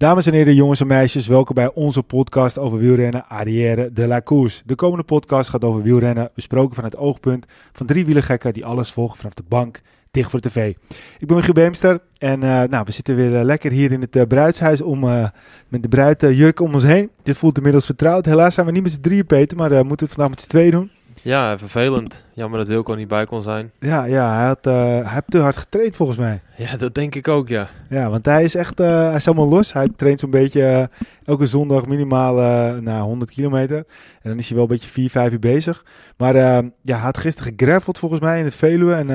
Dames 0.00 0.26
en 0.26 0.32
heren, 0.32 0.54
jongens 0.54 0.80
en 0.80 0.86
meisjes, 0.86 1.26
welkom 1.26 1.54
bij 1.54 1.70
onze 1.74 2.02
podcast 2.02 2.58
over 2.58 2.78
wielrennen 2.78 3.28
Arrière 3.28 3.92
de 3.92 4.06
la 4.06 4.20
Course. 4.22 4.62
De 4.66 4.74
komende 4.74 5.04
podcast 5.04 5.50
gaat 5.50 5.64
over 5.64 5.82
wielrennen, 5.82 6.30
besproken 6.34 6.74
van 6.74 6.84
het 6.84 6.96
oogpunt 6.96 7.46
van 7.72 7.86
drie 7.86 8.04
wielergekken 8.04 8.52
die 8.52 8.64
alles 8.64 8.92
volgen 8.92 9.16
vanaf 9.16 9.34
de 9.34 9.42
bank 9.48 9.80
dicht 10.10 10.30
voor 10.30 10.40
tv. 10.40 10.74
Ik 11.18 11.26
ben 11.26 11.36
Michiel 11.36 11.52
Beemster 11.52 12.00
en 12.18 12.42
uh, 12.42 12.62
nou, 12.62 12.84
we 12.84 12.92
zitten 12.92 13.16
weer 13.16 13.32
uh, 13.32 13.42
lekker 13.42 13.70
hier 13.70 13.92
in 13.92 14.00
het 14.00 14.16
uh, 14.16 14.22
bruidshuis 14.22 14.80
om, 14.80 15.00
met 15.68 15.82
de 15.82 15.88
bruid 15.88 16.20
jurk 16.20 16.60
om 16.60 16.74
ons 16.74 16.84
heen. 16.84 17.10
Dit 17.22 17.36
voelt 17.36 17.56
inmiddels 17.56 17.86
vertrouwd. 17.86 18.24
Helaas 18.24 18.54
zijn 18.54 18.66
we 18.66 18.72
niet 18.72 18.82
met 18.82 18.92
z'n 18.92 19.00
drieën, 19.00 19.26
Peter, 19.26 19.56
maar 19.56 19.70
moeten 19.70 19.88
we 19.88 20.04
het 20.04 20.12
vandaag 20.12 20.30
met 20.30 20.40
z'n 20.40 20.48
tweeën 20.48 20.70
doen. 20.70 20.90
Ja, 21.22 21.58
vervelend. 21.58 22.24
Jammer 22.34 22.58
dat 22.58 22.68
Wilco 22.68 22.94
niet 22.94 23.08
bij 23.08 23.26
kon 23.26 23.42
zijn. 23.42 23.70
Ja, 23.80 24.04
ja 24.04 24.36
hij, 24.36 24.46
had, 24.46 24.66
uh, 24.66 24.74
hij 24.74 25.12
heeft 25.12 25.30
te 25.30 25.38
hard 25.38 25.56
getraind 25.56 25.96
volgens 25.96 26.18
mij. 26.18 26.40
Ja, 26.56 26.76
dat 26.76 26.94
denk 26.94 27.14
ik 27.14 27.28
ook, 27.28 27.48
ja. 27.48 27.68
Ja, 27.88 28.10
want 28.10 28.24
hij 28.24 28.44
is 28.44 28.54
echt, 28.54 28.80
uh, 28.80 28.86
hij 28.86 29.14
is 29.14 29.24
helemaal 29.24 29.48
los. 29.48 29.72
Hij 29.72 29.88
traint 29.96 30.20
zo'n 30.20 30.30
beetje 30.30 30.60
uh, 30.60 31.04
elke 31.24 31.46
zondag 31.46 31.86
minimaal 31.86 32.34
nou, 32.80 33.02
100 33.02 33.30
kilometer. 33.30 33.76
En 34.22 34.30
dan 34.30 34.38
is 34.38 34.46
hij 34.46 34.54
wel 34.54 34.64
een 34.64 34.70
beetje 34.70 34.88
4, 34.88 35.10
5 35.10 35.32
uur 35.32 35.38
bezig. 35.38 35.84
Maar 36.16 36.34
ja, 36.34 36.62
hij 36.82 36.98
had 36.98 37.18
gisteren 37.18 37.54
gegraffeld 37.56 37.98
volgens 37.98 38.20
mij 38.20 38.38
in 38.38 38.44
het 38.44 38.54
Veluwe. 38.54 38.94
En 38.94 39.08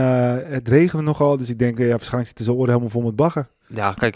het 0.53 0.69
regende 0.69 1.03
nogal, 1.03 1.37
dus 1.37 1.49
ik 1.49 1.59
denk, 1.59 1.77
ja, 1.77 1.87
waarschijnlijk 1.87 2.27
zitten 2.27 2.45
zijn 2.45 2.57
oren 2.57 2.69
helemaal 2.69 2.89
vol 2.89 3.01
met 3.01 3.15
bagger. 3.15 3.47
Ja, 3.67 3.93
kijk, 3.93 4.15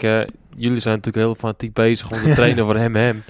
jullie 0.56 0.80
zijn 0.80 0.94
natuurlijk 0.94 1.24
heel 1.24 1.34
fanatiek 1.34 1.72
bezig 1.72 2.10
om 2.12 2.18
te 2.18 2.32
trainen 2.32 2.64
voor 2.66 2.76
hem 2.76 2.94
hem. 2.94 3.22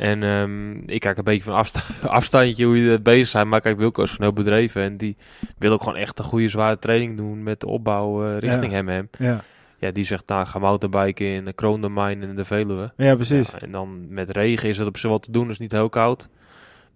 En 0.00 0.22
um, 0.22 0.82
ik 0.86 1.00
kijk 1.00 1.18
een 1.18 1.24
beetje 1.24 1.42
van 1.42 1.54
afsta 1.54 1.80
afstandje 2.08 2.64
hoe 2.64 2.78
je 2.78 3.00
bezig 3.00 3.28
zijn. 3.28 3.48
Maar 3.48 3.60
kijk, 3.60 3.78
Wilco 3.78 4.02
is 4.02 4.10
van 4.10 4.24
heel 4.24 4.32
bedreven. 4.32 4.82
En 4.82 4.96
die 4.96 5.16
wil 5.58 5.72
ook 5.72 5.82
gewoon 5.82 5.98
echt 5.98 6.18
een 6.18 6.24
goede 6.24 6.48
zware 6.48 6.78
training 6.78 7.16
doen 7.16 7.42
met 7.42 7.60
de 7.60 7.66
opbouw 7.66 8.26
uh, 8.26 8.38
richting 8.38 8.72
ja. 8.72 8.84
hem. 8.84 9.08
Ja. 9.18 9.40
ja, 9.78 9.90
die 9.90 10.04
zegt, 10.04 10.28
nou, 10.28 10.46
ga 10.46 10.58
mountainbiken 10.58 11.26
in 11.26 11.44
de 11.44 11.52
Kroondomein 11.52 12.22
en 12.22 12.36
de 12.36 12.44
Veluwe. 12.44 12.92
Ja, 12.96 13.14
precies. 13.14 13.50
Ja, 13.50 13.58
en 13.58 13.70
dan 13.70 14.06
met 14.08 14.30
regen 14.30 14.68
is 14.68 14.78
het 14.78 14.88
op 14.88 14.96
zich 14.96 15.10
wat 15.10 15.22
te 15.22 15.32
doen, 15.32 15.50
is 15.50 15.58
niet 15.58 15.72
heel 15.72 15.88
koud. 15.88 16.28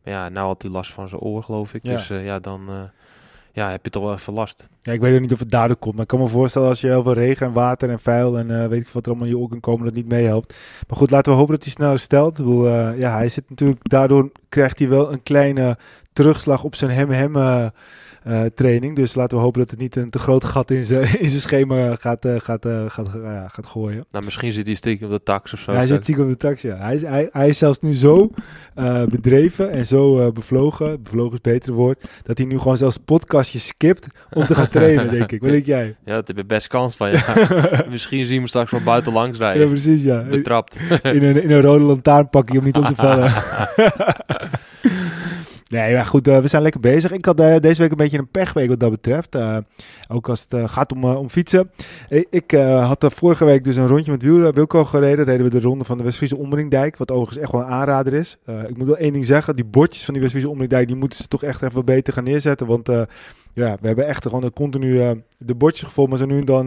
Maar 0.04 0.14
ja, 0.14 0.28
nou 0.28 0.46
had 0.46 0.62
hij 0.62 0.70
last 0.70 0.92
van 0.92 1.08
zijn 1.08 1.20
oor, 1.20 1.42
geloof 1.42 1.74
ik. 1.74 1.82
Ja. 1.82 1.90
Dus 1.90 2.10
uh, 2.10 2.24
ja, 2.24 2.38
dan 2.38 2.68
uh, 2.68 2.82
ja, 3.54 3.70
heb 3.70 3.84
je 3.84 3.90
toch 3.90 4.02
wel 4.02 4.12
even 4.12 4.32
last. 4.32 4.68
Ja, 4.82 4.92
ik 4.92 5.00
weet 5.00 5.14
ook 5.14 5.20
niet 5.20 5.32
of 5.32 5.38
het 5.38 5.50
daardoor 5.50 5.76
komt. 5.76 5.94
Maar 5.94 6.02
ik 6.02 6.08
kan 6.08 6.18
me 6.18 6.26
voorstellen 6.26 6.68
als 6.68 6.80
je 6.80 6.86
heel 6.86 7.02
veel 7.02 7.12
regen 7.12 7.46
en 7.46 7.52
water 7.52 7.90
en 7.90 8.00
vuil 8.00 8.38
en 8.38 8.50
uh, 8.50 8.66
weet 8.66 8.80
ik 8.80 8.88
wat 8.88 9.02
er 9.02 9.08
allemaal 9.08 9.28
in 9.28 9.34
je 9.34 9.40
oor 9.40 9.48
kan 9.48 9.60
komen, 9.60 9.84
dat 9.84 9.94
niet 9.94 10.08
meehelpt. 10.08 10.54
Maar 10.88 10.96
goed, 10.96 11.10
laten 11.10 11.32
we 11.32 11.38
hopen 11.38 11.54
dat 11.54 11.64
hij 11.64 11.72
snel 11.72 11.88
herstelt. 11.88 12.38
Ik 12.38 12.44
bedoel, 12.44 12.66
uh, 12.66 12.98
ja, 12.98 13.16
hij 13.16 13.28
zit 13.28 13.44
natuurlijk, 13.48 13.88
daardoor 13.88 14.30
krijgt 14.48 14.78
hij 14.78 14.88
wel 14.88 15.12
een 15.12 15.22
kleine 15.22 15.78
terugslag 16.12 16.64
op 16.64 16.74
zijn 16.74 16.90
hem-hem 16.90 17.36
uh, 17.36 17.66
training. 18.54 18.96
Dus 18.96 19.14
laten 19.14 19.36
we 19.36 19.42
hopen 19.42 19.60
dat 19.60 19.70
het 19.70 19.80
niet 19.80 19.96
een 19.96 20.10
te 20.10 20.18
groot 20.18 20.44
gat 20.44 20.70
in 20.70 20.84
zijn, 20.84 21.30
schema 21.40 21.96
gaat, 21.96 22.24
uh, 22.24 22.34
gaat, 22.38 22.66
uh, 22.66 22.84
gaat, 22.88 23.08
gaat 23.48 23.66
gooien. 23.66 24.04
Nou, 24.10 24.24
misschien 24.24 24.52
zit 24.52 24.66
hij 24.66 24.74
stiekem 24.74 25.06
op 25.06 25.12
de 25.12 25.22
tax 25.22 25.52
of 25.52 25.60
zo. 25.60 25.72
Ja, 25.72 25.76
hij 25.76 25.86
zit 25.86 26.02
stiekem 26.02 26.24
op 26.24 26.30
de 26.30 26.36
tax, 26.36 26.62
ja. 26.62 26.76
Hij 26.76 26.94
is, 26.94 27.02
hij, 27.02 27.28
hij 27.32 27.48
is 27.48 27.58
zelfs 27.58 27.80
nu 27.80 27.92
zo 27.92 28.30
bedreven 29.08 29.70
en 29.70 29.86
zo 29.86 30.32
bevlogen, 30.32 31.02
bevlogen 31.02 31.32
is 31.32 31.40
beter 31.40 31.72
woord, 31.72 32.04
dat 32.22 32.38
hij 32.38 32.46
nu 32.46 32.58
gewoon 32.58 32.76
zelfs 32.76 32.96
podcastjes 33.04 33.66
skipt 33.66 34.06
om 34.32 34.46
te 34.46 34.54
gaan 34.54 34.68
trainen, 34.78 35.10
denk 35.10 35.32
ik. 35.32 35.40
Wat 35.40 35.50
denk 35.50 35.66
jij? 35.66 35.96
Ja, 36.04 36.14
dat 36.14 36.28
heb 36.28 36.36
je 36.36 36.44
best 36.44 36.66
kans 36.66 36.96
van, 36.96 37.10
ja. 37.10 37.34
misschien 37.90 38.18
zien 38.18 38.28
we 38.28 38.34
hem 38.34 38.46
straks 38.46 38.70
wel 38.70 38.80
buiten 38.80 39.12
langs 39.12 39.38
rijden. 39.38 39.62
Ja, 39.62 39.68
precies, 39.68 40.02
ja. 40.02 40.22
Betrapt. 40.22 40.78
in, 41.02 41.22
een, 41.22 41.42
in 41.42 41.50
een 41.50 41.60
rode 41.60 41.84
lantaarnpakje 41.84 42.58
om 42.58 42.64
niet 42.64 42.76
om 42.76 42.86
te 42.86 42.94
vallen. 42.94 43.32
Nee, 45.68 45.94
maar 45.94 46.06
goed, 46.06 46.28
uh, 46.28 46.38
we 46.38 46.48
zijn 46.48 46.62
lekker 46.62 46.80
bezig. 46.80 47.10
Ik 47.10 47.24
had 47.24 47.40
uh, 47.40 47.56
deze 47.60 47.82
week 47.82 47.90
een 47.90 47.96
beetje 47.96 48.18
een 48.18 48.28
pechweek 48.28 48.68
wat 48.68 48.80
dat 48.80 48.90
betreft. 48.90 49.34
Uh, 49.34 49.56
ook 50.08 50.28
als 50.28 50.46
het 50.48 50.70
gaat 50.70 50.92
om, 50.92 51.04
om 51.04 51.30
fietsen. 51.30 51.70
Ik 52.30 52.50
had 52.80 53.06
vorige 53.14 53.44
week 53.44 53.64
dus 53.64 53.76
een 53.76 53.86
rondje 53.86 54.10
met 54.10 54.22
Wiel, 54.22 54.52
Wilco 54.52 54.84
gereden. 54.84 55.24
Reden 55.24 55.44
we 55.44 55.50
de 55.50 55.60
ronde 55.60 55.84
van 55.84 55.98
de 55.98 56.04
Westfriese 56.04 56.36
Omringdijk. 56.36 56.96
Wat 56.96 57.10
overigens 57.10 57.38
echt 57.38 57.52
wel 57.52 57.60
een 57.60 57.66
aanrader 57.66 58.12
is. 58.12 58.38
ik 58.66 58.76
moet 58.76 58.86
wel 58.86 58.96
één 58.96 59.12
ding 59.12 59.24
zeggen. 59.24 59.56
Die 59.56 59.64
bordjes 59.64 60.04
van 60.04 60.14
die 60.14 60.22
Westfriese 60.22 60.50
Omringdijk, 60.50 60.86
die 60.86 60.96
moeten 60.96 61.18
ze 61.18 61.28
toch 61.28 61.42
echt 61.42 61.62
even 61.62 61.84
beter 61.84 62.12
gaan 62.12 62.24
neerzetten. 62.24 62.66
Want 62.66 62.88
ja, 63.54 63.76
we 63.80 63.86
hebben 63.86 64.06
echt 64.06 64.28
gewoon 64.28 64.52
continu 64.52 65.22
de 65.38 65.54
bordjes 65.54 65.88
gevonden. 65.88 66.18
Maar 66.18 66.28
zo 66.28 66.34
nu 66.34 66.40
en 66.40 66.46
dan 66.46 66.66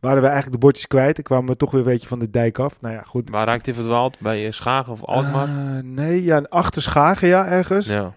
waren 0.00 0.22
we 0.22 0.28
eigenlijk 0.28 0.52
de 0.52 0.66
bordjes 0.66 0.86
kwijt. 0.86 1.18
Ik 1.18 1.24
kwam 1.24 1.46
we 1.46 1.56
toch 1.56 1.70
weer 1.70 1.80
een 1.80 1.86
beetje 1.86 2.08
van 2.08 2.18
de 2.18 2.30
dijk 2.30 2.58
af. 2.58 2.80
Nou 2.80 2.94
ja, 2.94 3.02
goed. 3.02 3.30
Waar 3.30 3.46
raakt 3.46 3.66
hij 3.66 3.74
verdwaald? 3.74 4.20
Bij 4.20 4.50
Schagen 4.50 4.92
of 4.92 5.04
Alkmaar? 5.04 5.48
nee, 5.84 6.24
ja, 6.24 6.42
achter 6.48 6.82
Schagen, 6.82 7.28
ja, 7.28 7.46
ergens. 7.46 7.86
Ja. 7.86 8.12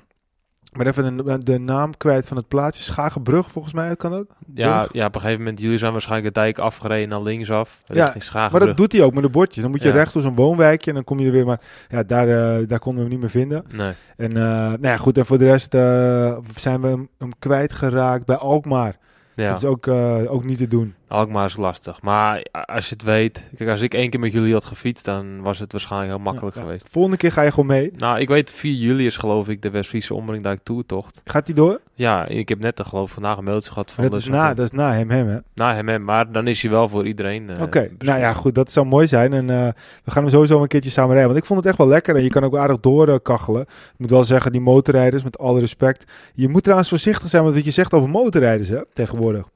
Maar 0.72 0.88
even 0.88 1.18
de, 1.18 1.38
de, 1.38 1.60
naam 1.60 1.98
kwijt 1.98 2.28
van 2.28 2.38
het 2.38 2.48
plaatsje. 2.48 2.84
Schagenbrug, 2.84 3.52
volgens 3.52 3.74
mij 3.74 3.96
kan 3.96 4.12
dat. 4.12 4.26
Ja, 4.54 4.88
ja, 4.92 5.06
op 5.06 5.16
een 5.16 5.22
gegeven 5.22 5.44
moment, 5.44 5.60
jullie 5.60 5.78
zijn 5.78 5.92
waarschijnlijk 5.92 6.34
de 6.34 6.40
dijk 6.42 6.60
afgereden 6.60 7.10
naar 7.10 7.22
linksaf, 7.22 7.82
richting 7.86 8.14
ja, 8.14 8.20
Schagenbrug. 8.20 8.60
Maar 8.60 8.68
dat 8.68 8.78
doet 8.78 8.92
hij 8.92 9.02
ook 9.02 9.14
met 9.14 9.24
de 9.24 9.30
bordjes. 9.30 9.62
Dan 9.62 9.72
moet 9.72 9.82
je 9.82 9.88
Ja. 9.88 9.94
rechts 9.94 10.14
door 10.14 10.22
zo'n 10.22 10.36
woonwijkje 10.36 10.90
en 10.90 10.96
dan 10.96 11.04
kom 11.04 11.20
je 11.20 11.26
er 11.26 11.32
weer. 11.32 11.46
Maar 11.46 11.62
ja, 11.90 12.04
daar, 12.04 12.28
eh, 12.28 12.68
daar 12.68 12.80
konden 12.80 13.04
we 13.04 13.10
hem 13.10 13.10
niet 13.10 13.20
meer 13.20 13.30
vinden. 13.30 13.64
Nee. 13.72 13.94
En 14.18 14.30
eh, 14.30 14.44
nou 14.44 14.82
ja, 14.82 14.98
goed. 14.98 15.18
En 15.18 15.26
voor 15.26 15.38
de 15.38 15.46
rest 15.46 15.74
eh, 15.74 16.38
zijn 16.56 16.82
we 16.82 16.88
hem, 16.88 17.10
hem 17.18 17.30
kwijtgeraakt 17.40 18.26
bij 18.26 18.36
Alkmaar. 18.36 18.98
Ja, 19.42 19.48
Dat 19.48 19.58
is 19.58 19.66
ook, 19.66 19.88
eh, 19.88 20.32
ook 20.34 20.44
niet 20.46 20.58
te 20.58 20.68
doen. 20.68 20.94
Alkmaar 21.08 21.46
is 21.46 21.56
lastig. 21.58 22.02
Maar 22.02 22.46
als 22.52 22.90
je 22.90 22.94
het 22.94 23.04
weet, 23.04 23.50
kijk, 23.58 23.70
als 23.70 23.82
ik 23.82 23.94
één 23.94 24.10
keer 24.10 24.20
met 24.20 24.32
jullie 24.32 24.54
had 24.54 24.66
gefietst, 24.66 25.06
dan 25.06 25.42
was 25.42 25.60
het 25.60 25.72
waarschijnlijk 25.72 26.12
heel 26.12 26.22
makkelijk 26.24 26.56
Ja, 26.56 26.62
ja. 26.62 26.68
geweest. 26.68 26.88
Volgende 26.90 27.18
keer 27.18 27.32
ga 27.32 27.42
je 27.42 27.50
gewoon 27.50 27.66
mee. 27.66 27.92
Nou, 27.98 28.20
ik 28.20 28.28
weet 28.28 28.52
4 28.52 28.74
juli 28.74 29.06
is 29.06 29.18
geloof 29.18 29.48
ik 29.48 29.62
de 29.62 29.70
West-Friese 29.70 30.14
Omringdijk 30.14 30.60
Toertocht. 30.64 31.22
Gaat 31.26 31.46
hij 31.46 31.56
door? 31.56 31.82
Ja, 32.02 32.28
ik 32.28 32.50
heb 32.50 32.60
net 32.60 32.82
geloof 32.84 33.08
ik 33.08 33.14
vandaag 33.14 33.38
een 33.38 33.44
mailtje 33.44 33.72
gehad 33.72 33.92
van 33.92 34.04
dat, 34.04 34.18
is 34.18 34.26
na, 34.26 34.54
dat 34.54 34.66
is 34.66 34.72
na 34.72 34.94
hem, 34.94 35.10
hem 35.10 35.28
hè? 35.28 35.38
na 35.54 35.74
hem, 35.74 35.88
hem, 35.88 36.04
maar 36.04 36.32
dan 36.32 36.48
is 36.48 36.62
hij 36.62 36.72
wel 36.72 36.90
voor 36.90 37.06
iedereen. 37.06 37.50
eh, 37.50 37.62
Oké, 37.62 37.90
nou 37.98 38.20
ja, 38.20 38.34
goed, 38.34 38.56
dat 38.56 38.72
zou 38.72 38.86
mooi 38.86 39.08
zijn. 39.08 39.34
En 39.34 39.50
eh, 39.50 39.68
we 40.04 40.12
gaan 40.12 40.24
hem 40.24 40.32
sowieso 40.32 40.62
een 40.62 40.68
keertje 40.68 40.90
samen 40.90 41.10
rijden. 41.12 41.28
Want 41.28 41.40
ik 41.42 41.46
vond 41.46 41.60
het 41.60 41.68
echt 41.70 41.78
wel 41.78 41.88
lekker. 41.88 42.16
En 42.16 42.24
je 42.24 42.30
kan 42.30 42.44
ook 42.44 42.58
aardig 42.58 42.80
doorkachelen. 42.80 43.62
Ik 43.62 43.94
moet 43.98 44.10
wel 44.10 44.24
zeggen, 44.24 44.52
die 44.52 44.62
motorrijders, 44.62 45.24
met 45.24 45.38
alle 45.40 45.60
respect. 45.60 46.12
Je 46.34 46.48
moet 46.50 46.64
trouwens 46.64 46.90
voorzichtig 46.90 47.30
zijn 47.30 47.44
met 47.44 47.54
wat 47.54 47.64
je 47.66 47.72
zegt 47.72 47.94
over 47.94 48.10
motorrijders 48.10 48.70
hè, 48.70 48.80
tegenwoordig. 48.94 49.48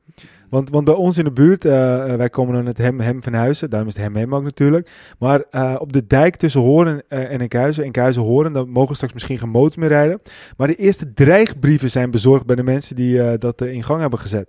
Want, 0.50 0.69
want 0.69 0.85
bij 0.85 0.94
ons 0.94 1.17
in 1.17 1.23
de 1.23 1.31
buurt, 1.31 1.66
eh, 1.66 2.11
eh, 2.11 2.17
wij 2.17 2.29
komen 2.29 2.53
dan 2.53 2.66
het 2.66 2.78
hem, 2.78 3.00
hem 3.00 3.23
van 3.23 3.33
Huizen. 3.33 3.69
Daarom 3.69 3.88
is 3.88 3.95
het 3.95 4.03
hem, 4.03 4.16
hem 4.16 4.35
ook 4.35 4.44
natuurlijk. 4.44 4.89
Maar 5.19 5.44
eh, 5.51 5.75
op 5.79 5.94
de 5.94 6.07
dijk 6.07 6.35
tussen 6.35 6.61
Hoorn 6.61 7.01
eh, 7.07 7.31
en 7.31 7.39
Enkhuizen, 7.39 7.83
Enkhuizen 7.83 8.22
Hoorn, 8.22 8.53
dan 8.53 8.69
mogen 8.69 8.95
straks 8.95 9.13
misschien 9.13 9.38
geen 9.38 9.50
motors 9.50 9.75
meer 9.75 9.89
rijden. 9.89 10.22
Maar 10.57 10.67
de 10.67 10.75
eerste 10.75 11.13
dreigbrieven 11.13 11.89
zijn 11.89 12.11
bezorgd 12.11 12.45
bij 12.45 12.55
de 12.55 12.63
mensen 12.63 12.95
die 12.95 13.38
dat 13.38 13.61
in 13.61 13.84
gang 13.84 14.01
hebben 14.01 14.19
gezet. 14.19 14.47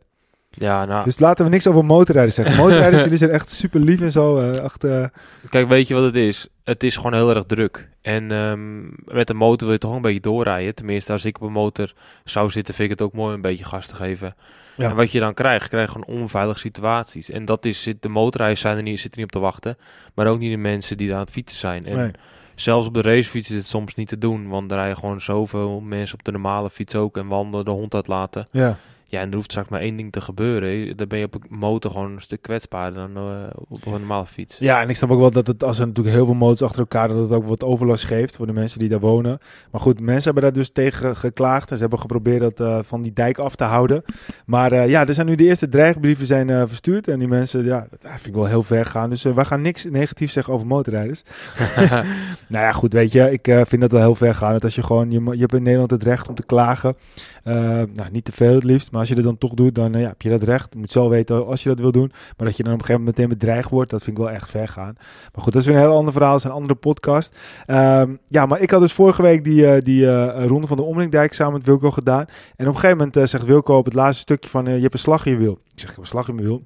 Ja, 0.51 0.84
nou, 0.84 1.05
Dus 1.05 1.19
laten 1.19 1.45
we 1.45 1.51
niks 1.51 1.67
over 1.67 1.84
motorrijders 1.84 2.34
zeggen. 2.34 2.57
Motorrijders, 2.62 3.03
jullie 3.03 3.19
zijn 3.19 3.31
echt 3.31 3.51
super 3.51 3.81
lief 3.81 4.01
en 4.01 4.11
zo. 4.11 4.37
eh, 4.37 4.65
echt, 4.65 4.84
eh, 4.84 5.05
Kijk, 5.49 5.69
weet 5.69 5.89
je 5.89 5.95
wat 5.95 6.03
het 6.03 6.15
is? 6.15 6.49
Het 6.65 6.83
is 6.83 6.97
gewoon 6.97 7.15
heel 7.15 7.34
erg 7.34 7.45
druk. 7.45 7.89
En 8.03 8.31
ehm, 8.31 8.83
met 9.17 9.31
een 9.31 9.37
motor 9.37 9.67
wil 9.67 9.73
je 9.73 9.79
toch 9.79 9.95
een 9.95 10.01
beetje 10.01 10.21
doorrijden. 10.21 10.75
Tenminste, 10.75 11.12
als 11.12 11.25
ik 11.25 11.41
op 11.41 11.47
een 11.47 11.53
motor 11.53 11.95
zou 12.25 12.51
zitten, 12.51 12.75
vind 12.75 12.91
ik 12.91 12.99
het 12.99 13.09
ook 13.09 13.15
mooi 13.15 13.29
om 13.29 13.35
een 13.35 13.41
beetje 13.41 13.65
gas 13.65 13.87
te 13.87 13.95
geven. 13.95 14.35
Ja. 14.77 14.91
En 14.91 14.97
wat 14.97 15.11
je 15.12 15.21
dan 15.21 15.35
krijgt, 15.35 15.69
krijg 15.69 15.93
je 15.93 16.01
gewoon 16.01 16.21
onveilige 16.21 16.59
situaties. 16.59 17.31
En 17.31 17.45
dat 17.45 17.65
is, 17.65 17.89
de 18.01 18.09
motorrijders 18.09 18.61
zijn 18.61 18.77
er 18.77 18.83
niet, 18.83 19.01
zitten 19.01 19.21
niet 19.21 19.35
op 19.35 19.41
te 19.41 19.47
wachten. 19.47 19.77
Maar 20.15 20.27
ook 20.27 20.39
niet 20.39 20.51
de 20.51 20.56
mensen 20.56 20.97
die 20.97 21.06
daar 21.06 21.17
aan 21.17 21.23
het 21.23 21.33
fietsen 21.33 21.59
zijn. 21.59 21.87
En 21.87 21.97
nee. 21.97 22.11
zelfs 22.55 22.87
op 22.87 22.95
de 22.95 23.03
racefiets 23.03 23.51
is 23.51 23.56
het 23.56 23.67
soms 23.67 23.95
niet 23.95 24.09
te 24.09 24.19
doen. 24.19 24.49
Want 24.49 24.71
er 24.71 24.77
rijden 24.77 24.97
gewoon 24.97 25.21
zoveel 25.21 25.81
mensen 25.81 26.19
op 26.19 26.25
de 26.25 26.33
normale 26.33 26.71
fiets 26.71 26.95
ook. 26.95 27.17
En 27.17 27.27
wandelen 27.27 27.65
de 27.65 27.71
hond 27.71 27.95
uitlaten. 27.95 28.49
Ja. 28.51 28.77
Ja, 29.16 29.22
en 29.22 29.28
er 29.28 29.37
hoeft 29.37 29.50
straks 29.50 29.69
maar 29.69 29.81
één 29.81 29.96
ding 29.96 30.12
te 30.12 30.20
gebeuren. 30.20 30.96
Dan 30.96 31.08
ben 31.08 31.19
je 31.19 31.25
op 31.25 31.35
een 31.35 31.58
motor 31.58 31.91
gewoon 31.91 32.12
een 32.12 32.20
stuk 32.20 32.43
kwetsbaarder 32.43 33.08
dan 33.12 33.26
eh, 33.26 33.32
op 33.69 33.87
een 33.87 33.91
normale 33.91 34.26
fiets. 34.26 34.56
ja, 34.58 34.81
en 34.81 34.88
ik 34.88 34.96
snap 34.96 35.11
ook 35.11 35.19
wel 35.19 35.31
dat 35.31 35.46
het, 35.46 35.64
als 35.64 35.79
er 35.79 35.87
natuurlijk 35.87 36.17
heel 36.17 36.25
veel 36.25 36.35
motors 36.35 36.62
achter 36.62 36.81
elkaar, 36.81 37.08
dat 37.08 37.19
het 37.19 37.32
ook 37.32 37.46
wat 37.46 37.64
overlast 37.64 38.05
geeft 38.05 38.37
voor 38.37 38.46
de 38.46 38.52
mensen 38.52 38.79
die 38.79 38.88
daar 38.88 39.00
wonen. 39.00 39.38
Maar 39.70 39.81
goed, 39.81 40.00
mensen 40.00 40.25
hebben 40.25 40.43
daar 40.43 40.61
dus 40.61 40.70
tegen 40.70 41.17
geklaagd 41.17 41.70
en 41.70 41.75
ze 41.75 41.81
hebben 41.81 42.00
geprobeerd 42.00 42.41
dat 42.41 42.61
eh, 42.61 42.79
van 42.82 43.02
die 43.02 43.12
dijk 43.12 43.38
af 43.38 43.56
te 43.56 43.64
houden. 43.64 44.02
Maar 44.46 44.73
eh, 44.73 44.88
ja, 44.88 45.06
er 45.06 45.14
zijn 45.14 45.26
nu 45.26 45.35
de 45.35 45.44
eerste 45.44 45.69
dreigbrieven 45.69 46.26
zijn 46.26 46.69
verstuurd 46.69 47.08
en 47.08 47.19
die 47.19 47.29
mensen, 47.29 47.64
ja, 47.64 47.87
dat 47.91 48.11
vind 48.11 48.26
ik 48.26 48.35
wel 48.35 48.46
heel 48.46 48.62
ver 48.62 48.85
gaan. 48.85 49.11
Dus 49.11 49.23
wij 49.23 49.44
gaan 49.44 49.61
niks 49.61 49.85
negatiefs 49.85 50.32
zeggen 50.32 50.55
over 50.55 50.67
motorrijders. 50.67 51.23
Nou 52.49 52.64
ja, 52.64 52.73
goed, 52.73 52.93
weet 52.93 53.12
je, 53.12 53.32
ik 53.32 53.64
vind 53.67 53.81
dat 53.81 53.93
wel 53.93 54.00
heel 54.00 54.14
ver 54.14 54.35
gaan. 54.35 54.52
Dat 54.52 54.64
als 54.64 54.75
je 54.75 54.82
gewoon, 54.82 55.11
je, 55.11 55.20
je 55.31 55.41
hebt 55.41 55.55
in 55.55 55.62
Nederland 55.62 55.91
het 55.91 56.02
recht 56.02 56.29
om 56.29 56.35
te 56.35 56.43
klagen. 56.43 56.96
Nou, 57.44 58.11
niet 58.11 58.25
te 58.25 58.32
veel 58.32 58.55
het 58.55 58.64
liefst, 58.64 58.93
maar 58.93 59.06
als 59.08 59.17
je 59.17 59.23
dat 59.23 59.31
dan 59.32 59.49
toch 59.49 59.55
doet, 59.55 59.75
dan 59.75 59.94
eh, 59.94 60.00
ja, 60.00 60.08
heb 60.08 60.23
je 60.23 60.29
dat 60.29 60.43
recht. 60.43 60.67
Je 60.73 60.79
moet 60.79 60.93
zelf 60.93 61.08
weten 61.08 61.47
als 61.47 61.62
je 61.62 61.69
dat 61.69 61.79
wil 61.79 61.93
doen. 61.93 62.12
Maar 62.37 62.47
dat 62.47 62.56
je 62.56 62.62
dan 62.62 62.73
op 62.73 62.79
een 62.79 62.85
gegeven 62.85 63.05
moment 63.05 63.17
meteen 63.17 63.38
bedreigd 63.38 63.70
wordt, 63.70 63.91
dat 63.91 64.03
vind 64.03 64.19
ik 64.19 64.23
wel 64.23 64.32
echt 64.32 64.50
ver 64.50 64.69
gaan. 64.69 64.94
Maar 65.32 65.44
goed, 65.44 65.53
dat 65.53 65.62
is 65.62 65.69
weer 65.69 65.76
een 65.76 65.82
heel 65.82 65.97
ander 65.97 66.12
verhaal. 66.12 66.32
Dat 66.32 66.41
is 66.41 66.47
een 66.47 66.56
andere 66.56 66.75
podcast. 66.75 67.38
Ehm, 67.64 68.17
ja, 68.26 68.47
maar 68.47 68.61
ik 68.61 68.70
had 68.70 68.81
dus 68.81 68.93
vorige 68.93 69.23
week 69.23 69.44
die, 69.44 69.67
eh, 69.67 69.81
die 69.81 70.11
eh, 70.11 70.47
ronde 70.47 70.67
van 70.67 70.76
de 70.76 70.82
Omringdijk 70.82 71.32
samen 71.32 71.53
met 71.53 71.67
Wilco 71.67 71.91
gedaan. 71.91 72.25
En 72.56 72.67
op 72.69 72.75
een 72.75 72.81
gegeven 72.81 72.97
moment 72.97 73.31
zegt 73.31 73.44
Wilco 73.44 73.76
op 73.76 73.85
het 73.85 73.94
laatste 73.94 74.23
stukje 74.23 74.50
van, 74.50 74.64
je 74.64 74.81
hebt 74.81 74.93
een 74.93 74.99
slag 74.99 75.26
in 75.26 75.32
je 75.32 75.38
wiel. 75.38 75.53
Ik 75.53 75.81
zeg, 75.81 75.88
ik 75.91 75.97
heb 75.97 76.05
een 76.05 76.11
slag 76.11 76.29
in 76.29 76.35
mijn 76.35 76.47
wiel. 76.47 76.62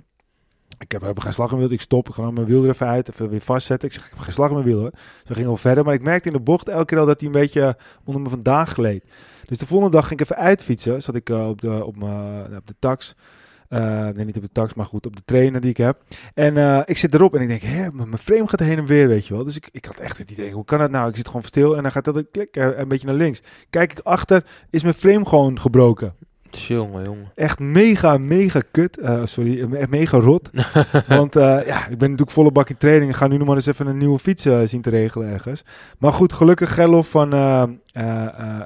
Ik 0.79 0.93
heb, 0.93 1.01
heb 1.01 1.19
geen 1.19 1.33
slag 1.33 1.51
in 1.51 1.57
mijn 1.57 1.69
wiel. 1.69 1.77
Ik 1.77 1.85
stop. 1.85 2.09
Ik 2.09 2.15
ga 2.15 2.31
mijn 2.31 2.47
wiel 2.47 2.63
er 2.63 2.69
even 2.69 2.87
uit. 2.87 3.09
Even 3.09 3.29
weer 3.29 3.41
vastzetten. 3.41 3.89
Ik 3.89 3.95
zeg, 3.95 4.05
ik 4.05 4.11
heb 4.11 4.19
geen 4.19 4.33
slag 4.33 4.49
in 4.49 4.55
mijn 4.55 4.67
wiel 4.67 4.79
hoor. 4.79 4.91
Zo 5.25 5.35
ging 5.35 5.47
wel 5.47 5.57
verder. 5.57 5.85
Maar 5.85 5.95
ik 5.95 6.03
merkte 6.03 6.29
in 6.29 6.35
de 6.35 6.41
bocht 6.43 6.69
elke 6.69 6.85
keer 6.85 6.99
al 6.99 7.07
dat 7.07 7.19
hij 7.19 7.27
een 7.27 7.41
beetje 7.41 7.77
onder 8.05 8.23
me 8.23 8.29
vandaan 8.29 8.67
gleed. 8.67 9.05
Dus 9.51 9.59
de 9.59 9.67
volgende 9.67 9.97
dag 9.97 10.07
ging 10.09 10.21
ik 10.21 10.31
even 10.31 10.43
uitfietsen. 10.43 11.03
Zat 11.03 11.15
ik 11.15 11.29
uh, 11.31 11.49
op, 11.49 11.61
de, 11.61 11.85
op, 11.85 11.97
mijn, 11.97 12.57
op 12.57 12.67
de 12.67 12.75
tax. 12.79 13.15
Uh, 13.69 14.09
nee, 14.09 14.25
niet 14.25 14.37
op 14.37 14.43
de 14.43 14.53
tax, 14.53 14.75
maar 14.75 14.87
goed, 14.87 15.07
op 15.07 15.17
de 15.17 15.23
trainer 15.25 15.61
die 15.61 15.71
ik 15.71 15.77
heb. 15.77 16.03
En 16.35 16.85
ik 16.87 16.99
zit 16.99 17.15
erop 17.15 17.35
en 17.35 17.41
ik 17.41 17.49
denk, 17.49 17.63
hè, 17.63 17.93
mijn 17.93 18.19
frame 18.19 18.49
gaat 18.49 18.61
heen 18.61 18.79
en 18.79 18.87
weer, 18.87 19.09
weet 19.09 19.27
je 19.27 19.35
wel. 19.35 19.45
Dus 19.45 19.57
ik, 19.57 19.69
ik 19.73 19.85
had 19.85 19.97
echt 19.97 20.19
het 20.19 20.31
idee, 20.31 20.53
hoe 20.53 20.65
kan 20.65 20.79
dat 20.79 20.91
nou? 20.91 21.09
Ik 21.09 21.17
zit 21.17 21.27
gewoon 21.27 21.43
stil 21.43 21.77
en 21.77 21.83
dan 21.83 21.93
gaat 21.93 22.05
dat 22.05 22.25
klik, 22.33 22.57
een 22.57 22.89
beetje 22.89 23.07
naar 23.07 23.17
links. 23.17 23.43
Kijk 23.71 23.93
ik 23.93 23.99
achter, 23.99 24.45
is 24.71 24.83
mijn 24.83 24.95
frame 24.95 25.27
gewoon 25.27 25.61
gebroken. 25.61 26.15
Jongen, 26.51 27.05
jongen. 27.05 27.33
Echt 27.35 27.59
mega, 27.59 28.19
mega 28.19 28.61
kut. 28.71 28.99
Uh, 28.99 29.21
sorry, 29.25 29.75
echt 29.75 29.91
mega 29.91 30.19
rot. 30.19 30.51
Want 31.09 31.37
uh, 31.37 31.67
ja, 31.67 31.87
ik 31.87 31.99
ben 31.99 32.11
natuurlijk 32.11 32.31
volle 32.31 32.53
bak 32.53 32.69
in 32.69 32.77
training. 32.77 33.11
Ik 33.11 33.17
ga 33.17 33.27
nu 33.27 33.37
nog 33.37 33.47
maar 33.47 33.57
eens 33.57 33.67
even 33.67 33.87
een 33.87 33.97
nieuwe 33.97 34.19
fiets 34.19 34.47
uh, 34.47 34.61
zien 34.65 34.83
te 34.83 34.91
regelen 34.91 35.29
ergens. 35.29 35.65
Maar 35.99 36.13
goed, 36.13 36.33
gelukkig 36.33 36.75
Gerlof 36.75 37.11
van 37.11 37.31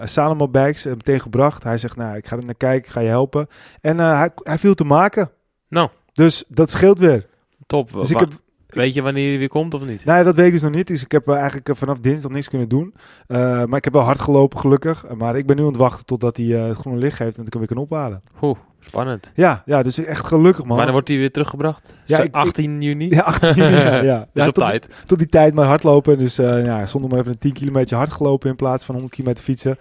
Salomo 0.04 0.48
Bikes 0.48 0.84
meteen 0.84 1.20
gebracht. 1.20 1.62
Hij 1.62 1.78
zegt, 1.78 1.96
nou, 1.96 2.16
ik 2.16 2.26
ga 2.26 2.36
er 2.36 2.44
naar 2.44 2.54
kijken, 2.54 2.88
ik 2.88 2.94
ga 2.94 3.00
je 3.00 3.08
helpen. 3.08 3.48
En 3.80 3.98
hij, 3.98 4.30
hij 4.34 4.58
viel 4.58 4.74
te 4.74 4.84
maken. 4.84 5.30
Nou. 5.68 5.88
Dus 6.12 6.44
dat 6.48 6.70
scheelt 6.70 6.98
weer. 6.98 7.26
Top. 7.66 7.92
Dus 7.92 8.10
ik 8.10 8.18
heb, 8.18 8.32
Weet 8.74 8.94
je 8.94 9.02
wanneer 9.02 9.28
hij 9.28 9.38
weer 9.38 9.48
komt 9.48 9.74
of 9.74 9.86
niet? 9.86 10.04
Nee, 10.04 10.24
dat 10.24 10.36
weet 10.36 10.46
ik 10.46 10.52
dus 10.52 10.62
nog 10.62 10.70
niet. 10.70 10.86
Dus 10.86 11.04
ik 11.04 11.12
heb 11.12 11.28
eigenlijk 11.28 11.68
vanaf 11.72 11.98
dinsdag 11.98 12.30
niks 12.30 12.48
kunnen 12.48 12.68
doen. 12.68 12.94
Uh, 13.28 13.38
maar 13.64 13.78
ik 13.78 13.84
heb 13.84 13.92
wel 13.92 14.02
hard 14.02 14.20
gelopen, 14.20 14.58
gelukkig. 14.58 15.04
Maar 15.16 15.36
ik 15.36 15.46
ben 15.46 15.56
nu 15.56 15.62
aan 15.62 15.68
het 15.68 15.76
wachten 15.76 16.06
totdat 16.06 16.36
hij 16.36 16.46
uh, 16.46 16.66
het 16.66 16.76
groene 16.76 16.98
licht 16.98 17.16
geeft 17.16 17.36
en 17.36 17.44
dat 17.44 17.46
ik 17.46 17.52
hem 17.52 17.62
weer 17.62 17.74
kan 17.74 17.84
ophalen. 17.84 18.22
Oeh, 18.42 18.58
spannend. 18.80 19.32
Ja, 19.34 19.62
ja, 19.64 19.82
dus 19.82 20.04
echt 20.04 20.26
gelukkig, 20.26 20.64
man. 20.64 20.76
Maar 20.76 20.84
dan 20.84 20.94
wordt 20.94 21.08
hij 21.08 21.16
weer 21.16 21.30
teruggebracht? 21.30 21.96
Ja, 22.04 22.20
ik, 22.20 22.34
18 22.34 22.80
juni? 22.80 23.08
Ja, 23.08 23.22
18 23.22 23.54
juni, 23.54 23.76
ja. 23.76 24.02
ja. 24.02 24.18
dus 24.32 24.42
ja, 24.42 24.48
op 24.48 24.54
tot, 24.54 24.66
tijd. 24.66 24.88
Tot 25.06 25.18
die 25.18 25.26
tijd 25.26 25.54
maar 25.54 25.66
hardlopen. 25.66 26.18
Dus 26.18 26.38
uh, 26.38 26.64
ja, 26.64 26.86
zonder 26.86 27.10
maar 27.10 27.18
even 27.18 27.32
een 27.32 27.38
10 27.38 27.52
kilometer 27.52 27.96
hard 27.96 28.12
gelopen 28.12 28.50
in 28.50 28.56
plaats 28.56 28.84
van 28.84 28.94
100 28.94 29.14
kilometer 29.14 29.44
fietsen. 29.44 29.78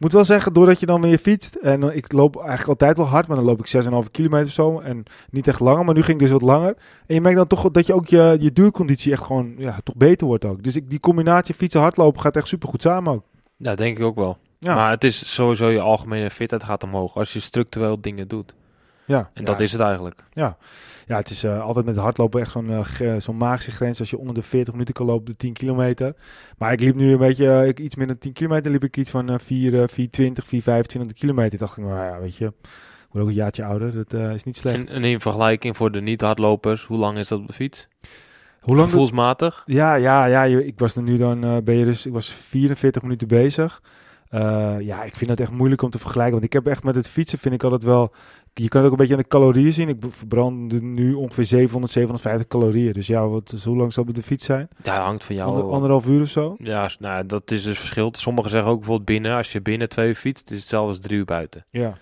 Ik 0.00 0.06
moet 0.06 0.14
wel 0.14 0.24
zeggen, 0.24 0.52
doordat 0.52 0.80
je 0.80 0.86
dan 0.86 1.00
weer 1.00 1.18
fietst, 1.18 1.54
en 1.54 1.96
ik 1.96 2.12
loop 2.12 2.36
eigenlijk 2.36 2.68
altijd 2.68 2.96
wel 2.96 3.06
hard, 3.06 3.26
maar 3.26 3.36
dan 3.36 3.44
loop 3.44 3.58
ik 3.58 3.84
6,5 3.84 4.10
kilometer 4.10 4.46
of 4.46 4.52
zo, 4.52 4.78
en 4.78 5.02
niet 5.30 5.46
echt 5.46 5.60
langer, 5.60 5.84
maar 5.84 5.94
nu 5.94 6.02
ging 6.02 6.16
ik 6.20 6.22
dus 6.22 6.32
wat 6.32 6.42
langer. 6.42 6.76
En 7.06 7.14
je 7.14 7.20
merkt 7.20 7.36
dan 7.36 7.46
toch 7.46 7.70
dat 7.70 7.86
je 7.86 7.94
ook 7.94 8.06
je, 8.06 8.36
je 8.40 8.52
duurconditie 8.52 9.12
echt 9.12 9.22
gewoon, 9.22 9.54
ja, 9.58 9.78
toch 9.84 9.96
beter 9.96 10.26
wordt 10.26 10.44
ook. 10.44 10.62
Dus 10.62 10.76
ik, 10.76 10.90
die 10.90 11.00
combinatie 11.00 11.54
fietsen, 11.54 11.80
hardlopen 11.80 12.20
gaat 12.20 12.36
echt 12.36 12.46
super 12.46 12.68
goed 12.68 12.82
samen 12.82 13.12
ook. 13.12 13.22
Ja, 13.56 13.74
denk 13.74 13.98
ik 13.98 14.04
ook 14.04 14.16
wel. 14.16 14.38
Ja. 14.58 14.74
Maar 14.74 14.90
het 14.90 15.04
is 15.04 15.34
sowieso 15.34 15.68
je 15.68 15.80
algemene 15.80 16.30
fitheid 16.30 16.64
gaat 16.64 16.82
omhoog 16.82 17.16
als 17.16 17.32
je 17.32 17.40
structureel 17.40 18.00
dingen 18.00 18.28
doet. 18.28 18.54
Ja. 19.10 19.30
En 19.34 19.44
dat 19.44 19.60
is 19.60 19.72
het 19.72 19.80
eigenlijk. 19.80 20.24
Ja. 20.30 20.56
Ja, 21.06 21.16
het 21.16 21.30
is 21.30 21.44
uh, 21.44 21.62
altijd 21.62 21.84
met 21.86 21.96
hardlopen 21.96 22.40
echt 22.40 22.50
zo'n 22.50 22.70
uh, 22.70 23.14
zo'n 23.18 23.36
magische 23.36 23.70
grens. 23.70 23.98
Als 23.98 24.10
je 24.10 24.18
onder 24.18 24.34
de 24.34 24.42
40 24.42 24.72
minuten 24.72 24.94
kan 24.94 25.06
lopen, 25.06 25.24
de 25.24 25.36
10 25.36 25.52
kilometer. 25.52 26.14
Maar 26.58 26.72
ik 26.72 26.80
liep 26.80 26.94
nu 26.94 27.12
een 27.12 27.18
beetje, 27.18 27.44
uh, 27.44 27.66
ik, 27.66 27.78
iets 27.78 27.96
minder 27.96 28.14
dan 28.14 28.24
10 28.24 28.32
kilometer, 28.32 28.70
liep 28.70 28.84
ik 28.84 28.96
iets 28.96 29.10
van 29.10 29.40
4, 29.40 29.70
420, 29.70 30.46
425 30.46 31.16
kilometer. 31.16 31.52
Ik 31.52 31.58
dacht 31.58 31.76
ik, 31.76 31.84
nou 31.84 31.96
ja, 31.96 32.20
weet 32.20 32.36
je, 32.36 32.46
ik 32.46 33.08
word 33.10 33.24
ook 33.24 33.30
een 33.30 33.36
jaartje 33.36 33.64
ouder, 33.64 33.94
dat 33.94 34.12
is 34.34 34.44
niet 34.44 34.56
slecht. 34.56 34.78
En, 34.78 34.88
en, 34.88 35.04
in 35.04 35.20
vergelijking 35.20 35.76
voor 35.76 35.92
de 35.92 36.00
niet-hardlopers, 36.00 36.84
hoe 36.84 36.98
lang 36.98 37.18
is 37.18 37.28
dat 37.28 37.38
op 37.38 37.46
de 37.46 37.52
fiets? 37.52 37.88
Hoe 38.60 38.76
lang 38.76 38.90
Gevoelsmatig? 38.90 39.62
Ja, 39.66 39.94
ja, 39.94 40.24
ja, 40.24 40.44
ik 40.44 40.78
was 40.78 40.96
er 40.96 41.02
nu 41.02 41.16
dan, 41.16 41.64
ben 41.64 41.74
je 41.74 41.84
dus, 41.84 42.06
ik 42.06 42.12
was 42.12 42.28
44 42.28 43.02
minuten 43.02 43.28
bezig. 43.28 43.80
Uh, 44.30 44.76
ja, 44.80 45.02
ik 45.02 45.16
vind 45.16 45.30
het 45.30 45.40
echt 45.40 45.50
moeilijk 45.50 45.82
om 45.82 45.90
te 45.90 45.98
vergelijken. 45.98 46.32
Want 46.32 46.44
ik 46.44 46.52
heb 46.52 46.66
echt 46.66 46.84
met 46.84 46.94
het 46.94 47.08
fietsen 47.08 47.38
vind 47.38 47.54
ik 47.54 47.62
altijd 47.62 47.82
wel. 47.82 48.12
Je 48.54 48.68
kan 48.68 48.82
het 48.82 48.86
ook 48.86 48.92
een 48.92 48.98
beetje 48.98 49.14
aan 49.14 49.20
de 49.20 49.28
calorieën 49.28 49.72
zien. 49.72 49.88
Ik 49.88 49.96
verbrand 50.08 50.82
nu 50.82 51.14
ongeveer 51.14 51.44
700, 51.44 51.92
750 51.92 52.48
calorieën. 52.48 52.92
Dus 52.92 53.06
ja, 53.06 53.28
wat, 53.28 53.50
dus 53.50 53.64
hoe 53.64 53.76
lang 53.76 53.92
zal 53.92 54.04
het 54.04 54.14
de 54.14 54.22
fiets 54.22 54.44
zijn? 54.44 54.68
Ja, 54.82 55.04
hangt 55.04 55.24
van 55.24 55.34
jou. 55.34 55.50
Ander, 55.50 55.70
anderhalf 55.70 56.06
uur 56.06 56.22
of 56.22 56.28
zo? 56.28 56.54
Ja, 56.58 56.90
nou, 56.98 57.26
dat 57.26 57.50
is 57.50 57.62
dus 57.62 57.78
verschil. 57.78 58.12
Sommigen 58.12 58.50
zeggen 58.50 58.70
ook 58.70 58.78
bijvoorbeeld 58.78 59.08
binnen. 59.08 59.36
Als 59.36 59.52
je 59.52 59.60
binnen 59.60 59.88
twee 59.88 60.08
uur 60.08 60.14
fietst, 60.14 60.50
is 60.50 60.58
hetzelfde 60.58 60.88
als 60.88 61.00
drie 61.00 61.18
uur 61.18 61.24
buiten. 61.24 61.64
Ja. 61.70 61.94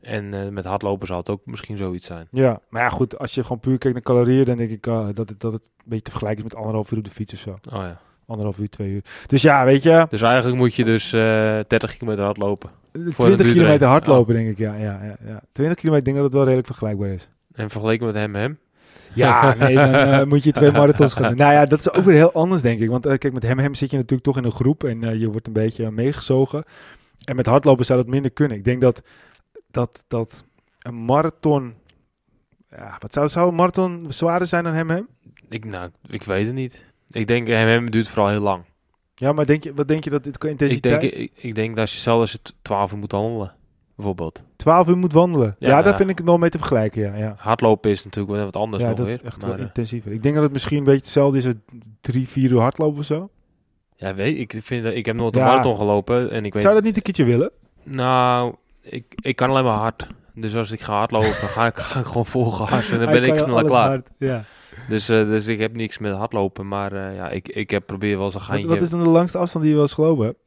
En 0.00 0.32
uh, 0.32 0.48
met 0.48 0.64
hardlopen 0.64 1.06
zal 1.06 1.16
het 1.16 1.30
ook 1.30 1.40
misschien 1.44 1.76
zoiets 1.76 2.06
zijn. 2.06 2.28
Ja, 2.30 2.60
maar 2.68 2.82
ja, 2.82 2.88
goed. 2.88 3.18
Als 3.18 3.34
je 3.34 3.42
gewoon 3.42 3.60
puur 3.60 3.78
kijkt 3.78 3.94
naar 3.96 4.16
calorieën, 4.16 4.44
dan 4.44 4.56
denk 4.56 4.70
ik 4.70 4.86
uh, 4.86 5.08
dat, 5.12 5.28
het, 5.28 5.40
dat 5.40 5.52
het 5.52 5.62
een 5.64 5.84
beetje 5.84 6.04
te 6.04 6.10
vergelijken 6.10 6.44
is 6.44 6.50
met 6.50 6.58
anderhalf 6.60 6.90
uur 6.92 6.98
op 6.98 7.04
de 7.04 7.10
fiets 7.10 7.32
of 7.32 7.38
zo. 7.38 7.50
Oh 7.50 7.58
ja. 7.72 8.00
Anderhalf 8.26 8.58
uur, 8.58 8.68
twee 8.68 8.90
uur. 8.90 9.04
Dus 9.26 9.42
ja, 9.42 9.64
weet 9.64 9.82
je. 9.82 10.06
Dus 10.08 10.22
eigenlijk 10.22 10.56
moet 10.56 10.74
je 10.74 10.84
dus 10.84 11.12
uh, 11.12 11.20
30 11.66 11.96
kilometer 11.96 12.24
hardlopen. 12.24 12.70
20 13.16 13.52
kilometer 13.52 13.86
hardlopen, 13.86 14.34
oh. 14.34 14.40
denk 14.40 14.50
ik. 14.50 14.58
Ja, 14.58 14.74
ja, 14.74 15.00
ja, 15.02 15.16
ja. 15.26 15.40
20 15.52 15.76
kilometer, 15.76 16.04
denk 16.04 16.16
ik 16.16 16.22
dat 16.22 16.32
het 16.32 16.32
wel 16.32 16.42
redelijk 16.42 16.66
vergelijkbaar 16.66 17.08
is. 17.08 17.28
En 17.52 17.70
vergeleken 17.70 18.06
met 18.06 18.14
hem, 18.14 18.34
hem? 18.34 18.58
Ja, 19.14 19.54
nee, 19.58 19.74
dan 19.74 19.94
uh, 19.94 20.24
moet 20.24 20.44
je 20.44 20.52
twee 20.52 20.72
marathons 20.72 21.14
gaan 21.14 21.28
doen. 21.28 21.36
Nou 21.36 21.52
ja, 21.52 21.66
dat 21.66 21.78
is 21.78 21.92
ook 21.92 22.04
weer 22.04 22.14
heel 22.14 22.32
anders, 22.32 22.62
denk 22.62 22.80
ik. 22.80 22.88
Want 22.88 23.06
uh, 23.06 23.14
kijk, 23.18 23.32
met 23.32 23.42
hem, 23.42 23.58
hem 23.58 23.74
zit 23.74 23.90
je 23.90 23.96
natuurlijk 23.96 24.22
toch 24.22 24.36
in 24.36 24.44
een 24.44 24.52
groep 24.52 24.84
en 24.84 25.02
uh, 25.02 25.14
je 25.14 25.30
wordt 25.30 25.46
een 25.46 25.52
beetje 25.52 25.90
meegezogen. 25.90 26.64
En 27.24 27.36
met 27.36 27.46
hardlopen 27.46 27.84
zou 27.84 27.98
dat 27.98 28.08
minder 28.08 28.30
kunnen. 28.30 28.56
Ik 28.56 28.64
denk 28.64 28.80
dat, 28.80 29.02
dat, 29.70 30.04
dat 30.08 30.44
een 30.78 31.04
marathon... 31.04 31.74
Ja, 32.70 32.96
wat 32.98 33.12
zou, 33.12 33.28
zou 33.28 33.48
een 33.48 33.54
marathon 33.54 34.06
zwaarder 34.08 34.48
zijn 34.48 34.64
dan 34.64 34.74
hem, 34.74 34.90
hem? 34.90 35.08
Ik, 35.48 35.64
nou, 35.64 35.90
ik 36.06 36.22
weet 36.22 36.46
het 36.46 36.54
niet. 36.54 36.84
Ik 37.10 37.26
denk, 37.26 37.46
hem, 37.46 37.68
hem 37.68 37.90
duurt 37.90 38.08
vooral 38.08 38.30
heel 38.30 38.40
lang. 38.40 38.64
Ja, 39.14 39.32
maar 39.32 39.46
denk 39.46 39.64
je, 39.64 39.74
wat 39.74 39.88
denk 39.88 40.04
je 40.04 40.10
dat 40.10 40.24
dit 40.24 40.38
qua 40.38 40.48
Ik 40.48 40.52
intensiteit... 40.60 41.00
denk, 41.00 41.12
ik, 41.12 41.32
ik 41.34 41.54
denk 41.54 41.68
dat 41.70 41.78
als 41.78 41.94
je 41.94 42.00
zelf 42.00 42.20
als 42.20 42.32
je 42.32 42.38
12 42.62 42.92
uur 42.92 42.98
moet 42.98 43.12
handelen, 43.12 43.52
bijvoorbeeld. 43.96 44.42
12 44.56 44.88
uur 44.88 44.96
moet 44.96 45.12
wandelen. 45.12 45.56
Ja, 45.58 45.68
Ja, 45.68 45.82
daar 45.82 45.96
vind 45.96 46.10
ik 46.10 46.18
het 46.18 46.26
wel 46.26 46.38
mee 46.38 46.50
te 46.50 46.58
vergelijken, 46.58 47.02
ja. 47.02 47.16
ja. 47.16 47.34
Hardlopen 47.38 47.90
is 47.90 48.04
natuurlijk 48.04 48.34
wel 48.34 48.44
wat 48.44 48.56
anders 48.56 48.82
ja, 48.82 48.88
nog 48.88 48.98
dat 48.98 49.06
weer. 49.06 49.16
is 49.16 49.22
echt 49.22 49.40
maar, 49.40 49.50
wel 49.50 49.58
eh, 49.58 49.64
intensiever. 49.64 50.12
Ik 50.12 50.22
denk 50.22 50.34
dat 50.34 50.44
het 50.44 50.52
misschien 50.52 50.78
een 50.78 50.84
beetje 50.84 51.00
hetzelfde 51.00 51.38
is 51.38 51.44
als 51.46 51.54
drie, 52.00 52.28
vier 52.28 52.50
uur 52.50 52.60
hardlopen 52.60 52.98
of 52.98 53.04
zo. 53.04 53.30
ja, 53.96 54.14
weet 54.14 54.38
ik, 54.38 54.54
vind 54.62 54.84
dat, 54.84 54.94
ik 54.94 55.06
heb 55.06 55.16
nooit 55.16 55.34
een 55.34 55.40
Ja. 55.40 55.46
marathon 55.46 55.76
gelopen 55.76 56.30
en 56.30 56.44
ik 56.44 56.52
weet... 56.52 56.62
Zou 56.62 56.74
je 56.74 56.80
dat 56.80 56.88
niet 56.88 56.96
een 56.96 57.02
keertje 57.02 57.24
willen? 57.24 57.50
Nou, 57.82 58.54
ik, 58.80 59.04
ik 59.22 59.36
kan 59.36 59.50
alleen 59.50 59.64
maar 59.64 59.76
hard. 59.78 60.06
Dus 60.34 60.54
als 60.56 60.70
ik 60.70 60.80
ga 60.80 60.92
hardlopen, 60.98 61.30
ga 61.56 61.66
ik, 61.66 61.76
ga 61.76 62.00
ik 62.00 62.06
gewoon 62.06 62.68
en 62.68 62.98
dan 62.98 63.10
ben 63.12 63.24
ik 63.24 63.38
sneller 63.38 63.54
alles 63.58 63.70
klaar. 63.70 63.88
hard, 63.88 64.10
Ja. 64.18 64.44
Dus, 64.88 65.08
eh, 65.08 65.24
dus 65.24 65.46
ik 65.46 65.58
heb 65.58 65.76
niks 65.76 65.98
met 65.98 66.14
hardlopen, 66.14 66.68
maar 66.68 66.92
eh, 66.92 67.16
ja, 67.16 67.28
ik, 67.28 67.48
ik 67.48 67.70
heb 67.70 67.86
probeer 67.86 68.16
wel 68.16 68.24
eens 68.24 68.34
een 68.34 68.60
Wat, 68.60 68.62
wat 68.62 68.80
is 68.80 68.90
dan 68.90 69.02
de 69.02 69.08
langste 69.08 69.38
afstand 69.38 69.64
die 69.64 69.74
je 69.74 69.78
wel 69.78 69.88
eens 69.88 69.94
gelopen 69.94 70.24
hebt? 70.24 70.38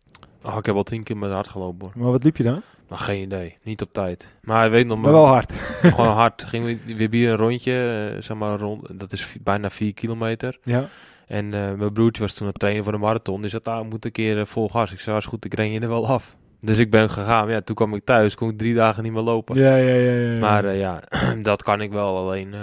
Oh, 0.44 0.58
ik 0.58 0.66
heb 0.66 0.76
al 0.76 0.84
tien 0.84 1.04
keer 1.04 1.18
met 1.18 1.32
hard 1.32 1.48
gelopen 1.48 1.86
hoor. 1.86 2.04
Maar 2.04 2.12
wat 2.12 2.24
liep 2.24 2.38
je 2.38 2.44
dan? 2.44 2.62
Maar 2.90 2.98
geen 2.98 3.22
idee, 3.22 3.58
niet 3.64 3.82
op 3.82 3.94
tijd. 3.94 4.36
Maar 4.42 4.66
ik 4.66 4.72
weet 4.72 4.88
nog 4.88 5.02
Maar 5.02 5.12
wel 5.12 5.26
hard. 5.26 5.52
gewoon 5.96 6.12
hard. 6.12 6.44
Ging 6.44 6.66
we 6.66 6.96
weer 6.96 7.10
hier 7.12 7.30
een 7.30 7.38
rondje, 7.38 8.12
eh, 8.16 8.22
zeg 8.22 8.38
maar 8.38 8.60
rond, 8.60 9.00
dat 9.00 9.12
is 9.12 9.36
bijna 9.42 9.70
vier 9.70 9.94
kilometer. 9.94 10.60
Ja. 10.64 10.88
En 11.28 11.50
mijn 11.50 11.94
broertje 11.94 12.22
was 12.22 12.34
toen 12.34 12.46
aan 12.46 12.52
het 12.52 12.60
trainen 12.60 12.84
voor 12.84 12.92
de 12.92 12.98
marathon. 12.98 13.42
Die 13.42 13.50
zei, 13.50 13.62
daar 13.64 13.86
moet 13.86 14.06
een 14.06 14.12
keer 14.12 14.48
vol 14.48 14.70
gas. 14.70 14.92
Ik 14.92 15.00
zei, 15.00 15.18
is 15.18 15.26
goed, 15.26 15.46
ik 15.46 15.54
ren 15.54 15.72
je 15.72 15.80
er 15.80 15.90
wel 15.90 16.08
af. 16.08 16.36
Dus 16.62 16.78
ik 16.78 16.92
ben 16.92 17.10
gegaan. 17.10 17.50
Ja, 17.50 17.62
toen 17.62 17.76
kwam 17.76 17.94
ik 17.94 18.06
thuis, 18.06 18.36
kon 18.36 18.50
ik 18.50 18.58
drie 18.58 18.74
dagen 18.76 19.04
niet 19.04 19.12
meer 19.12 19.22
lopen. 19.22 19.60
Ja, 19.60 19.76
ja, 19.76 19.94
ja. 19.94 20.12
ja, 20.12 20.32
ja. 20.32 20.40
Maar 20.40 20.76
ja, 20.76 21.04
dat 21.42 21.64
kan 21.64 21.82
ik 21.82 21.92
wel. 21.92 22.18
Alleen, 22.18 22.56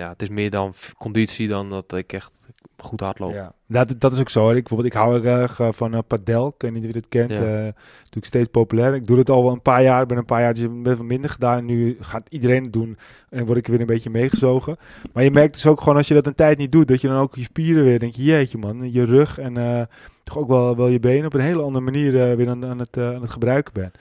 ja, 0.00 0.08
het 0.08 0.22
is 0.22 0.28
meer 0.28 0.50
dan 0.50 0.74
conditie 0.98 1.48
dan 1.48 1.68
dat 1.68 1.92
ik 1.92 2.12
echt 2.12 2.48
goed 2.76 3.00
hardloop. 3.00 3.32
Ja, 3.32 3.52
dat, 3.66 3.94
dat 3.98 4.12
is 4.12 4.20
ook 4.20 4.28
zo. 4.28 4.40
hoor. 4.40 4.56
Ik, 4.56 4.68
bijvoorbeeld, 4.68 4.94
ik 4.94 5.00
hou 5.00 5.14
erg 5.14 5.24
erg, 5.24 5.60
eh, 5.60 5.68
van 5.72 5.94
eh, 5.94 6.00
padel. 6.06 6.48
Ik 6.48 6.54
weet 6.58 6.72
niet 6.72 6.82
wie 6.82 6.92
dit 6.92 7.08
kent. 7.08 7.30
Ja. 7.30 7.38
natuurlijk 7.38 8.26
steeds 8.26 8.48
populair. 8.50 8.94
Ik 8.94 9.06
doe 9.06 9.18
het 9.18 9.30
al 9.30 9.42
wel 9.42 9.52
een 9.52 9.62
paar 9.62 9.82
jaar. 9.82 10.02
Ik 10.02 10.08
ben 10.08 10.18
een 10.18 10.24
paar 10.24 10.40
jaar 10.40 10.52
best 10.52 10.96
wel 10.98 11.06
minder 11.06 11.30
gedaan. 11.30 11.64
Nu 11.64 11.96
gaat 12.00 12.26
iedereen 12.28 12.62
het 12.62 12.72
doen. 12.72 12.98
En 13.30 13.46
word 13.46 13.58
ik 13.58 13.64
er 13.64 13.70
weer 13.70 13.80
een 13.80 13.86
beetje 13.86 14.10
meegezogen. 14.10 14.76
Maar 15.12 15.24
je 15.24 15.30
merkt 15.30 15.54
dus 15.54 15.66
ook 15.66 15.78
gewoon 15.78 15.96
als 15.96 16.08
je 16.08 16.14
dat 16.14 16.26
een 16.26 16.34
tijd 16.34 16.58
niet 16.58 16.72
doet. 16.72 16.88
Dat 16.88 17.00
je 17.00 17.08
dan 17.08 17.20
ook 17.20 17.34
je 17.34 17.42
spieren 17.42 17.84
weer 17.84 17.98
denk 17.98 18.14
je, 18.14 18.22
jeetje 18.22 18.58
man. 18.58 18.92
Je 18.92 19.04
rug 19.04 19.38
en 19.38 19.88
toch 20.22 20.38
ook 20.38 20.48
wel, 20.48 20.76
wel 20.76 20.88
je 20.88 21.00
benen 21.00 21.26
op 21.26 21.34
een 21.34 21.40
hele 21.40 21.62
andere 21.62 21.84
manier 21.84 22.36
weer 22.36 22.48
aan, 22.48 22.66
aan, 22.66 22.78
het, 22.78 22.96
aan 22.96 23.20
het 23.20 23.30
gebruiken 23.30 23.72
bent. 23.72 23.94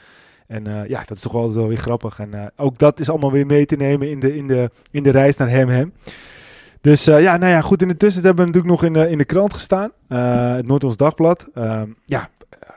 En 0.50 0.68
eh, 0.68 0.90
ja, 0.90 1.04
dat 1.06 1.18
is 1.18 1.24
toch 1.24 1.36
altijd 1.36 1.56
wel 1.56 1.68
weer 1.68 1.78
grappig. 1.78 2.20
En 2.20 2.34
eh, 2.34 2.46
ook 2.56 2.80
dat 2.80 3.00
is 3.00 3.10
allemaal 3.10 3.32
weer 3.32 3.46
mee 3.46 3.66
te 3.66 3.76
nemen 3.76 4.10
in 4.10 4.20
de, 4.20 4.36
in 4.36 4.48
de, 4.48 4.70
in 4.92 5.04
de 5.04 5.10
reis 5.10 5.38
naar 5.38 5.50
Hem 5.50 5.70
Hem. 5.70 5.94
Dus 6.82 7.08
eh, 7.08 7.22
ja, 7.22 7.38
nou 7.38 7.52
ja, 7.52 7.62
goed. 7.62 7.82
In 7.82 7.88
de 7.88 7.98
tussentijd 7.98 8.36
hebben 8.36 8.46
we 8.46 8.52
natuurlijk 8.52 8.82
nog 8.82 8.84
in 8.84 8.94
de, 9.04 9.12
in 9.12 9.18
de 9.18 9.26
krant 9.26 9.54
gestaan. 9.54 9.92
Het 10.56 10.68
Noord-Ons 10.68 10.98
Dagblad. 10.98 11.50
Ehm, 11.54 11.88
ja, 12.06 12.30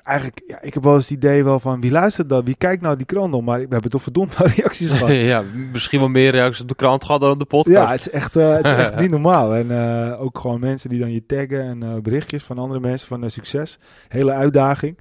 eigenlijk, 0.02 0.42
ja, 0.46 0.62
ik 0.62 0.74
heb 0.74 0.82
wel 0.82 0.94
eens 0.94 1.08
het 1.08 1.18
idee 1.18 1.44
wel 1.44 1.60
van 1.60 1.80
wie 1.80 1.90
luistert 1.90 2.28
dat? 2.28 2.44
Wie 2.44 2.56
kijkt 2.56 2.82
nou 2.82 2.96
die 2.96 3.06
krant 3.06 3.34
om? 3.34 3.44
Maar 3.44 3.58
we 3.58 3.66
hebben 3.68 3.90
toch 3.90 4.02
verdomd 4.02 4.34
veel 4.34 4.46
reacties 4.56 4.90
gehad. 4.90 5.16
ja, 5.34 5.42
misschien 5.72 5.98
wel 5.98 6.08
meer 6.08 6.30
reacties 6.30 6.62
op 6.62 6.68
de 6.68 6.74
krant 6.74 7.04
gehad 7.04 7.20
dan 7.20 7.30
op 7.30 7.38
de 7.38 7.44
podcast. 7.44 7.76
Ja, 7.76 7.90
het 7.90 8.00
is 8.00 8.10
echt, 8.10 8.34
het 8.34 8.64
is 8.64 8.72
echt 8.72 9.00
niet 9.00 9.10
normaal. 9.10 9.54
En 9.54 9.72
ook 10.16 10.38
gewoon 10.38 10.60
mensen 10.60 10.88
die 10.88 10.98
dan 10.98 11.12
je 11.12 11.26
taggen 11.26 11.82
en 11.82 12.02
berichtjes 12.02 12.42
van 12.42 12.58
andere 12.58 12.80
mensen 12.80 13.08
van 13.08 13.30
succes. 13.30 13.78
Hele 14.08 14.32
uitdaging. 14.32 14.98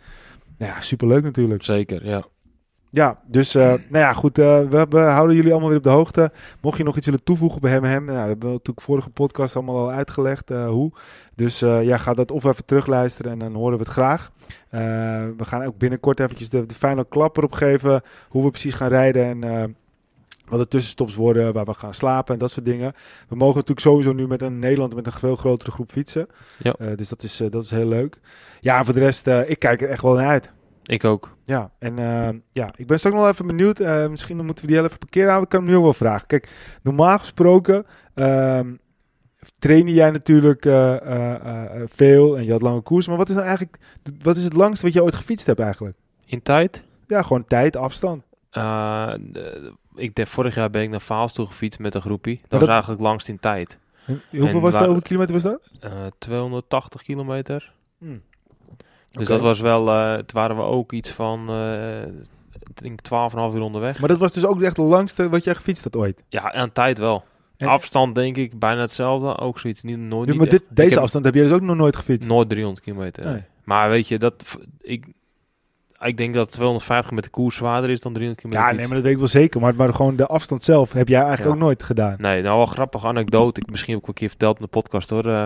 Nou 0.58 0.72
ja, 0.72 0.82
superleuk 0.82 1.24
natuurlijk. 1.24 1.64
Zeker, 1.64 2.06
ja. 2.06 2.26
Ja, 2.94 3.20
dus 3.26 3.56
uh, 3.56 3.64
nou 3.94 4.04
ja, 4.04 4.14
goed. 4.14 4.40
Uh, 4.40 4.60
we, 4.70 4.86
we, 4.90 5.00
houden 5.00 5.36
jullie 5.36 5.52
allemaal 5.52 5.70
weer 5.70 5.78
op 5.78 5.84
de 5.84 5.90
hoogte. 5.90 6.32
Mocht 6.62 6.78
je 6.78 6.84
nog 6.84 6.98
iets 6.98 7.06
willen 7.06 7.24
toevoegen 7.24 7.62
bij 7.62 7.72
hem, 7.72 7.84
hem 7.84 8.06
nou, 8.06 8.18
dat 8.18 8.28
hebben 8.28 8.48
we 8.48 8.54
natuurlijk 8.54 8.86
vorige 8.86 9.10
podcast 9.10 9.56
allemaal 9.56 9.78
al 9.78 9.92
uitgelegd 9.92 10.52
uh, 10.52 10.68
hoe. 10.68 10.92
Dus 11.36 11.60
ja, 11.60 11.98
ga 11.98 12.14
dat 12.14 12.32
of 12.32 12.44
even 12.44 12.66
terugluisteren 12.66 13.32
en 13.32 13.40
dan 13.40 13.54
horen 13.54 13.78
we 13.78 13.84
het 13.84 13.94
graag. 13.94 14.32
we 15.38 15.46
gaan 15.46 15.64
ook 15.64 15.78
binnenkort 15.78 16.20
eventjes 16.20 16.50
de, 16.50 16.66
de 16.66 16.74
final 16.74 17.06
klapper 17.06 17.44
opgeven. 17.44 18.02
Hoe 18.30 18.44
we 18.44 18.50
precies 18.50 18.74
gaan 18.74 18.90
rijden 18.90 19.44
en 19.44 19.76
wat 20.48 20.60
de 20.60 20.68
tussenstops 20.68 21.16
worden, 21.16 21.54
waar 21.54 21.66
we 21.66 21.74
gaan 21.74 21.94
slapen 21.94 22.34
en 22.34 22.40
dat 22.40 22.52
soort 22.52 22.66
dingen. 22.66 22.94
We 23.28 23.36
mogen 23.36 23.56
natuurlijk 23.56 23.80
sowieso 23.80 24.14
nu 24.14 24.28
met 24.28 24.42
een 24.42 24.60
Nederland 24.60 24.96
met 24.96 25.06
een 25.06 25.12
veel 25.12 25.36
grotere 25.36 25.72
groep 25.72 25.92
fietsen. 25.92 26.28
Ja. 26.58 26.76
dus 26.96 27.10
dat 27.10 27.24
is, 27.24 27.42
dat 27.50 27.64
is 27.64 27.72
heel 27.72 27.88
leuk. 27.88 28.18
Ja, 28.60 28.78
en 28.78 28.86
voor 28.86 28.94
de 28.94 29.00
rest, 29.00 29.28
ik 29.28 29.60
kijk 29.60 29.82
er 29.82 29.90
echt 29.90 30.02
wel 30.02 30.14
naar 30.14 30.28
uit. 30.28 30.52
Ik 30.86 31.04
ook. 31.06 31.36
Ja, 31.44 31.72
en 31.80 32.00
uh, 32.00 32.30
ja, 32.52 32.70
ik 32.76 32.88
ben 32.88 32.98
straks 32.98 33.16
nog 33.16 33.24
wel 33.24 33.34
even 33.34 33.48
benieuwd. 33.48 33.80
Uh, 33.80 34.08
misschien 34.08 34.46
moeten 34.46 34.66
we 34.66 34.72
die 34.72 34.82
even 34.82 34.98
parkeren 34.98 35.28
houden. 35.28 35.44
Ik 35.44 35.50
kan 35.50 35.62
hem 35.62 35.70
nu 35.70 35.76
ook 35.78 35.84
wel 35.84 35.94
vragen. 35.94 36.28
Kijk, 36.28 36.50
normaal 36.84 37.18
gesproken 37.18 37.86
uh, 38.16 38.60
trainde 39.60 39.94
jij 39.94 40.12
natuurlijk 40.12 40.66
uh, 40.66 40.96
veel 41.86 42.38
en 42.38 42.46
je 42.46 42.52
had 42.52 42.62
lange 42.62 42.82
koers. 42.82 43.08
Maar 43.08 43.18
wat 43.18 43.30
is 43.30 43.36
nou 43.36 43.48
eigenlijk, 43.48 43.78
wat 44.22 44.38
is 44.38 44.44
het 44.44 44.54
langste 44.54 44.86
wat 44.86 44.94
je 44.94 45.04
ooit 45.04 45.16
gefietst 45.16 45.46
hebt 45.46 45.60
eigenlijk? 45.60 45.98
In 46.26 46.42
tijd? 46.42 46.84
Ja, 47.08 47.22
gewoon 47.22 47.46
tijd, 47.46 47.76
afstand. 47.76 48.24
ik 49.96 50.16
denk, 50.16 50.28
vorig 50.28 50.56
jaar 50.56 50.70
ben 50.70 50.82
ik 50.82 50.90
naar 50.90 51.02
Vaals 51.02 51.34
toe 51.34 51.46
gefietst 51.46 51.80
met 51.80 51.96
een 51.96 52.02
groepie. 52.02 52.40
Dat, 52.42 52.50
dat, 52.50 52.60
was 52.60 52.70
eigenlijk 52.70 53.02
langst 53.02 53.28
in 53.28 53.40
tijd. 53.40 53.80
En 54.06 54.22
hoeveel 54.32 54.62
was 54.62 54.74
dat? 54.74 54.84
Hoeveel 54.84 55.02
kilometer 55.02 55.34
was 55.34 55.44
dat? 55.44 55.62
280 56.18 57.04
kilometer. 57.04 57.74
Hmm. 57.98 58.22
Dus 59.12 59.28
dat 59.28 59.40
was 59.40 59.60
wel, 59.60 59.88
uh, 59.88 60.14
toen 60.14 60.26
waren 60.42 60.56
we 60.56 60.62
ook 60.62 60.92
iets 60.92 61.10
van, 61.10 61.48
uh, 61.50 62.02
ik 62.02 62.82
denk 62.82 63.00
12,5 63.02 63.56
uur 63.56 63.62
onderweg. 63.62 64.00
Maar 64.00 64.10
dat 64.10 64.18
was 64.18 64.32
dus 64.32 64.46
ook 64.46 64.62
echt 64.62 64.76
de 64.76 64.82
langste 64.82 65.30
wat 65.30 65.44
jij 65.44 65.56
gefietst 65.56 65.84
had 65.84 65.96
ooit? 65.96 66.24
Ja, 66.30 66.54
aan 66.54 66.72
tijd 66.72 66.98
wel. 66.98 67.24
Afstand 67.58 68.16
denk 68.16 68.38
ik 68.38 68.60
bijna 68.60 68.82
hetzelfde, 68.82 69.38
ook 69.38 69.60
zoiets 69.60 69.82
niet, 69.82 69.98
nooit 69.98 70.28
ja, 70.28 70.36
maar 70.36 70.50
dit, 70.50 70.64
deze 70.70 71.00
afstand 71.00 71.26
heb 71.26 71.34
je 71.34 71.42
dus 71.42 71.52
ook 71.52 71.62
nog 71.62 71.76
nooit 71.76 71.96
gefietst? 71.96 72.30
Nooit 72.30 72.50
300 72.50 72.84
kilometer. 72.84 73.46
Maar 73.64 73.90
weet 73.90 74.08
je, 74.08 74.18
dat, 74.20 74.58
ik, 74.82 75.08
ik 76.00 76.18
denk 76.18 76.34
dat 76.34 76.52
250 76.52 77.12
met 77.12 77.24
de 77.24 77.30
koers 77.30 77.56
zwaarder 77.56 77.90
is 77.90 78.02
dan 78.02 78.14
300 78.14 78.46
kilometer. 78.46 78.72
Ja, 78.72 78.78
nee, 78.78 78.88
maar 78.88 78.96
dat 78.96 79.04
weet 79.04 79.14
ik 79.14 79.20
wel 79.20 79.28
zeker. 79.28 79.62
Maar, 79.62 79.76
maar 79.76 79.94
gewoon 79.94 80.16
de 80.16 80.28
afstand 80.28 80.64
zelf 80.64 80.94
heb 80.94 81.08
jij 81.08 81.22
eigenlijk 81.22 81.56
ook 81.56 81.62
nooit 81.62 81.84
gedaan. 81.84 82.16
Nee, 82.18 82.42
nou 82.42 82.58
wel 82.58 82.66
grappige 82.66 83.08
anekdote. 83.08 83.62
Ik 83.62 83.70
misschien 83.70 83.96
ook 83.96 84.08
een 84.08 84.14
keer 84.14 84.30
verteld 84.30 84.56
in 84.56 84.64
de 84.64 84.70
podcast 84.70 85.10
hoor. 85.10 85.26
Uh, 85.26 85.46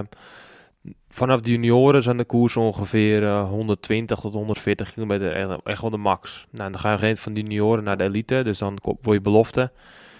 vanaf 1.16 1.42
de 1.42 1.52
junioren 1.52 2.04
zijn 2.04 2.18
de 2.18 2.26
koers 2.26 2.58
ongeveer 2.58 3.40
120 3.40 4.18
eh, 4.18 4.24
tot 4.24 4.34
140 4.34 4.94
kilometer. 4.94 5.60
Echt, 5.64 5.82
wel 5.82 5.90
de 5.90 5.98
max. 5.98 6.46
Nou, 6.52 6.72
dan 6.72 6.80
ga 6.80 7.06
je 7.06 7.16
van 7.16 7.34
de 7.34 7.42
junioren 7.42 7.84
naar 7.84 7.98
de 7.98 8.04
elite. 8.04 8.42
Dus 8.44 8.58
dan 8.58 8.78
word 8.82 9.18
je 9.18 9.22
belofte. 9.22 9.72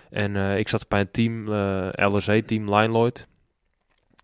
En 0.10 0.36
uh, 0.36 0.58
ik 0.58 0.68
zat 0.68 0.88
bij 0.88 1.00
een 1.00 1.12
team, 1.12 1.48
uh, 1.48 1.88
eh, 1.88 2.14
LRC-team 2.14 2.76
Line 2.76 2.94
Lloyd. 2.94 3.28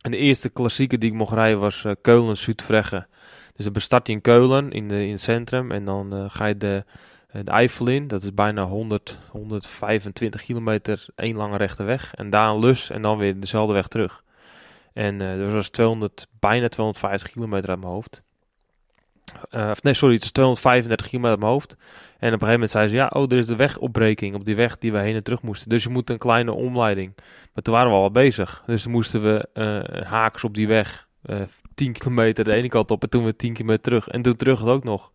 En 0.02 0.12
de 0.12 0.18
eerste 0.18 0.50
klassieke 0.50 0.98
die 0.98 1.10
ik 1.10 1.16
mocht 1.16 1.34
rijden 1.34 1.60
was 1.60 1.84
uh, 1.84 1.92
Keulen-Zuidvregge. 2.02 3.08
Dus 3.56 3.66
dan 3.66 3.74
bestart 3.74 4.08
je 4.08 4.14
in 4.14 4.22
Keulen, 4.22 4.72
in, 4.72 4.88
de, 4.88 5.06
in 5.06 5.12
het 5.12 5.22
centrum. 5.22 5.72
En 5.72 5.86
dan 5.86 6.30
ga 6.30 6.46
je 6.46 6.58
de, 6.58 6.84
de 7.32 7.52
Eifel 7.52 7.88
in. 7.88 8.08
Dat 8.08 8.24
is 8.24 8.34
bijna 8.34 8.64
100, 8.64 9.20
125 9.30 10.44
kilometer 10.44 11.06
één 11.16 11.36
lange 11.36 11.58
rechte 11.58 11.84
weg. 11.84 12.14
En 12.14 12.30
daar 12.30 12.50
een 12.50 12.60
lus 12.60 12.90
en 12.90 13.02
dan 13.02 13.18
weer 13.18 13.40
dezelfde 13.40 13.74
weg 13.74 13.88
terug. 13.88 14.24
En 14.94 15.22
uh, 15.22 15.38
dat 15.44 15.52
was 15.52 15.70
200, 15.70 16.28
bijna 16.40 16.68
250 16.68 17.32
kilometer 17.32 17.70
uit 17.70 17.80
mijn 17.80 17.92
hoofd. 17.92 18.22
Uh, 19.52 19.72
nee, 19.82 19.94
sorry, 19.94 20.16
het 20.16 20.24
is 20.24 20.32
235 20.32 21.08
kilometer 21.08 21.32
uit 21.32 21.40
mijn 21.40 21.52
hoofd. 21.52 21.72
En 21.72 22.34
op 22.34 22.42
een 22.42 22.48
gegeven 22.48 22.52
moment 22.52 22.72
zei 22.72 22.88
ze, 22.88 22.96
ja, 22.96 23.10
oh, 23.14 23.32
er 23.32 23.38
is 23.38 23.46
de 23.46 23.56
wegopbreking 23.56 24.36
op 24.36 24.46
die 24.46 24.56
weg 24.56 24.78
die 24.78 24.92
we 24.92 24.98
heen 24.98 25.16
en 25.16 25.24
terug 25.24 25.42
moesten. 25.42 25.70
Dus 25.70 25.84
je 25.84 25.90
moet 25.90 26.10
een 26.10 26.18
kleine 26.18 26.54
omleiding. 26.54 27.14
Maar 27.54 27.64
toen 27.64 27.74
waren 27.74 27.92
we 27.92 27.98
al 27.98 28.12
bezig. 28.12 28.64
Dus 28.66 28.84
toen 28.84 28.92
moesten 28.92 29.22
we 29.24 29.48
uh, 29.54 30.02
haaks 30.06 30.44
op 30.44 30.54
die 30.54 30.68
weg, 30.68 31.08
uh, 31.26 31.42
10 31.76 31.94
kilometer 31.94 32.44
de 32.44 32.54
ene 32.54 32.70
kant 32.70 32.92
op 32.92 33.04
en 33.04 33.10
toen 33.10 33.26
we 33.26 33.36
10 33.36 33.54
kilometer 33.54 33.84
terug. 33.84 34.08
En 34.08 34.22
toen 34.22 34.36
terug 34.36 34.66
ook 34.66 34.84
nog. 34.84 35.12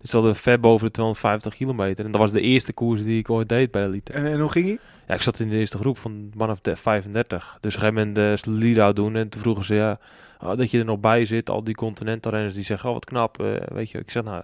Dus 0.00 0.12
hadden 0.12 0.32
we 0.32 0.38
ver 0.38 0.60
boven 0.60 0.86
de 0.86 0.92
250 0.92 1.54
kilometer. 1.54 2.04
En 2.04 2.10
dat 2.10 2.20
was 2.20 2.32
de 2.32 2.40
eerste 2.40 2.72
koers 2.72 3.02
die 3.02 3.18
ik 3.18 3.30
ooit 3.30 3.48
deed 3.48 3.70
bij 3.70 3.82
de 3.82 3.88
Elite. 3.88 4.12
En, 4.12 4.26
en 4.26 4.40
hoe 4.40 4.50
ging 4.50 4.66
hij? 4.66 4.78
Ja, 5.06 5.14
ik 5.14 5.22
zat 5.22 5.38
in 5.38 5.48
de 5.48 5.56
eerste 5.56 5.78
groep 5.78 5.98
van 5.98 6.30
man 6.34 6.50
of 6.50 6.58
35. 6.62 7.58
Dus 7.60 7.76
op 7.76 7.82
een 7.82 7.88
gegeven 7.88 7.94
moment 7.94 8.44
de 8.44 8.50
lead-out 8.50 8.96
doen. 8.96 9.16
En 9.16 9.28
toen 9.28 9.40
vroegen 9.40 9.64
ze, 9.64 9.74
ja, 9.74 9.98
oh, 10.40 10.56
dat 10.56 10.70
je 10.70 10.78
er 10.78 10.84
nog 10.84 11.00
bij 11.00 11.24
zit. 11.24 11.50
Al 11.50 11.64
die 11.64 11.74
continentalrenners 11.74 12.54
die 12.54 12.64
zeggen, 12.64 12.88
oh 12.88 12.94
wat 12.94 13.04
knap. 13.04 13.40
Uh, 13.40 13.54
weet 13.68 13.90
je, 13.90 13.98
ik 13.98 14.10
zeg, 14.10 14.22
nou, 14.22 14.42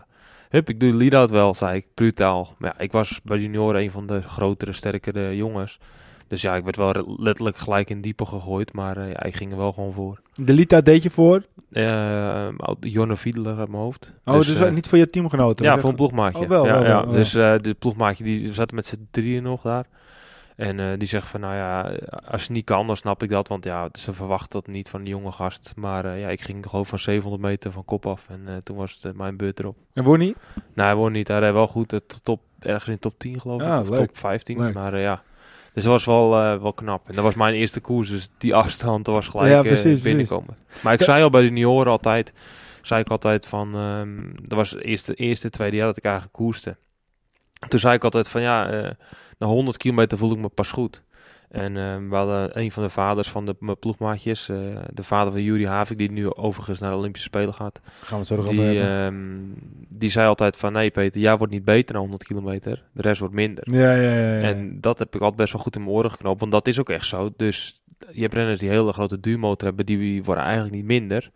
hup, 0.48 0.68
ik 0.68 0.80
doe 0.80 0.90
de 0.90 0.96
lead-out 0.96 1.30
wel, 1.30 1.54
zei 1.54 1.76
ik, 1.76 1.86
brutaal. 1.94 2.54
Maar 2.58 2.74
ja, 2.76 2.82
ik 2.82 2.92
was 2.92 3.20
bij 3.22 3.38
junioren 3.38 3.80
een 3.80 3.90
van 3.90 4.06
de 4.06 4.22
grotere, 4.22 4.72
sterkere 4.72 5.36
jongens. 5.36 5.78
Dus 6.28 6.42
ja, 6.42 6.54
ik 6.54 6.64
werd 6.64 6.76
wel 6.76 7.16
letterlijk 7.16 7.56
gelijk 7.56 7.90
in 7.90 8.00
diepe 8.00 8.24
gegooid, 8.24 8.72
maar 8.72 8.98
uh, 8.98 9.12
ja, 9.12 9.22
ik 9.22 9.36
ging 9.36 9.52
er 9.52 9.58
wel 9.58 9.72
gewoon 9.72 9.92
voor. 9.92 10.20
De 10.34 10.52
Lita 10.52 10.80
deed 10.80 11.02
je 11.02 11.10
voor? 11.10 11.42
Uh, 11.70 12.48
Jonne 12.80 13.16
Fiedler 13.16 13.58
uit 13.58 13.68
mijn 13.68 13.82
hoofd. 13.82 14.14
Oh, 14.24 14.34
dus, 14.34 14.46
dus 14.46 14.60
uh, 14.60 14.70
niet 14.70 14.88
voor 14.88 14.98
je 14.98 15.10
teamgenoten? 15.10 15.64
Ja, 15.64 15.78
voor 15.78 15.90
een 15.90 15.96
ploegmaatje. 15.96 16.42
Oh, 16.42 16.48
wel, 16.48 16.66
ja, 16.66 16.72
wel, 16.72 16.84
ja. 16.84 17.04
Wel, 17.04 17.12
Dus 17.12 17.32
de 17.32 17.76
ploegmaatje, 17.78 18.24
die 18.24 18.52
zat 18.52 18.72
met 18.72 18.86
z'n 18.86 19.08
drieën 19.10 19.42
nog 19.42 19.62
daar. 19.62 19.86
En 20.56 20.98
die 20.98 21.08
zegt 21.08 21.26
van, 21.28 21.40
nou 21.40 21.54
ja, 21.54 21.92
als 22.30 22.44
je 22.44 22.52
niet 22.52 22.64
kan, 22.64 22.86
dan 22.86 22.96
snap 22.96 23.22
ik 23.22 23.28
dat. 23.28 23.48
Want 23.48 23.64
ja, 23.64 23.88
ze 23.92 24.12
verwachten 24.12 24.60
dat 24.60 24.66
niet 24.66 24.88
van 24.88 25.00
die 25.00 25.08
jonge 25.08 25.32
gast. 25.32 25.72
Maar 25.76 26.18
ja, 26.18 26.28
ik 26.28 26.40
ging 26.40 26.66
gewoon 26.68 26.86
van 26.86 26.98
700 26.98 27.42
meter 27.42 27.72
van 27.72 27.84
kop 27.84 28.06
af. 28.06 28.26
En 28.28 28.60
toen 28.64 28.76
was 28.76 28.98
het 29.02 29.16
mijn 29.16 29.36
beurt 29.36 29.58
erop. 29.58 29.76
En 29.92 30.04
won 30.04 30.18
niet? 30.18 30.36
Nee, 30.74 30.86
hij 30.86 30.94
won 30.94 31.12
niet. 31.12 31.28
Hij 31.28 31.38
reed 31.38 31.52
wel 31.52 31.66
goed. 31.66 31.90
Het 31.90 32.20
top, 32.24 32.40
ergens 32.58 32.88
in 32.88 32.98
top 32.98 33.18
10 33.18 33.40
geloof 33.40 33.60
ik. 33.60 33.68
Ah, 33.68 33.80
of 33.80 33.88
leuk. 33.88 33.98
top 33.98 34.18
15. 34.18 34.58
Leuk. 34.58 34.74
Maar 34.74 34.98
ja, 34.98 35.22
dus 35.76 35.84
dat 35.84 35.92
was 35.92 36.04
wel, 36.04 36.30
wel 36.60 36.72
knap. 36.72 37.08
En 37.08 37.14
dat 37.14 37.24
was 37.24 37.34
mijn 37.34 37.54
eerste 37.54 37.80
koers. 37.80 38.08
Dus 38.08 38.28
die 38.38 38.54
afstand 38.54 39.06
was 39.06 39.28
gelijk 39.28 39.52
ja, 39.52 39.60
precies, 39.60 40.00
binnenkomen. 40.00 40.54
Precies. 40.54 40.82
Maar 40.82 40.92
ik 40.92 41.02
zei 41.02 41.22
al 41.22 41.30
bij 41.30 41.40
de 41.40 41.46
junioren 41.46 41.92
altijd, 41.92 42.32
zei 42.82 43.00
ik 43.00 43.08
altijd 43.08 43.46
van, 43.46 43.74
um, 43.74 44.34
dat 44.42 44.58
was 44.58 44.70
het 44.70 44.82
eerste, 44.82 45.14
eerste, 45.14 45.50
tweede 45.50 45.76
jaar 45.76 45.86
dat 45.86 45.96
ik 45.96 46.04
eigenlijk 46.04 46.34
koerste. 46.34 46.76
Toen 47.68 47.80
zei 47.80 47.94
ik 47.94 48.04
altijd 48.04 48.28
van 48.28 48.40
ja 48.40 48.94
na 49.38 49.46
100 49.46 49.76
kilometer 49.76 50.18
voel 50.18 50.32
ik 50.32 50.38
me 50.38 50.48
pas 50.48 50.70
goed. 50.70 51.02
En 51.50 51.76
uh, 51.76 52.08
we 52.08 52.14
hadden 52.14 52.58
een 52.60 52.72
van 52.72 52.82
de 52.82 52.88
vaders 52.88 53.28
van 53.28 53.46
de, 53.46 53.56
mijn 53.58 53.78
ploegmaatjes, 53.78 54.48
uh, 54.48 54.56
de 54.92 55.02
vader 55.02 55.32
van 55.32 55.42
Juri 55.42 55.66
Havik, 55.66 55.98
die 55.98 56.10
nu 56.10 56.34
overigens 56.34 56.78
naar 56.80 56.90
de 56.90 56.96
Olympische 56.96 57.28
Spelen 57.28 57.54
gaat. 57.54 57.80
Gaan 58.00 58.18
we 58.18 58.24
zo 58.24 58.36
nog 58.36 58.48
die, 58.48 58.74
uh, 58.74 59.08
die 59.88 60.10
zei 60.10 60.28
altijd 60.28 60.56
van, 60.56 60.72
nee 60.72 60.90
Peter, 60.90 61.20
jij 61.20 61.36
wordt 61.36 61.52
niet 61.52 61.64
beter 61.64 61.94
na 61.94 62.00
100 62.00 62.24
kilometer, 62.24 62.84
de 62.92 63.02
rest 63.02 63.20
wordt 63.20 63.34
minder. 63.34 63.74
Ja, 63.74 63.94
ja, 63.94 64.14
ja, 64.14 64.36
ja. 64.36 64.40
En 64.40 64.80
dat 64.80 64.98
heb 64.98 65.14
ik 65.14 65.20
altijd 65.20 65.40
best 65.40 65.52
wel 65.52 65.62
goed 65.62 65.76
in 65.76 65.82
mijn 65.82 65.94
oren 65.94 66.10
geknopen, 66.10 66.40
want 66.40 66.52
dat 66.52 66.66
is 66.66 66.80
ook 66.80 66.90
echt 66.90 67.06
zo. 67.06 67.30
Dus 67.36 67.82
je 68.10 68.20
hebt 68.20 68.34
renners 68.34 68.60
die 68.60 68.68
hele 68.68 68.92
grote 68.92 69.20
duurmotor 69.20 69.68
hebben, 69.68 69.86
die 69.86 70.24
worden 70.24 70.44
eigenlijk 70.44 70.74
niet 70.74 70.84
minder. 70.84 71.30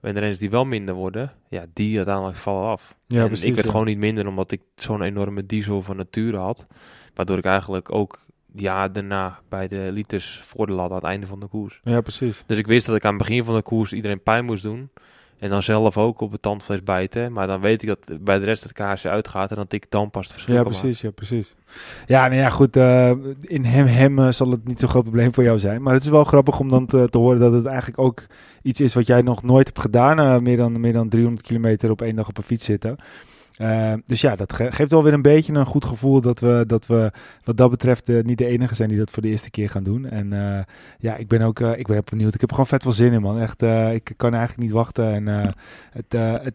En 0.00 0.14
de 0.14 0.20
renners 0.20 0.40
die 0.40 0.50
wel 0.50 0.64
minder 0.64 0.94
worden, 0.94 1.32
ja, 1.48 1.64
die 1.72 1.96
uiteindelijk 1.96 2.36
vallen 2.36 2.68
af. 2.70 2.94
Ja, 3.06 3.20
en 3.20 3.26
precies, 3.26 3.44
ik 3.44 3.54
werd 3.54 3.68
gewoon 3.68 3.86
niet 3.86 3.98
minder, 3.98 4.26
omdat 4.26 4.52
ik 4.52 4.60
zo'n 4.76 5.02
enorme 5.02 5.46
diesel 5.46 5.82
van 5.82 5.96
nature 5.96 6.36
had. 6.36 6.66
Waardoor 7.14 7.38
ik 7.38 7.44
eigenlijk 7.44 7.92
ook 7.94 8.26
ja, 8.54 8.88
daarna 8.88 9.38
bij 9.48 9.68
de 9.68 9.88
liters 9.92 10.42
voor 10.44 10.66
de 10.66 10.72
lat 10.72 10.90
aan 10.90 10.96
het 10.96 11.04
einde 11.04 11.26
van 11.26 11.40
de 11.40 11.46
koers. 11.46 11.80
Ja, 11.84 12.00
precies. 12.00 12.44
Dus 12.46 12.58
ik 12.58 12.66
wist 12.66 12.86
dat 12.86 12.96
ik 12.96 13.04
aan 13.04 13.14
het 13.14 13.22
begin 13.22 13.44
van 13.44 13.54
de 13.54 13.62
koers 13.62 13.92
iedereen 13.92 14.22
pijn 14.22 14.44
moest 14.44 14.62
doen. 14.62 14.90
En 15.42 15.50
dan 15.50 15.62
zelf 15.62 15.96
ook 15.96 16.20
op 16.20 16.32
het 16.32 16.42
tandvlees 16.42 16.82
bijten. 16.82 17.32
Maar 17.32 17.46
dan 17.46 17.60
weet 17.60 17.82
ik 17.82 17.88
dat 17.88 18.18
bij 18.20 18.38
de 18.38 18.44
rest 18.44 18.62
het 18.62 18.72
kaarsje 18.72 19.08
uitgaat 19.08 19.50
en 19.50 19.56
dat 19.56 19.72
ik 19.72 19.86
dan 19.88 20.10
pas 20.10 20.22
het 20.22 20.32
verschil 20.32 20.54
Ja, 20.54 20.62
precies. 20.62 21.00
Ja, 21.00 21.10
precies. 21.10 21.54
Ja, 22.06 22.28
nou 22.28 22.40
ja, 22.40 22.50
goed. 22.50 22.76
Uh, 22.76 23.10
in 23.40 23.64
hem, 23.64 23.86
hem 23.86 24.18
uh, 24.18 24.30
zal 24.30 24.50
het 24.50 24.66
niet 24.66 24.78
zo'n 24.78 24.88
groot 24.88 25.02
probleem 25.02 25.34
voor 25.34 25.44
jou 25.44 25.58
zijn. 25.58 25.82
Maar 25.82 25.94
het 25.94 26.02
is 26.02 26.08
wel 26.08 26.24
grappig 26.24 26.58
om 26.58 26.68
dan 26.68 26.86
te, 26.86 27.06
te, 27.10 27.18
horen 27.18 27.40
dat 27.40 27.52
het 27.52 27.66
eigenlijk 27.66 27.98
ook 27.98 28.22
iets 28.62 28.80
is 28.80 28.94
wat 28.94 29.06
jij 29.06 29.22
nog 29.22 29.42
nooit 29.42 29.66
hebt 29.66 29.80
gedaan. 29.80 30.18
Uh, 30.18 30.38
meer, 30.38 30.56
dan, 30.56 30.80
meer 30.80 30.92
dan 30.92 31.08
300 31.08 31.46
kilometer 31.46 31.90
op 31.90 32.02
één 32.02 32.16
dag 32.16 32.28
op 32.28 32.38
een 32.38 32.42
fiets 32.42 32.64
zitten. 32.64 32.96
Uh, 33.58 33.94
dus 34.06 34.20
ja, 34.20 34.36
dat 34.36 34.52
ge 34.52 34.72
geeft 34.72 34.90
wel 34.90 35.02
weer 35.02 35.12
een 35.12 35.22
beetje 35.22 35.52
een 35.52 35.66
goed 35.66 35.84
gevoel 35.84 36.20
dat 36.20 36.40
we, 36.40 36.64
dat 36.66 36.86
we 36.86 37.12
wat 37.44 37.56
dat 37.56 37.70
betreft 37.70 38.08
uh, 38.08 38.22
niet 38.22 38.38
de 38.38 38.46
enige 38.46 38.74
zijn 38.74 38.88
die 38.88 38.98
dat 38.98 39.10
voor 39.10 39.22
de 39.22 39.28
eerste 39.28 39.50
keer 39.50 39.70
gaan 39.70 39.82
doen. 39.82 40.06
En 40.06 40.32
uh, 40.32 40.58
ja, 40.98 41.16
ik 41.16 41.28
ben 41.28 41.42
ook 41.42 41.60
ik 41.60 41.86
ben 41.86 42.02
benieuwd. 42.10 42.34
Ik 42.34 42.40
heb 42.40 42.50
gewoon 42.50 42.66
vet 42.66 42.82
veel 42.82 42.92
zin 42.92 43.12
in, 43.12 43.20
man. 43.20 43.40
Echt, 43.40 43.62
ik 43.92 44.12
kan 44.16 44.34
eigenlijk 44.34 44.62
niet 44.62 44.70
wachten. 44.70 45.28
En 45.28 45.54
het, 45.92 46.12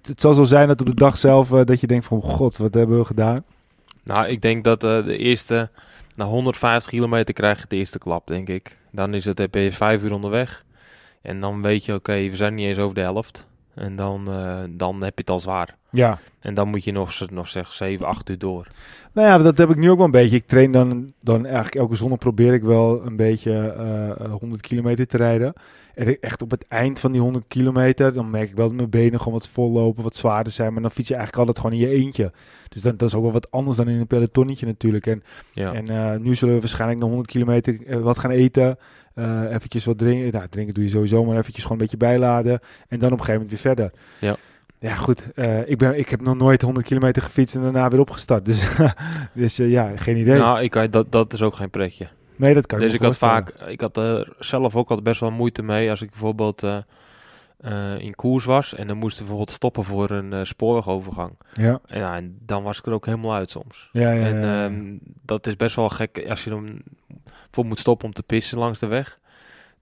het, 0.08 0.22
zal 0.22 0.34
zo 0.34 0.44
zijn 0.44 0.68
dat 0.68 0.80
op 0.80 0.86
de 0.86 0.96
dag 0.96 1.18
zelf 1.18 1.50
dat 1.50 1.80
je 1.80 1.88
denkt 1.88 2.06
van, 2.06 2.22
god, 2.22 2.58
wat 2.58 2.74
hebben 2.74 2.98
we 2.98 3.06
gedaan? 3.06 3.44
Nou, 4.04 4.27
ik 4.27 4.42
denk 4.42 4.63
dat 4.63 4.82
de 4.82 5.18
eerste, 5.18 5.70
na 6.16 6.25
150 6.25 6.92
kilometer 6.92 7.34
krijg 7.34 7.60
je 7.60 7.66
de 7.68 7.75
eerste 7.75 7.98
klap, 7.98 8.27
denk 8.27 8.50
ik. 8.50 8.77
Dan 8.92 9.13
is 9.13 9.25
het, 9.25 9.51
ben 9.51 9.62
je 9.62 9.72
vijf 9.72 10.04
uur 10.04 10.13
onderweg. 10.13 10.66
En 11.22 11.39
dan 11.39 11.62
weet 11.62 11.86
je, 11.86 11.94
oké, 11.94 12.30
we 12.30 12.36
zijn 12.36 12.54
niet 12.54 12.68
eens 12.68 12.80
over 12.80 12.96
de 12.96 13.01
helft. 13.01 13.46
En 13.74 13.96
dan, 13.96 14.25
dan 14.70 15.04
heb 15.04 15.13
je 15.13 15.22
het 15.22 15.30
al 15.30 15.39
zwaar. 15.39 15.75
Ja. 15.98 16.20
En 16.39 16.54
dan 16.54 16.68
moet 16.68 16.84
je 16.84 16.92
nog, 16.92 17.30
nog 17.32 17.48
zeg 17.48 17.74
7, 17.74 18.06
8 18.06 18.30
uur 18.30 18.38
door. 18.38 18.68
Nou 19.13 19.27
ja, 19.27 19.38
dat 19.38 19.58
heb 19.58 19.70
ik 19.70 19.75
nu 19.75 19.89
ook 19.89 19.98
wel 19.98 20.06
een 20.06 20.12
beetje. 20.12 20.36
Ik 20.36 20.48
train 20.48 20.72
dan, 20.72 21.12
dan 21.22 21.46
eigenlijk 21.46 21.75
elke 21.75 21.96
zondag 21.96 22.18
probeer 22.18 22.54
ik 22.54 22.63
wel 22.63 23.06
een 23.06 23.16
beetje 23.16 23.51
eh 24.20 24.32
100 24.39 24.62
kilometer 24.62 25.08
te 25.08 25.18
rijden. 25.18 25.54
En 25.96 26.20
echt 26.20 26.42
op 26.42 26.51
het 26.51 26.66
eind 26.68 27.00
van 27.00 27.12
die 27.12 27.22
100 27.22 27.46
kilometer, 27.48 28.13
dan 28.13 28.30
merk 28.30 28.50
ik 28.50 28.56
wel 28.56 28.68
dat 28.68 28.77
mijn 28.77 28.89
benen 28.89 29.20
gewoon 29.20 29.34
wat 29.34 29.50
vol 29.50 29.72
lopen, 29.72 30.04
wat 30.04 30.16
zwaarder 30.16 30.51
zijn. 30.54 30.74
Maar 30.74 30.82
dan 30.82 30.92
fiets 30.92 31.08
je 31.08 31.16
eigenlijk 31.16 31.48
altijd 31.48 31.66
gewoon 31.66 31.82
in 31.82 31.89
je 31.89 32.04
eentje. 32.04 32.32
Dus 32.70 32.82
dat, 32.82 33.00
dat 33.00 33.08
is 33.10 33.16
ook 33.16 33.24
wel 33.24 33.32
wat 33.32 33.51
anders 33.51 33.77
dan 33.77 33.88
in 33.88 34.00
een 34.00 34.08
pelotonnetje 34.08 34.66
natuurlijk. 34.66 35.08
En, 35.08 35.24
Ja. 35.54 35.74
en 35.74 35.88
eh, 35.88 36.20
nu 36.20 36.36
zullen 36.36 36.54
we 36.54 36.60
waarschijnlijk 36.60 37.00
nog 37.00 37.10
100 37.10 37.30
kilometer 37.32 37.77
eh, 37.88 38.00
wat 38.00 38.20
gaan 38.20 38.32
eten. 38.32 38.77
eh 39.13 39.42
eventjes 39.54 39.86
wat 39.86 39.98
drinken. 39.98 40.32
Nou, 40.32 40.48
drinken 40.50 40.74
doe 40.74 40.84
je 40.84 40.89
sowieso, 40.89 41.25
maar 41.25 41.38
eventjes 41.38 41.63
gewoon 41.63 41.77
een 41.77 41.84
beetje 41.84 41.98
bijladen. 41.98 42.60
En 42.88 43.00
dan 43.00 43.12
op 43.12 43.20
een 43.20 43.25
gegeven 43.25 43.34
moment 43.42 43.50
weer 43.50 43.74
verder. 43.75 43.92
Ja. 44.20 44.36
Ja, 44.80 44.96
goed. 44.96 45.34
eh, 45.34 45.70
ik, 45.70 45.78
ben, 45.78 45.98
ik 45.98 46.10
heb 46.10 46.22
nog 46.22 46.36
nooit 46.38 46.62
100 46.62 46.86
kilometer 46.86 47.22
gefietst 47.22 47.56
en 47.56 47.62
daarna 47.62 47.90
weer 47.90 48.00
opgestart. 48.00 48.46
Dus, 48.46 48.68
dus 49.34 49.60
eh, 49.60 49.70
ja, 49.70 49.92
geen 49.98 50.18
idee. 50.18 50.38
Nou, 50.38 50.62
ik, 50.62 50.74
weet- 50.74 50.92
dat, 50.92 51.12
dat 51.12 51.34
is 51.34 51.42
ook 51.42 51.56
geen 51.56 51.70
pretje. 51.70 52.08
nee, 52.36 52.54
dat 52.54 52.66
kan 52.66 52.80
Dus 52.80 52.94
ik 52.94 53.02
had 53.02 53.18
vaak, 53.18 53.50
ik 53.50 53.82
had 53.82 53.98
er 53.98 54.34
zelf 54.40 54.76
ook 54.76 54.88
altijd 54.90 55.08
best 55.08 55.20
wel 55.20 55.32
moeite 55.32 55.64
mee 55.64 55.90
als 55.90 56.02
ik 56.02 56.10
bijvoorbeeld 56.10 56.64
eh, 56.64 56.78
eh, 57.58 58.00
in 58.00 58.16
koers 58.16 58.46
was 58.46 58.76
en 58.76 58.88
dan 58.88 58.98
moesten 58.98 59.20
we 59.22 59.28
bijvoorbeeld 59.28 59.56
stoppen 59.58 59.84
voor 59.84 60.10
een 60.10 60.34
eh, 60.34 60.44
spoorwegovergang. 60.44 61.32
Ja, 61.54 61.80
En, 61.86 62.00
ja, 62.00 62.16
en 62.16 62.38
dan 62.46 62.64
was 62.64 62.80
ik 62.80 62.86
er 62.86 62.94
ook 62.94 63.06
helemaal 63.06 63.34
uit 63.34 63.50
soms. 63.50 63.90
ja, 63.92 64.12
ja. 64.12 64.26
en 64.26 64.44
ehm, 64.44 64.98
dat 65.26 65.48
is 65.48 65.56
best 65.56 65.76
wel 65.76 65.90
gek 65.90 66.26
als 66.30 66.44
je 66.44 66.50
dan 66.50 66.82
voor 67.52 67.66
moet 67.66 67.80
stoppen 67.80 68.08
om 68.08 68.14
te 68.14 68.24
pissen 68.24 68.58
langs 68.58 68.80
de 68.80 68.86
weg. 68.88 69.20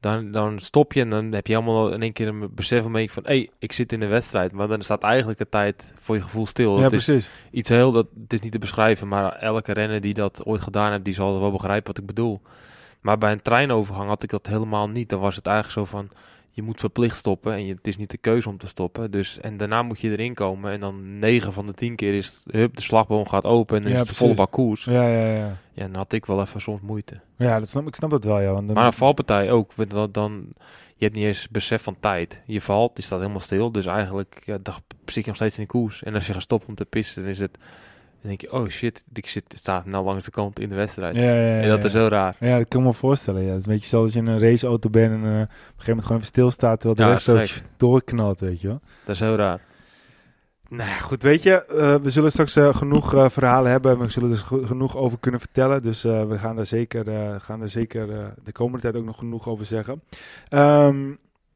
Dan, 0.05 0.31
dan 0.31 0.59
stop 0.59 0.93
je 0.93 1.01
en 1.01 1.09
dan 1.09 1.31
heb 1.31 1.47
je 1.47 1.55
allemaal 1.55 1.91
in 1.91 2.01
één 2.01 2.13
keer 2.13 2.27
een 2.27 2.49
besef 2.51 2.83
van, 2.83 3.09
van 3.09 3.23
hé, 3.23 3.35
hey, 3.35 3.49
ik 3.59 3.71
zit 3.71 3.91
in 3.91 3.99
de 3.99 4.07
wedstrijd. 4.07 4.51
Maar 4.51 4.67
dan 4.67 4.81
staat 4.81 5.03
eigenlijk 5.03 5.39
de 5.39 5.49
tijd 5.49 5.93
voor 5.99 6.15
je 6.15 6.21
gevoel 6.21 6.45
stil. 6.45 6.77
ja, 6.77 6.83
het 6.83 6.93
is 6.93 7.05
precies. 7.05 7.29
iets 7.51 7.69
heel, 7.69 7.91
dat, 7.91 8.07
het 8.21 8.33
is 8.33 8.39
niet 8.39 8.51
te 8.51 8.59
beschrijven, 8.59 9.07
maar 9.07 9.31
elke 9.31 9.73
renner 9.73 10.01
die 10.01 10.13
dat 10.13 10.45
ooit 10.45 10.61
gedaan 10.61 10.91
heeft, 10.91 11.03
die 11.03 11.13
zal 11.13 11.39
wel 11.39 11.51
begrijpen 11.51 11.87
wat 11.87 11.97
ik 11.97 12.05
bedoel. 12.05 12.41
Maar 13.01 13.17
bij 13.17 13.31
een 13.31 13.41
treinovergang 13.41 14.07
had 14.07 14.23
ik 14.23 14.29
dat 14.29 14.47
helemaal 14.47 14.89
niet. 14.89 15.09
Dan 15.09 15.19
was 15.19 15.35
het 15.35 15.47
eigenlijk 15.47 15.77
zo 15.77 15.97
van, 15.97 16.09
je 16.55 16.61
moet 16.61 16.79
verplicht 16.79 17.17
stoppen 17.17 17.53
en 17.53 17.65
je, 17.65 17.73
het 17.73 17.87
is 17.87 17.97
niet 17.97 18.11
de 18.11 18.17
keuze 18.17 18.49
om 18.49 18.57
te 18.57 18.67
stoppen. 18.67 19.11
Dus, 19.11 19.39
en 19.39 19.57
daarna 19.57 19.83
moet 19.83 19.99
je 19.99 20.09
erin 20.11 20.33
komen 20.33 20.71
en 20.71 20.79
dan 20.79 21.19
9 21.19 21.53
van 21.53 21.65
de 21.65 21.73
10 21.73 21.95
keer 21.95 22.13
is 22.13 22.27
het, 22.27 22.43
hup, 22.51 22.75
de 22.75 22.81
slagboom 22.81 23.27
gaat 23.27 23.45
open 23.45 23.77
en 23.77 23.83
dan 23.83 23.91
Ja, 23.91 24.01
is 24.01 24.07
het 24.07 24.17
volle 24.17 24.33
precies. 24.33 24.51
koers. 24.51 24.83
Ja, 24.83 25.07
ja, 25.07 25.25
ja. 25.33 25.57
Ja, 25.73 25.83
dan 25.83 25.95
had 25.95 26.13
ik 26.13 26.25
wel 26.25 26.41
even 26.41 26.61
soms 26.61 26.81
moeite. 26.81 27.19
Ja, 27.37 27.59
dat 27.59 27.69
snap, 27.69 27.87
ik 27.87 27.95
snap 27.95 28.09
dat 28.09 28.23
wel, 28.23 28.39
ja. 28.41 28.51
Want 28.51 28.73
Maar 28.73 28.85
een 28.85 28.93
valpartij 28.93 29.51
ook, 29.51 29.71
dan, 29.89 30.11
dan, 30.11 30.45
je 30.95 31.03
hebt 31.05 31.15
niet 31.15 31.25
eens 31.25 31.49
besef 31.49 31.83
van 31.83 31.95
tijd. 31.99 32.41
Je 32.45 32.61
valt, 32.61 32.95
die 32.95 33.03
staat 33.05 33.19
helemaal 33.19 33.39
stil, 33.39 33.71
dus 33.71 33.85
eigenlijk 33.85 34.41
ja, 34.45 34.57
dan 34.61 34.73
zit 35.05 35.15
je 35.23 35.27
nog 35.27 35.35
steeds 35.35 35.57
in 35.57 35.63
de 35.63 35.69
koers. 35.69 36.03
En 36.03 36.13
als 36.13 36.27
je 36.27 36.33
gaat 36.33 36.41
stoppen 36.41 36.69
om 36.69 36.75
te 36.75 36.85
pissen, 36.85 37.21
dan 37.21 37.31
is 37.31 37.39
het, 37.39 37.57
dan 38.27 38.37
denk 38.37 38.41
je, 38.41 38.51
oh 38.51 38.67
shit, 38.69 39.03
ik 39.13 39.27
zit, 39.27 39.53
sta 39.57 39.83
nou 39.85 40.05
langs 40.05 40.25
de 40.25 40.31
kant 40.31 40.59
in 40.59 40.69
de 40.69 40.75
wedstrijd. 40.75 41.15
ja, 41.15 41.21
ja, 41.21 41.33
ja, 41.33 41.61
En 41.61 41.69
dat 41.69 41.79
ja. 41.81 41.85
is 41.87 41.93
heel 41.93 42.07
raar. 42.07 42.35
Ja, 42.39 42.57
dat 42.57 42.67
kan 42.67 42.79
ik 42.81 42.85
me 42.87 42.93
voorstellen. 42.93 43.41
Ja. 43.41 43.49
Het 43.49 43.59
is 43.59 43.65
een 43.65 43.71
beetje 43.73 43.87
zoals 43.87 44.05
als 44.05 44.13
je 44.13 44.19
in 44.19 44.27
een 44.27 44.39
raceauto 44.39 44.89
bent 44.89 45.11
en 45.13 45.23
eh, 45.23 45.29
op 45.29 45.29
een 45.29 45.47
gegeven 45.47 45.85
moment 45.87 46.01
gewoon 46.05 46.17
even 46.21 46.25
stilstaat 46.33 46.79
terwijl 46.79 46.95
de 46.95 47.01
Ja, 47.29 47.35
rest 47.37 47.61
ook 47.61 47.67
doorknalt, 47.77 48.39
weet 48.39 48.61
je 48.61 48.67
wel. 48.67 48.79
Dat 49.05 49.15
is 49.15 49.21
heel 49.21 49.35
raar. 49.35 49.59
Nou 50.69 50.89
ja, 50.89 50.97
goed, 50.99 51.23
weet 51.23 51.43
je, 51.43 51.65
eh, 51.65 51.95
we 52.01 52.09
zullen 52.09 52.31
straks 52.31 52.55
eh, 52.55 52.75
genoeg 52.75 53.13
eh, 53.13 53.29
verhalen 53.29 53.71
hebben 53.71 53.91
en 53.91 53.99
we 53.99 54.09
zullen 54.09 54.31
er 54.31 54.37
ge- 54.37 54.65
genoeg 54.65 54.97
over 54.97 55.19
kunnen 55.19 55.39
vertellen. 55.39 55.81
Dus 55.81 56.03
eh, 56.03 56.25
we 56.27 56.37
gaan 56.37 56.55
daar 56.55 56.65
zeker, 56.65 57.07
eh, 57.09 57.35
gaan 57.39 57.59
daar 57.59 57.69
zeker 57.69 58.11
eh, 58.11 58.25
de 58.43 58.51
komende 58.51 58.81
tijd 58.81 58.95
ook 58.95 59.05
nog 59.05 59.17
genoeg 59.17 59.47
over 59.47 59.65
zeggen. 59.65 60.01
Ehm, 60.49 61.13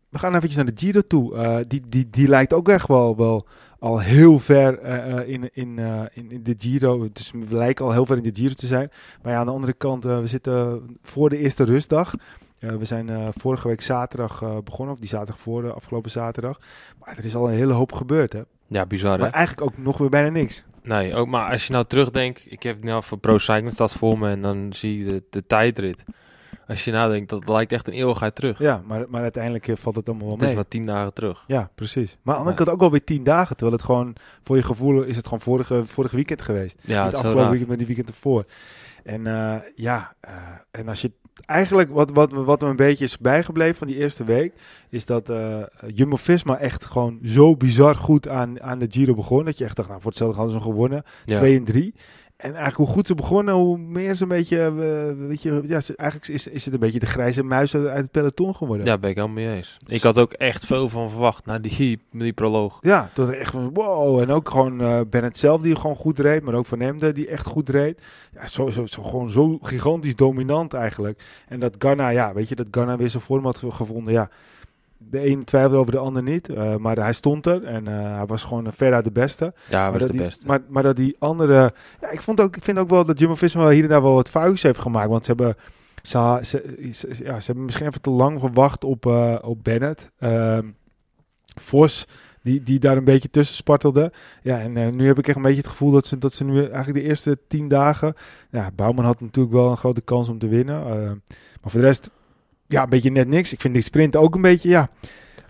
we 0.10 0.20
gaan 0.20 0.30
eventjes 0.36 0.56
naar 0.56 0.66
de 0.74 0.74
Giro 0.76 1.02
toe. 1.08 1.36
Eh, 1.36 1.58
die, 1.68 1.82
die, 1.88 2.10
die 2.10 2.28
lijkt 2.28 2.54
ook 2.54 2.70
echt 2.70 2.88
wel, 2.88 3.16
wel 3.18 3.48
al 3.80 4.00
heel 4.00 4.40
ver 4.40 4.80
eh, 4.80 5.18
eh, 5.18 5.28
in, 5.28 5.50
in, 5.54 5.80
eh, 5.80 6.02
in, 6.14 6.32
in 6.32 6.44
de 6.44 6.56
Giro. 6.58 7.08
Dus 7.14 7.32
we 7.32 7.56
lijken 7.56 7.86
al 7.86 7.92
heel 7.92 8.06
ver 8.06 8.18
in 8.18 8.24
de 8.24 8.36
Giro 8.36 8.54
te 8.54 8.68
zijn. 8.68 8.90
Maar 9.22 9.34
ja, 9.34 9.40
aan 9.40 9.46
de 9.46 9.52
andere 9.52 9.74
kant, 9.74 10.04
we 10.04 10.28
zitten 10.28 10.82
voor 11.02 11.30
de 11.30 11.38
eerste 11.38 11.64
rustdag. 11.64 12.14
We 12.60 12.86
zijn 12.86 13.34
vorige 13.38 13.68
week 13.68 13.82
zaterdag 13.82 14.64
begonnen, 14.64 14.94
of 14.94 15.00
die 15.00 15.10
zaterdag 15.10 15.40
voor 15.40 15.62
de 15.62 15.74
afgelopen 15.74 16.12
zaterdag. 16.12 16.60
Maar 17.00 17.18
er 17.18 17.26
is 17.26 17.36
al 17.36 17.48
een 17.48 17.56
hele 17.56 17.74
hoop 17.74 17.92
gebeurd, 17.92 18.34
hè? 18.34 18.42
Ja, 18.68 18.86
bizar 18.86 19.12
hè? 19.12 19.18
Maar 19.18 19.32
eigenlijk 19.32 19.72
ook 19.72 19.78
nog 19.78 19.98
weer 19.98 20.10
bijna 20.10 20.30
niks. 20.30 20.64
Nee, 20.84 21.16
ook 21.16 21.28
maar 21.28 21.52
als 21.52 21.68
je 21.68 21.74
nou 21.74 21.86
terugdenkt, 21.86 22.52
ik 22.52 22.64
heb 22.64 22.84
nou 22.84 23.04
voor 23.04 23.18
Pro 23.18 23.38
Cycling 23.38 23.74
Stad 23.74 23.94
voor 23.94 24.20
me 24.20 24.30
en 24.30 24.42
dan 24.42 24.74
zie 24.74 24.98
je 24.98 25.06
de, 25.06 25.24
de 25.30 25.46
tijdrit. 25.46 26.04
Als 26.70 26.84
je 26.86 26.92
nadenkt, 26.92 27.30
dat 27.30 27.48
lijkt 27.48 27.72
echt 27.72 27.88
een 27.88 27.94
eeuwigheid 27.94 28.36
terug. 28.36 28.60
Ja, 28.60 28.82
maar, 28.86 29.06
maar 29.10 29.22
uiteindelijk 29.22 29.68
eh, 29.68 29.76
valt 29.76 29.96
het 29.96 30.08
allemaal 30.10 30.28
wel 30.28 30.34
Het 30.36 30.42
is 30.42 30.48
mee. 30.48 30.58
maar 30.58 30.68
tien 30.68 30.86
dagen 30.86 31.14
terug. 31.14 31.44
Ja, 31.48 31.72
precies. 31.76 32.18
Maar 32.22 32.36
aan 32.36 32.42
de 32.42 32.48
andere 32.48 32.66
kant 32.66 32.78
ook 32.78 32.82
alweer 32.84 33.04
tien 33.04 33.24
dagen. 33.24 33.56
Terwijl 33.56 33.78
het 33.78 33.86
gewoon, 33.86 34.16
voor 34.42 34.56
je 34.56 34.64
gevoel, 34.64 35.02
is 35.02 35.16
het 35.16 35.26
gewoon 35.26 35.42
vorige, 35.42 35.86
vorige 35.86 36.16
weekend 36.16 36.42
geweest. 36.42 36.78
Ja, 36.82 37.04
Niet 37.04 37.12
het 37.12 37.22
afgelopen 37.22 37.50
weekend, 37.50 37.68
maar 37.68 37.78
die 37.78 37.88
weekend 37.88 38.10
ervoor. 38.10 38.46
En 39.04 39.28
eh, 39.28 39.56
ja, 39.76 40.14
eh, 40.20 40.34
en 40.72 40.88
als 40.88 41.02
je 41.02 41.12
eigenlijk 41.46 41.92
wat, 41.92 42.12
wat, 42.12 42.32
wat 42.32 42.64
er 42.64 42.70
een 42.70 42.76
beetje 42.76 43.06
is 43.06 43.18
bijgebleven 43.18 43.76
van 43.76 43.88
die 43.88 43.96
eerste 43.96 44.24
week, 44.24 44.54
is 44.90 45.06
dat 45.06 45.30
eh 45.30 45.62
Jumbo-Visma 45.88 46.58
echt 46.58 46.86
gewoon 46.86 47.20
zo 47.24 47.56
bizar 47.56 47.96
goed 47.96 48.28
aan, 48.28 48.62
aan 48.62 48.80
de 48.80 48.88
Giro 48.90 49.14
begon. 49.14 49.46
Dat 49.46 49.58
je 49.58 49.64
echt 49.66 49.76
dacht, 49.76 49.88
nou 49.90 50.02
voor 50.02 50.10
hetzelfde 50.10 50.38
hadden 50.38 50.56
ze 50.60 50.62
gewonnen. 50.62 51.04
Ja. 51.26 51.36
2 51.36 51.58
en 51.58 51.64
3. 51.64 51.94
En 52.40 52.54
eigenlijk 52.56 52.76
hoe 52.76 52.88
goed 52.88 53.08
ze 53.08 53.16
begonnen, 53.16 53.54
hoe 53.54 53.78
meer 53.78 54.14
ze 54.16 54.24
een 54.24 54.30
beetje, 54.30 54.60
eh, 54.60 55.28
weet 55.28 55.42
je, 55.42 55.62
ja, 55.66 55.80
ze- 55.80 55.96
eigenlijk 55.96 56.30
is, 56.32 56.48
is 56.48 56.66
het 56.66 56.74
een 56.74 56.80
beetje 56.80 57.00
de 57.00 57.06
grijze 57.06 57.44
muis 57.44 57.76
uit, 57.76 57.92
het 57.92 58.12
peloton 58.12 58.56
geworden. 58.56 58.86
Ja, 58.86 58.98
ben 58.98 59.10
ik 59.10 59.16
helemaal 59.16 59.36
mee 59.46 59.56
eens. 59.56 59.78
Ik 59.88 60.02
had 60.02 60.18
ook 60.18 60.34
echt 60.34 60.66
veel 60.66 60.90
van 60.90 61.10
verwacht 61.10 61.46
na 61.46 61.60
die, 61.60 62.02
die 62.12 62.34
proloog. 62.34 62.78
Ja, 62.82 63.10
dat 63.14 63.30
echt 63.30 63.52
van 63.52 63.70
wow. 63.74 64.20
En 64.20 64.30
ook 64.32 64.50
gewoon 64.50 64.82
eh 64.82 65.00
Bennett 65.10 65.38
zelf 65.38 65.62
die 65.62 65.76
gewoon 65.76 65.96
goed 65.96 66.20
reed, 66.20 66.44
maar 66.44 66.54
ook 66.54 66.66
Van 66.66 66.82
Emden 66.82 67.14
die 67.16 67.28
echt 67.28 67.46
goed 67.46 67.70
reed. 67.70 68.02
Ja, 68.34 68.48
zo, 68.48 68.70
zo, 68.70 68.86
zo, 68.86 69.04
gewoon 69.04 69.30
zo 69.30 69.58
gigantisch 69.62 70.16
dominant 70.16 70.74
eigenlijk. 70.74 71.24
En 71.48 71.60
dat 71.60 71.76
Ghana, 71.80 72.10
ja, 72.10 72.34
weet 72.34 72.50
je, 72.50 72.56
dat 72.56 72.68
Ghana 72.72 72.98
weer 72.98 73.10
zijn 73.10 73.24
vorm 73.24 73.44
had 73.44 73.64
gevonden. 73.70 74.14
Ja, 74.14 74.30
de 75.02 75.28
een 75.28 75.44
twijfelde 75.44 75.78
over 75.78 75.92
de 75.92 75.98
ander 75.98 76.24
niet, 76.24 76.50
eh, 76.50 76.76
maar 76.76 76.98
hij 76.98 77.14
stond 77.14 77.46
er 77.46 77.64
en 77.64 77.88
eh, 77.88 78.16
hij 78.16 78.26
was 78.26 78.44
gewoon 78.44 78.74
ver 78.74 78.94
uit 78.94 79.04
de 79.04 79.12
beste. 79.12 79.54
Ja, 79.70 79.92
was 79.92 80.00
dat 80.00 80.08
de 80.12 80.18
die, 80.18 80.26
beste. 80.26 80.48
Maar, 80.48 80.60
maar 80.68 80.84
dat 80.84 80.96
die 80.96 81.16
andere, 81.20 81.74
ja, 82.02 82.10
ik, 82.10 82.22
vond 82.22 82.42
ook, 82.42 82.56
ik 82.56 82.64
vind 82.64 82.78
ook 82.78 82.90
wel 82.90 83.06
dat 83.06 83.20
Jumbo-Visma 83.20 83.62
wel 83.62 83.70
hier 83.72 83.84
en 83.84 83.90
daar 83.90 84.02
wel 84.02 84.14
wat 84.14 84.30
foutjes 84.30 84.64
heeft 84.64 84.80
gemaakt, 84.80 85.10
want 85.10 85.26
ze 85.26 85.34
hebben 85.36 85.56
ze, 86.02 86.38
ze, 86.42 86.62
ze- 86.92 87.24
ja, 87.24 87.40
ze 87.40 87.46
hebben 87.46 87.66
misschien 87.66 87.88
even 87.88 88.02
te 88.02 88.10
lang 88.10 88.40
gewacht 88.40 88.84
op, 88.84 89.06
eh, 89.06 89.36
op 89.42 89.64
Bennett. 89.64 90.12
Ehm 90.20 90.68
Vos, 91.56 92.06
die, 92.44 92.64
die 92.64 92.80
daar 92.80 92.98
een 92.98 93.04
beetje 93.04 93.30
tussen 93.30 93.56
spartelde. 93.56 94.12
Ja, 94.44 94.60
en 94.60 94.96
nu 94.96 95.08
heb 95.08 95.18
ik 95.20 95.28
echt 95.28 95.36
een 95.38 95.42
beetje 95.44 95.58
het 95.62 95.68
gevoel 95.70 95.92
dat 95.92 96.06
ze, 96.08 96.18
dat 96.18 96.34
ze 96.34 96.44
nu 96.46 96.58
eigenlijk 96.60 96.94
de 96.94 97.02
eerste 97.02 97.38
tien 97.48 97.68
dagen... 97.68 98.14
Ja, 98.50 98.72
Bouwman 98.76 99.06
had 99.06 99.22
natuurlijk 99.22 99.56
wel 99.56 99.70
een 99.72 99.78
grote 99.78 100.02
kans 100.02 100.30
om 100.30 100.38
te 100.40 100.48
winnen. 100.48 100.84
eh, 100.86 100.92
maar 101.62 101.72
voor 101.72 101.80
de 101.80 101.86
rest, 101.86 102.10
ja, 102.70 102.84
een 102.84 102.90
beetje 102.90 103.12
net 103.12 103.28
niks. 103.28 103.54
Ik 103.54 103.62
vind 103.62 103.74
die 103.74 103.84
sprint 103.84 104.16
ook 104.16 104.36
een 104.36 104.42
beetje, 104.42 104.70
ja... 104.70 104.90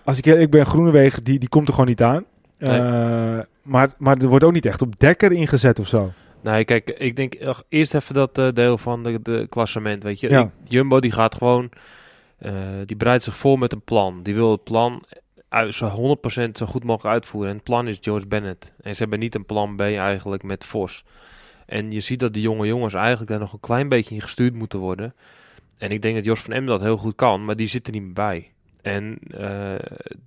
Als 0.03 0.17
ik 0.17 0.25
ik 0.25 0.49
ben 0.49 0.65
Groenewegen, 0.65 1.23
die, 1.23 1.39
die 1.39 1.49
komt 1.49 1.67
er 1.67 1.73
gewoon 1.73 1.89
niet 1.89 2.01
aan. 2.01 2.25
Nee. 2.57 2.79
Eh, 2.79 3.39
maar, 3.61 3.89
maar 3.97 4.17
er 4.17 4.27
wordt 4.27 4.43
ook 4.43 4.51
niet 4.53 4.65
echt 4.65 4.81
op 4.81 4.99
dekker 4.99 5.31
ingezet 5.31 5.79
of 5.79 5.87
zo. 5.87 6.11
Nee, 6.41 6.65
kijk, 6.65 6.89
ik 6.89 7.15
denk 7.15 7.35
eerst 7.69 7.93
even 7.93 8.13
dat 8.13 8.37
eh, 8.37 8.47
deel 8.53 8.77
van 8.77 9.03
de, 9.03 9.21
de 9.21 9.47
klassement, 9.49 10.03
weet 10.03 10.19
je. 10.19 10.29
Ja. 10.29 10.41
Ik- 10.41 10.49
Jumbo 10.63 10.99
die 10.99 11.11
gaat 11.11 11.35
gewoon, 11.35 11.69
eh, 12.37 12.51
die 12.85 12.95
bereidt 12.97 13.23
zich 13.23 13.35
voor 13.37 13.59
met 13.59 13.73
een 13.73 13.81
plan. 13.81 14.23
Die 14.23 14.33
wil 14.35 14.51
het 14.51 14.63
plan 14.63 15.03
uit, 15.49 15.73
zo 15.73 15.87
100% 15.87 16.57
zo 16.57 16.65
goed 16.65 16.83
mogelijk 16.83 17.13
uitvoeren. 17.13 17.49
En 17.49 17.55
het 17.55 17.65
plan 17.65 17.87
is 17.87 17.97
George 18.01 18.27
Bennett. 18.27 18.73
En 18.81 18.93
ze 18.95 19.01
hebben 19.01 19.19
niet 19.19 19.35
een 19.35 19.45
plan 19.45 19.75
B 19.75 19.81
eigenlijk 19.81 20.43
met 20.43 20.65
Vos. 20.65 21.03
En 21.65 21.91
je 21.91 21.99
ziet 21.99 22.19
dat 22.19 22.33
die 22.33 22.41
jonge 22.41 22.67
jongens 22.67 22.93
eigenlijk 22.93 23.29
daar 23.29 23.39
nog 23.39 23.53
een 23.53 23.59
klein 23.59 23.89
beetje 23.89 24.15
in 24.15 24.21
gestuurd 24.21 24.53
moeten 24.53 24.79
worden. 24.79 25.13
En 25.79 25.91
ik 25.91 26.01
denk 26.01 26.15
dat 26.15 26.25
Jos 26.25 26.39
van 26.41 26.53
Em 26.53 26.65
dat 26.65 26.81
heel 26.81 26.97
goed 26.97 27.15
kan, 27.15 27.45
maar 27.45 27.55
die 27.55 27.67
zit 27.67 27.87
er 27.87 27.93
niet 27.93 28.01
meer 28.03 28.13
bij. 28.13 28.51
En 28.81 29.17
eh, 29.37 29.75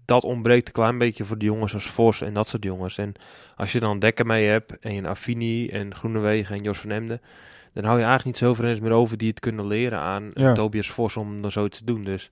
dat 0.04 0.24
ontbreekt 0.24 0.66
een 0.66 0.72
klein 0.72 0.98
beetje 0.98 1.24
voor 1.24 1.38
de 1.38 1.44
jongens 1.44 1.74
als 1.74 1.86
Vos 1.86 2.20
en 2.20 2.34
dat 2.34 2.48
soort 2.48 2.64
jongens. 2.64 2.98
En 2.98 3.12
als 3.56 3.72
je 3.72 3.80
dan 3.80 3.98
Dekker 3.98 4.26
mee 4.26 4.46
hebt 4.48 4.78
en 4.78 4.92
een 4.96 5.06
Affini 5.06 5.68
en 5.68 5.94
Groenewegen 5.94 6.56
en 6.56 6.62
Jos 6.62 6.78
van 6.78 6.90
Emden, 6.90 7.20
dan 7.72 7.84
hou 7.84 7.98
je 7.98 8.04
eigenlijk 8.04 8.24
niet 8.24 8.48
zoveel 8.48 8.64
renners 8.64 8.84
meer 8.84 8.92
over 8.98 9.16
die 9.16 9.28
het 9.28 9.40
kunnen 9.40 9.66
leren 9.66 9.98
aan 9.98 10.30
Ja. 10.34 10.52
Tobias 10.52 10.88
Vos 10.90 11.16
om 11.16 11.42
dan 11.42 11.50
zoiets 11.50 11.78
te 11.78 11.84
doen. 11.84 12.02
Dus 12.02 12.30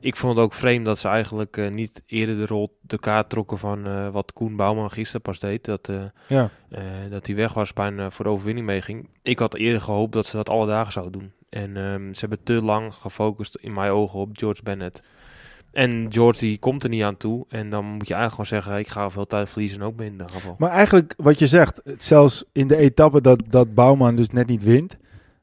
ik 0.00 0.16
vond 0.16 0.36
het 0.36 0.44
ook 0.44 0.54
vreemd 0.54 0.84
dat 0.84 0.98
ze 0.98 1.08
eigenlijk 1.08 1.56
eh, 1.56 1.70
niet 1.70 2.02
eerder 2.06 2.36
de 2.36 2.46
rol 2.46 2.78
de 2.80 2.98
kaart 2.98 3.28
trokken 3.30 3.58
van 3.58 3.86
eh, 3.86 4.08
wat 4.08 4.32
Koen 4.32 4.56
Bouwman 4.56 4.90
gisteren 4.90 5.22
pas 5.22 5.38
deed. 5.38 5.64
Dat, 5.64 5.92
Ja. 6.28 6.50
eh, 6.70 6.82
dat 7.10 7.26
hij 7.26 7.36
weg 7.36 7.52
was 7.52 7.72
bijna 7.72 8.10
voor 8.10 8.24
de 8.24 8.30
overwinning 8.30 8.66
meeging. 8.66 9.08
Ik 9.22 9.38
had 9.38 9.54
eerder 9.54 9.80
gehoopt 9.80 10.12
dat 10.12 10.26
ze 10.26 10.36
dat 10.36 10.48
alle 10.48 10.66
dagen 10.66 10.92
zouden 10.92 11.20
doen. 11.20 11.32
En 11.50 11.76
ehm, 11.76 12.12
ze 12.12 12.20
hebben 12.20 12.42
te 12.42 12.52
lang 12.52 12.94
gefocust 12.94 13.54
in 13.54 13.72
mijn 13.72 13.90
ogen 13.90 14.18
op 14.18 14.28
George 14.32 14.62
Bennett. 14.62 15.02
En 15.72 16.06
George 16.08 16.40
die 16.40 16.58
komt 16.58 16.82
er 16.82 16.88
niet 16.88 17.02
aan 17.02 17.16
toe. 17.16 17.44
En 17.48 17.70
dan 17.70 17.84
moet 17.84 18.08
je 18.08 18.14
eigenlijk 18.14 18.48
gewoon 18.48 18.62
zeggen, 18.62 18.84
ik 18.84 18.92
ga 18.92 19.10
veel 19.10 19.26
tijd 19.26 19.50
verliezen 19.50 19.80
en 19.80 19.86
ook 19.86 20.30
geval. 20.30 20.54
Maar 20.58 20.70
eigenlijk 20.70 21.14
wat 21.16 21.38
je 21.38 21.46
zegt, 21.46 21.80
zelfs 21.96 22.44
in 22.52 22.66
de 22.66 22.76
etappe 22.76 23.20
dat, 23.20 23.42
dat 23.48 23.74
Bouwman 23.74 24.16
dus 24.16 24.30
net 24.30 24.46
niet 24.46 24.62
wint, 24.62 24.98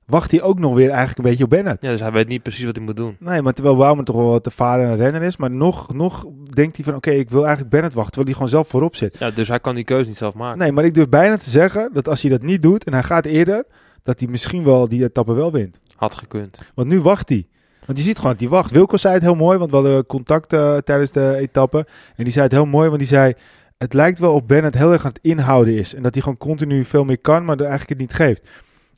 wacht 0.05 0.31
hij 0.31 0.41
ook 0.41 0.59
nog 0.59 0.73
weer 0.73 0.89
eigenlijk 0.89 1.17
een 1.17 1.23
beetje 1.23 1.43
op 1.43 1.49
Bennett. 1.49 1.81
Ja, 1.81 1.89
dus 1.89 1.99
hij 1.99 2.11
weet 2.11 2.27
niet 2.27 2.43
precies 2.43 2.65
wat 2.65 2.75
hij 2.75 2.85
moet 2.85 2.95
doen. 2.95 3.15
Nee, 3.19 3.41
maar 3.41 3.53
terwijl 3.53 3.75
Bouwman 3.75 4.05
toch 4.05 4.15
wel 4.15 4.29
wat 4.29 4.43
de 4.43 4.51
vader 4.51 4.85
en 4.85 4.95
renner 4.95 5.21
is. 5.21 5.37
Maar 5.37 5.51
nog, 5.51 5.93
nog 5.93 6.25
denkt 6.53 6.75
hij 6.75 6.85
van, 6.85 6.95
oké, 6.95 7.11
ik 7.11 7.29
wil 7.29 7.41
eigenlijk 7.41 7.71
Bennett 7.71 7.93
wachten. 7.93 8.13
Terwijl 8.13 8.35
hij 8.35 8.45
gewoon 8.45 8.63
zelf 8.63 8.71
voorop 8.71 8.95
zit. 8.95 9.17
Ja, 9.19 9.31
dus 9.31 9.47
hij 9.47 9.59
kan 9.59 9.75
die 9.75 9.83
keuze 9.83 10.07
niet 10.07 10.17
zelf 10.17 10.33
maken. 10.33 10.59
Nee, 10.59 10.71
maar 10.71 10.85
ik 10.85 10.93
durf 10.93 11.09
bijna 11.09 11.37
te 11.37 11.49
zeggen 11.49 11.89
dat 11.93 12.07
als 12.07 12.21
hij 12.21 12.31
dat 12.31 12.41
niet 12.41 12.61
doet 12.61 12.83
en 12.83 12.93
hij 12.93 13.03
gaat 13.03 13.25
eerder, 13.25 13.65
dat 14.03 14.19
hij 14.19 14.29
misschien 14.29 14.63
wel 14.63 14.87
die 14.87 15.03
etappe 15.03 15.33
wel 15.33 15.51
wint. 15.51 15.79
Had 15.97 16.13
gekund. 16.13 16.57
Want 16.75 16.87
nu 16.87 17.01
wacht 17.01 17.29
hij. 17.29 17.47
Want 17.85 17.97
je 17.99 18.03
ziet 18.03 18.17
gewoon 18.17 18.35
hij 18.37 18.47
wacht. 18.47 18.71
Wilco 18.71 18.97
zei 18.97 19.13
het 19.13 19.23
heel 19.23 19.35
mooi, 19.35 19.57
want 19.57 19.69
we 19.69 19.75
hadden 19.75 20.05
contact 20.05 20.53
eh, 20.53 20.77
tijdens 20.77 21.11
de 21.11 21.35
etappe. 21.35 21.85
En 22.15 22.23
die 22.23 22.33
zei 22.33 22.43
het 22.43 22.53
heel 22.53 22.65
mooi, 22.65 22.87
want 22.87 22.99
die 22.99 23.07
zei... 23.07 23.33
Het 23.77 23.93
lijkt 23.93 24.19
wel 24.19 24.33
of 24.33 24.45
Bennett 24.45 24.75
heel 24.75 24.91
erg 24.91 25.03
aan 25.03 25.11
het 25.11 25.19
inhouden 25.21 25.73
is. 25.73 25.95
En 25.95 26.03
dat 26.03 26.13
hij 26.13 26.21
gewoon 26.21 26.37
continu 26.37 26.85
veel 26.85 27.03
meer 27.03 27.19
kan, 27.19 27.45
maar 27.45 27.57
eigenlijk 27.57 27.89
het 27.89 27.97
niet 27.97 28.13
geeft. 28.13 28.49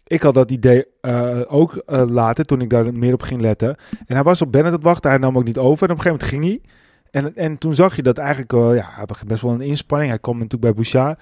Ik 0.08 0.22
had 0.22 0.34
dat 0.34 0.52
idee 0.52 0.86
eh, 1.02 1.40
ook 1.48 1.76
eh, 1.76 2.04
later, 2.10 2.46
toen 2.46 2.62
ik 2.62 2.70
daar 2.70 2.94
meer 2.94 3.14
op 3.14 3.22
ging 3.22 3.42
letten. 3.42 3.76
En 4.06 4.16
hij 4.16 4.24
was 4.24 4.42
op 4.42 4.52
Bennett 4.52 4.76
het 4.76 4.84
wachten, 4.84 5.10
hij 5.10 5.20
nam 5.20 5.38
ook 5.38 5.44
niet 5.44 5.58
over. 5.58 5.88
En 5.88 5.94
op 5.94 5.98
een 5.98 6.04
gegeven 6.04 6.28
moment 6.28 6.30
ging 6.30 6.44
hij. 6.44 6.72
En, 7.12 7.36
en 7.36 7.58
toen 7.58 7.74
zag 7.74 7.96
je 7.96 8.04
dat 8.04 8.18
eigenlijk, 8.18 8.52
ja, 8.52 8.90
hij 8.96 9.06
best 9.28 9.42
wel 9.42 9.52
een 9.52 9.62
inspanning. 9.62 10.10
Hij 10.10 10.20
kwam 10.20 10.38
natuurlijk 10.38 10.62
bij 10.62 10.74
Bouchard. 10.74 11.20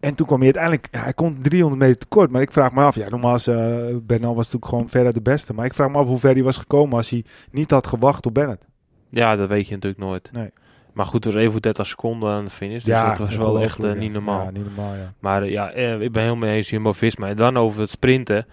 En 0.00 0.14
toen 0.14 0.26
kwam 0.26 0.38
hij 0.40 0.46
uiteindelijk, 0.46 0.88
ja, 0.90 1.02
hij 1.02 1.12
kon 1.12 1.38
300 1.42 1.82
meter 1.82 1.98
tekort. 1.98 2.30
Maar 2.30 2.42
ik 2.42 2.52
vraag 2.52 2.72
me 2.72 2.82
af, 2.82 2.96
ja, 2.96 3.08
normaal 3.08 3.34
is 3.34 3.48
uh, 3.48 3.56
Bernal 4.02 4.34
was 4.34 4.44
natuurlijk 4.44 4.70
gewoon 4.70 4.88
verder 4.88 5.12
de 5.12 5.20
beste. 5.20 5.54
Maar 5.54 5.64
ik 5.64 5.74
vraag 5.74 5.90
me 5.90 5.98
af 5.98 6.06
hoe 6.06 6.18
ver 6.18 6.32
hij 6.32 6.42
was 6.42 6.56
gekomen 6.56 6.96
als 6.96 7.10
hij 7.10 7.24
niet 7.50 7.70
had 7.70 7.86
gewacht 7.86 8.26
op 8.26 8.34
Bennett. 8.34 8.66
Ja, 9.10 9.36
dat 9.36 9.48
weet 9.48 9.68
je 9.68 9.74
natuurlijk 9.74 10.02
nooit. 10.02 10.30
Nee. 10.32 10.50
Maar 10.96 11.06
goed, 11.06 11.24
er 11.24 11.32
was 11.32 11.42
even 11.42 11.62
30 11.62 11.86
seconden 11.86 12.30
aan 12.30 12.44
de 12.44 12.50
finish. 12.50 12.84
Dus 12.84 12.94
Ja, 12.94 13.08
dat 13.08 13.18
was 13.18 13.36
wel 13.36 13.60
echt 13.60 13.84
eh, 13.84 13.92
niet 13.92 14.12
normaal. 14.12 14.44
Ja, 14.44 14.50
niet 14.50 14.64
normaal, 14.64 14.94
ja. 14.94 15.12
Maar 15.18 15.42
eh, 15.42 15.50
ja, 15.50 15.70
eh, 15.70 16.00
ik 16.00 16.12
ben 16.12 16.22
helemaal 16.22 16.48
eens 16.48 16.70
Jumbo-Visma. 16.70 17.28
En 17.28 17.36
dan 17.36 17.56
over 17.56 17.80
het 17.80 17.90
sprinten. 17.90 18.46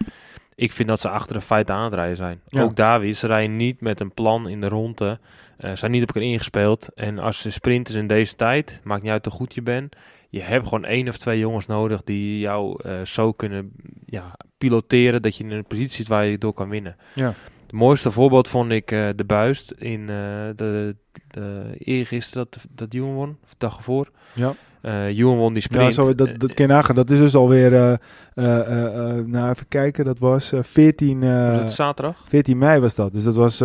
Ik 0.54 0.72
vind 0.72 0.88
dat 0.88 1.00
ze 1.00 1.08
achter 1.08 1.36
de 1.36 1.42
feiten 1.42 1.74
aan 1.74 1.84
het 1.84 1.94
rijden 1.94 2.16
zijn. 2.16 2.40
Ook 2.50 2.76
Davies, 2.76 3.18
ze 3.18 3.26
rijden 3.26 3.56
niet 3.56 3.80
met 3.80 4.00
een 4.00 4.12
plan 4.12 4.48
in 4.48 4.60
de 4.60 4.68
ronde. 4.68 5.18
Eh 5.56 5.70
zijn 5.74 5.90
niet 5.90 6.02
op 6.02 6.08
elkaar 6.08 6.22
ingespeeld. 6.22 6.88
En 6.94 7.18
als 7.18 7.38
ze 7.40 7.50
sprinters 7.50 7.96
in 7.96 8.06
deze 8.06 8.34
tijd, 8.34 8.80
maakt 8.82 9.02
niet 9.02 9.12
uit 9.12 9.24
hoe 9.24 9.34
goed 9.34 9.54
je 9.54 9.62
bent. 9.62 9.96
Je 10.34 10.42
hebt 10.42 10.64
gewoon 10.64 10.84
één 10.84 11.08
of 11.08 11.16
twee 11.16 11.38
jongens 11.38 11.66
nodig 11.66 12.02
die 12.02 12.38
jou 12.38 12.82
eh, 12.82 13.04
zo 13.04 13.32
kunnen 13.32 13.72
ja, 14.06 14.36
piloteren 14.58 15.22
dat 15.22 15.36
je 15.36 15.44
in 15.44 15.50
een 15.50 15.66
positie 15.66 15.96
zit 15.96 16.06
waar 16.06 16.26
je 16.26 16.38
door 16.38 16.52
kan 16.52 16.68
winnen. 16.68 16.96
Ja. 17.14 17.34
Het 17.62 17.72
mooiste 17.72 18.10
voorbeeld 18.10 18.48
vond 18.48 18.70
ik 18.70 18.90
eh, 18.90 19.08
de 19.16 19.24
buist 19.24 19.70
in 19.70 20.00
eh, 20.00 20.08
de, 20.54 20.96
de 21.28 21.74
eergisteren 21.78 22.46
dat, 22.50 22.64
dat 22.70 22.94
Ewan 22.94 23.14
won, 23.14 23.38
of 23.44 23.50
de 23.50 23.56
dag 23.58 23.76
ervoor. 23.76 24.10
Ja. 24.32 24.54
Ewan 24.84 25.36
won 25.36 25.52
die 25.54 25.62
Ja, 25.62 25.68
sprint. 25.74 25.94
zo, 25.94 26.14
dat, 26.14 26.38
dat. 26.38 26.96
Dat 26.96 27.10
is 27.10 27.18
dus 27.18 27.34
alweer, 27.34 27.74
eh, 27.74 27.92
eh, 28.34 29.24
nou 29.26 29.50
even 29.50 29.68
kijken, 29.68 30.04
dat 30.04 30.18
was 30.18 30.52
eh, 30.52 30.62
14, 30.62 31.22
eh, 31.22 31.50
Was 31.50 31.60
het 31.60 31.72
zaterdag? 31.72 32.24
14 32.28 32.58
mei 32.58 32.80
was 32.80 32.94
dat. 32.94 33.12
Dus 33.12 33.22
dat 33.24 33.34
was 33.34 33.56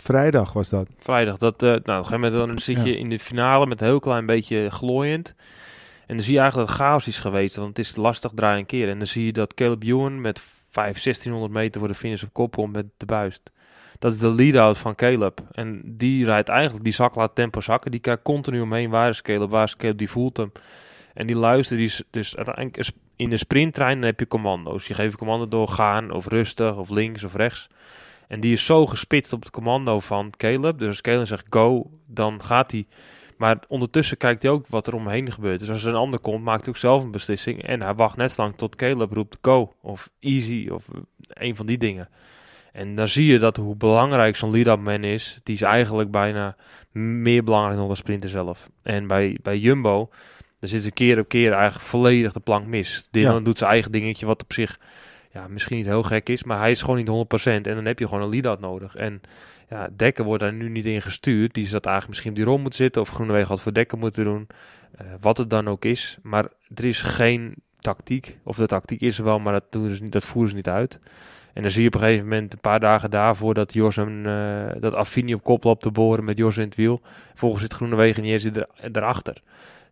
vrijdag 0.00 0.52
was 0.52 0.68
dat. 0.68 0.88
Vrijdag. 0.98 1.36
Dat, 1.36 1.60
nou, 1.60 1.76
op 1.78 1.86
een 1.86 1.94
gegeven 1.94 2.20
moment 2.20 2.32
dan 2.48 2.58
zit 2.58 2.82
je 2.82 2.92
Ja. 2.92 2.98
in 2.98 3.08
de 3.08 3.18
finale 3.18 3.66
met 3.66 3.80
een 3.80 3.86
heel 3.86 4.00
klein 4.00 4.26
beetje 4.26 4.70
glooiend. 4.70 5.34
En 6.06 6.16
dan 6.16 6.24
zie 6.24 6.34
je 6.34 6.40
eigenlijk 6.40 6.68
dat 6.68 6.78
het 6.78 6.86
chaos 6.86 7.06
is 7.06 7.18
geweest. 7.18 7.56
Want 7.56 7.68
het 7.68 7.78
is 7.78 7.96
lastig 7.96 8.32
draaien 8.34 8.58
een 8.58 8.66
keer. 8.66 8.88
En 8.88 8.98
dan 8.98 9.06
zie 9.06 9.24
je 9.24 9.32
dat 9.32 9.54
Caleb 9.54 9.82
Ewan 9.82 10.20
met 10.20 10.40
5, 10.70 11.02
1600 11.02 11.52
meter 11.52 11.80
voor 11.80 11.88
de 11.88 11.94
finish 11.94 12.22
op 12.22 12.32
kop 12.32 12.56
komt 12.56 12.72
met 12.72 12.86
de 12.96 13.06
buist. 13.06 13.50
Dat 14.04 14.12
is 14.12 14.18
de 14.18 14.30
lead-out 14.30 14.78
van 14.78 14.94
Caleb. 14.94 15.40
En 15.52 15.82
die 15.84 16.24
rijdt 16.24 16.48
eigenlijk, 16.48 16.84
die 16.84 16.92
zak 16.92 17.14
laat 17.14 17.34
tempo 17.34 17.60
zakken. 17.60 17.90
Die 17.90 18.00
kijkt 18.00 18.22
continu 18.22 18.60
omheen. 18.60 18.90
Waar 18.90 19.08
is 19.08 19.22
Caleb? 19.22 19.50
Waar 19.50 19.64
is 19.64 19.76
Caleb? 19.76 19.98
Die 19.98 20.10
voelt 20.10 20.36
hem. 20.36 20.52
En 21.14 21.26
die 21.26 21.36
luistert. 21.36 21.78
Die 21.78 21.88
is, 21.88 22.02
dus 22.10 22.36
uiteindelijk 22.36 22.90
in 23.16 23.30
de 23.30 23.36
sprinttrein 23.36 24.02
heb 24.02 24.20
je 24.20 24.26
commando's. 24.26 24.86
Je 24.86 24.94
geeft 24.94 25.16
commando 25.16 25.48
door 25.48 25.68
gaan 25.68 26.10
of 26.10 26.26
rustig 26.26 26.76
of 26.76 26.90
links 26.90 27.24
of 27.24 27.34
rechts. 27.34 27.68
En 28.28 28.40
die 28.40 28.52
is 28.52 28.66
zo 28.66 28.86
gespitst 28.86 29.32
op 29.32 29.40
het 29.40 29.50
commando 29.50 30.00
van 30.00 30.30
Caleb. 30.36 30.78
Dus 30.78 30.88
als 30.88 31.00
Caleb 31.00 31.26
zegt 31.26 31.46
go, 31.50 31.90
dan 32.06 32.42
gaat 32.42 32.70
hij. 32.70 32.86
Maar 33.36 33.58
ondertussen 33.68 34.16
kijkt 34.16 34.42
hij 34.42 34.52
ook 34.52 34.66
wat 34.66 34.86
er 34.86 34.94
omheen 34.94 35.32
gebeurt. 35.32 35.58
Dus 35.58 35.70
als 35.70 35.84
er 35.84 35.88
een 35.88 35.94
ander 35.94 36.20
komt, 36.20 36.44
maakt 36.44 36.60
hij 36.60 36.68
ook 36.68 36.76
zelf 36.76 37.02
een 37.02 37.10
beslissing. 37.10 37.62
En 37.62 37.82
hij 37.82 37.94
wacht 37.94 38.16
net 38.16 38.36
lang 38.36 38.56
tot 38.56 38.76
Caleb 38.76 39.12
roept 39.12 39.38
go 39.42 39.74
of 39.80 40.10
easy 40.20 40.68
of 40.72 40.86
een 41.28 41.56
van 41.56 41.66
die 41.66 41.78
dingen. 41.78 42.08
En 42.74 42.94
dan 42.94 43.08
zie 43.08 43.26
je 43.26 43.38
dat 43.38 43.56
hoe 43.56 43.76
belangrijk 43.76 44.36
zo'n 44.36 44.50
lead-up 44.50 44.80
man 44.80 45.04
is. 45.04 45.38
Die 45.42 45.54
is 45.54 45.62
eigenlijk 45.62 46.10
bijna 46.10 46.56
meer 46.92 47.44
belangrijk 47.44 47.78
dan 47.78 47.88
de 47.88 47.94
sprinter 47.94 48.30
zelf. 48.30 48.70
En 48.82 49.06
bij, 49.06 49.38
bij 49.42 49.58
Jumbo, 49.58 50.08
dan 50.58 50.68
zit 50.68 50.82
ze 50.82 50.90
keer 50.90 51.18
op 51.18 51.28
keer 51.28 51.52
eigenlijk 51.52 51.84
volledig 51.84 52.32
de 52.32 52.40
plank 52.40 52.66
mis. 52.66 53.08
Dylan 53.10 53.34
Ja. 53.34 53.40
doet 53.40 53.58
zijn 53.58 53.70
eigen 53.70 53.92
dingetje, 53.92 54.26
wat 54.26 54.42
op 54.42 54.52
zich 54.52 54.78
ja, 55.32 55.48
misschien 55.48 55.76
niet 55.76 55.86
heel 55.86 56.02
gek 56.02 56.28
is. 56.28 56.44
Maar 56.44 56.58
hij 56.58 56.70
is 56.70 56.80
gewoon 56.80 56.96
niet 56.96 57.08
100%. 57.08 57.66
En 57.66 57.74
dan 57.74 57.84
heb 57.84 57.98
je 57.98 58.08
gewoon 58.08 58.22
een 58.22 58.30
lead-out 58.30 58.60
nodig. 58.60 58.96
En 58.96 59.20
ja, 59.68 59.88
Dekker 59.96 60.24
wordt 60.24 60.42
daar 60.42 60.52
nu 60.52 60.68
niet 60.68 60.86
in 60.86 61.02
gestuurd. 61.02 61.54
Die 61.54 61.66
zat 61.66 61.84
eigenlijk 61.84 62.08
misschien 62.08 62.30
op 62.30 62.36
die 62.36 62.44
rol 62.44 62.58
moeten 62.58 62.78
zitten. 62.78 63.02
Of 63.02 63.08
Groenewegen 63.08 63.48
had 63.48 63.60
voor 63.60 63.72
Dekker 63.72 63.98
moeten 63.98 64.24
doen. 64.24 64.46
Eh, 64.96 65.06
wat 65.20 65.38
het 65.38 65.50
dan 65.50 65.68
ook 65.68 65.84
is. 65.84 66.18
Maar 66.22 66.48
er 66.74 66.84
is 66.84 67.02
geen 67.02 67.54
tactiek. 67.78 68.38
Of 68.42 68.56
de 68.56 68.66
tactiek 68.66 69.00
is 69.00 69.18
er 69.18 69.24
wel, 69.24 69.38
maar 69.38 69.52
dat, 69.52 69.64
doen 69.70 69.94
ze 69.94 70.02
niet, 70.02 70.12
dat 70.12 70.24
voeren 70.24 70.50
ze 70.50 70.56
niet 70.56 70.68
uit. 70.68 70.98
En 71.54 71.62
dan 71.62 71.70
zie 71.70 71.82
je 71.82 71.88
op 71.88 71.94
een 71.94 72.00
gegeven 72.00 72.22
moment, 72.22 72.52
een 72.52 72.60
paar 72.60 72.80
dagen 72.80 73.10
daarvoor, 73.10 73.54
dat 73.54 73.72
Jos 73.72 73.96
een, 73.96 74.26
eh, 74.26 74.80
dat 74.80 74.94
Affini 74.94 75.34
op 75.34 75.42
kop 75.42 75.64
loopt 75.64 75.82
te 75.82 75.90
boren 75.90 76.24
met 76.24 76.38
Jos 76.38 76.56
in 76.56 76.64
het 76.64 76.74
wiel. 76.74 77.00
Volgens 77.34 77.62
zit 77.62 77.72
Groenewegen 77.72 78.22
niet 78.22 78.32
eens 78.32 78.44
er, 78.44 78.68
erachter. 78.92 79.42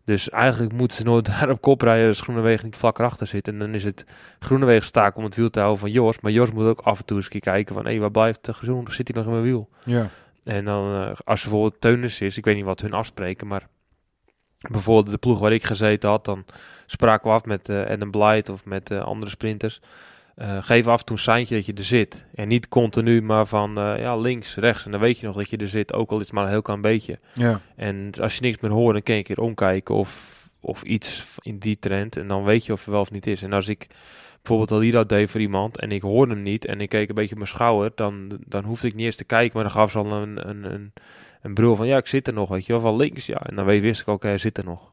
Dus 0.05 0.29
eigenlijk 0.29 0.73
moeten 0.73 0.97
ze 0.97 1.03
nooit 1.03 1.25
daar 1.39 1.49
op 1.49 1.61
kop 1.61 1.81
rijden 1.81 2.07
als 2.07 2.21
Groenewegen 2.21 2.65
niet 2.65 2.77
vlak 2.77 2.99
erachter 2.99 3.27
zit. 3.27 3.47
En 3.47 3.59
dan 3.59 3.73
is 3.73 3.83
het 3.83 4.05
Groenewegen 4.39 4.85
staak 4.85 5.15
om 5.15 5.23
het 5.23 5.35
wiel 5.35 5.49
te 5.49 5.59
houden 5.59 5.79
van 5.79 5.91
Jos. 5.91 6.19
Maar 6.19 6.31
Jos 6.31 6.51
moet 6.51 6.65
ook 6.65 6.81
af 6.81 6.99
en 6.99 7.05
toe 7.05 7.17
eens 7.17 7.27
kijken 7.27 7.75
van, 7.75 7.85
hé, 7.85 7.97
waar 7.97 8.11
blijft 8.11 8.45
de 8.45 8.53
Groen? 8.53 8.87
Zit 8.91 9.07
hij 9.07 9.17
nog 9.17 9.25
in 9.25 9.31
mijn 9.31 9.43
wiel? 9.43 9.69
Ja. 9.85 10.09
En 10.43 10.65
dan, 10.65 10.93
eh, 10.93 11.11
als 11.23 11.43
er 11.43 11.49
bijvoorbeeld 11.49 11.81
Teunis 11.81 12.21
is, 12.21 12.37
ik 12.37 12.45
weet 12.45 12.55
niet 12.55 12.65
wat 12.65 12.81
hun 12.81 12.93
afspreken, 12.93 13.47
maar 13.47 13.67
bijvoorbeeld 14.71 15.11
de 15.11 15.17
ploeg 15.17 15.39
waar 15.39 15.53
ik 15.53 15.63
gezeten 15.63 16.09
had, 16.09 16.25
dan 16.25 16.45
spraken 16.85 17.29
we 17.29 17.35
af 17.35 17.45
met 17.45 17.69
eh 17.69 17.85
Adam 17.85 18.11
Blight 18.11 18.49
of 18.49 18.65
met 18.65 18.91
andere 18.91 19.31
sprinters. 19.31 19.81
Eh, 20.35 20.57
geef 20.63 20.87
af 20.87 20.99
en 20.99 21.05
toe 21.05 21.15
een 21.15 21.21
seintje 21.21 21.55
dat 21.55 21.65
je 21.65 21.73
er 21.73 21.83
zit. 21.83 22.25
En 22.35 22.47
niet 22.47 22.67
continu, 22.67 23.21
maar 23.21 23.45
van 23.47 23.77
eh, 23.77 23.99
ja, 23.99 24.15
links, 24.17 24.55
rechts. 24.55 24.85
En 24.85 24.91
dan 24.91 24.99
weet 24.99 25.19
je 25.19 25.25
nog 25.25 25.35
dat 25.35 25.49
je 25.49 25.57
er 25.57 25.67
zit, 25.67 25.93
ook 25.93 26.11
al 26.11 26.19
is 26.19 26.25
het 26.25 26.33
maar 26.33 26.43
een 26.43 26.49
heel 26.49 26.61
klein 26.61 26.81
beetje. 26.81 27.19
Ja. 27.33 27.61
En 27.75 28.09
als 28.21 28.35
je 28.35 28.41
niks 28.41 28.59
meer 28.59 28.71
hoort, 28.71 28.93
dan 28.93 29.03
kan 29.03 29.13
je 29.15 29.19
een 29.19 29.27
keer 29.27 29.43
omkijken 29.43 29.95
of, 29.95 30.31
of 30.59 30.83
iets 30.83 31.23
in 31.41 31.57
die 31.57 31.79
trend. 31.79 32.17
En 32.17 32.27
dan 32.27 32.43
weet 32.43 32.65
je 32.65 32.73
of 32.73 32.85
er 32.85 32.91
wel 32.91 33.01
of 33.01 33.11
niet 33.11 33.27
is. 33.27 33.41
En 33.41 33.53
als 33.53 33.67
ik 33.67 33.87
bijvoorbeeld 34.41 34.71
al 34.71 34.89
lead 34.91 35.09
deed 35.09 35.31
voor 35.31 35.41
iemand 35.41 35.79
en 35.79 35.91
ik 35.91 36.01
hoorde 36.01 36.33
hem 36.33 36.41
niet 36.43 36.65
en 36.65 36.81
ik 36.81 36.89
keek 36.89 37.09
een 37.09 37.15
beetje 37.15 37.31
op 37.31 37.37
mijn 37.37 37.49
schouder, 37.49 37.91
dan, 37.95 38.39
dan 38.47 38.63
hoefde 38.63 38.87
ik 38.87 38.95
niet 38.95 39.05
eens 39.05 39.15
te 39.15 39.23
kijken, 39.23 39.51
maar 39.53 39.63
dan 39.63 39.71
gaf 39.73 39.91
ze 39.91 39.97
al 39.97 40.11
een, 40.11 40.49
een, 40.49 40.73
een, 40.73 40.93
een 41.41 41.53
brul 41.53 41.75
van 41.75 41.87
ja, 41.87 41.97
ik 41.97 42.07
zit 42.07 42.27
er 42.27 42.33
nog, 42.33 42.49
weet 42.49 42.65
je 42.65 42.73
wel, 42.73 42.81
van 42.81 42.95
links, 42.95 43.25
ja. 43.25 43.37
En 43.41 43.55
dan 43.55 43.65
weet- 43.65 43.81
wist 43.81 44.01
ik 44.01 44.07
ook, 44.07 44.23
hij 44.23 44.37
zit 44.37 44.57
er 44.57 44.63
nog. 44.65 44.92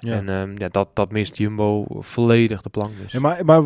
Ja. 0.00 0.12
En 0.14 0.28
ehm, 0.28 0.58
ja, 0.58 0.68
dat, 0.68 0.88
dat 0.94 1.10
mist 1.12 1.36
Jumbo 1.36 1.84
volledig 2.00 2.62
de 2.62 2.68
plank 2.68 2.90
dus. 3.02 3.12
Ja, 3.12 3.20
maar, 3.20 3.44
maar 3.44 3.62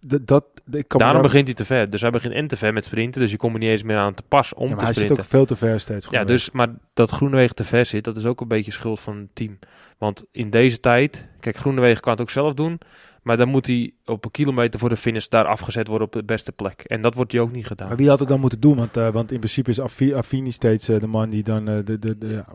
dat, 0.00 0.44
ik 0.70 0.88
kan 0.88 0.98
Daarom 1.00 1.20
daar- 1.22 1.30
begint 1.30 1.46
hij 1.46 1.54
te 1.56 1.64
ver. 1.64 1.90
Dus 1.90 2.00
hij 2.00 2.10
begint 2.10 2.34
en 2.34 2.46
te 2.46 2.56
ver 2.56 2.72
met 2.72 2.84
sprinten, 2.84 3.20
dus 3.20 3.30
je 3.30 3.36
komt 3.36 3.54
er 3.54 3.60
niet 3.60 3.68
eens 3.70 3.82
meer 3.82 3.96
aan 3.96 4.14
te 4.14 4.22
pas 4.28 4.54
om 4.54 4.62
Ja, 4.62 4.68
maar 4.68 4.78
te 4.78 4.84
hij 4.84 4.92
zit 4.94 5.02
sprinten. 5.02 5.24
ook 5.24 5.30
veel 5.30 5.44
te 5.44 5.56
ver 5.56 5.80
steeds. 5.80 6.08
Ja, 6.10 6.24
dus, 6.24 6.50
maar 6.50 6.68
dat 6.94 7.10
Groenewegen 7.10 7.54
te 7.54 7.64
ver 7.64 7.86
zit, 7.86 8.04
dat 8.04 8.16
is 8.16 8.24
ook 8.24 8.40
een 8.40 8.48
beetje 8.48 8.72
schuld 8.72 9.00
van 9.00 9.16
het 9.16 9.28
team. 9.32 9.58
Want 9.98 10.24
in 10.32 10.50
deze 10.50 10.80
tijd, 10.80 11.28
kijk, 11.40 11.56
Groenewegen 11.56 12.00
kan 12.02 12.12
het 12.12 12.20
ook 12.20 12.30
zelf 12.30 12.54
doen, 12.54 12.78
maar 13.22 13.36
dan 13.36 13.48
moet 13.48 13.66
hij 13.66 13.92
op 14.04 14.24
een 14.24 14.30
kilometer 14.30 14.80
voor 14.80 14.88
de 14.88 14.96
finish 14.96 15.26
daar 15.26 15.44
afgezet 15.44 15.86
worden 15.86 16.06
op 16.06 16.12
de 16.12 16.24
beste 16.24 16.52
plek. 16.52 16.80
En 16.86 17.00
dat 17.02 17.14
wordt 17.14 17.32
hij 17.32 17.40
ook 17.40 17.52
niet 17.52 17.66
gedaan. 17.66 17.88
Maar 17.88 17.96
wie 17.96 18.08
had 18.08 18.18
het 18.18 18.28
dan 18.28 18.40
moeten 18.40 18.60
doen? 18.60 18.76
Want, 18.76 18.96
eh, 18.96 19.08
want 19.08 19.32
in 19.32 19.38
principe 19.38 19.70
is 19.70 19.80
Affi- 19.80 20.14
Affini 20.14 20.50
steeds 20.50 20.88
eh, 20.88 21.00
de 21.00 21.06
man 21.06 21.30
die 21.30 21.42
dan 21.42 21.68
eh, 21.68 21.76
de, 21.84 21.98
de, 21.98 22.18
de, 22.18 22.26
ja, 22.26 22.46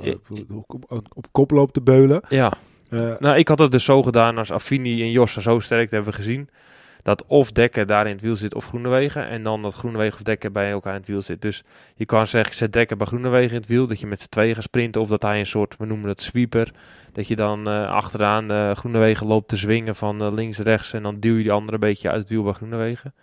op- 0.57 1.05
op 1.13 1.25
kop 1.31 1.51
loopt 1.51 1.73
te 1.73 1.81
beulen. 1.81 2.21
Ja, 2.29 2.53
Nou, 2.89 3.37
ik 3.37 3.47
had 3.47 3.59
het 3.59 3.71
dus 3.71 3.83
zo 3.83 4.03
gedaan 4.03 4.37
als 4.37 4.51
Affini 4.51 5.01
en 5.01 5.11
Jossa 5.11 5.41
zo 5.41 5.59
sterk, 5.59 5.91
hebben 5.91 6.13
gezien. 6.13 6.49
Dat 7.03 7.25
of 7.27 7.51
Dekker 7.51 7.85
daar 7.85 8.05
in 8.05 8.11
het 8.11 8.21
wiel 8.21 8.35
zit 8.35 8.55
of 8.55 8.65
Groenewegen. 8.65 9.27
En 9.27 9.43
dan 9.43 9.61
dat 9.61 9.73
Groenewegen 9.73 10.15
of 10.15 10.23
Dekker 10.23 10.51
bij 10.51 10.71
elkaar 10.71 10.93
in 10.93 10.99
het 10.99 11.07
wiel 11.07 11.21
zit. 11.21 11.41
Dus 11.41 11.63
je 11.95 12.05
kan 12.05 12.27
zeggen, 12.27 12.55
zet 12.55 12.73
Dekker 12.73 12.97
bij 12.97 13.07
Groenewegen 13.07 13.49
in 13.49 13.55
het 13.55 13.67
wiel. 13.67 13.87
Dat 13.87 13.99
je 13.99 14.07
met 14.07 14.21
z'n 14.21 14.29
tweeën 14.29 14.55
gaat 14.55 14.63
sprinten. 14.63 15.01
Of 15.01 15.09
dat 15.09 15.21
hij 15.21 15.39
een 15.39 15.45
soort, 15.45 15.75
we 15.77 15.85
noemen 15.85 16.07
dat 16.07 16.21
sweeper. 16.21 16.71
Dat 17.11 17.27
je 17.27 17.35
dan 17.35 17.67
eh, 17.67 17.89
achteraan 17.89 18.51
eh 18.51 18.71
Groenewegen 18.75 19.27
loopt 19.27 19.47
te 19.47 19.55
zwingen 19.55 19.95
van 19.95 20.21
eh, 20.21 20.33
links, 20.33 20.57
rechts. 20.57 20.93
En 20.93 21.03
dan 21.03 21.19
duw 21.19 21.35
je 21.35 21.43
die 21.43 21.51
andere 21.51 21.73
een 21.73 21.79
beetje 21.79 22.09
uit 22.09 22.19
het 22.19 22.29
wiel 22.29 22.43
bij 22.43 22.53
Groenewegen. 22.53 23.13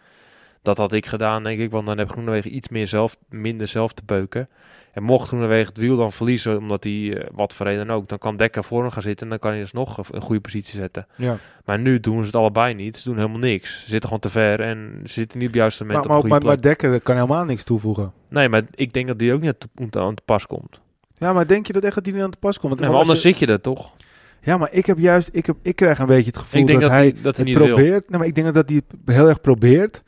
Dat 0.62 0.78
had 0.78 0.92
ik 0.92 1.06
gedaan, 1.06 1.42
denk 1.42 1.60
ik. 1.60 1.70
Want 1.70 1.86
dan 1.86 1.98
heb 1.98 2.10
Groenewegen 2.10 2.56
iets 2.56 2.68
meer 2.68 2.86
zelf, 2.86 3.16
minder 3.28 3.68
zelf 3.68 3.92
te 3.92 4.02
beuken. 4.06 4.48
En 4.96 5.02
mocht 5.02 5.28
Groenewegen 5.28 5.66
het 5.68 5.76
wiel 5.78 5.96
dan 5.96 6.12
verliezen, 6.12 6.58
omdat 6.58 6.84
hij, 6.84 7.18
eh, 7.18 7.26
wat 7.34 7.52
voor 7.54 7.66
reden 7.66 7.90
ook, 7.90 8.08
dan 8.08 8.18
kan 8.18 8.36
Dekker 8.36 8.64
voor 8.64 8.80
hem 8.82 8.90
gaan 8.90 9.02
zitten 9.02 9.24
en 9.24 9.30
dan 9.30 9.38
kan 9.38 9.50
hij 9.50 9.60
dus 9.60 9.72
nog 9.72 9.98
een 10.10 10.20
goede 10.20 10.40
positie 10.40 10.74
zetten. 10.80 11.06
ja. 11.16 11.36
Maar 11.64 11.78
nu 11.78 12.00
doen 12.00 12.18
ze 12.20 12.26
het 12.26 12.34
allebei 12.34 12.74
niet. 12.74 12.96
Ze 12.96 13.08
doen 13.08 13.16
helemaal 13.16 13.38
niks. 13.38 13.70
Ze 13.82 13.88
zitten 13.88 14.02
gewoon 14.02 14.18
te 14.20 14.28
ver 14.30 14.60
en 14.60 15.00
ze 15.04 15.12
zitten 15.12 15.38
niet 15.38 15.46
op 15.48 15.52
het 15.54 15.62
juiste 15.62 15.84
moment 15.84 16.00
Maar, 16.04 16.12
maar, 16.12 16.20
goede 16.22 16.36
maar, 16.38 16.46
maar. 16.54 16.60
Dekker 16.62 17.00
kan 17.00 17.14
helemaal 17.14 17.44
niks 17.44 17.64
toevoegen. 17.64 18.12
Nee, 18.28 18.48
maar 18.48 18.62
ik 18.74 18.92
denk 18.92 19.06
dat 19.06 19.18
die 19.18 19.32
ook 19.32 19.40
niet 19.40 19.54
aan 19.78 19.88
te- 19.90 20.00
aan 20.00 20.14
te 20.14 20.22
pas 20.24 20.46
komt. 20.46 20.80
Ja, 21.18 21.32
maar 21.32 21.46
denk 21.46 21.66
je 21.66 21.72
dat 21.72 21.84
echt 21.84 21.94
dat 21.94 22.04
hij 22.04 22.14
niet 22.14 22.22
aan 22.22 22.30
te 22.30 22.38
pas 22.38 22.58
komt? 22.58 22.68
Want 22.68 22.80
Nee, 22.80 22.90
maar 22.90 22.98
anders 23.00 23.22
je- 23.22 23.28
zit 23.28 23.38
je 23.38 23.46
er 23.46 23.60
toch? 23.60 23.94
Ja, 24.42 24.56
maar 24.56 24.68
ik 24.72 24.86
heb 24.86 24.98
juist, 24.98 25.28
ik, 25.32 25.46
heb, 25.46 25.56
ik 25.62 25.76
krijg 25.76 25.98
een 25.98 26.06
beetje 26.06 26.30
het 26.30 26.38
gevoel 26.38 26.60
Ik 26.60 26.66
denk 26.66 26.80
dat, 26.80 26.90
dat 26.90 26.98
hij 26.98 27.12
dat 27.12 27.22
hij 27.22 27.32
het 27.36 27.44
niet 27.44 27.56
wil. 27.56 27.66
probeert. 27.66 28.10
Nee, 28.10 28.18
maar 28.18 28.28
ik 28.28 28.34
denk 28.34 28.54
dat 28.54 28.68
hij 28.68 28.82
het 29.04 29.14
heel 29.16 29.28
erg 29.28 29.40
probeert. 29.40 30.02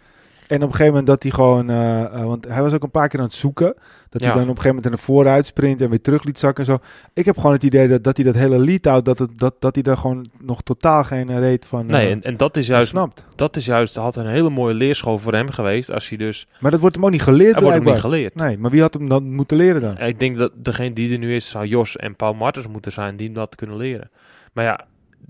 En 0.48 0.56
op 0.56 0.62
een 0.62 0.68
gegeven 0.68 0.86
moment 0.86 1.06
dat 1.06 1.22
hij 1.22 1.32
gewoon... 1.32 1.70
eh, 1.70 2.04
eh, 2.04 2.24
want 2.24 2.48
hij 2.48 2.62
was 2.62 2.74
ook 2.74 2.82
een 2.82 2.90
paar 2.90 3.08
keer 3.08 3.18
aan 3.18 3.24
het 3.24 3.34
zoeken. 3.34 3.74
Dat 4.08 4.20
hij 4.22 4.32
dan 4.32 4.42
op 4.42 4.48
een 4.48 4.56
gegeven 4.56 4.74
moment 4.74 4.88
naar 4.88 4.98
voren 4.98 5.32
uitsprint 5.32 5.80
en 5.80 5.90
weer 5.90 6.00
terug 6.00 6.24
liet 6.24 6.38
zakken 6.38 6.64
en 6.64 6.70
zo. 6.70 6.78
Ik 7.12 7.24
heb 7.24 7.36
gewoon 7.36 7.52
het 7.52 7.62
idee 7.62 7.88
dat, 7.88 8.04
dat 8.04 8.16
hij 8.16 8.26
dat 8.26 8.34
hele 8.34 8.58
lead-out... 8.58 9.04
Dat, 9.04 9.18
het, 9.18 9.38
dat, 9.38 9.54
dat 9.58 9.74
hij 9.74 9.82
daar 9.82 9.96
gewoon 9.96 10.26
nog 10.40 10.62
totaal 10.62 11.04
geen 11.04 11.40
reet 11.40 11.66
van 11.66 11.86
Nee, 11.86 12.06
eh, 12.06 12.12
en, 12.12 12.22
en 12.22 12.36
dat 12.36 12.56
is 12.56 12.66
juist, 12.66 12.88
snapt. 12.88 13.24
dat 13.34 13.56
is 13.56 13.64
juist, 13.64 13.94
had 13.94 14.16
een 14.16 14.26
hele 14.26 14.50
mooie 14.50 14.74
leerschool 14.74 15.18
voor 15.18 15.32
hem 15.32 15.50
geweest. 15.50 15.90
Als 15.90 16.08
hij 16.08 16.18
dus, 16.18 16.46
Maar 16.60 16.70
dat 16.70 16.80
wordt 16.80 16.94
hem 16.94 17.04
ook 17.04 17.10
niet 17.10 17.22
geleerd 17.22 17.52
hij 17.52 17.62
wordt 17.62 17.76
hem 17.76 17.86
niet 17.86 18.00
geleerd. 18.00 18.34
Nee, 18.34 18.58
maar 18.58 18.70
wie 18.70 18.80
had 18.80 18.94
hem 18.94 19.08
dan 19.08 19.32
moeten 19.34 19.56
leren 19.56 19.80
dan? 19.80 19.98
Ik 19.98 20.20
denk 20.20 20.38
dat 20.38 20.52
degene 20.54 20.92
die 20.92 21.12
er 21.12 21.18
nu 21.18 21.34
is, 21.34 21.48
zou 21.48 21.66
Jos 21.66 21.96
en 21.96 22.16
Paul 22.16 22.34
Martens 22.34 22.66
moeten 22.68 22.92
zijn 22.92 23.16
die 23.16 23.26
hem 23.26 23.34
dat 23.34 23.54
kunnen 23.54 23.76
leren. 23.76 24.10
Maar 24.52 24.64
ja, 24.64 24.80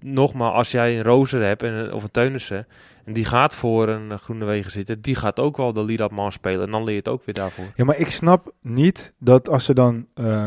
nogmaals, 0.00 0.54
als 0.54 0.70
jij 0.70 0.96
een 0.96 1.04
Rozer 1.04 1.42
hebt 1.42 1.62
en, 1.62 1.92
of 1.92 2.02
een 2.02 2.10
Teunissen, 2.10 2.66
die 3.12 3.24
gaat 3.24 3.54
voor 3.54 3.88
een 3.88 4.10
eh, 4.12 4.18
Groene 4.18 4.44
Wegen 4.44 4.70
zitten, 4.70 5.00
die 5.00 5.14
gaat 5.14 5.40
ook 5.40 5.56
wel 5.56 5.72
de 5.72 5.84
lead-up 5.84 6.10
man 6.10 6.32
spelen. 6.32 6.64
En 6.64 6.70
dan 6.70 6.84
leer 6.84 6.92
je 6.92 6.98
het 6.98 7.08
ook 7.08 7.24
weer 7.24 7.34
daarvoor. 7.34 7.64
Ja, 7.74 7.84
maar 7.84 7.98
ik 7.98 8.10
snap 8.10 8.52
niet 8.62 9.12
dat 9.18 9.48
als 9.48 9.64
ze 9.64 9.74
dan 9.74 10.06
eh, 10.14 10.46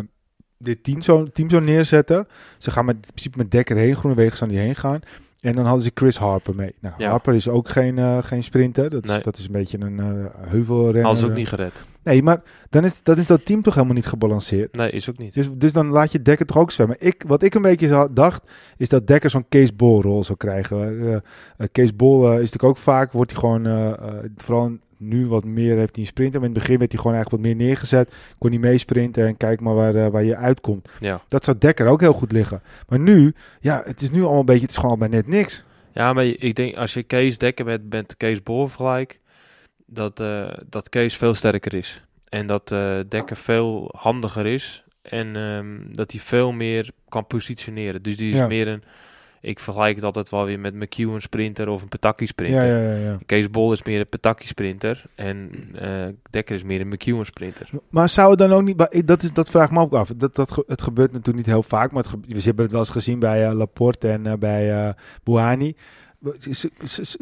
dit 0.58 0.84
team 0.84 1.02
zo, 1.02 1.24
team 1.24 1.50
zo 1.50 1.60
neerzetten. 1.60 2.28
Ze 2.58 2.71
gaan 2.71 2.86
met, 2.86 2.95
in 2.95 3.02
principe 3.02 3.38
met 3.38 3.52
Dekker 3.52 3.76
heen, 3.76 3.95
Groenewegen 3.95 4.38
zou 4.38 4.50
die 4.50 4.60
heen 4.60 4.76
gaan. 4.76 5.00
En 5.41 5.56
dan 5.56 5.65
hadden 5.65 5.84
ze 5.84 5.91
Chris 5.93 6.17
Harper 6.17 6.56
mee. 6.56 6.75
Nou, 6.82 6.95
Ja. 6.97 7.10
Harper 7.10 7.34
is 7.34 7.47
ook 7.49 7.69
geen, 7.69 7.97
eh, 7.97 8.17
geen 8.21 8.43
sprinter. 8.43 8.89
Dat 8.89 9.04
is, 9.04 9.10
Nee. 9.10 9.21
dat 9.21 9.38
is 9.38 9.45
een 9.45 9.51
beetje 9.51 9.77
een 9.80 9.99
eh 9.99 10.49
heuvelrenner. 10.49 11.15
Ze 11.15 11.25
ook 11.25 11.34
niet 11.36 11.47
gered. 11.47 11.86
Nee, 12.04 12.23
maar 12.23 12.41
dan 12.69 12.84
is, 12.84 13.04
dan 13.04 13.17
is 13.17 13.27
dat 13.27 13.45
team 13.45 13.62
toch 13.62 13.73
helemaal 13.73 13.95
niet 13.95 14.06
gebalanceerd. 14.06 14.75
Nee, 14.75 14.91
is 14.91 15.10
ook 15.10 15.17
niet. 15.17 15.34
Dus, 15.34 15.49
dus 15.54 15.73
dan 15.73 15.88
laat 15.88 16.12
je 16.12 16.21
Dekker 16.21 16.45
toch 16.45 16.58
ook 16.58 16.71
zwemmen. 16.71 16.95
Ik, 16.99 17.23
wat 17.27 17.43
ik 17.43 17.54
een 17.54 17.62
beetje 17.62 18.10
dacht, 18.13 18.43
is 18.77 18.89
dat 18.89 19.08
Dekker 19.08 19.30
zo'n 19.30 19.45
Kees 19.49 19.75
Bol 19.75 20.01
rol 20.01 20.23
zou 20.23 20.38
krijgen. 20.38 21.01
Eh, 21.58 21.67
Kees 21.71 21.95
Bol 21.95 22.23
is 22.32 22.36
natuurlijk 22.38 22.63
ook 22.63 22.77
vaak, 22.77 23.12
wordt 23.12 23.32
hij 23.32 23.39
gewoon, 23.39 23.95
vooral 24.38 24.77
nu 25.01 25.27
wat 25.27 25.43
meer 25.43 25.77
heeft 25.77 25.95
hij 25.95 26.03
een 26.03 26.09
sprinter. 26.09 26.39
Maar 26.39 26.49
in 26.49 26.55
het 26.55 26.63
begin 26.63 26.79
werd 26.79 26.91
hij 26.91 27.01
gewoon 27.01 27.15
eigenlijk 27.15 27.43
wat 27.43 27.53
meer 27.55 27.65
neergezet. 27.67 28.15
Kon 28.37 28.49
hij 28.49 28.59
meesprinten 28.59 29.27
en 29.27 29.37
kijk 29.37 29.59
maar 29.61 29.75
waar, 29.75 29.95
eh, 29.95 30.07
waar 30.07 30.23
je 30.23 30.35
uitkomt. 30.35 30.89
Ja. 30.99 31.21
Dat 31.27 31.43
zou 31.45 31.57
Dekker 31.57 31.87
ook 31.87 31.99
heel 31.99 32.13
goed 32.13 32.31
liggen. 32.31 32.61
Maar 32.89 32.99
nu, 32.99 33.33
ja, 33.59 33.81
het 33.85 34.01
is 34.01 34.11
nu 34.11 34.21
allemaal 34.21 34.39
een 34.39 34.45
beetje, 34.45 34.61
het 34.61 34.71
is 34.71 34.77
gewoon 34.77 34.99
bij 34.99 35.07
net 35.07 35.27
niks. 35.27 35.63
Ja, 35.93 36.13
maar 36.13 36.25
ik 36.25 36.55
denk 36.55 36.75
als 36.75 36.93
je 36.93 37.03
Kees 37.03 37.37
Dekker 37.37 37.65
met, 37.65 37.89
met 37.89 38.17
Kees 38.17 38.43
Bol 38.43 38.67
vergelijkt, 38.67 39.19
dat, 39.85 40.19
eh, 40.19 40.53
dat 40.69 40.89
Kees 40.89 41.17
veel 41.17 41.33
sterker 41.33 41.73
is. 41.73 42.01
En 42.29 42.47
dat 42.47 42.71
eh 42.71 42.99
Dekker 43.09 43.37
veel 43.37 43.89
handiger 43.97 44.45
is. 44.45 44.83
En 45.01 45.35
ehm, 45.35 45.77
dat 45.91 46.11
hij 46.11 46.21
veel 46.21 46.51
meer 46.51 46.89
kan 47.09 47.27
positioneren. 47.27 48.01
Dus 48.01 48.17
die 48.17 48.31
is 48.31 48.37
Ja. 48.37 48.47
meer 48.47 48.67
een, 48.67 48.83
ik 49.41 49.60
vergelijk 49.60 49.95
het 49.95 50.04
altijd 50.04 50.30
wel 50.30 50.45
weer 50.45 50.60
met 50.60 50.73
McEwen 50.73 51.21
sprinter 51.21 51.67
of 51.69 51.82
een 51.82 51.88
Petaki 51.88 52.27
sprinter. 52.27 52.65
Ja, 52.65 52.77
ja, 52.91 52.95
ja. 52.95 53.17
Kees 53.25 53.49
Bol 53.49 53.71
is 53.71 53.84
meer 53.84 53.99
een 53.99 54.06
Petaki 54.06 54.47
sprinter 54.47 55.04
en 55.15 55.51
eh, 55.75 56.06
Dekker 56.30 56.56
is 56.56 56.63
meer 56.63 56.82
een 56.82 56.88
McEwen 56.88 57.25
sprinter. 57.25 57.69
Maar 57.89 58.10
zou 58.10 58.30
het 58.30 58.39
dan 58.39 58.51
ook 58.54 58.63
niet... 58.63 59.08
Dat, 59.08 59.23
is, 59.23 59.34
dat 59.34 59.49
vraag 59.49 59.71
me 59.71 59.80
ook 59.80 59.93
af. 59.93 60.12
Dat, 60.17 60.36
dat, 60.36 60.63
het 60.67 60.82
gebeurt 60.82 61.12
natuurlijk 61.12 61.38
niet 61.38 61.54
heel 61.56 61.63
vaak. 61.63 61.91
Maar 61.91 62.04
het 62.04 62.12
we 62.27 62.41
hebben 62.41 62.63
het 62.63 62.71
wel 62.71 62.82
eens 62.82 62.89
gezien 62.89 63.19
bij 63.19 63.47
eh, 63.47 63.54
Laporte 63.54 64.10
en 64.10 64.25
eh, 64.25 64.34
bij 64.34 64.95
Bouhani. 65.23 65.75
Ze- 66.39 66.71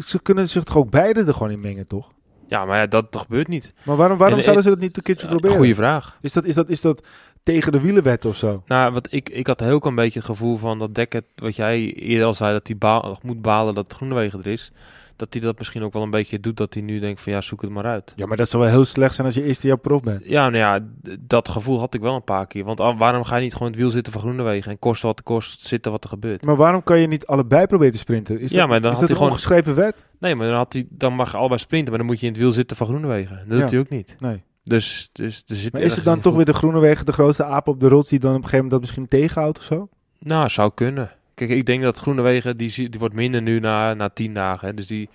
ze 0.06 0.22
kunnen 0.22 0.50
zich 0.50 0.64
toch 0.64 0.78
ook 0.78 0.90
beide 0.90 1.24
er 1.24 1.34
gewoon 1.34 1.52
in 1.52 1.60
mengen, 1.60 1.86
toch? 1.86 2.12
Ja, 2.50 2.66
maar 2.66 2.78
ja, 2.78 2.86
dat 2.86 3.08
gebeurt 3.12 3.48
niet. 3.48 3.74
Maar 3.84 3.96
waarom, 3.96 4.18
waarom 4.18 4.38
En, 4.38 4.44
zouden 4.44 4.64
eh, 4.66 4.70
ze 4.70 4.76
dat 4.76 4.86
niet 4.88 4.98
een 4.98 5.04
keertje 5.04 5.26
Ja, 5.26 5.32
proberen? 5.32 5.58
Goeie 5.58 5.76
vraag. 5.76 6.18
Is, 6.22 6.34
dat, 6.34 6.46
is, 6.46 6.56
dat, 6.56 6.70
is 6.70 6.82
dat 6.82 7.04
tegen 7.44 7.72
de 7.72 7.82
wielenwet 7.82 8.26
of 8.26 8.36
zo? 8.36 8.64
Nou, 8.66 8.94
wat 8.94 9.08
ik, 9.12 9.30
ik 9.30 9.48
had 9.48 9.60
heel 9.60 9.86
een 9.86 9.96
beetje 9.96 10.20
het 10.20 10.28
gevoel 10.28 10.58
van 10.58 10.80
dat 10.80 10.96
Dekker, 10.96 11.22
wat 11.36 11.56
jij 11.56 11.94
eerder 11.94 12.26
al 12.26 12.34
zei, 12.34 12.54
dat 12.54 12.68
hij 12.68 12.78
ba 12.78 13.18
moet 13.22 13.42
balen 13.42 13.76
dat 13.76 13.94
Groenewegen 13.94 14.40
er 14.40 14.48
is. 14.48 14.72
Dat 15.20 15.34
hij 15.34 15.42
dat 15.42 15.58
misschien 15.58 15.84
ook 15.84 15.94
wel 15.94 16.02
een 16.04 16.10
beetje 16.10 16.40
doet, 16.40 16.58
dat 16.58 16.74
hij 16.74 16.84
nu 16.84 17.00
denkt 17.00 17.22
van 17.22 17.34
ja, 17.34 17.42
zoek 17.42 17.62
het 17.62 17.72
maar 17.72 17.86
uit. 17.86 18.14
Ja, 18.16 18.26
maar 18.26 18.38
dat 18.38 18.50
zou 18.50 18.64
wel 18.64 18.72
heel 18.72 18.86
slecht 18.86 19.16
zijn 19.16 19.28
als 19.28 19.36
je 19.36 19.44
eerste 19.44 19.68
jaar 19.68 19.78
prof 19.78 20.02
bent. 20.02 20.26
Ja, 20.26 20.50
nou 20.50 20.58
ja, 20.58 20.80
dat 21.20 21.50
gevoel 21.50 21.80
had 21.80 21.94
ik 21.94 22.02
wel 22.02 22.16
een 22.16 22.24
paar 22.24 22.48
keer. 22.48 22.64
Want 22.64 22.80
waarom 22.80 23.24
ga 23.24 23.36
je 23.36 23.42
niet 23.42 23.54
gewoon 23.54 23.68
in 23.68 23.74
het 23.74 23.82
wiel 23.82 23.92
zitten 23.92 24.14
van 24.14 24.22
Groenewegen 24.22 24.72
en 24.72 24.80
kost 24.80 25.02
wat 25.02 25.18
het 25.18 25.26
kost, 25.26 25.66
zitten 25.68 25.92
wat 25.92 26.04
er 26.04 26.10
gebeurt? 26.10 26.44
Maar 26.46 26.56
waarom 26.56 26.84
kan 26.84 27.00
je 27.00 27.08
niet 27.08 27.26
allebei 27.26 27.66
proberen 27.68 27.94
te 27.94 28.00
sprinten? 28.00 28.40
Is 28.40 28.52
Ja, 28.52 28.58
dat, 28.60 28.68
maar 28.70 28.82
dan 28.82 28.92
is 28.92 28.98
had 29.00 29.08
dat 29.08 29.18
hij 29.18 29.18
gewoon- 29.18 29.32
ongeschreven 29.32 29.76
wet? 29.76 29.96
Nee, 30.20 30.36
maar 30.36 30.48
dan, 30.48 30.56
had 30.56 30.74
hij, 30.74 30.86
dan 30.90 31.14
mag 31.14 31.32
je 31.32 31.38
allebei 31.38 31.60
sprinten, 31.60 31.90
maar 31.90 31.98
dan 31.98 32.08
moet 32.08 32.20
je 32.20 32.26
in 32.26 32.32
het 32.32 32.42
wiel 32.42 32.52
zitten 32.52 32.78
van 32.78 32.88
Groenewegen. 32.88 33.36
Dat 33.48 33.56
Ja. 33.58 33.62
doet 33.62 33.70
hij 33.72 33.80
ook 33.80 33.90
niet. 33.90 34.16
Nee. 34.20 34.44
Dus, 34.64 35.10
dus 35.14 35.44
er 35.48 35.56
zit 35.56 35.74
Maar 35.74 35.82
is 35.82 35.96
het 35.96 36.04
dan 36.06 36.20
toch 36.20 36.36
weer 36.36 36.46
de 36.46 36.54
groene 36.54 36.80
wegen 36.80 37.06
de 37.06 37.12
grootste 37.12 37.44
aap 37.44 37.68
op 37.68 37.80
de 37.80 37.88
rots 37.88 38.10
die 38.10 38.20
dan 38.20 38.30
op 38.30 38.36
een 38.38 38.44
gegeven 38.44 38.66
moment 38.66 38.82
dat 38.82 38.82
misschien 38.82 39.20
tegenhoudt 39.20 39.58
of 39.58 39.64
zo? 39.64 39.90
Nou, 40.20 40.50
zou 40.50 40.72
kunnen. 40.76 41.12
Kijk, 41.40 41.52
ik 41.52 41.66
denk 41.66 41.84
dat 41.84 42.00
Groenewegen, 42.00 42.58
die, 42.58 42.90
die 42.90 43.00
wordt 43.00 43.14
minder 43.16 43.42
nu 43.42 43.60
na, 43.60 43.94
na 43.94 44.10
tien 44.10 44.34
dagen. 44.34 44.68
Hè. 44.68 44.74
Dus 44.74 44.88
die, 44.88 45.10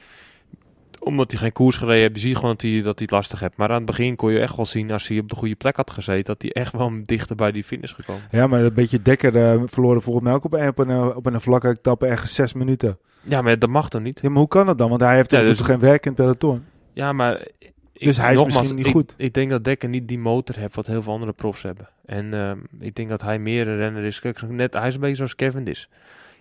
omdat 1.00 1.30
hij 1.30 1.40
geen 1.40 1.52
koers 1.52 1.76
gereden 1.76 2.00
heeft, 2.00 2.20
zie 2.20 2.28
je 2.28 2.34
gewoon 2.34 2.50
dat 2.50 2.62
hij, 2.62 2.74
dat 2.74 2.84
hij 2.84 2.92
het 2.94 3.10
lastig 3.10 3.40
heeft. 3.40 3.56
Maar 3.56 3.68
aan 3.68 3.74
het 3.76 3.84
begin 3.84 4.16
kon 4.16 4.32
je 4.32 4.40
echt 4.40 4.56
wel 4.56 4.66
zien, 4.66 4.90
als 4.90 5.08
hij 5.08 5.18
op 5.18 5.28
de 5.28 5.36
goede 5.36 5.54
plek 5.54 5.76
had 5.76 5.90
gezeten, 5.90 6.24
dat 6.24 6.42
hij 6.42 6.50
echt 6.52 6.72
wel 6.72 6.92
dichter 7.04 7.36
bij 7.36 7.52
die 7.52 7.64
finish 7.64 7.94
gekomen. 7.94 8.22
Ja, 8.30 8.46
maar 8.46 8.60
een 8.60 8.74
beetje 8.74 9.02
Dekker 9.02 9.36
eh, 9.36 9.62
verloren 9.66 10.02
volgens 10.02 10.24
mij 10.24 10.34
ook 10.34 10.44
op 10.44 10.52
een, 10.52 10.68
op 10.68 10.78
een, 10.78 11.14
op 11.14 11.26
een 11.26 11.40
vlakke 11.40 11.68
etappe 11.68 12.06
ergens 12.06 12.34
zes 12.34 12.52
minuten. 12.52 12.98
Ja, 13.22 13.42
maar 13.42 13.58
dat 13.58 13.70
mag 13.70 13.88
toch 13.88 14.02
niet? 14.02 14.20
Ja, 14.22 14.28
maar 14.28 14.38
hoe 14.38 14.48
kan 14.48 14.66
dat 14.66 14.78
dan? 14.78 14.88
Want 14.88 15.00
hij 15.00 15.14
heeft 15.16 15.30
Ja, 15.30 15.40
dus- 15.40 15.56
dus 15.56 15.66
geen 15.66 15.78
werk 15.78 16.06
in 16.06 16.12
het 16.12 16.20
peloton. 16.20 16.64
Ja, 16.92 17.12
maar... 17.12 17.46
Dus 17.98 18.16
hij 18.16 18.30
is 18.32 18.36
nogmaals, 18.38 18.54
misschien 18.56 18.76
niet 18.76 18.86
ik- 18.86 18.92
goed. 18.92 19.14
Ik 19.16 19.34
denk 19.34 19.50
dat 19.50 19.64
Dekker 19.64 19.88
niet 19.88 20.08
die 20.08 20.18
motor 20.18 20.56
heeft 20.56 20.74
wat 20.74 20.86
heel 20.86 21.02
veel 21.02 21.12
andere 21.12 21.32
profs 21.32 21.62
hebben. 21.62 21.88
En 22.06 22.34
ehm, 22.34 22.58
ik 22.80 22.94
denk 22.94 23.08
dat 23.08 23.22
hij 23.22 23.38
meer 23.38 23.68
een 23.68 23.76
renner 23.76 24.04
is. 24.04 24.20
Kijk, 24.20 24.42
net, 24.48 24.72
hij 24.72 24.86
is 24.88 24.94
een 24.94 25.00
beetje 25.00 25.16
zoals 25.16 25.34
Cavendish. 25.34 25.84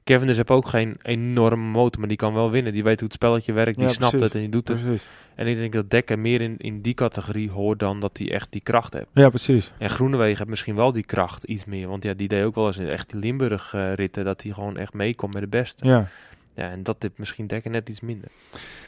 Cavendish 0.03 0.35
heeft 0.35 0.51
ook 0.51 0.67
geen 0.67 0.97
enorme 1.01 1.63
motor, 1.69 1.99
maar 1.99 2.07
die 2.07 2.17
kan 2.17 2.33
wel 2.33 2.51
winnen. 2.51 2.73
Die 2.73 2.83
weet 2.83 2.99
hoe 2.99 3.07
het 3.07 3.17
spelletje 3.17 3.53
werkt, 3.53 3.77
die 3.77 3.87
Ja, 3.87 3.93
snapt 3.93 4.09
precies. 4.11 4.27
het 4.27 4.35
en 4.35 4.39
die 4.41 4.49
doet 4.49 4.67
het. 4.67 4.81
Precies. 4.81 5.05
En 5.35 5.47
ik 5.47 5.57
denk 5.57 5.73
dat 5.73 5.89
Dekker 5.89 6.19
meer 6.19 6.41
in, 6.41 6.57
in 6.57 6.81
die 6.81 6.93
categorie 6.93 7.49
hoort 7.49 7.79
dan 7.79 7.99
dat 7.99 8.17
hij 8.17 8.31
echt 8.31 8.51
die 8.51 8.61
kracht 8.61 8.93
heeft. 8.93 9.05
Ja, 9.13 9.29
precies. 9.29 9.71
En 9.77 9.89
Groenewegen 9.89 10.37
heeft 10.37 10.49
misschien 10.49 10.75
wel 10.75 10.91
die 10.93 11.03
kracht 11.03 11.43
iets 11.43 11.65
meer. 11.65 11.87
Want 11.87 12.03
ja, 12.03 12.13
die 12.13 12.27
deed 12.27 12.43
ook 12.43 12.55
wel 12.55 12.67
eens 12.67 12.77
echt 12.77 13.09
die 13.11 13.19
Limburg-ritten. 13.19 14.25
dat 14.25 14.41
hij 14.43 14.51
gewoon 14.51 14.77
echt 14.77 14.93
meekomt 14.93 15.33
met 15.33 15.43
de 15.43 15.49
beste. 15.49 15.85
Ja. 15.87 16.07
Ja. 16.55 16.69
en 16.69 16.83
dat 16.83 16.95
heeft 16.99 17.17
misschien 17.17 17.47
Dekker 17.47 17.71
net 17.71 17.89
iets 17.89 18.01
minder. 18.01 18.27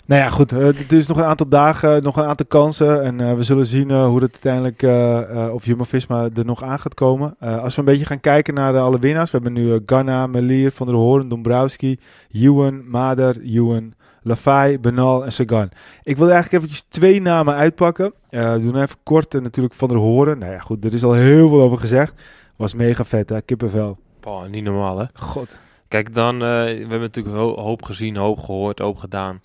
Nou 0.05 0.21
ja, 0.21 0.29
goed. 0.29 0.51
eh, 0.51 0.65
Het 0.65 0.91
is 0.91 1.07
nog 1.07 1.17
een 1.17 1.23
aantal 1.23 1.47
dagen, 1.47 2.03
nog 2.03 2.17
een 2.17 2.25
aantal 2.25 2.45
kansen. 2.45 3.03
En 3.03 3.19
eh, 3.19 3.33
we 3.33 3.43
zullen 3.43 3.65
zien 3.65 3.89
eh, 3.91 4.05
hoe 4.05 4.21
het 4.21 4.31
uiteindelijk, 4.31 4.83
eh, 4.83 5.45
eh, 5.45 5.53
of 5.53 5.65
Jumbo-Visma 5.65 6.29
er 6.35 6.45
nog 6.45 6.63
aan 6.63 6.79
gaat 6.79 6.93
komen. 6.93 7.35
Eh, 7.39 7.63
als 7.63 7.73
we 7.75 7.79
een 7.79 7.85
beetje 7.87 8.05
gaan 8.05 8.19
kijken 8.19 8.53
naar 8.53 8.71
de 8.71 8.79
alle 8.79 8.99
winnaars. 8.99 9.31
We 9.31 9.37
hebben 9.41 9.63
nu 9.63 9.73
eh, 9.73 9.79
Ganna, 9.85 10.27
Melier, 10.27 10.71
Van 10.71 10.87
der 10.87 10.95
Hoorn, 10.95 11.27
Dombrowski, 11.29 11.99
Ewan, 12.31 12.89
Mader, 12.89 13.41
Ewan, 13.41 13.93
Lafay, 14.21 14.79
Benal 14.79 15.25
en 15.25 15.31
Sagan. 15.33 15.69
Ik 16.03 16.17
wil 16.17 16.29
eigenlijk 16.31 16.53
eventjes 16.63 16.85
twee 16.89 17.21
namen 17.21 17.55
uitpakken. 17.55 18.13
Eh, 18.29 18.53
we 18.53 18.61
doen 18.61 18.81
even 18.81 18.97
kort. 19.03 19.35
En 19.35 19.43
natuurlijk 19.43 19.75
Van 19.75 19.87
der 19.89 19.97
Hoorn. 19.97 20.39
Nou 20.39 20.51
ja, 20.51 20.59
goed. 20.59 20.85
Er 20.85 20.93
is 20.93 21.03
al 21.03 21.13
heel 21.13 21.49
veel 21.49 21.61
over 21.61 21.77
gezegd. 21.77 22.13
Was 22.55 22.73
mega 22.73 23.05
vet, 23.05 23.29
hè? 23.29 23.41
Kippenvel. 23.41 23.97
Boah, 24.19 24.49
niet 24.49 24.63
normaal, 24.63 24.97
hè? 24.99 25.05
God. 25.13 25.55
Kijk, 25.87 26.13
dan, 26.13 26.33
eh, 26.35 26.39
we 26.49 26.75
hebben 26.79 26.99
natuurlijk 26.99 27.35
ho- 27.35 27.59
hoop 27.61 27.83
gezien, 27.83 28.15
hoop 28.15 28.39
gehoord, 28.39 28.79
hoop 28.79 28.97
gedaan. 28.97 29.39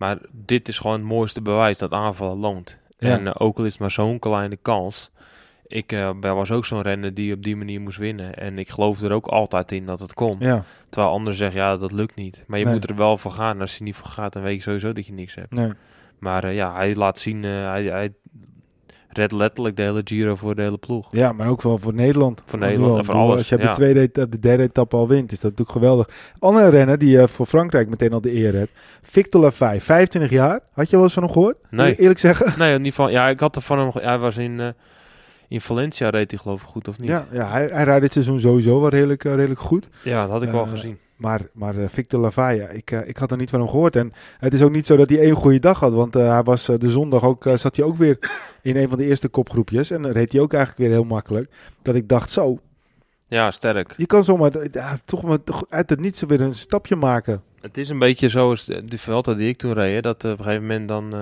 Maar 0.00 0.18
dit 0.32 0.68
is 0.68 0.78
gewoon 0.78 0.96
het 0.96 1.06
mooiste 1.08 1.42
bewijs 1.42 1.78
dat 1.78 1.92
aanvallen 1.92 2.36
loont. 2.38 2.78
Ja. 2.98 3.08
En 3.18 3.26
eh, 3.26 3.34
ook 3.38 3.58
al 3.58 3.64
is 3.64 3.72
het 3.72 3.80
maar 3.80 3.90
zo'n 3.90 4.18
kleine 4.18 4.56
kans. 4.56 5.10
Ik 5.66 5.86
ben- 5.86 6.20
was 6.34 6.50
ook 6.50 6.64
zo'n 6.64 6.82
renner 6.82 7.14
die 7.14 7.34
op 7.34 7.42
die 7.42 7.56
manier 7.56 7.80
moest 7.80 7.96
winnen. 7.98 8.34
En 8.34 8.58
ik 8.58 8.68
geloof 8.70 9.02
er 9.02 9.12
ook 9.12 9.26
altijd 9.26 9.72
in 9.72 9.86
dat 9.86 10.00
het 10.00 10.14
kon. 10.14 10.36
Ja, 10.38 10.64
Terwijl 10.88 11.12
anderen 11.12 11.38
zeggen, 11.38 11.60
ja, 11.60 11.76
dat 11.76 11.92
lukt 11.92 12.14
niet. 12.16 12.44
Maar 12.46 12.58
je 12.58 12.64
Nee. 12.64 12.74
moet 12.74 12.88
er 12.88 12.96
wel 12.96 13.18
voor 13.18 13.30
gaan. 13.30 13.60
Als 13.60 13.76
je 13.76 13.84
niet 13.84 13.96
voor 13.96 14.08
gaat, 14.08 14.32
dan 14.32 14.42
weet 14.42 14.56
je 14.56 14.62
sowieso 14.62 14.92
dat 14.92 15.06
je 15.06 15.12
niks 15.12 15.34
hebt. 15.34 15.50
nee. 15.52 15.72
Maar 16.18 16.44
eh, 16.44 16.54
ja, 16.54 16.74
hij 16.74 16.94
laat 16.94 17.18
zien, 17.18 17.42
hij, 17.42 17.84
hij 17.84 18.12
redt 19.12 19.32
letterlijk 19.32 19.76
de 19.76 19.82
hele 19.82 20.00
Giro 20.04 20.34
voor 20.34 20.54
de 20.54 20.62
hele 20.62 20.78
ploeg. 20.78 21.06
Ja, 21.10 21.32
maar 21.32 21.48
ook 21.48 21.62
wel 21.62 21.78
voor 21.78 21.94
Nederland. 21.94 22.42
Voor 22.46 22.58
Nederland 22.58 22.98
en 22.98 23.04
voor 23.04 23.14
alles, 23.14 23.36
Als 23.36 23.48
je 23.48 23.58
ja. 23.58 23.66
de 23.66 23.74
tweede 23.74 24.10
de 24.28 24.38
derde 24.38 24.62
etappe 24.62 24.96
al 24.96 25.08
wint, 25.08 25.32
is 25.32 25.40
dat 25.40 25.50
natuurlijk 25.50 25.78
geweldig. 25.78 26.08
Andere 26.38 26.68
renner 26.68 26.98
die 26.98 27.20
eh, 27.20 27.26
voor 27.26 27.46
Frankrijk 27.46 27.88
meteen 27.88 28.12
al 28.12 28.20
de 28.20 28.34
eer 28.34 28.54
heeft. 28.54 28.70
Victor 29.02 29.40
Lafay, 29.40 29.80
25 29.80 30.30
jaar. 30.30 30.60
Had 30.72 30.90
je 30.90 30.96
wel 30.96 31.04
eens 31.04 31.14
van 31.14 31.22
hem 31.22 31.32
gehoord? 31.32 31.56
Nee. 31.70 31.96
Eerlijk 31.96 32.18
zeggen? 32.18 32.52
Nee, 32.58 32.72
in 32.72 32.78
ieder 32.78 32.92
geval, 32.92 33.10
ja, 33.10 33.28
ik 33.28 33.40
had 33.40 33.56
er 33.56 33.62
van 33.62 33.78
hem, 33.78 33.90
hij 33.94 34.18
was 34.18 34.36
in, 34.36 34.60
eh, 34.60 34.68
in 35.48 35.60
Valencia, 35.60 36.08
reed 36.08 36.30
hij 36.30 36.40
geloof 36.40 36.62
ik 36.62 36.68
goed 36.68 36.88
of 36.88 36.98
niet? 36.98 37.08
Ja, 37.08 37.26
ja 37.32 37.50
hij, 37.50 37.66
hij 37.72 37.84
rijdt 37.84 38.02
dit 38.02 38.12
seizoen 38.12 38.40
sowieso 38.40 38.80
wel 38.80 38.90
redelijk, 38.90 39.24
eh, 39.24 39.34
redelijk 39.34 39.60
goed. 39.60 39.88
Ja, 40.02 40.22
dat 40.22 40.30
had 40.30 40.42
ik 40.42 40.50
wel 40.50 40.66
gezien. 40.66 40.98
Maar, 41.20 41.40
maar 41.52 41.78
eh, 41.78 41.88
Victor 41.88 42.20
Lafay, 42.20 42.56
ja, 42.56 42.68
ik, 42.68 42.90
eh, 42.90 43.08
ik 43.08 43.16
had 43.16 43.30
er 43.30 43.36
niet 43.36 43.50
van 43.50 43.60
hem 43.60 43.68
gehoord. 43.68 43.96
En 43.96 44.12
het 44.38 44.52
is 44.52 44.62
ook 44.62 44.70
niet 44.70 44.86
zo 44.86 44.96
dat 44.96 45.08
hij 45.08 45.18
één 45.20 45.34
goede 45.34 45.58
dag 45.58 45.80
had. 45.80 45.92
Want 45.92 46.16
eh, 46.16 46.32
hij 46.32 46.42
was 46.42 46.64
de 46.66 46.88
zondag 46.88 47.24
ook, 47.24 47.46
zat 47.54 47.76
hij 47.76 47.84
ook 47.84 47.96
weer 47.96 48.18
in 48.62 48.76
een 48.76 48.88
van 48.88 48.98
de 48.98 49.04
eerste 49.04 49.28
kopgroepjes. 49.28 49.90
En 49.90 50.02
dan 50.02 50.10
reed 50.12 50.32
hij 50.32 50.40
ook 50.40 50.52
eigenlijk 50.52 50.82
weer 50.88 50.96
heel 50.98 51.04
makkelijk. 51.08 51.50
Dat 51.82 51.94
ik 51.94 52.08
dacht, 52.08 52.30
zo, 52.30 52.58
Ja, 53.26 53.50
sterk. 53.50 53.94
je 53.96 54.06
kan 54.06 54.24
zomaar 54.24 54.52
ja, 54.72 54.98
toch, 55.04 55.22
maar, 55.22 55.42
toch 55.44 55.64
uit 55.68 55.90
het 55.90 56.00
niets 56.00 56.22
weer 56.22 56.40
een 56.40 56.54
stapje 56.54 56.96
maken. 56.96 57.42
Het 57.60 57.76
is 57.76 57.88
een 57.88 57.98
beetje 57.98 58.28
zoals 58.28 58.64
de, 58.64 58.84
de 58.84 58.98
Vuelta 58.98 59.34
die 59.34 59.48
ik 59.48 59.56
toen 59.56 59.72
reed. 59.72 59.94
hè, 59.94 60.00
Dat 60.00 60.24
op 60.24 60.30
een 60.38 60.44
gegeven 60.44 60.62
moment 60.62 60.88
dan 60.88 61.12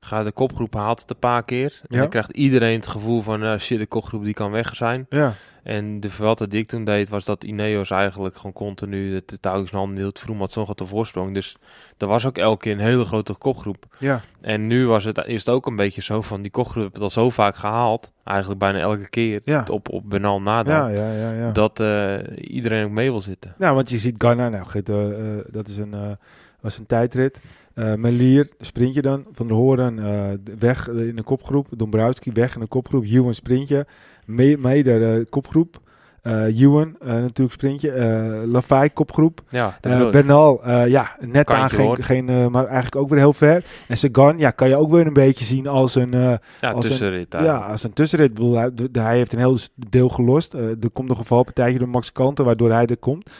gaat 0.00 0.24
de 0.24 0.32
kopgroep 0.32 0.74
haalt 0.74 1.00
het 1.00 1.10
een 1.10 1.18
paar 1.18 1.44
keer. 1.44 1.78
En 1.82 1.86
Ja. 1.94 1.98
dan 2.00 2.08
krijgt 2.08 2.30
iedereen 2.32 2.76
het 2.76 2.86
gevoel 2.86 3.22
van, 3.22 3.42
eh, 3.44 3.58
shit, 3.58 3.78
de 3.78 3.86
kopgroep 3.86 4.24
die 4.24 4.34
kan 4.34 4.50
weg 4.50 4.76
zijn. 4.76 5.06
Ja, 5.08 5.32
En 5.62 6.00
de 6.00 6.10
Vuelta 6.10 6.46
die 6.46 6.60
ik 6.60 6.66
toen 6.68 6.84
deed, 6.84 7.08
was 7.08 7.24
dat 7.24 7.44
Ineos 7.44 7.90
eigenlijk 7.90 8.36
gewoon 8.36 8.52
continu 8.52 9.14
het 9.14 9.28
de 9.28 9.40
touwtjes 9.40 9.70
in 9.70 9.78
handen 9.78 9.96
hield. 9.98 10.18
Vroeg 10.18 10.36
nog 10.36 10.74
de 10.78 10.86
voorsprong. 10.86 11.34
Dus 11.34 11.56
er 11.98 12.06
was 12.06 12.26
ook 12.26 12.38
elke 12.38 12.62
keer 12.62 12.72
een 12.72 12.78
hele 12.78 13.04
grote 13.04 13.34
kopgroep. 13.34 13.84
ja, 13.98 14.20
En 14.40 14.66
nu 14.66 14.86
was 14.86 15.04
het, 15.04 15.18
het 15.44 15.54
ook 15.54 15.66
een 15.66 15.76
beetje 15.76 16.02
zo 16.02 16.20
van, 16.22 16.42
die 16.42 16.50
kopgroep 16.50 16.92
het 16.92 17.02
al 17.02 17.10
zo 17.10 17.30
vaak 17.30 17.56
gehaald. 17.56 18.12
Eigenlijk 18.24 18.60
bijna 18.60 18.78
elke 18.78 19.08
keer. 19.08 19.40
Ja. 19.44 19.64
Op, 19.70 19.88
op 19.88 20.02
Benal 20.10 20.40
na 20.40 20.62
dan. 20.62 20.74
ja, 20.74 20.88
ja, 20.88 21.12
ja. 21.12 21.32
ja. 21.32 21.50
Dat 21.50 21.80
eh, 21.80 22.14
iedereen 22.36 22.84
ook 22.84 22.90
mee 22.90 23.10
wil 23.10 23.20
zitten. 23.20 23.54
Nou, 23.58 23.74
want 23.74 23.90
je 23.90 23.98
ziet 23.98 24.14
Ghana, 24.18 24.48
nou, 24.48 24.66
eh, 24.74 25.52
dat 25.52 25.68
is 25.68 25.78
een, 25.78 26.18
was 26.60 26.78
een 26.78 26.86
tijdrit. 26.86 27.40
Eh 27.74 27.94
Melier, 27.94 28.48
sprintje 28.60 29.02
dan. 29.02 29.24
Van 29.32 29.46
der 29.46 29.56
Hoorn 29.56 29.98
eh, 29.98 30.24
weg 30.58 30.88
in 30.88 31.16
de 31.16 31.22
kopgroep. 31.22 31.66
Dombrowski 31.76 32.30
weg 32.32 32.54
in 32.54 32.60
de 32.60 32.66
kopgroep. 32.66 33.04
Ewan 33.04 33.34
sprintje. 33.34 33.86
Me- 34.26 34.56
Meider 34.58 35.14
eh, 35.18 35.24
kopgroep. 35.30 35.80
Eh 36.22 36.60
Ewan 36.60 36.96
eh, 37.00 37.06
natuurlijk 37.08 37.52
sprintje. 37.52 37.90
Eh 37.90 38.42
Lafay 38.44 38.90
kopgroep. 38.90 39.40
Ja, 39.48 39.78
Eh. 39.80 40.10
Bernal, 40.10 40.64
eh, 40.64 40.86
ja, 40.88 41.16
net 41.20 41.46
aan, 41.50 41.70
geen, 41.70 41.86
geen, 42.04 42.28
eh, 42.28 42.46
maar 42.46 42.64
eigenlijk 42.64 42.96
ook 42.96 43.08
weer 43.08 43.18
heel 43.18 43.32
ver. 43.32 43.64
En 43.88 43.96
Sagan, 43.96 44.38
ja, 44.38 44.50
kan 44.50 44.68
je 44.68 44.76
ook 44.76 44.90
weer 44.90 45.06
een 45.06 45.12
beetje 45.12 45.44
zien 45.44 45.66
als 45.66 45.94
een, 45.94 46.14
eh, 46.14 46.20
ja, 46.60 46.70
als 46.70 46.84
een- 46.84 46.90
tussenrit. 46.90 47.32
ja, 47.32 47.38
eigenlijk. 47.38 47.70
als 47.70 47.82
een 47.82 47.92
tussenrit. 47.92 48.34
Bedoel, 48.34 48.54
hij, 48.92 49.16
heeft 49.16 49.32
een 49.32 49.38
heel 49.38 49.56
deel 49.74 50.08
gelost. 50.08 50.54
Eh, 50.54 50.60
er 50.68 50.90
komt 50.92 51.08
nog 51.08 51.18
een 51.18 51.24
valpartijtje 51.24 51.78
door 51.78 51.88
Max 51.88 52.12
Kanten, 52.12 52.44
waardoor 52.44 52.70
hij 52.72 52.86
er 52.86 52.96
komt. 52.96 53.30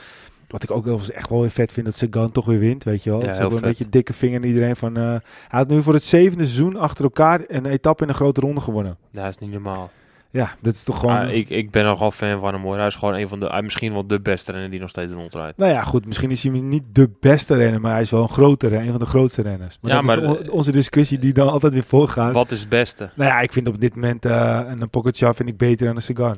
Wat 0.51 0.63
ik 0.63 0.71
ook 0.71 0.85
wel 0.85 0.97
eens 0.97 1.13
echt 1.13 1.29
wel 1.29 1.41
weer 1.41 1.51
vet 1.51 1.73
vind, 1.73 1.87
dat 1.87 1.97
Sagan 1.97 2.31
toch 2.31 2.45
weer 2.47 2.59
wint, 2.59 2.85
weet 2.85 3.03
je 3.03 3.11
wel. 3.11 3.19
Ja, 3.19 3.25
het 3.25 3.35
is 3.35 3.39
heel 3.41 3.47
ook 3.47 3.53
wel 3.55 3.63
een 3.63 3.69
beetje 3.69 3.89
dikke 3.91 4.13
vinger 4.13 4.41
in 4.43 4.49
iedereen 4.49 4.77
van... 4.77 4.97
eh, 4.97 5.03
hij 5.03 5.21
had 5.49 5.69
nu 5.69 5.83
voor 5.83 5.95
het 5.95 6.03
zevende 6.03 6.45
seizoen 6.45 6.77
achter 6.77 7.05
elkaar 7.05 7.41
een 7.49 7.67
etappe 7.67 8.03
in 8.03 8.09
een 8.09 8.15
grote 8.15 8.41
ronde 8.41 8.61
gewonnen. 8.61 8.97
Dat 9.13 9.29
is 9.29 9.39
niet 9.39 9.51
normaal. 9.53 9.91
Ja, 10.33 10.55
dat 10.61 10.75
is 10.75 10.85
toch 10.85 10.99
gewoon... 10.99 11.17
Ah, 11.17 11.33
ik, 11.35 11.49
ik 11.49 11.71
ben 11.71 11.85
nogal 11.85 12.11
fan 12.11 12.41
van 12.41 12.53
hem 12.55 12.63
hoor. 12.63 12.77
Hij 12.77 12.87
is 12.87 12.95
gewoon 12.95 13.15
een 13.15 13.29
van 13.29 13.41
de, 13.41 13.61
misschien 13.63 13.93
wel 13.93 14.07
de 14.07 14.21
beste 14.21 14.53
renner 14.53 14.71
die 14.71 14.81
nog 14.81 14.89
steeds 14.91 15.13
rondrijdt. 15.13 15.57
Nou 15.59 15.71
ja, 15.73 15.83
goed, 15.83 16.07
misschien 16.07 16.31
is 16.31 16.43
hij 16.43 16.53
niet 16.61 16.83
de 16.93 17.11
beste 17.21 17.55
renner, 17.55 17.81
maar 17.81 17.93
hij 17.93 18.01
is 18.01 18.11
wel 18.11 18.23
een 18.23 18.29
grote 18.29 18.67
renner, 18.69 18.85
een 18.87 18.91
van 18.93 19.01
de 19.01 19.07
grootste 19.07 19.43
renners. 19.43 19.79
Maar 19.81 19.91
Ja, 19.91 19.97
dat 19.97 20.07
maar, 20.07 20.23
is 20.23 20.39
on- 20.39 20.51
onze 20.51 20.73
discussie 20.73 21.19
die 21.19 21.33
dan 21.33 21.49
altijd 21.49 21.73
weer 21.73 21.83
voorgaat. 21.85 22.33
Wat 22.33 22.51
is 22.51 22.61
het 22.61 22.69
beste? 22.69 23.11
Nou 23.15 23.31
ja, 23.31 23.41
ik 23.41 23.53
vind 23.53 23.69
op 23.69 23.81
dit 23.81 23.95
moment 23.95 24.25
eh, 24.25 24.61
een 24.67 24.91
Pogacar 24.91 25.35
vind 25.35 25.49
ik 25.49 25.57
beter 25.57 25.87
dan 25.87 25.95
een 25.97 26.03
Sagan. 26.03 26.37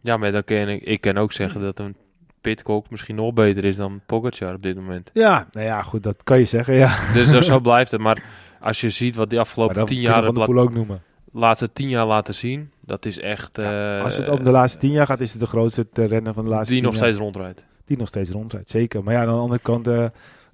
Ja, 0.00 0.16
maar 0.16 0.32
dan 0.32 0.44
kan 0.44 0.56
ik, 0.68 0.82
ik 0.82 1.00
kan 1.00 1.18
ook 1.18 1.32
zeggen 1.32 1.60
dat 1.60 1.78
een 1.78 1.96
Pitcock 2.44 2.90
misschien 2.90 3.14
nog 3.14 3.32
beter 3.32 3.64
is 3.64 3.76
dan 3.76 4.00
Pogacar 4.06 4.54
op 4.54 4.62
dit 4.62 4.76
moment. 4.76 5.10
Ja, 5.12 5.46
nou 5.50 5.66
ja, 5.66 5.82
goed, 5.82 6.02
dat 6.02 6.22
kan 6.24 6.38
je 6.38 6.44
zeggen, 6.44 6.74
ja. 6.74 7.12
Dus 7.12 7.28
zo, 7.28 7.40
zo 7.40 7.60
blijft 7.60 7.90
het. 7.90 8.00
Maar 8.00 8.22
als 8.60 8.80
je 8.80 8.88
ziet 8.88 9.16
wat 9.16 9.30
die 9.30 9.40
afgelopen 9.40 9.74
dat 9.76 9.86
tien 9.86 10.00
jaar, 10.00 10.32
Poel 10.32 10.58
ook 10.58 10.74
noemen. 10.74 11.02
laatste 11.32 11.72
tien 11.72 11.88
jaar 11.88 12.06
laten 12.06 12.34
zien, 12.34 12.70
dat 12.80 13.06
is 13.06 13.18
echt... 13.20 13.58
eh, 13.58 14.02
Als 14.02 14.16
het 14.16 14.28
om 14.28 14.44
de 14.44 14.50
laatste 14.50 14.78
tien 14.78 14.90
jaar 14.90 15.06
gaat, 15.06 15.20
is 15.20 15.30
het 15.30 15.40
de 15.40 15.46
grootste 15.46 15.86
eh, 15.92 16.06
renner 16.06 16.34
van 16.34 16.44
de 16.44 16.50
laatste 16.50 16.74
die 16.74 16.82
nog 16.82 16.92
jaar. 16.94 17.02
steeds 17.02 17.18
rondrijdt. 17.18 17.64
Die 17.84 17.96
nog 17.98 18.08
steeds 18.08 18.30
rondrijdt, 18.30 18.70
zeker. 18.70 19.02
Maar 19.04 19.14
ja, 19.14 19.20
aan 19.20 19.26
de 19.26 19.32
andere 19.32 19.62
kant, 19.62 19.86
eh 19.86 20.04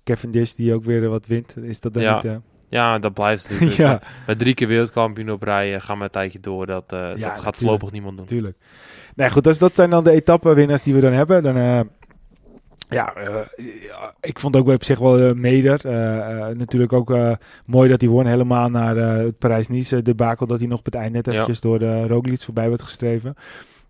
Kevin 0.05 0.31
Dish 0.31 0.53
die 0.53 0.75
ook 0.75 0.85
weer 0.85 1.09
wat 1.09 1.27
wint, 1.27 1.57
is 1.57 1.81
dat 1.81 1.93
dan 1.95 2.03
Ja. 2.03 2.21
niet... 2.23 2.39
Ja, 2.69 2.99
dat 2.99 3.15
blijft 3.15 3.51
natuurlijk. 3.51 3.77
ja, 3.89 4.01
Met 4.27 4.39
drie 4.39 4.55
keer 4.55 4.69
wereldkampioen 4.69 5.31
op 5.31 5.43
rij 5.43 5.75
eh, 5.75 5.81
gaan 5.81 5.99
we 5.99 6.05
een 6.05 6.11
tijdje 6.11 6.41
door. 6.41 6.67
Dat, 6.67 6.93
eh, 6.93 7.09
dat 7.17 7.39
gaat 7.39 7.57
voorlopig 7.57 7.91
niemand 7.91 8.17
doen. 8.17 8.25
natuurlijk. 8.27 8.57
Nee, 9.21 9.31
goed, 9.31 9.45
dus 9.45 9.59
dat 9.59 9.75
zijn 9.75 9.91
dan 9.91 10.05
de 10.05 10.11
etappenwinnaars 10.11 10.83
die 10.83 10.95
we 10.95 11.01
dan 11.01 11.13
hebben. 11.13 11.43
Dan, 11.43 11.57
eh, 11.57 11.81
ja, 12.89 13.15
eh, 13.15 13.37
ik 14.21 14.39
vond 14.39 14.57
ook 14.57 14.69
op 14.69 14.85
zich 14.85 14.99
wel 14.99 15.19
eh, 15.19 15.33
Meder. 15.35 15.81
natuurlijk 16.57 16.93
ook 16.93 17.15
mooi 17.65 17.89
dat 17.89 18.01
hij 18.01 18.11
won, 18.11 18.27
helemaal 18.27 18.69
naar 18.69 18.97
het 18.97 19.39
Parijs-Nice 19.39 20.03
debakel. 20.03 20.47
Dat 20.47 20.59
hij 20.59 20.69
nog 20.69 20.79
op 20.79 20.85
het 20.85 20.95
eind 20.95 21.13
net 21.13 21.27
Ja. 21.27 21.33
eventjes 21.33 21.61
door 21.61 21.79
de 21.79 22.07
Roglic 22.07 22.41
voorbij 22.41 22.69
werd 22.69 22.83
gestreven. 22.83 23.35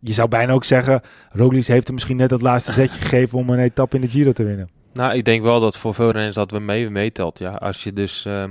Je 0.00 0.12
zou 0.12 0.28
bijna 0.28 0.52
ook 0.52 0.64
zeggen, 0.64 1.00
Roglic 1.32 1.66
heeft 1.66 1.86
hem 1.86 1.94
misschien 1.94 2.16
net 2.16 2.28
dat 2.28 2.42
laatste 2.42 2.72
zetje 2.72 3.00
gegeven 3.06 3.38
om 3.38 3.50
een 3.50 3.58
etappe 3.58 3.96
in 3.96 4.02
de 4.02 4.10
Giro 4.10 4.32
te 4.32 4.44
winnen. 4.44 4.68
Nou, 4.92 5.14
ik 5.14 5.24
denk 5.24 5.42
wel 5.42 5.60
dat 5.60 5.76
voor 5.76 5.94
veel 5.94 6.10
renners 6.10 6.34
dat 6.34 6.50
we 6.50 6.58
mee 6.58 6.90
meetelt. 6.90 7.38
Ja, 7.38 7.50
als 7.50 7.84
je 7.84 7.92
dus... 7.92 8.24
ehm, 8.24 8.50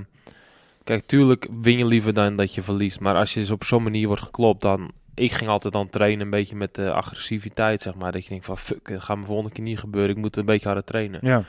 kijk, 0.83 1.05
tuurlijk 1.05 1.47
win 1.61 1.77
je 1.77 1.85
liever 1.85 2.13
dan 2.13 2.35
dat 2.35 2.55
je 2.55 2.61
verliest. 2.61 2.99
Maar 2.99 3.15
als 3.15 3.33
je 3.33 3.39
dus 3.39 3.51
op 3.51 3.63
zo'n 3.63 3.83
manier 3.83 4.07
wordt 4.07 4.21
geklopt, 4.23 4.61
dan... 4.61 4.91
Ik 5.19 5.31
ging 5.31 5.49
altijd 5.49 5.73
dan 5.73 5.89
trainen 5.89 6.21
een 6.21 6.29
beetje 6.29 6.55
met 6.55 6.75
de 6.75 6.91
agressiviteit, 6.91 7.81
zeg 7.81 7.95
maar. 7.95 8.11
Dat 8.11 8.23
je 8.23 8.29
denkt 8.29 8.45
van, 8.45 8.57
fuck, 8.57 8.89
het 8.89 9.03
gaat 9.03 9.17
me 9.17 9.25
volgende 9.25 9.51
keer 9.51 9.63
niet 9.63 9.79
gebeuren. 9.79 10.09
Ik 10.15 10.17
moet 10.21 10.35
een 10.37 10.45
beetje 10.45 10.65
harder 10.65 10.83
trainen. 10.83 11.19
Ja, 11.23 11.43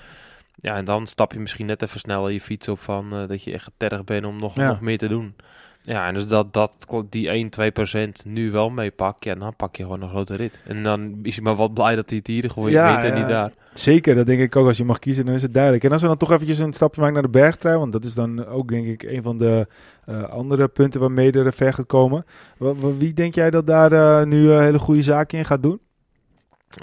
Ja, 0.55 0.77
en 0.77 0.85
dan 0.85 1.07
stap 1.07 1.33
je 1.33 1.39
misschien 1.41 1.67
net 1.67 1.83
even 1.83 2.01
sneller 2.01 2.31
je 2.31 2.41
fiets 2.41 2.69
op 2.69 2.81
van 2.81 3.13
eh, 3.17 3.29
dat 3.29 3.43
je 3.45 3.53
echt 3.53 3.65
getergd 3.65 4.05
bent 4.05 4.25
om 4.25 4.37
nog, 4.39 4.55
Ja. 4.57 4.69
nog 4.69 4.81
meer 4.81 4.99
te 4.99 5.09
doen. 5.09 5.35
Ja, 5.83 6.07
en 6.07 6.15
dus 6.15 6.27
dat, 6.27 6.53
dat 6.53 6.73
die 7.11 7.29
1, 7.29 7.49
2 7.51 7.71
procent 7.71 8.25
nu 8.25 8.51
wel 8.51 8.71
meepakt, 8.71 9.25
ja, 9.25 9.35
dan 9.35 9.57
pak 9.57 9.77
je 9.77 9.83
gewoon 9.83 10.03
een 10.03 10.09
grote 10.09 10.35
rit. 10.37 10.59
En 10.67 10.83
dan 10.83 11.19
is 11.23 11.35
je 11.35 11.43
maar 11.43 11.55
wat 11.57 11.75
blij 11.75 11.95
dat 11.95 12.09
hij 12.09 12.19
het 12.19 12.27
hier 12.27 12.51
gewoon 12.51 12.71
Ja, 12.71 12.95
weet 12.95 13.05
en 13.05 13.11
ja. 13.15 13.19
niet 13.19 13.29
daar. 13.29 13.53
zeker. 13.75 14.15
Dat 14.15 14.27
denk 14.27 14.41
ik 14.41 14.57
ook. 14.57 14.67
Als 14.67 14.77
je 14.77 14.85
mag 14.85 14.99
kiezen, 14.99 15.25
dan 15.27 15.35
is 15.35 15.43
het 15.43 15.55
duidelijk. 15.55 15.85
En 15.85 15.93
als 15.93 16.01
we 16.03 16.07
dan 16.09 16.17
toch 16.17 16.31
eventjes 16.33 16.59
een 16.59 16.73
stapje 16.73 16.99
maken 17.01 17.15
naar 17.17 17.25
de 17.33 17.39
bergtrui, 17.39 17.79
want 17.79 17.93
dat 17.93 18.05
is 18.05 18.15
dan 18.15 18.47
ook 18.47 18.69
denk 18.69 18.87
ik 18.87 19.03
een 19.03 19.23
van 19.23 19.39
de 19.39 19.67
eh, 20.05 20.23
andere 20.23 20.69
punten 20.69 21.01
waar 21.01 21.11
Meder 21.13 21.53
ver 21.53 21.73
gaat 21.73 21.87
komen. 21.87 22.25
Wa- 22.59 22.75
wa- 22.75 22.97
Wie 22.97 23.13
denk 23.13 23.35
jij 23.35 23.51
dat 23.51 23.67
daar 23.67 23.93
eh, 23.93 24.27
nu 24.27 24.51
een 24.51 24.63
hele 24.63 24.79
goede 24.79 25.03
zaken 25.03 25.39
in 25.39 25.45
gaat 25.45 25.63
doen? 25.63 25.81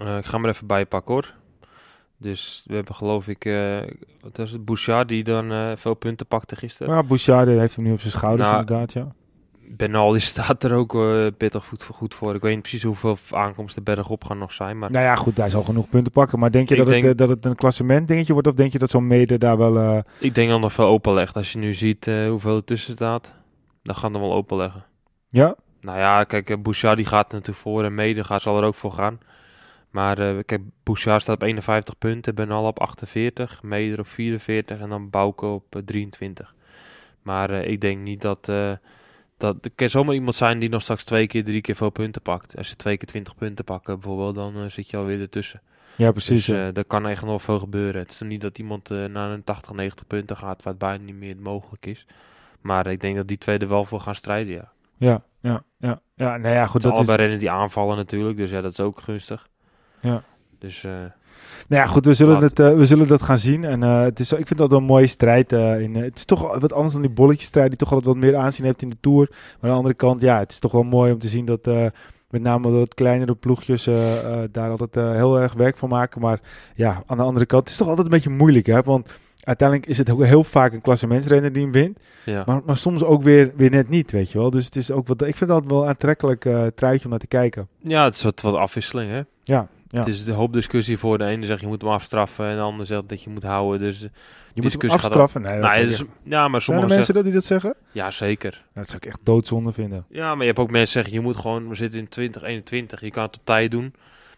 Eh, 0.01 0.17
ik 0.17 0.25
ga 0.25 0.31
hem 0.35 0.43
er 0.43 0.49
even 0.49 0.67
bij 0.67 0.85
pakken 0.85 1.13
hoor. 1.13 1.33
Dus 2.19 2.63
we 2.67 2.75
hebben 2.75 2.95
geloof 2.95 3.27
ik, 3.27 3.45
eh 3.45 3.77
wat 4.21 4.39
is 4.39 4.51
het, 4.51 4.65
Bouchard 4.65 5.07
die 5.07 5.23
dan 5.23 5.51
eh, 5.51 5.71
veel 5.75 5.93
punten 5.93 6.25
pakte 6.25 6.55
gisteren. 6.55 6.93
Ja, 6.93 7.03
Bouchard 7.03 7.47
heeft 7.47 7.75
hem 7.75 7.85
nu 7.85 7.91
op 7.91 7.99
zijn 7.99 8.11
schouders 8.11 8.49
Nou, 8.49 8.59
inderdaad, 8.61 8.93
ja. 8.93 9.07
Benal 9.69 10.19
staat 10.19 10.63
er 10.63 10.73
ook 10.73 10.95
eh, 10.95 11.27
pittig 11.37 11.65
goed, 11.65 11.83
voor- 11.83 11.95
goed 11.95 12.15
voor. 12.15 12.35
Ik 12.35 12.41
weet 12.41 12.51
niet 12.53 12.61
precies 12.61 12.83
hoeveel 12.83 13.17
aankomsten 13.31 13.83
bergop 13.83 14.23
gaan 14.23 14.37
nog 14.37 14.51
zijn, 14.51 14.77
maar... 14.79 14.91
Nou 14.91 15.03
ja, 15.05 15.15
goed, 15.15 15.37
hij 15.37 15.49
zal 15.49 15.63
genoeg 15.63 15.89
punten 15.89 16.11
pakken. 16.11 16.39
Maar 16.39 16.51
denk 16.51 16.69
je 16.69 16.75
dat, 16.75 16.87
denk- 16.87 17.03
het, 17.03 17.17
dat 17.17 17.29
het 17.29 17.45
een 17.45 17.55
klassement 17.55 18.07
dingetje 18.07 18.33
wordt? 18.33 18.47
Of 18.47 18.53
denk 18.53 18.71
je 18.71 18.79
dat 18.79 18.89
zo'n 18.89 19.07
Meder 19.07 19.39
daar 19.39 19.57
wel... 19.57 20.03
Ik 20.19 20.35
denk 20.35 20.49
dat 20.49 20.59
nog 20.61 20.73
veel 20.73 20.85
openlegt. 20.85 21.35
Als 21.35 21.51
je 21.51 21.59
nu 21.59 21.73
ziet 21.73 22.05
hoeveel 22.29 22.55
er 22.55 22.63
tussen 22.63 22.93
staat, 22.93 23.33
dan 23.83 23.95
gaan 23.95 24.13
er 24.13 24.19
wel 24.19 24.33
openleggen. 24.33 24.85
ja? 25.27 25.55
Nou 25.81 25.97
ja, 25.99 26.23
kijk, 26.23 26.63
Bouchard 26.63 26.97
die 26.97 27.05
gaat 27.05 27.27
er 27.27 27.33
natuurlijk 27.33 27.59
voor 27.59 27.83
en 27.83 27.95
mede 27.95 28.23
gaat 28.23 28.41
zal 28.41 28.57
er 28.57 28.63
ook 28.63 28.75
voor 28.75 28.91
gaan. 28.91 29.19
Maar 29.89 30.17
eh, 30.19 30.43
kijk, 30.45 30.61
Bouchard 30.83 31.21
staat 31.21 31.35
op 31.35 31.41
51 31.41 31.97
punten, 31.97 32.35
Benal 32.35 32.61
op 32.67 32.79
48, 32.79 33.63
Meder 33.63 33.99
op 33.99 34.07
44 34.07 34.79
en 34.79 34.89
dan 34.89 35.09
Bouke 35.09 35.45
op 35.45 35.75
eh, 35.75 35.81
23. 35.85 36.55
Maar 37.21 37.49
eh, 37.49 37.71
ik 37.71 37.81
denk 37.81 38.01
niet 38.01 38.21
dat... 38.21 38.49
eh 38.49 38.71
dat 39.37 39.65
er 39.65 39.71
kan 39.75 39.89
zomaar 39.89 40.15
iemand 40.15 40.35
zijn 40.35 40.59
die 40.59 40.69
nog 40.69 40.81
straks 40.81 41.03
twee 41.03 41.27
keer, 41.27 41.43
drie 41.43 41.61
keer 41.61 41.75
veel 41.75 41.89
punten 41.89 42.21
pakt. 42.21 42.57
Als 42.57 42.67
ze 42.67 42.75
twee 42.75 42.97
keer 42.97 43.07
20 43.07 43.35
punten 43.35 43.65
pakken 43.65 43.99
bijvoorbeeld, 43.99 44.35
dan 44.35 44.55
eh, 44.63 44.69
zit 44.69 44.89
je 44.89 44.97
alweer 44.97 45.21
ertussen. 45.21 45.61
Ja, 45.95 46.11
precies. 46.11 46.45
Dus 46.45 46.55
ja. 46.55 46.67
eh, 46.67 46.77
er 46.77 46.85
kan 46.85 47.07
echt 47.07 47.25
nog 47.25 47.41
veel 47.41 47.59
gebeuren. 47.59 48.01
Het 48.01 48.11
is 48.11 48.19
niet 48.19 48.41
dat 48.41 48.59
iemand 48.59 48.91
eh, 48.91 49.05
naar 49.05 49.31
een 49.31 49.43
80, 49.43 49.73
90 49.73 50.07
punten 50.07 50.37
gaat, 50.37 50.63
wat 50.63 50.77
bijna 50.77 51.03
niet 51.03 51.15
meer 51.15 51.35
mogelijk 51.39 51.85
is. 51.85 52.05
Maar 52.61 52.87
ik 52.87 53.01
denk 53.01 53.15
dat 53.15 53.27
die 53.27 53.37
twee 53.37 53.57
er 53.57 53.67
wel 53.67 53.85
voor 53.85 53.99
gaan 53.99 54.15
strijden, 54.15 54.53
ja. 54.53 54.71
ja, 54.97 55.23
ja, 55.41 55.63
ja. 55.77 56.01
Ja, 56.15 56.37
nou 56.37 56.55
ja, 56.55 56.65
goed. 56.65 56.73
Het 56.73 56.81
Dat 56.81 56.81
zijn 56.81 56.93
is, 56.93 56.97
allebei 56.97 57.17
renners 57.17 57.39
die 57.39 57.51
aanvallen 57.51 57.95
natuurlijk, 57.97 58.37
dus 58.37 58.51
ja, 58.51 58.61
dat 58.61 58.71
is 58.71 58.79
ook 58.79 58.99
gunstig. 58.99 59.47
Ja. 60.07 60.23
Dus 60.59 60.83
eh, 60.83 60.91
Nou 61.67 61.81
ja, 61.81 61.85
goed, 61.85 62.05
we 62.05 62.13
zullen, 62.13 62.41
het, 62.41 62.59
eh, 62.59 62.73
we 62.73 62.85
zullen 62.85 63.07
dat 63.07 63.21
gaan 63.21 63.37
zien. 63.37 63.63
En 63.63 63.83
eh, 63.83 64.01
het 64.01 64.19
is, 64.19 64.31
ik 64.31 64.47
vind 64.47 64.59
dat 64.59 64.69
wel 64.69 64.79
een 64.79 64.85
mooie 64.85 65.07
strijd. 65.07 65.51
in, 65.51 65.95
het 65.95 66.15
is 66.15 66.25
toch 66.25 66.59
wat 66.59 66.73
anders 66.73 66.93
dan 66.93 67.01
die 67.01 67.11
bolletjesstrijd 67.11 67.69
die 67.69 67.77
toch 67.77 67.91
altijd 67.91 68.15
wat 68.15 68.23
meer 68.23 68.35
aanzien 68.35 68.65
heeft 68.65 68.81
in 68.81 68.89
de 68.89 68.97
Tour. 68.99 69.27
Maar 69.29 69.57
aan 69.61 69.69
de 69.69 69.75
andere 69.75 69.93
kant, 69.93 70.21
ja, 70.21 70.39
het 70.39 70.51
is 70.51 70.59
toch 70.59 70.71
wel 70.71 70.83
mooi 70.83 71.11
om 71.11 71.19
te 71.19 71.27
zien 71.27 71.45
dat 71.45 71.65
met 72.29 72.41
name 72.41 72.71
de 72.71 72.77
wat 72.77 72.93
kleinere 72.93 73.35
ploegjes 73.35 73.83
daar 74.51 74.69
altijd 74.69 74.95
heel 75.15 75.39
erg 75.39 75.53
werk 75.53 75.77
van 75.77 75.89
maken. 75.89 76.21
Maar 76.21 76.39
ja, 76.75 77.03
aan 77.05 77.17
de 77.17 77.23
andere 77.23 77.45
kant, 77.45 77.61
het 77.61 77.71
is 77.71 77.77
toch 77.77 77.87
altijd 77.87 78.05
een 78.05 78.13
beetje 78.13 78.29
moeilijk, 78.29 78.65
hè. 78.65 78.81
Want 78.81 79.09
uiteindelijk 79.43 79.89
is 79.89 79.97
het 79.97 80.09
ook 80.09 80.23
heel 80.23 80.43
vaak 80.43 80.73
een 80.73 80.81
klassementsrenner 80.81 81.53
die 81.53 81.63
hem 81.63 81.71
wint. 81.71 81.99
ja. 82.25 82.43
Maar, 82.45 82.61
maar 82.65 82.77
soms 82.77 83.03
ook 83.03 83.23
weer, 83.23 83.51
weer 83.55 83.69
net 83.69 83.89
niet, 83.89 84.11
weet 84.11 84.31
je 84.31 84.37
wel. 84.37 84.49
Dus 84.49 84.65
het 84.65 84.75
is 84.75 84.91
ook 84.91 85.07
wat, 85.07 85.21
ik 85.21 85.35
vind 85.35 85.49
dat 85.49 85.63
wel 85.65 85.81
een 85.81 85.89
aantrekkelijk 85.89 86.41
truitje 86.75 87.03
om 87.03 87.09
naar 87.09 87.19
te 87.19 87.27
kijken. 87.27 87.67
ja, 87.77 88.03
het 88.03 88.15
is 88.15 88.23
wat, 88.23 88.41
wat 88.41 88.55
afwisseling, 88.55 89.11
hè. 89.11 89.21
Ja, 89.43 89.67
ja. 89.89 89.99
Het 89.99 90.07
is 90.07 90.23
de 90.23 90.31
hoop 90.31 90.53
discussie 90.53 90.97
voor 90.97 91.17
de 91.17 91.25
ene 91.25 91.45
zegt 91.45 91.61
je 91.61 91.67
moet 91.67 91.81
hem 91.81 91.91
afstraffen 91.91 92.45
en 92.45 92.55
de 92.55 92.61
ander 92.61 92.85
zegt 92.85 93.09
dat 93.09 93.23
je 93.23 93.29
moet 93.29 93.43
houden. 93.43 93.79
Dus, 93.79 94.01
eh, 94.01 94.09
Je 94.53 94.61
moet 94.61 94.71
hem 94.71 94.81
gaat 94.81 94.91
afstraffen. 94.91 95.41
Nee, 95.41 95.59
nou, 95.59 96.07
ja, 96.23 96.47
maar 96.47 96.49
zijn 96.49 96.53
er 96.53 96.61
sommigen 96.61 96.87
mensen 96.87 96.87
zeggen... 96.89 97.13
dat 97.13 97.23
die 97.23 97.33
dat 97.33 97.45
zeggen? 97.45 97.75
Ja, 97.91 98.11
zeker. 98.11 98.51
Nou, 98.51 98.63
dat 98.73 98.87
zou 98.87 98.97
ik 98.97 99.05
echt 99.05 99.19
doodzonde 99.23 99.73
vinden. 99.73 100.05
Ja, 100.09 100.29
maar 100.29 100.41
je 100.41 100.47
hebt 100.47 100.59
ook 100.59 100.71
mensen 100.71 100.91
zeggen, 100.91 101.13
je 101.13 101.19
moet 101.19 101.35
gewoon, 101.35 101.69
we 101.69 101.75
zitten 101.75 101.99
in 101.99 102.07
2021, 102.07 103.01
je 103.01 103.11
kan 103.11 103.23
het 103.23 103.35
op 103.35 103.45
tijd 103.45 103.71
doen. 103.71 103.93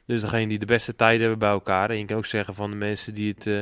Dus 0.05 0.21
degene 0.21 0.47
die 0.47 0.59
de 0.59 0.65
beste 0.65 0.95
tijden 0.95 1.19
hebben 1.19 1.39
bij 1.39 1.49
elkaar. 1.49 1.89
En 1.89 1.97
je 1.97 2.05
kan 2.05 2.17
ook 2.17 2.25
zeggen 2.25 2.55
van 2.55 2.69
de 2.69 2.75
mensen 2.75 3.13
die 3.13 3.33
het 3.33 3.47
eh, 3.47 3.59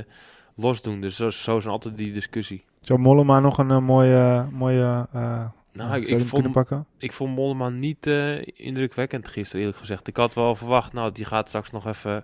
los 0.56 0.82
doen. 0.82 1.02
Dus 1.02 1.16
zo, 1.16 1.30
zo 1.30 1.58
is 1.58 1.68
altijd 1.68 1.98
die 1.98 2.14
discussie. 2.14 2.64
Zou 2.82 3.00
Mollema 3.00 3.40
nog 3.40 3.58
een 3.58 3.72
eh, 3.72 3.80
mooie, 3.80 4.46
mooie 4.52 5.08
Nou, 5.78 5.96
ik, 6.02 6.08
ik, 6.08 6.20
vond, 6.20 6.52
pakken? 6.52 6.86
ik 6.98 7.12
vond 7.12 7.36
Mollema 7.36 7.70
niet 7.70 8.08
eh, 8.08 8.42
indrukwekkend 8.54 9.28
gisteren, 9.28 9.62
eerlijk 9.62 9.80
gezegd. 9.80 10.08
Ik 10.08 10.18
had 10.18 10.34
wel 10.34 10.56
verwacht, 10.56 10.94
nou, 10.94 11.12
die 11.12 11.26
gaat 11.26 11.48
straks 11.48 11.72
nog 11.72 11.88
even 11.88 12.24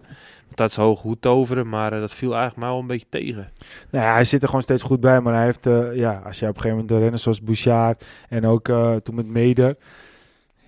uit 0.55 0.71
zijn 0.71 0.85
hoge 0.85 1.07
hoed 1.07 1.21
toveren. 1.21 1.69
Maar 1.69 1.93
eh, 1.93 1.99
dat 1.99 2.13
viel 2.13 2.31
eigenlijk 2.31 2.59
mij 2.59 2.69
wel 2.69 2.79
een 2.79 2.87
beetje 2.87 3.09
tegen. 3.09 3.51
Nou 3.89 4.05
ja, 4.05 4.13
hij 4.13 4.25
zit 4.25 4.41
er 4.41 4.47
gewoon 4.47 4.63
steeds 4.63 4.83
goed 4.83 4.99
bij. 4.99 5.21
Maar 5.21 5.33
hij 5.33 5.45
heeft, 5.45 5.65
eh, 5.65 5.95
ja, 5.95 6.21
als 6.25 6.39
je 6.39 6.47
op 6.47 6.55
een 6.55 6.61
gegeven 6.61 6.77
moment 6.77 6.89
de 6.89 6.99
renners 6.99 7.23
zoals 7.23 7.41
Bouchard 7.41 8.05
en 8.29 8.45
ook 8.45 8.65
toen 9.03 9.15
met 9.15 9.27
Meder. 9.27 9.75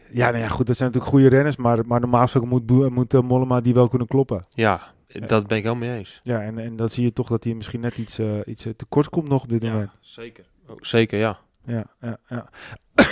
Ja, 0.10 0.30
nou 0.30 0.44
ja, 0.44 0.48
goed, 0.48 0.68
dat 0.68 0.78
zijn 0.78 0.90
natuurlijk 0.90 1.16
goede 1.16 1.36
renners. 1.36 1.56
Maar, 1.56 1.86
maar 1.86 2.00
normaal 2.00 2.22
gesproken 2.22 2.50
moet, 2.50 2.90
moet 2.92 3.14
Mollema 3.14 3.62
die 3.62 3.74
wel 3.74 3.88
kunnen 3.88 4.08
kloppen. 4.08 4.46
Ja, 4.54 4.94
dat 5.20 5.48
ben 5.48 5.58
ik 5.58 5.64
helemaal 5.64 5.88
mee 5.88 5.98
eens. 5.98 6.22
Ja, 6.24 6.42
en, 6.42 6.58
en 6.58 6.76
dan 6.76 6.90
zie 6.90 7.04
je 7.04 7.14
toch 7.14 7.28
dat 7.28 7.44
hij 7.44 7.54
misschien 7.54 7.80
net 7.80 7.98
iets, 7.98 8.20
eh, 8.20 8.40
iets 8.46 8.68
tekort 8.76 9.10
komt 9.10 9.28
nog 9.28 9.44
op 9.44 9.50
dit 9.50 9.64
moment. 9.64 9.92
zeker. 10.00 10.46
Oh, 10.68 10.76
zeker, 10.82 11.20
ja. 11.20 11.40
Ja, 11.66 11.84
ja, 12.02 12.18
ja. 12.28 12.50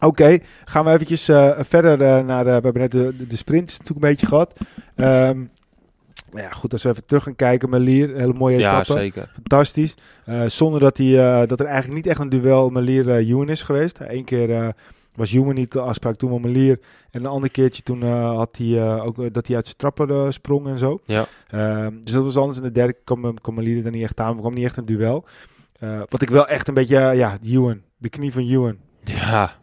Oké, 0.00 0.38
gaan 0.64 0.84
we 0.84 0.90
eventjes 0.90 1.28
eh, 1.28 1.50
verder 1.58 2.02
eh, 2.02 2.24
naar... 2.24 2.44
de- 2.44 2.48
we 2.50 2.54
hebben 2.54 2.78
net 2.82 2.90
de, 2.90 3.16
de, 3.16 3.26
de 3.26 3.36
sprint 3.36 3.66
natuurlijk 3.70 3.90
een 4.04 4.10
beetje 4.10 4.26
gehad. 4.26 4.52
Ehm, 4.96 5.38
nou 6.30 6.42
ja, 6.46 6.50
goed, 6.50 6.72
als 6.72 6.82
we 6.82 6.88
even 6.88 7.06
terug 7.06 7.22
gaan 7.22 7.36
kijken. 7.36 7.70
Melier, 7.70 8.16
hele 8.16 8.32
mooie 8.32 8.58
Ja, 8.58 8.68
etappe. 8.80 8.92
zeker. 9.02 9.30
Fantastisch. 9.32 9.94
Eh, 10.24 10.44
zonder 10.46 10.80
dat, 10.80 10.96
hij, 10.98 11.40
eh, 11.42 11.48
dat 11.48 11.60
er 11.60 11.66
eigenlijk 11.66 11.94
niet 11.96 12.06
echt 12.06 12.20
een 12.20 12.28
duel 12.28 12.70
Melier-Ewan 12.70 13.48
is 13.48 13.62
geweest. 13.62 14.00
Eén 14.00 14.24
keer 14.24 14.50
eh, 14.62 14.68
was 15.14 15.32
Ewan 15.32 15.54
niet 15.54 15.72
de 15.72 15.80
afspraak, 15.80 16.16
toen 16.16 16.30
wel 16.30 16.38
Melier. 16.38 16.78
En 17.10 17.20
een 17.20 17.26
ander 17.30 17.50
keertje 17.50 17.82
toen 17.82 18.02
eh, 18.02 18.36
had 18.36 18.56
hij 18.56 18.78
eh, 18.78 19.04
ook 19.04 19.18
eh, 19.18 19.26
dat 19.32 19.46
hij 19.46 19.56
uit 19.56 19.64
zijn 19.64 19.76
trappen 19.78 20.08
eh, 20.08 20.26
sprong 20.30 20.66
en 20.66 20.78
zo. 20.78 21.00
Ja. 21.04 21.26
Ehm, 21.50 21.92
dus 22.02 22.12
dat 22.12 22.22
was 22.22 22.36
anders. 22.36 22.58
In 22.58 22.64
de 22.64 22.72
derde 22.72 22.96
kwam, 23.04 23.40
kwam 23.40 23.54
Melier 23.54 23.84
er 23.84 23.90
niet 23.90 24.02
echt 24.02 24.20
aan. 24.20 24.34
Er 24.34 24.40
kwam 24.40 24.54
niet 24.54 24.64
echt 24.64 24.76
een 24.76 24.84
duel. 24.86 25.24
Eh, 25.84 26.02
wat 26.08 26.22
ik 26.22 26.30
wel 26.30 26.48
echt 26.48 26.68
een 26.68 26.74
beetje, 26.74 26.96
eh, 26.98 27.16
ja, 27.16 27.36
Ewan. 27.42 27.82
De 27.96 28.08
knie 28.08 28.32
van 28.32 28.42
Ewan. 28.42 28.76
Ja. 29.00 29.62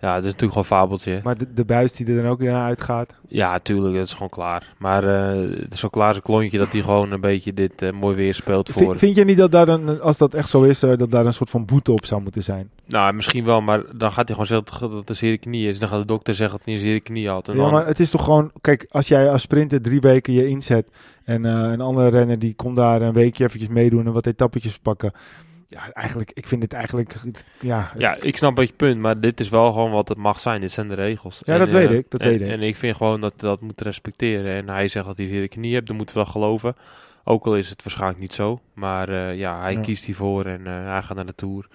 Ja, 0.00 0.14
dat 0.14 0.24
is 0.24 0.32
natuurlijk 0.32 0.52
gewoon 0.52 0.80
een 0.80 0.84
fabeltje. 0.84 1.20
Maar 1.24 1.38
de, 1.38 1.52
de 1.52 1.64
buis 1.64 1.92
die 1.92 2.06
er 2.06 2.22
dan 2.22 2.30
ook 2.30 2.38
weer 2.38 2.50
naar 2.50 2.64
uitgaat. 2.64 3.14
Ja, 3.28 3.58
tuurlijk, 3.58 3.94
dat 3.94 4.06
is 4.06 4.12
gewoon 4.12 4.28
klaar. 4.28 4.74
Maar 4.78 5.04
eh, 5.04 5.60
het 5.60 5.72
is 5.72 5.80
zo 5.80 5.88
klaar 5.88 6.08
als 6.08 6.16
een 6.16 6.22
klontje 6.22 6.58
dat 6.58 6.72
hij 6.72 6.80
gewoon 6.80 7.12
een 7.12 7.20
beetje 7.20 7.52
dit 7.52 7.82
eh, 7.82 7.92
mooi 7.92 8.16
weer 8.16 8.34
speelt 8.34 8.70
voor... 8.70 8.82
Vind, 8.82 8.98
vind 8.98 9.16
je 9.16 9.24
niet 9.24 9.36
dat 9.36 9.52
daar 9.52 9.68
een, 9.68 10.00
als 10.00 10.18
dat 10.18 10.34
echt 10.34 10.48
zo 10.48 10.62
is, 10.62 10.82
eh, 10.82 10.96
dat 10.96 11.10
daar 11.10 11.26
een 11.26 11.32
soort 11.32 11.50
van 11.50 11.64
boete 11.64 11.92
op 11.92 12.04
zou 12.04 12.22
moeten 12.22 12.42
zijn? 12.42 12.70
Nou, 12.86 13.12
misschien 13.12 13.44
wel, 13.44 13.60
maar 13.60 13.82
dan 13.96 14.12
gaat 14.12 14.28
hij 14.28 14.36
gewoon 14.36 14.46
zeggen 14.46 14.90
dat 14.90 14.98
het 14.98 15.08
een 15.08 15.16
zere 15.16 15.38
knie 15.38 15.68
is. 15.68 15.78
Dan 15.78 15.88
gaat 15.88 16.00
de 16.00 16.06
dokter 16.06 16.34
zeggen 16.34 16.56
dat 16.56 16.66
hij 16.66 16.74
een 16.74 16.80
zere 16.80 17.00
knie 17.00 17.28
had. 17.28 17.48
En 17.48 17.56
Ja, 17.56 17.62
dan, 17.62 17.72
maar 17.72 17.86
het 17.86 18.00
is 18.00 18.10
toch 18.10 18.24
gewoon... 18.24 18.50
Kijk, 18.60 18.86
als 18.90 19.08
jij 19.08 19.30
als 19.30 19.42
sprinter 19.42 19.82
drie 19.82 20.00
weken 20.00 20.32
je 20.32 20.46
inzet... 20.46 20.90
en 21.24 21.44
een 21.44 21.80
andere 21.80 22.08
renner 22.08 22.38
die 22.38 22.54
komt 22.54 22.76
daar 22.76 23.02
een 23.02 23.12
weekje 23.12 23.44
eventjes 23.44 23.68
meedoen... 23.68 24.06
en 24.06 24.12
wat 24.12 24.26
etappetjes 24.26 24.78
pakken... 24.78 25.12
Ja, 25.70 25.92
eigenlijk, 25.92 26.30
ik 26.34 26.46
vind 26.48 26.62
het 26.62 26.72
eigenlijk... 26.72 27.14
Ja, 27.60 27.92
Ja, 27.96 28.16
ik 28.20 28.36
snap 28.36 28.56
wat 28.56 28.66
je 28.68 28.74
punt, 28.74 28.98
maar 29.00 29.20
dit 29.20 29.40
is 29.40 29.48
wel 29.48 29.72
gewoon 29.72 29.90
wat 29.90 30.08
het 30.08 30.18
mag 30.18 30.40
zijn. 30.40 30.60
Dit 30.60 30.72
zijn 30.72 30.88
de 30.88 30.94
regels. 30.94 31.42
Ja, 31.44 31.52
En, 31.52 31.58
dat 31.58 31.68
eh, 31.68 31.74
weet 31.74 31.90
ik, 31.90 32.10
dat 32.10 32.22
en, 32.22 32.28
weet 32.28 32.40
ik. 32.40 32.46
En 32.48 32.62
ik 32.62 32.76
vind 32.76 32.96
gewoon 32.96 33.20
dat 33.20 33.40
dat 33.40 33.60
moeten 33.60 33.86
respecteren. 33.86 34.54
En 34.56 34.68
hij 34.68 34.88
zegt 34.88 35.06
dat 35.06 35.18
hij 35.18 35.28
zere 35.28 35.48
knie 35.48 35.74
hebt, 35.74 35.86
dan 35.86 35.96
moeten 35.96 36.16
we 36.16 36.22
dat 36.22 36.30
geloven. 36.32 36.76
Ook 37.24 37.46
al 37.46 37.56
is 37.56 37.70
het 37.70 37.82
waarschijnlijk 37.82 38.20
niet 38.20 38.32
zo. 38.32 38.60
Maar 38.74 39.08
eh, 39.08 39.38
ja, 39.38 39.60
hij 39.60 39.72
Ja. 39.72 39.80
kiest 39.80 40.04
hiervoor 40.04 40.44
en 40.46 40.66
eh, 40.66 40.72
hij 40.92 41.02
gaat 41.02 41.16
naar 41.16 41.26
de 41.26 41.34
Tour. 41.34 41.68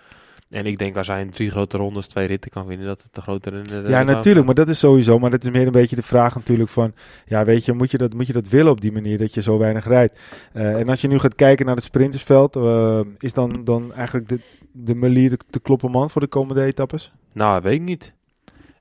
En 0.49 0.65
ik 0.65 0.77
denk 0.77 0.97
als 0.97 1.07
hij 1.07 1.21
in 1.21 1.29
drie 1.29 1.49
grote 1.49 1.77
rondes 1.77 2.07
twee 2.07 2.27
ritten 2.27 2.51
kan 2.51 2.65
winnen, 2.65 2.87
dat 2.87 3.01
het 3.03 3.13
de 3.13 3.21
grotere... 3.21 3.61
renner 3.61 3.89
ja 3.89 4.03
natuurlijk, 4.03 4.45
maar 4.45 4.55
dat 4.55 4.67
is 4.67 4.79
sowieso. 4.79 5.19
Maar 5.19 5.29
dat 5.29 5.43
is 5.43 5.49
meer 5.49 5.65
een 5.65 5.71
beetje 5.71 5.95
de 5.95 6.01
vraag 6.03 6.35
natuurlijk 6.35 6.69
van... 6.69 6.93
Ja, 7.25 7.45
weet 7.45 7.65
je, 7.65 7.73
moet 7.73 7.91
je 7.91 7.97
dat, 7.97 8.13
moet 8.13 8.27
je 8.27 8.33
dat 8.33 8.49
willen 8.49 8.71
op 8.71 8.81
die 8.81 8.91
manier... 8.91 9.17
dat 9.17 9.33
je 9.33 9.41
zo 9.41 9.57
weinig 9.57 9.87
rijdt? 9.87 10.19
Eh, 10.53 10.79
en 10.79 10.89
als 10.89 11.01
je 11.01 11.07
nu 11.07 11.19
gaat 11.19 11.35
kijken 11.35 11.65
naar 11.65 11.75
het 11.75 11.83
sprintersveld... 11.83 12.55
eh, 12.55 12.99
is 13.19 13.33
dan, 13.33 13.61
dan 13.63 13.93
eigenlijk 13.93 14.29
de, 14.29 14.39
de 14.71 14.95
Melier 14.95 15.29
de, 15.29 15.39
de 15.49 15.59
klopperman 15.59 16.09
voor 16.09 16.21
de 16.21 16.27
komende 16.27 16.63
etappes? 16.63 17.11
Nou, 17.33 17.61
weet 17.61 17.73
ik 17.73 17.81
niet. 17.81 18.13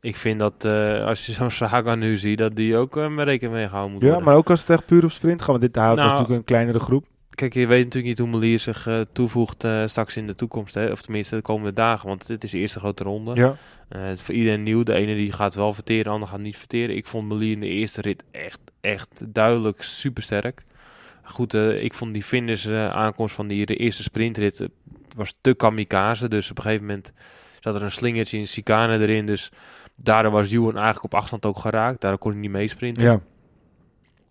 Ik 0.00 0.16
vind 0.16 0.38
dat 0.38 0.64
eh, 0.64 1.04
als 1.06 1.26
je 1.26 1.32
zo'n 1.32 1.50
Saga 1.50 1.94
nu 1.94 2.16
ziet, 2.16 2.38
dat 2.38 2.56
die 2.56 2.76
ook 2.76 2.96
uh, 2.96 3.06
rekening 3.16 3.54
mee 3.54 3.66
gehouden 3.66 3.92
moet 3.92 4.02
Ja, 4.02 4.08
worden. 4.08 4.26
maar 4.26 4.36
ook 4.36 4.50
als 4.50 4.60
het 4.60 4.70
echt 4.70 4.86
puur 4.86 5.04
op 5.04 5.10
sprint 5.10 5.38
gaat... 5.40 5.48
want 5.48 5.60
dit 5.60 5.76
houdt 5.76 5.96
Nou, 5.96 6.10
natuurlijk 6.10 6.38
een 6.38 6.44
kleinere 6.44 6.78
groep. 6.78 7.04
Kijk, 7.34 7.54
je 7.54 7.66
weet 7.66 7.84
natuurlijk 7.84 8.18
niet 8.18 8.18
hoe 8.18 8.38
Melier 8.38 8.58
zich 8.58 8.86
eh, 8.86 9.00
toevoegt 9.12 9.64
eh, 9.64 9.82
straks 9.86 10.16
in 10.16 10.26
de 10.26 10.34
toekomst. 10.34 10.74
Hè? 10.74 10.90
Of 10.90 11.02
tenminste 11.02 11.36
de 11.36 11.42
komende 11.42 11.72
dagen, 11.72 12.08
want 12.08 12.26
dit 12.26 12.44
is 12.44 12.50
de 12.50 12.58
eerste 12.58 12.78
grote 12.78 13.04
ronde. 13.04 13.34
Ja. 13.34 13.56
Eh, 13.88 14.02
het 14.02 14.18
is 14.18 14.24
voor 14.24 14.34
iedereen 14.34 14.62
nieuw. 14.62 14.82
De 14.82 14.94
ene 14.94 15.14
die 15.14 15.32
gaat 15.32 15.54
wel 15.54 15.74
verteren, 15.74 16.04
de 16.04 16.10
ander 16.10 16.28
gaat 16.28 16.40
niet 16.40 16.56
verteren. 16.56 16.96
Ik 16.96 17.06
vond 17.06 17.28
Melier 17.28 17.52
in 17.52 17.60
de 17.60 17.68
eerste 17.68 18.00
rit 18.00 18.24
echt, 18.30 18.60
echt 18.80 19.24
duidelijk 19.26 19.82
supersterk. 19.82 20.62
Goed, 21.22 21.54
ik 21.54 21.94
vond 21.94 22.12
die 22.12 22.22
finish 22.22 22.68
aankomst 22.68 23.34
van 23.34 23.46
die 23.46 23.66
de 23.66 23.76
eerste 23.76 24.02
sprintrit 24.02 24.68
was 25.16 25.34
te 25.40 25.54
kamikaze. 25.54 26.28
Dus 26.28 26.50
op 26.50 26.56
een 26.56 26.62
gegeven 26.62 26.86
moment 26.86 27.12
zat 27.60 27.74
er 27.74 27.82
een 27.82 27.90
slingertje 27.90 28.38
in 28.38 28.46
Chicane 28.46 28.98
erin. 28.98 29.26
Dus 29.26 29.50
daardoor 29.96 30.32
was 30.32 30.50
Ewan 30.50 30.74
eigenlijk 30.74 31.04
op 31.04 31.14
afstand 31.14 31.46
ook 31.46 31.58
geraakt. 31.58 32.00
Daardoor 32.00 32.20
kon 32.20 32.30
hij 32.30 32.40
niet 32.40 32.50
meesprinten. 32.50 33.04
ja. 33.04 33.20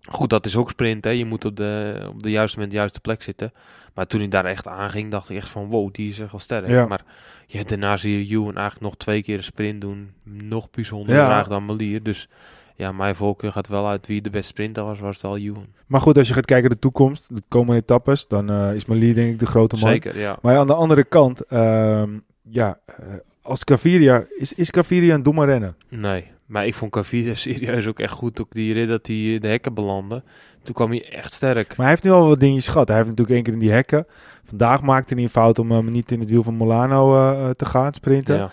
Goed, 0.10 0.30
dat 0.30 0.46
is 0.46 0.56
ook 0.56 0.70
sprint. 0.70 1.04
Hè. 1.04 1.10
Je 1.10 1.26
moet 1.26 1.46
op 1.46 1.56
de, 1.56 2.02
op 2.10 2.24
de 2.24 2.32
juiste 2.32 2.56
moment 2.56 2.74
de 2.74 2.80
juiste 2.80 3.00
plek 3.00 3.22
zitten. 3.24 3.54
Maar 3.94 4.08
toen 4.08 4.20
hij 4.20 4.30
daar 4.30 4.46
echt 4.46 4.68
aanging, 4.68 5.12
dacht 5.12 5.30
ik 5.30 5.38
echt 5.38 5.50
van 5.50 5.66
wow, 5.66 5.94
die 5.94 6.10
is 6.10 6.20
echt 6.20 6.32
wel 6.32 6.40
sterk. 6.40 6.68
Ja. 6.68 6.86
Maar 6.86 7.04
ja, 7.48 7.64
daarna 7.64 7.98
zie 7.98 8.18
je 8.28 8.34
Ewan 8.36 8.56
eigenlijk 8.56 8.82
nog 8.82 8.98
twee 8.98 9.24
keer 9.24 9.38
een 9.38 9.44
sprint 9.44 9.82
doen. 9.82 10.12
Nog 10.26 10.70
bijzonder 10.70 11.16
Ja. 11.16 11.44
dan 11.44 11.66
Melier. 11.66 12.04
Dus 12.04 12.30
ja, 12.76 12.92
mijn 12.92 13.16
voorkeur 13.16 13.52
gaat 13.52 13.68
wel 13.68 13.88
uit 13.88 14.08
wie 14.08 14.22
de 14.22 14.30
beste 14.30 14.48
sprinter 14.48 14.84
was, 14.84 15.00
was 15.00 15.16
het 15.16 15.26
al 15.26 15.38
Ewan. 15.38 15.66
Maar 15.88 16.02
goed, 16.02 16.18
als 16.18 16.28
je 16.28 16.34
gaat 16.34 16.46
kijken 16.46 16.66
naar 16.68 16.76
de 16.76 16.82
toekomst, 16.82 17.36
de 17.36 17.42
komende 17.48 17.82
etappes, 17.82 18.28
dan 18.28 18.50
eh, 18.50 18.76
is 18.76 18.86
Malier 18.86 19.14
denk 19.16 19.32
ik 19.32 19.40
de 19.40 19.46
grote 19.46 19.76
man. 19.76 19.90
Zeker, 19.90 20.20
ja. 20.20 20.38
Maar 20.42 20.58
aan 20.58 20.68
de 20.68 20.74
andere 20.74 21.04
kant, 21.04 21.42
ehm, 21.42 22.10
ja, 22.42 22.80
eh, 22.86 22.96
als 23.42 23.64
Caviria, 23.64 24.26
is, 24.38 24.54
is 24.54 24.70
Caviria 24.70 25.14
een 25.14 25.24
domme 25.24 25.46
renner? 25.46 25.76
Nee, 25.90 26.32
maar 26.54 26.66
ik 26.68 26.74
vond 26.74 26.92
Caviria 26.92 27.36
serieus 27.46 27.88
ook 27.88 28.00
echt 28.00 28.14
goed. 28.14 28.42
Ook 28.42 28.52
die 28.52 28.74
rit 28.74 28.88
dat 28.88 29.08
hij 29.08 29.38
de 29.40 29.48
hekken 29.48 29.74
belandde. 29.74 30.24
Toen 30.62 30.74
kwam 30.74 30.90
hij 30.90 31.10
echt 31.12 31.34
sterk. 31.34 31.68
Maar 31.68 31.78
hij 31.78 31.90
heeft 31.90 32.04
nu 32.04 32.12
al 32.12 32.28
wat 32.28 32.40
dingetjes 32.40 32.68
gehad. 32.68 32.88
Hij 32.88 32.98
heeft 32.98 33.10
natuurlijk 33.10 33.36
één 33.36 33.44
keer 33.44 33.54
in 33.54 33.60
die 33.60 33.72
hekken. 33.72 34.06
Vandaag 34.44 34.82
maakte 34.82 35.14
hij 35.14 35.24
een 35.24 35.30
fout 35.30 35.60
om 35.60 35.72
hem 35.72 35.92
niet 35.92 36.12
in 36.12 36.20
het 36.20 36.30
wiel 36.30 36.44
van 36.44 36.56
Molano 36.56 37.16
eh, 37.16 37.50
te 37.50 37.66
gaan 37.66 37.94
sprinten. 37.94 38.36
Ja. 38.36 38.50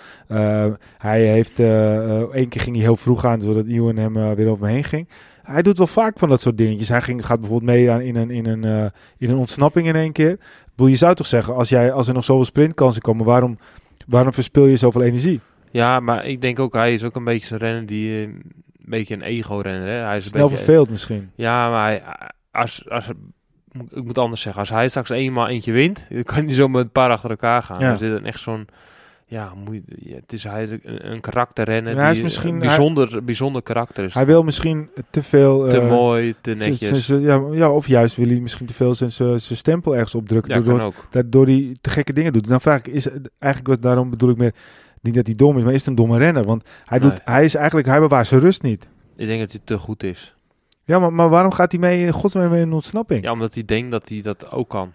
Eh, 0.67 0.73
hij 0.99 1.23
heeft 1.27 1.61
eh, 1.61 2.21
eh, 2.21 2.29
één 2.33 2.49
keer 2.49 2.61
ging 2.61 2.77
hij 2.77 2.85
heel 2.85 2.97
vroeg 2.97 3.25
aan, 3.25 3.41
zodat 3.41 3.67
Ewan 3.67 3.97
hem 3.97 4.17
eh, 4.17 4.33
weer 4.33 4.49
over 4.49 4.67
me 4.67 4.73
heen 4.73 4.85
ging. 4.85 5.09
Hij 5.43 5.63
doet 5.63 5.79
wel 5.79 5.87
vaak 5.87 6.19
van 6.19 6.29
dat 6.29 6.41
soort 6.41 6.59
dingetjes. 6.59 6.89
Hij 6.89 7.03
ging, 7.03 7.27
gaat 7.27 7.41
bijvoorbeeld 7.41 7.71
mee 7.71 7.91
aan 7.91 8.01
in 8.01 8.17
een, 8.17 8.31
in, 8.31 8.47
een, 8.47 8.65
eh, 8.65 8.91
in 9.19 9.31
een 9.31 9.37
ontsnapping 9.37 9.87
in 9.87 9.97
één 9.97 10.13
keer. 10.13 10.39
Je 10.77 10.97
zou 10.97 11.15
toch 11.15 11.27
zeggen, 11.27 11.55
als, 11.55 11.69
jij, 11.69 11.93
als 11.93 12.09
er 12.09 12.15
nog 12.15 12.25
zoveel 12.25 12.45
sprintkansen 12.45 13.03
komen, 13.03 13.25
waarom, 13.25 13.59
waarom 14.07 14.33
verspil 14.33 14.67
je 14.67 14.77
zoveel 14.77 15.03
energie? 15.03 15.41
Ja, 15.71 16.01
maar 16.01 16.27
ik 16.27 16.41
denk 16.41 16.59
ook, 16.61 16.75
hij 16.75 16.93
is 16.93 17.05
ook 17.05 17.17
een 17.17 17.25
beetje 17.25 17.47
zo'n 17.47 17.59
renner 17.59 17.87
die... 17.87 18.15
eh, 18.15 18.23
een 18.23 18.43
beetje 18.99 19.15
een 19.15 19.23
ego-renner, 19.23 19.89
hè. 19.89 19.95
Hij 20.05 20.17
is 20.17 20.25
een 20.25 20.31
Snel 20.31 20.49
beetje, 20.49 20.65
verveeld 20.65 20.91
misschien. 20.91 21.31
Ja, 21.35 21.71
maar 21.71 21.85
hij, 21.85 22.03
als, 22.51 22.89
als, 22.89 23.09
ik 23.91 24.05
moet 24.05 24.19
anders 24.19 24.41
zeggen. 24.41 24.61
Als 24.61 24.71
hij 24.71 24.89
straks 24.89 25.11
eenmaal 25.11 25.49
eentje 25.49 25.73
wint, 25.73 26.07
dan 26.09 26.23
kan 26.23 26.45
hij 26.45 26.55
zo 26.55 26.69
met 26.69 26.85
een 26.85 26.91
paar 26.91 27.11
achter 27.11 27.31
elkaar 27.31 27.63
gaan. 27.63 27.81
Ja. 27.81 27.91
Dus 27.91 27.99
dit 28.01 28.21
is 28.21 28.27
echt 28.27 28.41
zo'n... 28.41 28.67
Ja, 29.27 29.53
het 30.09 30.33
is 30.33 30.45
eigenlijk 30.45 30.85
een, 30.85 31.11
een 31.11 31.21
karakterrenner 31.21 31.95
Ja, 31.95 32.01
hij 32.01 32.09
is 32.09 32.15
die 32.15 32.23
misschien- 32.23 32.53
een 32.55 32.59
bijzonder, 32.59 33.25
bijzonder 33.25 33.63
karakter 33.63 34.05
is. 34.05 34.15
Hij 34.15 34.27
wil 34.27 34.43
misschien 34.43 34.89
te 35.11 35.23
veel... 35.23 35.69
te 35.69 35.81
eh, 35.81 35.89
mooi, 35.89 36.35
te 36.41 36.55
netjes. 36.55 37.07
ja, 37.07 37.43
ja, 37.53 37.71
of 37.71 37.87
juist 37.87 38.17
wil 38.17 38.27
hij 38.27 38.41
misschien 38.41 38.67
te 38.67 38.75
veel 38.75 38.95
zijn, 38.95 39.11
zijn 39.11 39.39
stempel 39.41 39.95
ergens 39.95 40.15
opdrukken. 40.15 40.55
Ja, 40.55 40.61
door, 40.61 40.79
kan 40.79 40.87
ook. 40.87 41.07
daardoor 41.11 41.47
hij 41.47 41.77
te 41.81 41.91
gekke 41.91 42.13
dingen 42.13 42.33
doet. 42.33 42.49
Dan 42.49 42.61
vraag 42.61 42.79
ik, 42.79 42.87
is 42.87 43.09
eigenlijk 43.39 43.67
wat 43.75 43.83
daarom 43.83 44.11
bedoel 44.11 44.31
ik 44.31 44.37
meer, 44.37 44.55
niet 45.01 45.15
dat 45.15 45.27
hij 45.27 45.35
dom 45.35 45.59
is, 45.59 45.65
maar 45.65 45.73
is 45.73 45.79
het 45.79 45.89
een 45.89 45.95
domme 45.95 46.19
renner? 46.19 46.45
Want 46.45 46.69
hij, 46.85 46.99
doet, 46.99 47.11
Nee. 47.11 47.21
hij 47.25 47.45
is 47.45 47.55
eigenlijk, 47.55 47.87
hij 47.87 48.01
bewaart 48.01 48.27
zijn 48.27 48.41
rust 48.41 48.63
niet. 48.63 48.89
Ik 49.17 49.27
denk 49.27 49.41
dat 49.41 49.51
hij 49.53 49.61
te 49.65 49.79
goed 49.79 50.03
is. 50.03 50.35
Ja, 50.85 50.99
maar, 50.99 51.13
maar 51.13 51.29
waarom 51.29 51.53
gaat 51.53 51.71
hij 51.73 51.81
mee 51.81 52.07
in 52.07 52.13
godsnaam 52.13 52.51
mee 52.51 52.61
in 52.61 52.67
een 52.67 52.73
ontsnapping? 52.73 53.25
Ja, 53.25 53.33
omdat 53.33 53.55
hij 53.55 53.65
denkt 53.65 53.91
dat 53.91 54.09
hij 54.09 54.23
dat 54.23 54.51
ook 54.51 54.69
kan. 54.69 54.93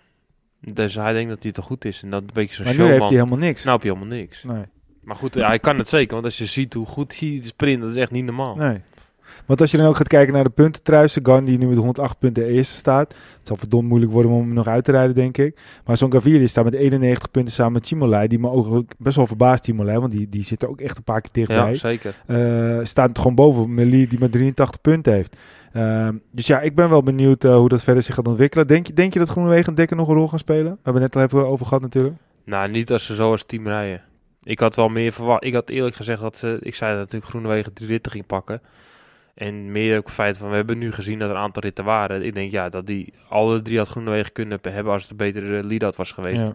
Dus 0.61 0.95
hij 0.95 1.13
denkt 1.13 1.29
dat 1.29 1.43
hij 1.43 1.51
te 1.51 1.61
goed 1.61 1.85
is. 1.85 2.03
En 2.03 2.09
dat 2.09 2.21
een 2.21 2.29
beetje 2.33 2.55
zo'n 2.55 2.63
maar 2.65 2.73
nu 2.73 2.79
showman. 2.79 2.97
heeft 2.99 3.09
hij 3.09 3.19
helemaal 3.19 3.47
niks. 3.47 3.63
Nou 3.63 3.75
heb 3.75 3.85
je 3.85 3.93
helemaal 3.93 4.17
niks. 4.17 4.43
Nee, 4.43 4.63
Maar 5.01 5.15
goed, 5.15 5.33
ja, 5.33 5.47
hij 5.47 5.59
kan 5.59 5.77
het 5.77 5.87
zeker. 5.87 6.13
Want 6.13 6.25
als 6.25 6.37
je 6.37 6.45
ziet 6.45 6.73
hoe 6.73 6.85
goed 6.85 7.19
hij 7.19 7.39
sprint, 7.43 7.81
dat 7.81 7.89
is 7.89 7.95
echt 7.95 8.11
niet 8.11 8.25
normaal. 8.25 8.55
nee. 8.55 8.81
Want 9.45 9.61
als 9.61 9.71
je 9.71 9.78
dan 9.78 9.88
ook 9.88 9.95
gaat 9.95 10.07
kijken 10.07 10.34
naar 10.34 10.43
de 10.43 10.49
puntentrui, 10.49 11.07
Sagan 11.07 11.45
die 11.45 11.57
nu 11.57 11.67
met 11.67 11.78
108 11.78 12.19
punten 12.19 12.45
eerste 12.45 12.76
staat. 12.76 13.13
Het 13.38 13.47
zal 13.47 13.57
verdomd 13.57 13.88
moeilijk 13.88 14.11
worden 14.11 14.32
om 14.32 14.39
hem 14.39 14.53
nog 14.53 14.67
uit 14.67 14.84
te 14.84 14.91
rijden, 14.91 15.15
denk 15.15 15.38
ik. 15.38 15.59
Maar 15.86 15.97
zo'n 15.97 16.11
Gaviria 16.11 16.47
staat 16.47 16.63
met 16.63 16.73
91 16.73 17.32
punten 17.32 17.53
samen 17.53 17.73
met 17.73 17.88
Chimolai. 17.88 18.28
Die 18.28 18.39
me 18.39 18.49
ook 18.49 18.86
best 18.97 19.15
wel 19.15 19.28
verbaast, 19.28 19.65
Chimolai. 19.65 19.99
Want 19.99 20.11
die, 20.11 20.30
die 20.30 20.43
zit 20.43 20.61
er 20.61 20.69
ook 20.69 20.82
echt 20.82 20.97
een 20.97 21.03
paar 21.03 21.21
keer 21.21 21.32
dichtbij. 21.32 21.69
Ja, 21.69 21.73
zeker. 21.73 22.13
Eh, 22.26 22.80
staat 22.84 23.17
gewoon 23.17 23.36
boven 23.36 23.73
Melie 23.73 24.07
die 24.07 24.19
maar 24.19 24.30
83 24.30 24.82
punten 24.82 25.13
heeft. 25.13 25.36
Ehm, 25.73 26.15
dus 26.32 26.47
ja, 26.47 26.61
ik 26.61 26.76
ben 26.76 26.89
wel 26.89 27.03
benieuwd 27.03 27.43
eh, 27.43 27.55
hoe 27.55 27.69
dat 27.69 27.84
verder 27.84 28.03
zich 28.03 28.15
gaat 28.15 28.28
ontwikkelen. 28.28 28.67
Denk 28.67 28.88
je, 28.88 28.93
denk 28.93 29.13
je 29.13 29.19
dat 29.19 29.30
Groenewegen 29.30 29.67
en 29.67 29.76
Dekker 29.76 29.97
nog 29.97 30.07
een 30.07 30.15
rol 30.15 30.28
gaan 30.28 30.39
spelen? 30.39 30.71
We 30.71 30.80
hebben 30.84 31.01
het 31.01 31.13
net 31.13 31.34
al 31.34 31.39
even 31.39 31.51
over 31.51 31.65
gehad 31.65 31.82
natuurlijk. 31.82 32.15
Nou, 32.45 32.69
niet 32.69 32.91
als 32.91 33.05
ze 33.05 33.15
zo 33.15 33.32
als 33.32 33.43
team 33.43 33.67
rijden. 33.67 34.01
Ik 34.43 34.59
had 34.59 34.76
wel 34.76 34.89
meer 34.89 35.11
verwacht. 35.11 35.43
Ik 35.43 35.53
had 35.53 35.69
eerlijk 35.69 35.95
gezegd 35.95 36.21
dat 36.21 36.38
ze... 36.38 36.57
Ik 36.61 36.76
zei 36.76 36.91
dat 36.91 36.99
natuurlijk 36.99 37.32
Groenewegen 37.32 37.73
drie 37.73 37.89
ritten 37.89 38.11
ging 38.11 38.26
pakken. 38.26 38.61
En 39.36 39.71
meer 39.71 39.97
ook 39.97 40.05
het 40.05 40.13
feit 40.13 40.38
van... 40.38 40.49
We 40.49 40.55
hebben 40.55 40.77
nu 40.77 40.91
gezien 40.91 41.19
dat 41.19 41.29
er 41.29 41.36
een 41.36 41.41
aantal 41.41 41.61
ritten 41.63 41.86
waren. 41.86 42.25
Ik 42.25 42.33
denk 42.36 42.51
ja, 42.51 42.69
dat 42.69 42.88
die 42.88 43.13
alle 43.29 43.61
drie 43.61 43.77
had 43.77 43.88
Groenewegen 43.88 44.31
kunnen 44.31 44.59
hebben 44.61 44.93
als 44.93 45.01
het 45.01 45.11
een 45.11 45.17
betere 45.17 45.63
lead-out 45.63 45.95
was 45.95 46.11
geweest. 46.11 46.41
Ja. 46.41 46.53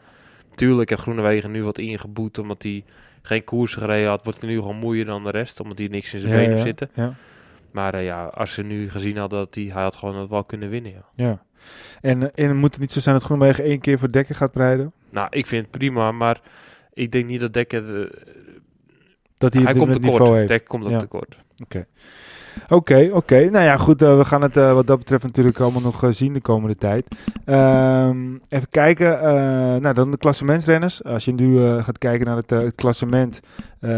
tuurlijk 0.54 0.90
heeft 0.90 1.02
Groenewegen 1.02 1.50
nu 1.50 1.64
wat 1.64 1.78
ingeboet, 1.78 2.38
omdat 2.38 2.62
hij 2.62 2.84
geen 3.22 3.44
koers 3.44 3.74
gereden 3.74 4.08
had. 4.08 4.24
Wordt 4.24 4.40
hij 4.40 4.50
nu 4.50 4.56
gewoon 4.56 4.76
moeier 4.76 5.04
dan 5.04 5.24
de 5.24 5.30
rest, 5.30 5.60
omdat 5.60 5.78
hij 5.78 5.86
niks 5.86 6.14
in 6.14 6.20
zijn 6.20 6.32
Ja, 6.32 6.38
benen 6.38 6.56
ja, 6.56 6.62
zitten. 6.62 6.90
Ja. 6.94 7.14
Maar 7.70 7.94
eh, 7.94 8.04
ja, 8.04 8.24
als 8.24 8.52
ze 8.52 8.62
nu 8.62 8.90
gezien 8.90 9.16
hadden 9.16 9.38
dat 9.38 9.54
hij, 9.54 9.64
hij 9.64 9.82
had 9.82 9.96
gewoon 9.96 10.16
het 10.16 10.28
wel 10.30 10.44
kunnen 10.44 10.68
winnen, 10.68 10.92
ja. 10.92 11.04
ja. 11.14 11.42
En, 12.00 12.34
en 12.34 12.56
moet 12.56 12.70
het 12.72 12.80
niet 12.80 12.92
zo 12.92 13.00
zijn 13.00 13.14
dat 13.14 13.24
Groenewegen 13.24 13.64
één 13.64 13.80
keer 13.80 13.98
voor 13.98 14.10
Dekker 14.10 14.34
gaat 14.34 14.56
rijden? 14.56 14.92
Nou, 15.10 15.26
ik 15.30 15.46
vind 15.46 15.62
het 15.62 15.70
prima, 15.70 16.12
maar 16.12 16.40
ik 16.92 17.12
denk 17.12 17.26
niet 17.26 17.40
dat 17.40 17.52
Dekker... 17.52 18.02
eh, 18.02 18.10
Dat 19.38 19.54
hij, 19.54 19.62
hij 19.62 19.74
komt 19.74 19.92
tekort. 19.92 20.28
heeft. 20.28 20.48
Dekker 20.48 20.68
komt 20.68 20.84
ook 20.84 20.90
Ja. 20.90 20.98
tekort. 20.98 21.36
Oké, 21.62 21.86
oké. 23.12 23.50
Nou 23.50 23.64
ja, 23.64 23.76
goed. 23.76 24.02
eh, 24.02 24.16
we 24.16 24.24
gaan 24.24 24.42
het 24.42 24.56
eh, 24.56 24.72
wat 24.72 24.86
dat 24.86 24.98
betreft 24.98 25.22
natuurlijk 25.22 25.60
allemaal 25.60 25.80
nog 25.80 26.04
eh, 26.04 26.10
zien 26.10 26.32
de 26.32 26.40
komende 26.40 26.76
tijd. 26.76 27.06
Ehm, 27.44 28.34
even 28.48 28.68
kijken. 28.70 29.18
nou, 29.82 29.94
dan 29.94 30.10
de 30.10 30.16
klassementsrenners. 30.16 31.04
Als 31.04 31.24
je 31.24 31.32
nu 31.32 31.80
gaat 31.80 31.98
kijken 31.98 32.26
naar 32.26 32.36
het, 32.36 32.50
het 32.50 32.74
klassement, 32.74 33.40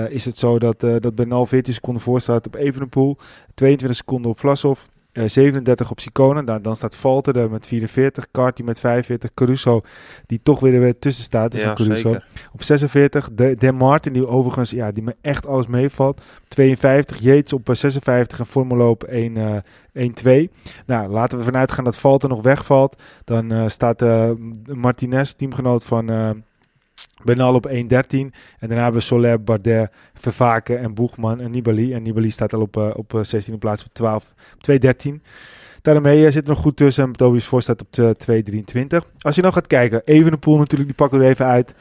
is 0.08 0.24
het 0.24 0.38
zo 0.38 0.58
dat, 0.58 0.80
dat 0.80 1.14
Bernal 1.14 1.46
14 1.46 1.74
seconden 1.74 2.02
voor 2.02 2.20
staat 2.20 2.46
op 2.46 2.54
Evenepoel, 2.54 3.16
22 3.54 3.98
seconden 3.98 4.30
op 4.30 4.38
Vlasov, 4.38 4.80
eh 5.12 5.28
37 5.28 5.90
op 5.90 6.00
Sicone. 6.00 6.44
Dan, 6.44 6.62
dan 6.62 6.76
staat 6.76 6.96
Valter 6.96 7.36
er 7.36 7.50
met 7.50 7.66
44, 7.66 8.30
Carty 8.30 8.62
met 8.62 8.80
45, 8.80 9.34
Caruso 9.34 9.80
die 10.26 10.40
toch 10.42 10.60
weer 10.60 10.74
er 10.74 10.80
weer 10.80 10.98
tussen 10.98 11.24
staat. 11.24 11.54
Is 11.54 11.62
ja, 11.62 11.74
Caruso. 11.74 11.94
zeker. 11.94 12.26
Op 12.52 12.62
46, 12.62 13.28
de, 13.32 13.54
Dan 13.58 13.74
Martin, 13.74 14.12
die 14.12 14.26
overigens, 14.26 14.70
ja, 14.70 14.92
die 14.92 15.02
me 15.02 15.16
echt 15.20 15.46
alles 15.46 15.66
meevalt. 15.66 16.20
Op 16.20 16.48
52, 16.48 17.18
Yates 17.18 17.52
op 17.52 17.68
eh, 17.68 17.74
56 17.74 18.38
en 18.38 18.46
Formelo 18.46 18.90
op 18.90 19.04
1, 19.04 19.36
eh 19.36 19.56
1-2. 20.48 20.48
Nou, 20.86 21.08
laten 21.08 21.38
we 21.38 21.44
vanuit 21.44 21.72
gaan 21.72 21.84
dat 21.84 21.98
Valter 21.98 22.28
nog 22.28 22.42
wegvalt. 22.42 23.02
Dan 23.24 23.52
eh, 23.52 23.68
staat 23.68 24.02
eh, 24.02 24.30
Martinez, 24.66 25.32
teamgenoot 25.32 25.84
van 25.84 26.10
eh 26.10 26.30
Bernal 27.24 27.54
op 27.54 27.68
1-13. 27.68 27.70
En 27.70 28.32
daarna 28.58 28.82
hebben 28.82 29.00
we 29.00 29.06
Soler, 29.06 29.42
Bardet, 29.44 29.90
Vervaken 30.14 30.78
en 30.78 30.94
Boegman 30.94 31.40
en 31.40 31.50
Nibali. 31.50 31.94
En 31.94 32.02
Nibali 32.02 32.30
staat 32.30 32.52
al 32.52 32.60
op, 32.60 32.76
eh, 32.76 32.90
op 32.94 33.14
eh, 33.14 33.20
16e 33.24 33.58
plaats 33.58 33.84
op 33.84 33.92
12, 33.94 34.32
op 34.54 34.62
2-13. 34.62 35.22
Daarmee 35.82 36.26
eh, 36.26 36.32
zit 36.32 36.42
er 36.42 36.48
nog 36.48 36.58
goed 36.60 36.76
tussen. 36.76 37.04
En 37.04 37.12
Tobias 37.12 37.44
voor 37.44 37.62
staat 37.62 37.80
op 37.80 37.98
eh, 37.98 38.10
2-23. 39.02 39.06
Als 39.18 39.34
je 39.34 39.40
nou 39.42 39.54
gaat 39.54 39.66
kijken, 39.66 40.02
Evenepoel 40.04 40.56
natuurlijk, 40.58 40.88
die 40.88 40.98
pakken 40.98 41.18
we 41.18 41.24
even 41.26 41.46
uit. 41.46 41.74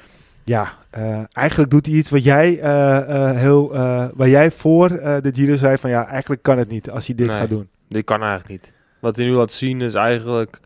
Ja, 0.44 0.74
eh, 0.89 1.20
eigenlijk 1.32 1.72
doet 1.72 1.86
hij 1.86 1.96
iets 1.96 2.10
wat 2.10 2.24
jij, 2.24 2.60
eh, 2.60 2.98
eh, 3.30 3.38
heel, 3.38 3.74
eh, 3.74 4.06
waar 4.14 4.30
jij 4.30 4.52
voor 4.52 4.89
eh, 4.92 5.22
de 5.22 5.30
Giro 5.34 5.56
zei 5.56 5.78
van 5.78 5.89
ja, 5.89 6.08
eigenlijk 6.08 6.44
kan 6.44 6.58
het 6.58 6.70
niet 6.70 6.89
als 6.89 7.08
hij 7.08 7.16
dit 7.16 7.28
Nee. 7.28 7.38
gaat 7.38 7.50
doen. 7.50 7.70
Dit 7.89 8.04
kan 8.04 8.20
eigenlijk 8.22 8.50
niet. 8.50 8.74
Wat 9.00 9.16
hij 9.16 9.26
nu 9.26 9.32
laat 9.32 9.52
zien 9.52 9.82
is 9.82 9.94
eigenlijk... 9.94 10.60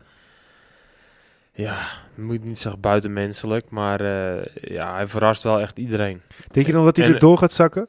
Ja, 1.52 1.76
moet 2.18 2.44
niet 2.44 2.58
zeggen 2.58 2.80
buitenmenselijk, 2.80 3.70
maar 3.70 4.00
eh, 4.00 4.44
ja, 4.54 4.94
hij 4.94 5.06
verrast 5.08 5.42
wel 5.42 5.60
echt 5.60 5.78
iedereen. 5.78 6.20
Denk 6.50 6.66
je 6.66 6.72
nog 6.72 6.84
dat 6.84 6.96
hij 6.96 7.06
En- 7.06 7.12
er 7.12 7.18
door 7.18 7.38
gaat 7.38 7.52
zakken? 7.52 7.88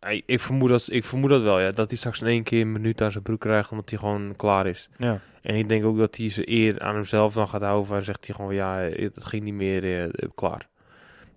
Hij- 0.00 0.22
Ik 0.26 0.40
vermoed, 0.40 0.68
dat, 0.68 0.86
ik 0.90 1.04
vermoed 1.04 1.30
dat 1.30 1.42
wel, 1.42 1.60
ja. 1.60 1.70
Dat 1.70 1.88
hij 1.90 1.98
straks 1.98 2.20
in 2.20 2.26
één 2.26 2.42
keer 2.42 2.60
een 2.60 2.72
minuut 2.72 3.02
aan 3.02 3.10
zijn 3.10 3.22
broek 3.22 3.40
krijgt, 3.40 3.70
omdat 3.70 3.90
hij 3.90 3.98
gewoon 3.98 4.34
klaar 4.36 4.66
is. 4.66 4.88
Ja. 4.96 5.20
En 5.42 5.54
ik 5.56 5.68
denk 5.68 5.84
ook 5.84 5.98
dat 5.98 6.16
hij 6.16 6.30
zijn 6.30 6.50
eer 6.50 6.80
aan 6.80 6.94
hemzelf 6.94 7.34
dan 7.34 7.48
gaat 7.48 7.62
houden 7.62 7.96
en 7.96 8.04
zegt 8.04 8.26
hij 8.26 8.34
gewoon, 8.34 8.54
ja, 8.54 8.76
het 8.78 9.24
ging 9.24 9.42
niet 9.44 9.54
meer 9.54 10.02
eh, 10.02 10.28
klaar. 10.34 10.68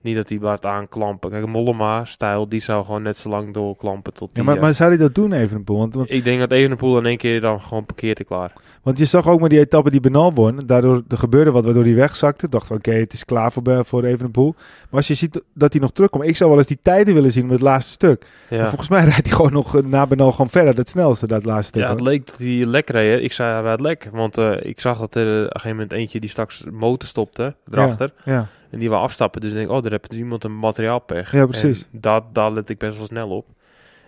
Niet 0.05 0.15
dat 0.15 0.29
hij 0.29 0.37
blijft 0.37 0.65
aanklampen. 0.65 1.29
Kijk, 1.29 1.45
Mollema, 1.47 2.05
stijl, 2.05 2.49
die 2.49 2.59
zou 2.61 2.85
gewoon 2.85 3.01
net 3.01 3.17
zo 3.17 3.29
lang 3.29 3.53
doorklampen 3.53 4.13
tot 4.13 4.27
ja 4.27 4.33
die... 4.33 4.43
maar, 4.43 4.55
eh, 4.55 4.61
maar 4.61 4.73
zou 4.73 4.89
hij 4.89 4.97
dat 4.97 5.15
doen 5.15 5.33
Evenepoel? 5.33 5.77
Want, 5.77 5.93
want, 5.95 6.11
Ik 6.11 6.23
denk 6.23 6.39
dat 6.39 6.51
Evenepoel 6.51 6.97
in 6.97 7.05
één 7.05 7.17
keer 7.17 7.41
dan 7.41 7.61
gewoon 7.61 7.85
parkeert 7.85 8.19
en 8.19 8.25
klaar. 8.25 8.53
want 8.83 8.97
je 8.97 9.05
zag 9.05 9.27
ook 9.27 9.39
met 9.41 9.49
die 9.49 9.59
etappe 9.59 9.91
die 9.91 9.99
Benal 9.99 10.33
won. 10.33 10.59
Daardoor 10.65 11.03
er 11.07 11.17
gebeurde 11.17 11.51
wat 11.51 11.63
waardoor 11.65 11.83
hij 11.83 11.95
wegzakte. 11.95 12.49
Dacht 12.49 12.71
oké, 12.71 12.91
het 12.91 13.13
is 13.13 13.25
klaar 13.25 13.51
voor, 13.51 13.85
voor 13.85 14.03
Evenepoel. 14.03 14.55
Maar 14.57 14.87
als 14.99 15.07
je 15.07 15.13
ziet 15.13 15.41
dat 15.53 15.71
hij 15.73 15.81
nog 15.81 15.91
terugkomt. 15.91 16.23
Ik 16.27 16.35
zou 16.35 16.49
wel 16.49 16.59
eens 16.59 16.67
die 16.67 16.79
tijden 16.81 17.13
willen 17.13 17.31
zien 17.31 17.43
met 17.43 17.51
het 17.53 17.61
laatste 17.61 17.91
stuk. 17.91 18.25
Maar 18.49 18.59
Ja. 18.59 18.65
volgens 18.67 18.89
mij 18.89 19.03
rijdt 19.13 19.25
hij 19.27 19.35
gewoon 19.35 19.53
nog 19.53 19.75
eh, 19.75 19.83
na 19.83 20.07
Benal 20.07 20.31
gewoon 20.31 20.49
verder. 20.49 20.75
Het 20.75 20.89
snelste, 20.89 21.27
dat 21.27 21.45
laatste 21.45 21.67
stuk. 21.67 21.81
Ja, 21.81 21.89
het 21.89 21.99
hoor. 21.99 22.09
leek 22.09 22.25
dat 22.27 22.37
hij 22.37 22.65
lek 22.65 22.89
reed. 22.89 23.23
Ik 23.23 23.31
zei, 23.31 23.53
hij 23.53 23.61
rijdt 23.61 23.81
lek. 23.81 24.09
Want 24.11 24.37
eh, 24.37 24.51
ik 24.61 24.79
zag 24.79 24.99
dat 24.99 25.15
er 25.15 25.21
op 25.27 25.43
een 25.43 25.45
gegeven 25.51 25.69
moment 25.69 25.91
eentje 25.91 26.19
die 26.19 26.29
straks 26.29 26.63
motor 26.71 27.07
stopte, 27.09 27.55
erachter. 27.71 28.11
ja. 28.25 28.47
En 28.69 28.79
die 28.79 28.89
wou 28.89 29.03
afstappen. 29.03 29.41
Dus 29.41 29.51
ik 29.51 29.57
denk, 29.57 29.69
oh, 29.69 29.81
daar 29.81 29.91
heeft 29.91 30.13
iemand 30.13 30.43
een 30.43 30.59
materiaalpech. 30.59 31.31
Ja, 31.31 31.45
precies. 31.45 31.81
En 31.93 31.99
daar, 32.01 32.21
daar 32.33 32.51
let 32.51 32.69
ik 32.69 32.77
best 32.77 32.97
wel 32.97 33.05
snel 33.07 33.29
op. 33.29 33.45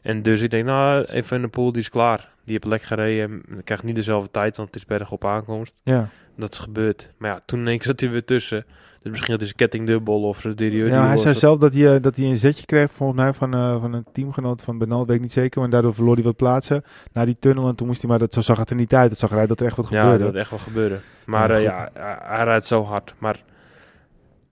En 0.01 0.21
dus 0.21 0.41
ik 0.41 0.49
denk, 0.49 0.65
nou, 0.65 1.03
even 1.05 1.35
in 1.35 1.41
de 1.41 1.47
pool, 1.47 1.71
die 1.71 1.81
is 1.81 1.89
klaar. 1.89 2.29
Die 2.43 2.53
heeft 2.53 2.65
lek 2.65 2.81
gereden. 2.81 3.41
en 3.49 3.63
krijgt 3.63 3.83
niet 3.83 3.95
dezelfde 3.95 4.31
tijd, 4.31 4.57
want 4.57 4.67
het 4.67 4.77
is 4.77 4.85
berg 4.85 5.11
op 5.11 5.25
aankomst. 5.25 5.79
ja. 5.83 6.09
Dat 6.39 6.51
is 6.51 6.57
gebeurd. 6.57 7.09
Maar 7.17 7.29
ja, 7.31 7.39
toen 7.45 7.59
in 7.59 7.67
één 7.67 7.77
keer 7.77 7.85
zat 7.87 7.99
hij 7.99 8.09
weer 8.09 8.25
tussen. 8.25 8.65
Dus 9.01 9.11
misschien 9.11 9.31
had 9.31 9.37
hij 9.39 9.45
zijn 9.45 9.55
ketting 9.55 9.87
dubbel 9.87 10.23
of 10.23 10.41
derieur. 10.41 10.87
Ja, 10.87 11.07
hij 11.07 11.17
zei 11.17 11.33
zelf 11.35 11.59
dat 11.59 11.73
hij, 11.73 11.95
eh, 11.95 12.01
dat 12.01 12.15
hij 12.15 12.25
een 12.25 12.35
zetje 12.37 12.65
kreeg, 12.65 12.91
volgens 12.91 13.19
mij, 13.19 13.33
van, 13.33 13.53
eh, 13.53 13.81
van 13.81 13.93
een 13.93 14.05
teamgenoot 14.11 14.61
van 14.63 14.77
Benal. 14.77 14.97
Dat 14.97 15.07
weet 15.07 15.15
ik 15.15 15.21
niet 15.21 15.31
zeker. 15.31 15.61
Maar 15.61 15.69
daardoor 15.69 15.93
verloor 15.93 16.13
hij 16.15 16.23
wat 16.23 16.35
plaatsen 16.35 16.83
naar 17.13 17.25
die 17.25 17.37
tunnel. 17.39 17.67
En 17.67 17.75
toen 17.75 17.87
moest 17.87 18.01
hij, 18.01 18.09
maar 18.09 18.19
dat, 18.19 18.33
zo 18.33 18.41
zag 18.41 18.57
het 18.57 18.69
er 18.69 18.75
niet 18.75 18.93
uit. 18.95 19.09
Het 19.09 19.19
zag 19.19 19.31
eruit 19.31 19.47
dat 19.47 19.59
er 19.59 19.65
echt 19.65 19.75
wat 19.77 19.89
Ja, 19.89 20.01
gebeurde. 20.01 20.23
dat 20.23 20.35
echt 20.35 20.49
wel 20.49 20.59
gebeuren. 20.59 20.99
Maar 21.25 21.49
Ja, 21.51 21.55
eh, 21.57 21.63
ja, 21.63 21.89
hij 22.23 22.43
rijdt 22.43 22.65
zo 22.65 22.83
hard. 22.83 23.13
Maar 23.17 23.43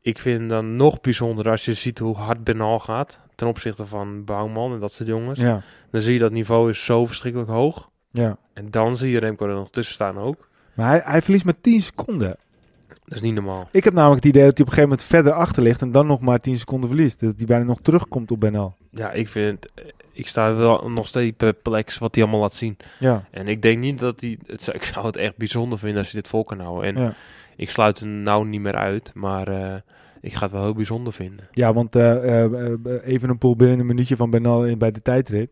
ik 0.05 0.19
vind 0.19 0.49
dan 0.49 0.75
nog 0.75 1.01
bijzonder 1.01 1.49
als 1.49 1.65
je 1.65 1.73
ziet 1.73 1.99
hoe 1.99 2.15
hard 2.15 2.43
Benal 2.43 2.79
gaat. 2.79 3.19
Ten 3.35 3.47
opzichte 3.47 3.85
van 3.85 4.23
Bouwman 4.23 4.73
en 4.73 4.79
dat 4.79 4.91
soort 4.91 5.09
jongens. 5.09 5.39
Ja, 5.39 5.61
Dan 5.91 6.01
zie 6.01 6.13
je 6.13 6.19
dat 6.19 6.31
niveau 6.31 6.69
is 6.69 6.85
zo 6.85 7.05
verschrikkelijk 7.05 7.49
hoog. 7.49 7.89
ja. 8.09 8.37
En 8.53 8.71
dan 8.71 8.97
zie 8.97 9.09
je 9.11 9.19
Remco 9.19 9.47
er 9.47 9.53
nog 9.55 9.69
tussen 9.71 9.93
staan 9.93 10.17
ook. 10.17 10.47
Maar 10.73 10.87
hij, 10.89 11.01
hij 11.03 11.21
verliest 11.21 11.45
met 11.45 11.63
10 11.63 11.81
seconden. 11.81 12.37
Dat 12.87 13.15
is 13.15 13.21
niet 13.21 13.33
normaal. 13.33 13.67
Ik 13.71 13.83
heb 13.83 13.93
namelijk 13.93 14.23
het 14.23 14.33
idee 14.33 14.45
dat 14.45 14.57
hij 14.57 14.65
op 14.65 14.71
een 14.71 14.77
gegeven 14.77 14.89
moment 14.89 15.07
verder 15.07 15.33
achter 15.33 15.63
ligt 15.63 15.81
en 15.81 15.91
dan 15.91 16.07
nog 16.07 16.19
maar 16.19 16.39
10 16.39 16.57
seconden 16.57 16.89
verliest. 16.89 17.19
Dat 17.19 17.33
hij 17.37 17.45
bijna 17.45 17.63
nog 17.63 17.79
terugkomt 17.81 18.31
op 18.31 18.39
Benal. 18.39 18.75
Ja, 18.91 19.11
ik 19.11 19.27
vind... 19.29 19.71
eh, 19.73 19.85
Ik 20.11 20.27
sta 20.27 20.53
wel 20.55 20.89
nog 20.89 21.07
steeds 21.07 21.37
perplex 21.37 21.97
wat 21.97 22.15
hij 22.15 22.23
allemaal 22.23 22.41
laat 22.41 22.55
zien. 22.55 22.77
Ja, 22.99 23.25
En 23.31 23.47
ik 23.47 23.61
denk 23.61 23.79
niet 23.79 23.99
dat 23.99 24.21
hij... 24.21 24.37
Het, 24.45 24.61
zou- 24.61 24.77
ik 24.79 24.83
zou 24.83 25.05
het 25.05 25.17
echt 25.17 25.37
bijzonder 25.37 25.79
vinden 25.79 25.97
als 25.97 26.11
hij 26.11 26.21
dit 26.21 26.29
vol 26.29 26.43
kan 26.43 26.59
houden. 26.59 26.95
En 26.95 27.01
ja. 27.03 27.13
ik 27.55 27.69
sluit 27.69 27.99
hem 27.99 28.21
nou 28.21 28.45
niet 28.47 28.61
meer 28.61 28.75
uit. 28.75 29.11
Maar 29.13 29.47
eh, 29.47 29.75
ik 30.25 30.33
ga 30.33 30.41
het 30.43 30.51
wel 30.51 30.63
heel 30.63 30.73
bijzonder 30.73 31.13
vinden. 31.13 31.47
ja 31.51 31.73
want 31.73 31.95
eh, 31.95 32.43
eh, 32.43 32.43
eh, 32.65 32.77
even 33.03 33.29
een 33.29 33.37
pool 33.37 33.55
binnen 33.55 33.79
een 33.79 33.85
minuutje 33.85 34.15
van 34.15 34.29
Benal 34.29 34.65
in, 34.65 34.77
bij 34.77 34.91
de 34.91 35.01
tijdrit. 35.01 35.51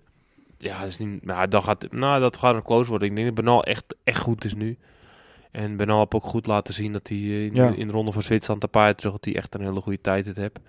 Ja, 0.57 0.79
dat 0.79 0.87
is 0.87 0.97
niet... 0.97 1.25
Nou, 1.25 1.47
dan 1.47 1.63
gaat, 1.63 1.91
nou, 1.91 2.19
dat 2.21 2.37
gaat 2.37 2.55
een 2.55 2.61
close 2.63 2.89
worden. 2.89 3.07
Ik 3.09 3.13
denk 3.15 3.25
dat 3.27 3.35
Bernal 3.35 3.63
echt, 3.63 3.95
echt 4.03 4.21
goed 4.21 4.45
is 4.45 4.55
nu. 4.55 4.77
En 5.51 5.75
Bernal 5.77 5.99
heb 5.99 6.15
ook 6.15 6.23
goed 6.23 6.47
laten 6.47 6.73
zien 6.73 6.93
dat 6.93 7.07
hij 7.07 7.17
in, 7.17 7.55
Ja. 7.55 7.73
in 7.75 7.87
de 7.87 7.93
ronde 7.93 8.11
van 8.11 8.21
Zwitserland 8.21 8.63
een 8.63 8.69
paar 8.69 8.83
jaar 8.85 8.95
terug... 8.95 9.11
dat 9.13 9.25
hij 9.25 9.35
echt 9.35 9.55
een 9.55 9.61
hele 9.61 9.81
goede 9.81 10.01
tijd 10.01 10.25
het 10.25 10.37
heeft. 10.37 10.59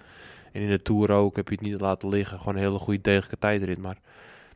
En 0.53 0.61
in 0.61 0.69
de 0.69 0.83
Tour 0.83 1.11
ook 1.11 1.37
heb 1.37 1.49
je 1.49 1.55
het 1.55 1.65
niet 1.65 1.81
laten 1.81 2.09
liggen. 2.09 2.39
Gewoon 2.39 2.55
een 2.55 2.61
hele 2.61 2.79
goede 2.79 3.01
degelijke 3.01 3.39
tijdrit. 3.39 3.79
Maar 3.79 3.99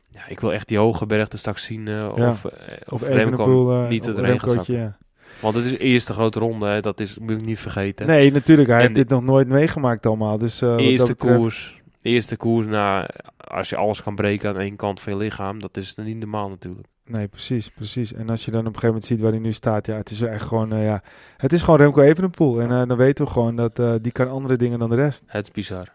ja, 0.09 0.27
ik 0.27 0.39
wil 0.39 0.53
echt 0.53 0.67
die 0.67 0.77
hoge 0.77 1.05
bergen 1.05 1.39
straks 1.39 1.63
zien 1.63 1.85
Ja. 1.85 2.09
of, 2.09 2.45
of, 2.45 2.51
Of 2.89 3.07
Remco 3.07 3.85
niet 3.89 4.05
Remcootje, 4.07 4.55
zakken. 4.57 4.73
ja. 4.75 4.97
Want 5.41 5.55
het 5.55 5.65
is 5.65 5.71
de 5.71 5.77
eerste 5.77 6.13
grote 6.13 6.39
ronde, 6.39 6.65
hè. 6.67 6.79
dat 6.81 6.99
is, 6.99 7.17
moet 7.17 7.31
ik 7.31 7.45
niet 7.45 7.59
vergeten. 7.59 8.07
Nee, 8.07 8.31
natuurlijk. 8.31 8.67
Hij 8.67 8.77
En 8.77 8.83
heeft 8.83 8.95
dit 8.95 9.09
nog 9.09 9.23
nooit 9.23 9.47
meegemaakt 9.47 10.05
allemaal. 10.05 10.37
Dus, 10.37 10.61
eh, 10.61 10.75
eerste 10.77 11.07
betreft- 11.07 11.37
koers, 11.39 11.81
eerste 12.01 12.35
koers 12.37 12.67
na, 12.67 13.09
als 13.37 13.69
je 13.69 13.75
alles 13.75 14.03
kan 14.03 14.15
breken 14.15 14.49
aan 14.49 14.57
één 14.59 14.75
kant 14.75 15.01
van 15.01 15.13
je 15.13 15.19
lichaam, 15.19 15.59
dat 15.59 15.77
is 15.77 15.95
niet 15.95 16.17
normaal 16.19 16.49
natuurlijk. 16.49 16.87
Nee, 17.05 17.27
precies, 17.27 17.69
precies. 17.69 18.13
En 18.13 18.29
als 18.29 18.45
je 18.45 18.51
dan 18.51 18.59
op 18.59 18.65
een 18.65 18.73
gegeven 18.73 18.87
moment 18.89 19.05
ziet 19.05 19.21
waar 19.21 19.31
hij 19.31 19.39
nu 19.39 19.51
staat, 19.51 19.85
ja, 19.85 19.95
het 19.95 20.09
is 20.09 20.21
echt 20.21 20.45
gewoon, 20.45 20.73
eh, 20.73 20.83
ja, 20.83 21.01
het 21.37 21.53
is 21.53 21.61
gewoon 21.61 21.79
Remco 21.79 22.01
Evenepoel. 22.01 22.61
En 22.61 22.71
eh, 22.71 22.87
dan 22.87 22.97
weten 22.97 23.25
we 23.25 23.31
gewoon 23.31 23.55
dat 23.55 23.81
die 24.01 24.11
kan 24.11 24.29
andere 24.29 24.57
dingen 24.57 24.79
dan 24.79 24.89
de 24.89 24.95
rest. 24.95 25.23
Het 25.25 25.45
is 25.45 25.51
bizar. 25.51 25.87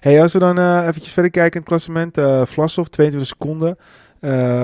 Hey, 0.00 0.22
als 0.22 0.32
we 0.32 0.38
dan 0.38 0.58
eventjes 0.80 1.12
verder 1.12 1.30
kijken 1.30 1.52
in 1.52 1.58
het 1.60 1.68
klassement, 1.68 2.18
Vlasov, 2.50 2.86
22 2.86 3.28
seconden. 3.28 3.76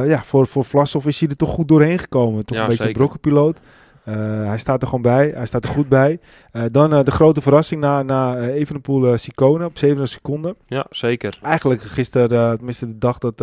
Ja, 0.08 0.22
voor, 0.24 0.46
voor 0.46 0.64
Vlasov 0.64 1.06
is 1.06 1.20
hij 1.20 1.28
er 1.28 1.36
toch 1.36 1.50
goed 1.50 1.68
doorheen 1.68 1.98
gekomen. 1.98 2.44
Toch 2.44 2.56
Ja, 2.56 2.62
een 2.62 2.68
beetje 2.68 2.86
een 2.86 2.92
brokkenpiloot. 2.92 3.58
Eh, 4.04 4.14
hij 4.46 4.58
staat 4.58 4.80
er 4.80 4.86
gewoon 4.86 5.02
bij, 5.02 5.32
hij 5.34 5.46
staat 5.46 5.64
er 5.64 5.70
goed 5.70 5.88
bij. 5.88 6.18
Eh, 6.52 6.62
dan 6.70 6.92
eh, 6.92 7.04
de 7.04 7.10
grote 7.10 7.40
verrassing 7.40 7.80
na, 7.80 8.02
na 8.02 8.38
Evenepoel 8.38 9.16
Sicone 9.18 9.64
op 9.64 9.78
37 9.78 10.08
seconden. 10.08 10.56
Ja, 10.66 10.86
zeker. 10.90 11.38
Eigenlijk 11.42 11.82
gisteren, 11.82 12.56
tenminste 12.56 12.86
de 12.86 12.98
dag 12.98 13.18
dat, 13.18 13.42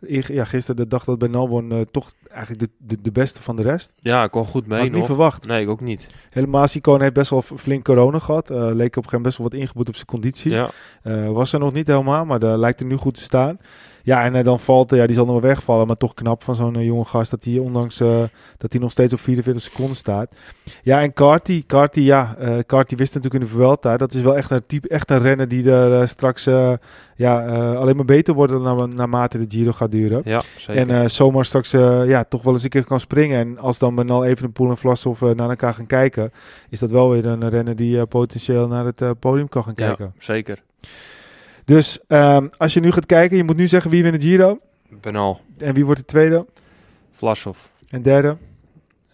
ja, 0.00 0.44
gisteren 0.44 0.76
de 0.76 0.86
dag 0.86 1.04
dat 1.04 1.18
Bernal 1.18 1.48
won, 1.48 1.86
toch 1.90 2.12
eigenlijk 2.28 2.60
de, 2.60 2.70
de, 2.78 3.02
de 3.02 3.12
beste 3.12 3.42
van 3.42 3.56
de 3.56 3.62
rest. 3.62 3.92
Ja, 3.96 4.24
ik 4.24 4.30
kwam 4.30 4.44
goed 4.44 4.60
Had 4.60 4.70
mee 4.70 4.78
ik 4.78 4.90
niet 4.90 4.98
nog. 4.98 5.06
verwacht. 5.06 5.46
Nee, 5.46 5.62
ik 5.62 5.68
ook 5.68 5.80
niet. 5.80 6.06
Helemaal, 6.30 6.66
Sicone 6.66 7.02
heeft 7.02 7.14
best 7.14 7.30
wel 7.30 7.42
flink 7.42 7.84
corona 7.84 8.18
gehad. 8.18 8.50
Eh, 8.50 8.56
leek 8.56 8.66
op 8.66 8.74
een 8.74 8.78
gegeven 8.78 9.02
moment 9.02 9.22
best 9.22 9.36
wel 9.38 9.48
wat 9.48 9.58
ingeboet 9.60 9.88
op 9.88 9.94
zijn 9.94 10.06
conditie. 10.06 10.52
Ja, 10.52 10.70
was 11.32 11.52
er 11.52 11.58
nog 11.58 11.72
niet 11.72 11.86
helemaal, 11.86 12.24
maar 12.24 12.38
daar 12.38 12.58
lijkt 12.58 12.80
er 12.80 12.86
nu 12.86 12.96
goed 12.96 13.14
te 13.14 13.20
staan. 13.20 13.58
Ja, 14.06 14.24
en 14.24 14.34
eh, 14.34 14.44
dan 14.44 14.60
valt, 14.60 14.90
ja, 14.90 15.06
die 15.06 15.14
zal 15.14 15.24
nog 15.24 15.40
wel 15.40 15.50
wegvallen, 15.50 15.86
maar 15.86 15.96
toch 15.96 16.14
knap 16.14 16.42
van 16.42 16.54
zo'n 16.54 16.76
eh, 16.76 16.84
jonge 16.84 17.04
gast 17.04 17.30
dat 17.30 17.44
hij 17.44 17.58
ondanks 17.58 18.00
eh, 18.00 18.22
dat 18.56 18.72
hij 18.72 18.80
nog 18.80 18.90
steeds 18.90 19.12
op 19.12 19.20
44 19.20 19.62
seconden 19.62 19.96
staat. 19.96 20.34
Ja, 20.82 21.00
en 21.00 21.12
Carty, 21.12 21.64
Carty, 21.66 22.00
ja, 22.00 22.36
Carty 22.66 22.96
wist 22.96 23.14
natuurlijk 23.14 23.42
in 23.42 23.48
de 23.48 23.54
Vuelta, 23.56 23.96
dat 23.96 24.14
is 24.14 24.20
wel 24.20 24.36
echt 24.36 24.50
een 24.50 24.66
type, 24.66 24.88
echt 24.88 25.10
een 25.10 25.18
renner 25.18 25.48
die 25.48 25.70
er 25.70 26.08
straks 26.08 26.44
ja, 27.16 27.46
alleen 27.74 27.96
maar 27.96 28.04
beter 28.04 28.34
wordt 28.34 28.60
na, 28.60 28.86
naarmate 28.86 29.38
de 29.38 29.56
Giro 29.56 29.72
gaat 29.72 29.90
duren. 29.90 30.22
Ja, 30.24 30.42
zeker. 30.56 30.90
En 30.90 31.10
zomaar 31.10 31.44
straks 31.44 31.70
ja, 32.06 32.24
toch 32.24 32.42
wel 32.42 32.52
eens 32.52 32.62
een 32.62 32.70
keer 32.70 32.84
kan 32.84 33.00
springen. 33.00 33.38
En 33.38 33.58
als 33.58 33.78
dan 33.78 33.94
Bernal 33.94 34.24
even 34.24 34.44
een 34.44 34.52
poel 34.52 34.70
en 34.70 34.76
Vlasov 34.76 35.22
eh, 35.22 35.30
naar 35.30 35.48
elkaar 35.48 35.74
gaan 35.74 35.86
kijken, 35.86 36.32
is 36.68 36.78
dat 36.78 36.90
wel 36.90 37.10
weer 37.10 37.26
een 37.26 37.48
renner 37.48 37.76
die 37.76 38.06
potentieel 38.06 38.68
naar 38.68 38.84
het 38.84 39.18
podium 39.18 39.48
kan 39.48 39.64
gaan 39.64 39.74
kijken. 39.74 40.12
ja, 40.16 40.24
zeker. 40.24 40.62
Dus 41.66 41.98
ehm, 42.06 42.48
als 42.56 42.74
je 42.74 42.80
nu 42.80 42.90
gaat 42.92 43.06
kijken, 43.06 43.36
je 43.36 43.44
moet 43.44 43.56
nu 43.56 43.66
zeggen 43.66 43.90
wie 43.90 44.02
wint 44.02 44.20
de 44.22 44.28
Giro. 44.28 44.60
Benal, 45.00 45.40
En 45.58 45.74
wie 45.74 45.84
wordt 45.84 46.00
de 46.00 46.06
tweede 46.06 46.46
Vlasov. 47.10 47.58
en 47.90 48.02
derde. 48.02 48.36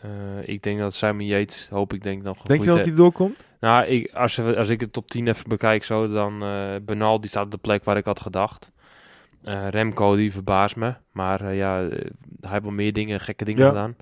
Eh, 0.01 0.11
ik 0.45 0.63
denk 0.63 0.79
dat 0.79 0.95
Simon 0.95 1.27
Yates, 1.27 1.69
hoop 1.71 1.93
ik 1.93 2.03
denk 2.03 2.23
nog 2.23 2.43
Denk 2.43 2.61
je 2.61 2.67
dat 2.67 2.77
he- 2.77 2.83
hij 2.83 2.95
doorkomt? 2.95 3.37
Nou, 3.61 3.85
ik, 3.87 4.13
als, 4.15 4.39
als 4.41 4.69
ik 4.69 4.79
de 4.79 4.91
top 4.91 5.11
10 5.11 5.29
even 5.29 5.49
bekijk 5.49 5.85
zo, 5.85 6.07
dan 6.09 6.43
eh 6.43 6.75
Benal 6.83 7.21
die 7.21 7.31
staat 7.31 7.45
op 7.45 7.51
de 7.51 7.57
plek 7.59 7.85
waar 7.85 7.97
ik 7.97 8.05
had 8.05 8.21
gedacht. 8.21 8.71
Eh, 9.43 9.69
Remco 9.69 10.17
die 10.17 10.33
verbaast 10.33 10.77
me, 10.77 10.95
maar 11.13 11.55
ja, 11.55 11.77
hij 12.41 12.51
heeft 12.51 12.63
wel 12.63 12.71
meer 12.73 12.93
dingen, 12.93 13.21
gekke 13.21 13.45
dingen 13.45 13.63
Ja. 13.63 13.69
gedaan. 13.69 13.97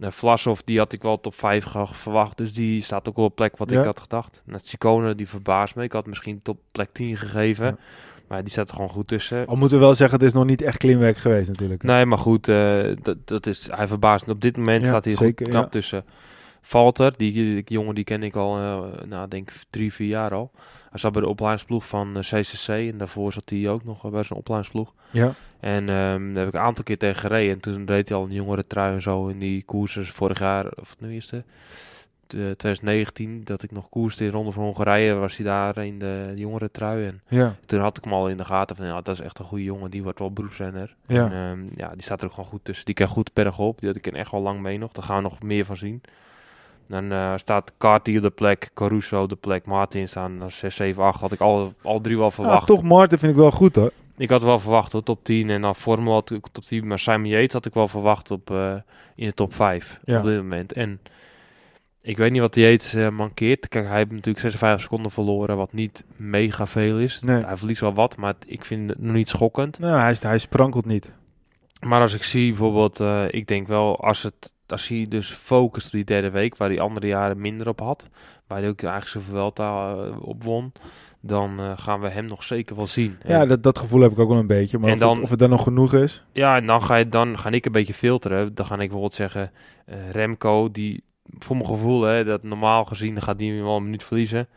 Uh, 0.00 0.10
Vlasov 0.10 0.60
die 0.64 0.78
had 0.78 0.92
ik 0.92 1.02
wel 1.02 1.20
top 1.20 1.34
5 1.34 1.64
ge- 1.64 1.86
verwacht, 1.86 2.36
dus 2.36 2.52
die 2.52 2.82
staat 2.82 3.08
ook 3.08 3.16
wel 3.16 3.24
op 3.24 3.34
plek 3.34 3.56
wat 3.56 3.70
Ja. 3.70 3.78
ik 3.78 3.84
had 3.84 4.00
gedacht. 4.00 4.42
Chicone 4.62 5.14
die 5.14 5.28
verbaast 5.28 5.74
me, 5.74 5.82
ik 5.82 5.92
had 5.92 6.06
misschien 6.06 6.42
top 6.42 6.58
plek 6.72 6.88
10 6.92 7.16
gegeven, 7.16 7.66
Ja. 7.66 7.76
maar 8.28 8.42
die 8.42 8.50
staat 8.52 8.68
er 8.68 8.74
gewoon 8.74 8.90
goed 8.90 9.06
tussen. 9.08 9.46
Al 9.46 9.56
moeten 9.56 9.78
we 9.78 9.84
wel 9.84 9.94
zeggen, 9.94 10.18
het 10.18 10.26
is 10.28 10.32
nog 10.34 10.44
niet 10.44 10.62
echt 10.62 10.76
klimwerk 10.78 11.16
geweest 11.16 11.48
natuurlijk. 11.48 11.82
Nee, 11.82 12.06
maar 12.06 12.18
goed, 12.18 12.48
eh, 12.48 12.82
dat, 13.02 13.16
dat 13.24 13.46
is, 13.46 13.68
hij 13.72 13.88
verbaast 13.88 14.26
me. 14.26 14.32
Op 14.32 14.40
dit 14.40 14.56
moment 14.56 14.82
Ja, 14.82 14.88
staat 14.88 15.04
hij 15.04 15.14
zeker, 15.14 15.44
goed 15.46 15.54
knap 15.54 15.70
tussen. 15.70 16.04
Valter, 16.62 17.12
die, 17.16 17.32
die 17.32 17.62
jongen 17.66 17.94
die 17.94 18.04
ken 18.04 18.22
ik 18.22 18.36
al, 18.36 18.58
eh 18.58 19.02
nou 19.08 19.28
denk 19.28 19.50
drie, 19.70 19.92
vier 19.92 20.08
jaar 20.08 20.34
al. 20.34 20.50
Hij 20.90 20.98
zat 20.98 21.12
bij 21.12 21.22
de 21.22 21.28
opleidingsploeg 21.28 21.86
van 21.86 22.16
eh, 22.16 22.22
CCC 22.22 22.68
en 22.68 22.98
daarvoor 22.98 23.32
zat 23.32 23.50
hij 23.50 23.68
ook 23.68 23.84
nog 23.84 24.10
bij 24.10 24.22
zijn 24.22 24.38
opleidingsploeg. 24.38 24.92
Ja, 25.12 25.34
En 25.60 25.88
ehm, 25.88 26.32
daar 26.32 26.38
heb 26.38 26.48
ik 26.48 26.54
een 26.54 26.66
aantal 26.66 26.84
keer 26.84 26.98
tegen 26.98 27.20
gereden. 27.20 27.54
En 27.54 27.60
toen 27.60 27.84
deed 27.84 28.08
hij 28.08 28.18
al 28.18 28.24
een 28.24 28.32
jongere 28.32 28.66
trui 28.66 28.94
en 28.94 29.02
zo 29.02 29.26
in 29.26 29.38
die 29.38 29.62
koersen 29.62 30.04
vorig 30.06 30.38
jaar, 30.38 30.66
of 30.80 30.96
nu 30.98 31.16
is 31.16 31.30
het, 31.30 31.44
eh, 32.34 32.50
2019, 32.50 33.44
dat 33.44 33.62
ik 33.62 33.70
nog 33.70 33.88
koerste 33.88 34.24
in 34.24 34.30
Ronde 34.30 34.52
van 34.52 34.62
Hongarije, 34.62 35.14
was 35.14 35.36
hij 35.36 35.46
daar 35.46 35.78
in 35.78 35.98
de 35.98 36.32
jongere 36.36 36.70
trui. 36.70 37.06
En 37.06 37.20
ja, 37.28 37.56
toen 37.66 37.80
had 37.80 37.96
ik 37.96 38.04
hem 38.04 38.12
al 38.12 38.28
in 38.28 38.36
de 38.36 38.44
gaten 38.44 38.76
van, 38.76 38.86
ja, 38.86 39.00
dat 39.00 39.14
is 39.14 39.20
echt 39.20 39.38
een 39.38 39.44
goede 39.44 39.64
jongen, 39.64 39.90
die 39.90 40.02
wordt 40.02 40.18
wel 40.18 40.32
beroepsrenner. 40.32 40.96
Ja. 41.06 41.30
En, 41.30 41.32
ehm, 41.32 41.78
ja, 41.80 41.88
die 41.88 42.02
staat 42.02 42.20
er 42.20 42.26
ook 42.26 42.34
gewoon 42.34 42.50
goed 42.50 42.64
tussen. 42.64 42.84
Die 42.84 42.94
kan 42.94 43.06
goed 43.06 43.32
bergop, 43.32 43.80
die 43.80 43.88
had 43.88 43.96
ik 43.96 44.06
echt 44.06 44.30
wel 44.30 44.40
lang 44.40 44.60
mee 44.60 44.78
nog. 44.78 44.92
Daar 44.92 45.04
gaan 45.04 45.16
we 45.16 45.22
nog 45.22 45.42
meer 45.42 45.64
van 45.64 45.76
zien. 45.76 46.02
Dan 46.90 47.12
eh, 47.12 47.32
staat 47.36 47.72
Carty 47.78 48.16
op 48.16 48.22
de 48.22 48.30
plek, 48.30 48.70
Caruso 48.74 49.22
op 49.22 49.28
de 49.28 49.36
plek, 49.36 49.64
Martin 49.66 50.08
staan 50.08 50.38
dan 50.38 50.50
6, 50.50 50.74
7, 50.76 51.02
8. 51.02 51.20
Had 51.20 51.32
ik 51.32 51.40
al, 51.40 51.72
al 51.82 52.00
drie 52.00 52.18
wel 52.18 52.30
verwacht. 52.30 52.66
toch 52.66 52.82
Martin 52.82 53.18
vind 53.18 53.32
ik 53.32 53.38
wel 53.38 53.50
goed 53.50 53.76
hoor. 53.76 53.92
Ik 54.16 54.30
had 54.30 54.42
wel 54.42 54.58
verwacht 54.58 54.94
op 54.94 55.04
top 55.04 55.24
10 55.24 55.50
en 55.50 55.60
dan 55.60 55.74
Formel 55.74 56.12
had 56.12 56.30
ik 56.30 56.46
op 56.46 56.52
top 56.52 56.64
10. 56.64 56.86
Maar 56.86 56.98
Simon 56.98 57.26
Yates 57.26 57.52
had 57.52 57.66
ik 57.66 57.74
wel 57.74 57.88
verwacht 57.88 58.30
op, 58.30 58.50
eh, 58.50 58.74
in 59.14 59.26
de 59.28 59.34
top 59.34 59.54
5 59.54 60.00
Ja. 60.04 60.18
op 60.18 60.24
dit 60.24 60.36
moment. 60.36 60.72
En 60.72 61.00
ik 62.02 62.16
weet 62.16 62.30
niet 62.32 62.40
wat 62.40 62.54
Yates 62.54 62.94
eh, 62.94 63.08
mankeert. 63.08 63.68
Kijk, 63.68 63.86
hij 63.86 63.96
heeft 63.96 64.10
natuurlijk 64.10 64.38
56 64.38 64.80
seconden 64.80 65.10
verloren, 65.10 65.56
wat 65.56 65.72
niet 65.72 66.04
mega 66.16 66.66
veel 66.66 66.98
is. 66.98 67.20
Nee. 67.20 67.44
Hij 67.44 67.56
verliest 67.56 67.80
wel 67.80 67.94
wat, 67.94 68.16
maar 68.16 68.34
ik 68.46 68.64
vind 68.64 68.90
het 68.90 69.00
nog 69.00 69.14
niet 69.14 69.28
schokkend. 69.28 69.78
Nou, 69.78 70.00
hij, 70.00 70.10
is- 70.10 70.22
hij 70.22 70.38
sprankelt 70.38 70.86
niet. 70.86 71.12
Maar 71.86 72.00
als 72.00 72.14
ik 72.14 72.22
zie 72.22 72.48
bijvoorbeeld, 72.48 73.00
ik 73.32 73.46
denk 73.46 73.66
wel, 73.66 74.00
als, 74.04 74.22
het, 74.22 74.52
als 74.72 74.88
hij 74.88 75.06
dus 75.08 75.30
focust 75.30 75.86
op 75.86 75.92
die 75.92 76.04
derde 76.04 76.30
week, 76.30 76.56
waar 76.56 76.68
hij 76.68 76.80
andere 76.80 77.06
jaren 77.06 77.40
minder 77.40 77.68
op 77.68 77.80
had, 77.80 78.08
waar 78.46 78.58
hij 78.60 78.68
ook 78.68 78.82
eigenlijk 78.82 79.10
zijn 79.12 79.24
Vuelta 79.24 79.92
eh, 79.94 80.16
op 80.22 80.44
won, 80.44 80.72
dan 81.20 81.60
eh, 81.60 81.72
gaan 81.76 82.00
we 82.00 82.08
hem 82.08 82.24
nog 82.26 82.44
zeker 82.44 82.76
wel 82.76 82.86
zien. 82.86 83.18
Ja, 83.26 83.40
En- 83.40 83.48
dat, 83.48 83.62
dat 83.62 83.78
gevoel 83.78 84.00
heb 84.00 84.12
ik 84.12 84.18
ook 84.18 84.28
wel 84.28 84.38
een 84.38 84.46
beetje. 84.46 84.78
Maar 84.78 84.88
En 84.90 84.94
of, 84.94 85.00
het, 85.00 85.14
dan- 85.14 85.22
of 85.22 85.30
het 85.30 85.38
dan 85.38 85.50
nog 85.50 85.62
genoeg 85.62 85.94
is. 85.94 86.24
Ja, 86.32 86.56
en 86.56 86.66
dan 86.66 86.82
ga, 86.82 86.96
je, 86.96 87.08
dan 87.08 87.38
ga 87.38 87.50
ik 87.50 87.66
een 87.66 87.72
beetje 87.72 87.94
filteren. 87.94 88.54
Dan 88.54 88.66
ga 88.66 88.72
ik 88.72 88.78
bijvoorbeeld 88.80 89.14
zeggen, 89.14 89.52
eh, 89.86 90.10
Remco, 90.10 90.70
die 90.70 91.02
voor 91.38 91.56
mijn 91.56 91.68
gevoel, 91.68 92.02
hè, 92.02 92.24
dat 92.24 92.42
normaal 92.42 92.84
gezien 92.84 93.22
gaat 93.22 93.38
die 93.38 93.62
wel 93.62 93.76
een 93.76 93.84
minuut 93.84 94.04
verliezen. 94.04 94.48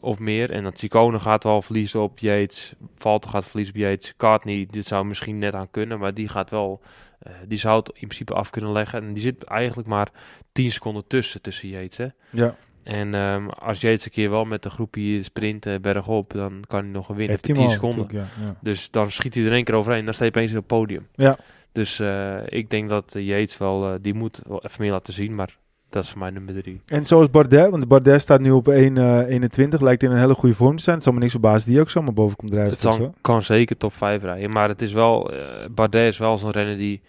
Of 0.00 0.18
meer. 0.18 0.50
En 0.50 0.62
dat 0.64 0.78
Chicone 0.78 1.18
gaat 1.18 1.44
wel 1.44 1.62
verliezen 1.62 2.00
op 2.00 2.18
Yates. 2.18 2.74
Valter 2.96 3.30
gaat 3.30 3.44
verliezen 3.44 3.74
op 3.74 3.80
Yates. 3.80 4.14
Cartney, 4.16 4.66
dit 4.70 4.86
zou 4.86 5.04
misschien 5.06 5.38
net 5.38 5.54
aan 5.54 5.70
kunnen. 5.70 5.98
Maar 5.98 6.14
die 6.14 6.28
gaat 6.28 6.50
wel, 6.50 6.80
eh, 7.18 7.32
die 7.48 7.58
zou 7.58 7.78
het 7.78 7.88
in 7.88 7.94
principe 8.08 8.34
af 8.34 8.50
kunnen 8.50 8.72
leggen. 8.72 9.02
En 9.02 9.12
die 9.12 9.22
zit 9.22 9.44
eigenlijk 9.44 9.88
maar 9.88 10.10
10 10.52 10.70
seconden 10.70 11.06
tussen, 11.06 11.42
tussen 11.42 11.68
Yates. 11.68 11.96
Hè. 11.96 12.06
Ja, 12.30 12.56
En 12.82 13.14
ehm, 13.14 13.48
als 13.48 13.80
Yates 13.80 14.04
een 14.04 14.10
keer 14.10 14.30
wel 14.30 14.44
met 14.44 14.64
een 14.64 14.70
groepje 14.70 15.22
sprinten 15.22 15.82
bergop, 15.82 16.32
dan 16.32 16.64
kan 16.66 16.80
hij 16.80 16.90
nog 16.90 17.08
een 17.08 17.16
winnen 17.16 17.36
heeft 17.36 17.46
voor 17.46 17.54
hij 17.56 17.64
10 17.66 17.72
hem 17.74 17.82
al 17.82 17.90
seconden. 17.90 18.00
natuurlijk, 18.00 18.30
Ja, 18.40 18.46
ja. 18.46 18.56
Dus 18.60 18.90
dan 18.90 19.10
schiet 19.10 19.34
hij 19.34 19.44
er 19.44 19.52
één 19.52 19.64
keer 19.64 19.74
overheen. 19.74 20.04
Dan 20.04 20.14
sta 20.14 20.24
je 20.24 20.30
opeens 20.30 20.50
op 20.50 20.56
het 20.56 20.66
podium. 20.66 21.08
Ja. 21.14 21.36
Dus 21.72 21.98
eh, 21.98 22.36
ik 22.46 22.70
denk 22.70 22.88
dat 22.88 23.14
Yates 23.18 23.58
wel, 23.58 23.92
eh, 23.92 23.94
die 24.00 24.14
moet 24.14 24.40
wel 24.46 24.64
even 24.64 24.82
meer 24.82 24.90
laten 24.90 25.12
zien. 25.12 25.34
Maar 25.34 25.56
dat 25.90 26.04
is 26.04 26.10
voor 26.10 26.18
mij 26.18 26.30
nummer 26.30 26.62
drie. 26.62 26.80
En 26.86 27.04
zoals 27.04 27.30
Bardet, 27.30 27.70
want 27.70 27.88
Bardet 27.88 28.20
staat 28.20 28.40
nu 28.40 28.50
op 28.50 28.70
1,21. 28.70 28.74
lijkt 29.80 30.02
in 30.02 30.10
een 30.10 30.18
hele 30.18 30.34
goede 30.34 30.54
vorm 30.54 30.76
te 30.76 30.82
zijn. 30.82 30.94
Het 30.94 31.04
zal 31.04 31.12
me 31.12 31.18
niks 31.18 31.32
verbazen 31.32 31.70
die 31.70 31.80
ook 31.80 31.90
zomaar 31.90 32.12
boven 32.12 32.36
komt 32.36 32.52
drijven. 32.52 32.90
Het 32.90 33.10
kan, 33.20 33.42
zeker 33.42 33.76
top 33.76 33.92
5 33.92 34.22
rijden. 34.22 34.50
Maar 34.50 34.68
het 34.68 34.82
is 34.82 34.92
wel, 34.92 35.32
eh, 35.32 35.68
Bardet 35.70 36.08
is 36.12 36.18
wel 36.18 36.38
zo'n 36.38 36.50
renner 36.50 36.76
die, 36.76 37.02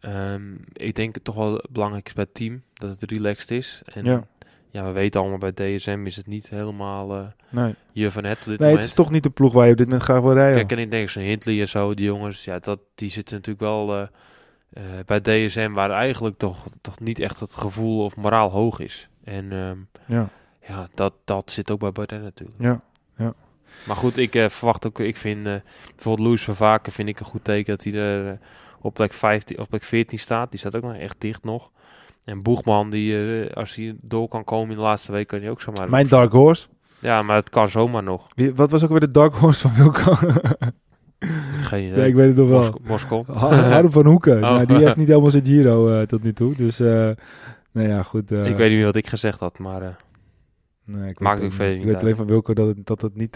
ehm, 0.00 0.42
ik 0.72 0.94
denk 0.94 1.14
het 1.14 1.24
toch 1.24 1.34
wel 1.34 1.64
belangrijk 1.70 2.06
is 2.06 2.12
bij 2.12 2.24
het 2.24 2.34
team. 2.34 2.62
Dat 2.74 3.00
het 3.00 3.10
relaxed 3.10 3.50
is. 3.50 3.82
En 3.94 4.04
Ja. 4.04 4.26
ja, 4.70 4.84
we 4.84 4.92
weten 4.92 5.20
allemaal 5.20 5.38
bij 5.38 5.52
DSM 5.52 6.02
is 6.06 6.16
het 6.16 6.26
niet 6.26 6.48
helemaal 6.48 7.14
eh 7.14 7.26
Nee, 7.52 7.74
je 7.92 8.10
van 8.10 8.24
het 8.24 8.38
dit 8.38 8.46
nee 8.46 8.54
het 8.56 8.66
moment. 8.66 8.84
is 8.84 8.92
toch 8.94 9.10
niet 9.10 9.22
de 9.22 9.30
ploeg 9.30 9.52
waar 9.52 9.66
je 9.66 9.72
op 9.72 9.78
dit 9.78 9.86
moment 9.86 10.04
graag 10.04 10.20
wil 10.20 10.32
rijden. 10.32 10.56
Kijk, 10.56 10.72
en 10.72 10.78
ik 10.78 10.90
denk 10.90 11.08
zo'n 11.08 11.22
Hindley 11.22 11.60
en 11.60 11.68
zo, 11.68 11.94
die 11.94 12.04
jongens, 12.04 12.44
ja, 12.44 12.58
dat, 12.58 12.78
die 12.94 13.10
zitten 13.10 13.34
natuurlijk 13.34 13.64
wel 13.64 14.08
eh, 14.70 14.82
bij 15.06 15.20
DSM, 15.20 15.72
waar 15.72 15.90
eigenlijk 15.90 16.36
toch, 16.36 16.66
toch 16.80 17.00
niet 17.00 17.18
echt 17.18 17.40
het 17.40 17.56
gevoel 17.56 18.04
of 18.04 18.16
moraal 18.16 18.50
hoog 18.50 18.80
is. 18.80 19.08
En 19.24 19.52
ehm, 19.52 19.78
ja, 20.06 20.28
ja, 20.66 20.88
dat, 20.94 21.14
dat 21.24 21.50
zit 21.50 21.70
ook 21.70 21.80
bij 21.80 21.92
Bardet 21.92 22.22
natuurlijk. 22.22 22.58
ja. 22.58 22.80
Maar 23.86 23.96
goed, 23.96 24.16
ik 24.16 24.34
eh, 24.34 24.48
verwacht 24.48 24.86
ook, 24.86 25.00
ik 25.00 25.16
vind 25.16 25.46
eh, 25.46 25.54
bijvoorbeeld 25.94 26.26
Louis 26.26 26.42
Vervaken 26.42 26.92
vind 26.92 27.08
ik 27.08 27.20
een 27.20 27.26
goed 27.26 27.44
teken 27.44 27.76
dat 27.76 27.84
hij 27.84 27.94
er 27.94 28.38
op 28.80 28.94
plek 28.94 29.12
15, 29.12 29.58
op 29.58 29.68
plek 29.68 29.84
14 29.84 30.18
staat. 30.18 30.50
Die 30.50 30.60
staat 30.60 30.76
ook 30.76 30.82
nog 30.82 30.94
echt 30.94 31.16
dicht 31.18 31.44
nog. 31.44 31.70
En 32.24 32.42
Boegman, 32.42 32.90
die, 32.90 33.46
als 33.54 33.74
hij 33.74 33.96
door 34.00 34.28
kan 34.28 34.44
komen 34.44 34.70
in 34.70 34.76
de 34.76 34.82
laatste 34.82 35.12
week, 35.12 35.26
kan 35.26 35.40
hij 35.40 35.50
ook 35.50 35.60
zomaar. 35.60 35.90
Mijn 35.90 36.08
Dark 36.08 36.32
Horse. 36.32 36.68
Ja, 36.98 37.22
maar 37.22 37.36
het 37.36 37.50
kan 37.50 37.68
zomaar 37.68 38.02
nog. 38.02 38.26
Wie, 38.34 38.54
wat 38.54 38.70
was 38.70 38.84
ook 38.84 38.90
weer 38.90 39.00
de 39.00 39.10
Dark 39.10 39.34
Horse 39.34 39.68
van 39.68 39.74
Wilco? 39.74 40.16
Geen 41.62 41.84
idee. 41.86 41.98
ja, 41.98 42.04
ik 42.04 42.14
weet 42.14 42.26
het 42.26 42.36
nog 42.36 42.48
wel. 42.48 42.58
Moskou. 42.84 43.24
Moskou. 43.26 43.38
Harm 43.62 43.90
van 43.92 44.06
Hoeken. 44.06 44.36
Oh. 44.44 44.50
Nou, 44.50 44.66
die 44.66 44.76
heeft 44.76 44.96
niet 44.96 45.08
helemaal 45.08 45.30
zijn 45.30 45.44
Giro 45.46 45.88
eh, 45.88 46.06
tot 46.06 46.22
nu 46.22 46.32
toe. 46.32 46.54
Dus, 46.54 46.80
eh 46.80 47.10
nou 47.72 47.88
ja, 47.88 48.02
goed. 48.02 48.32
eh, 48.32 48.46
ik 48.46 48.56
weet 48.56 48.70
niet 48.70 48.84
wat 48.84 48.96
ik 48.96 49.06
gezegd 49.06 49.40
had, 49.40 49.58
maar... 49.58 49.96
nee, 50.84 51.10
ik 51.10 51.20
maakt 51.20 51.42
ook 51.42 51.50
niet 51.58 51.60
Ik 51.60 51.84
weet 51.84 52.00
alleen 52.00 52.16
van 52.16 52.26
Wilco 52.26 52.54
dat 52.54 52.66
het, 52.66 52.86
dat 52.86 53.00
het 53.00 53.16
niet... 53.16 53.34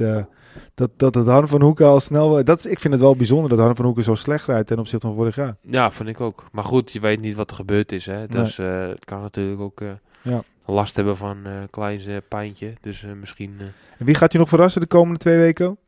dat, 0.74 0.90
dat 0.96 1.14
het 1.14 1.26
Harm 1.26 1.48
van 1.48 1.60
Hoeken 1.62 1.86
al 1.86 2.00
snel... 2.00 2.44
Dat 2.44 2.58
is, 2.58 2.66
ik 2.66 2.80
vind 2.80 2.92
het 2.94 3.02
wel 3.02 3.16
bijzonder 3.16 3.48
dat 3.48 3.58
Harm 3.58 3.76
van 3.76 3.84
Hoeken 3.84 4.02
zo 4.02 4.14
slecht 4.14 4.46
rijdt 4.46 4.66
ten 4.66 4.78
opzichte 4.78 5.06
van 5.06 5.16
vorig 5.16 5.34
jaar. 5.36 5.56
Ja, 5.60 5.90
vind 5.92 6.08
ik 6.08 6.20
ook. 6.20 6.44
Maar 6.52 6.64
goed, 6.64 6.92
je 6.92 7.00
weet 7.00 7.20
niet 7.20 7.34
wat 7.34 7.50
er 7.50 7.56
gebeurd 7.56 7.92
is. 7.92 8.06
Hè? 8.06 8.26
Dus 8.26 8.56
het 8.56 9.04
kan 9.04 9.20
natuurlijk 9.20 9.60
ook 9.60 9.80
Ja. 10.22 10.42
last 10.66 10.96
hebben 10.96 11.16
van 11.16 11.44
een 11.44 11.70
klein 11.70 12.00
pijntje. 12.28 12.72
Dus 12.80 13.06
misschien... 13.20 13.54
En 13.98 14.06
wie 14.06 14.14
gaat 14.14 14.32
je 14.32 14.38
nog 14.38 14.48
verrassen 14.48 14.80
de 14.80 14.86
komende 14.86 15.18
twee 15.18 15.38
weken? 15.38 15.78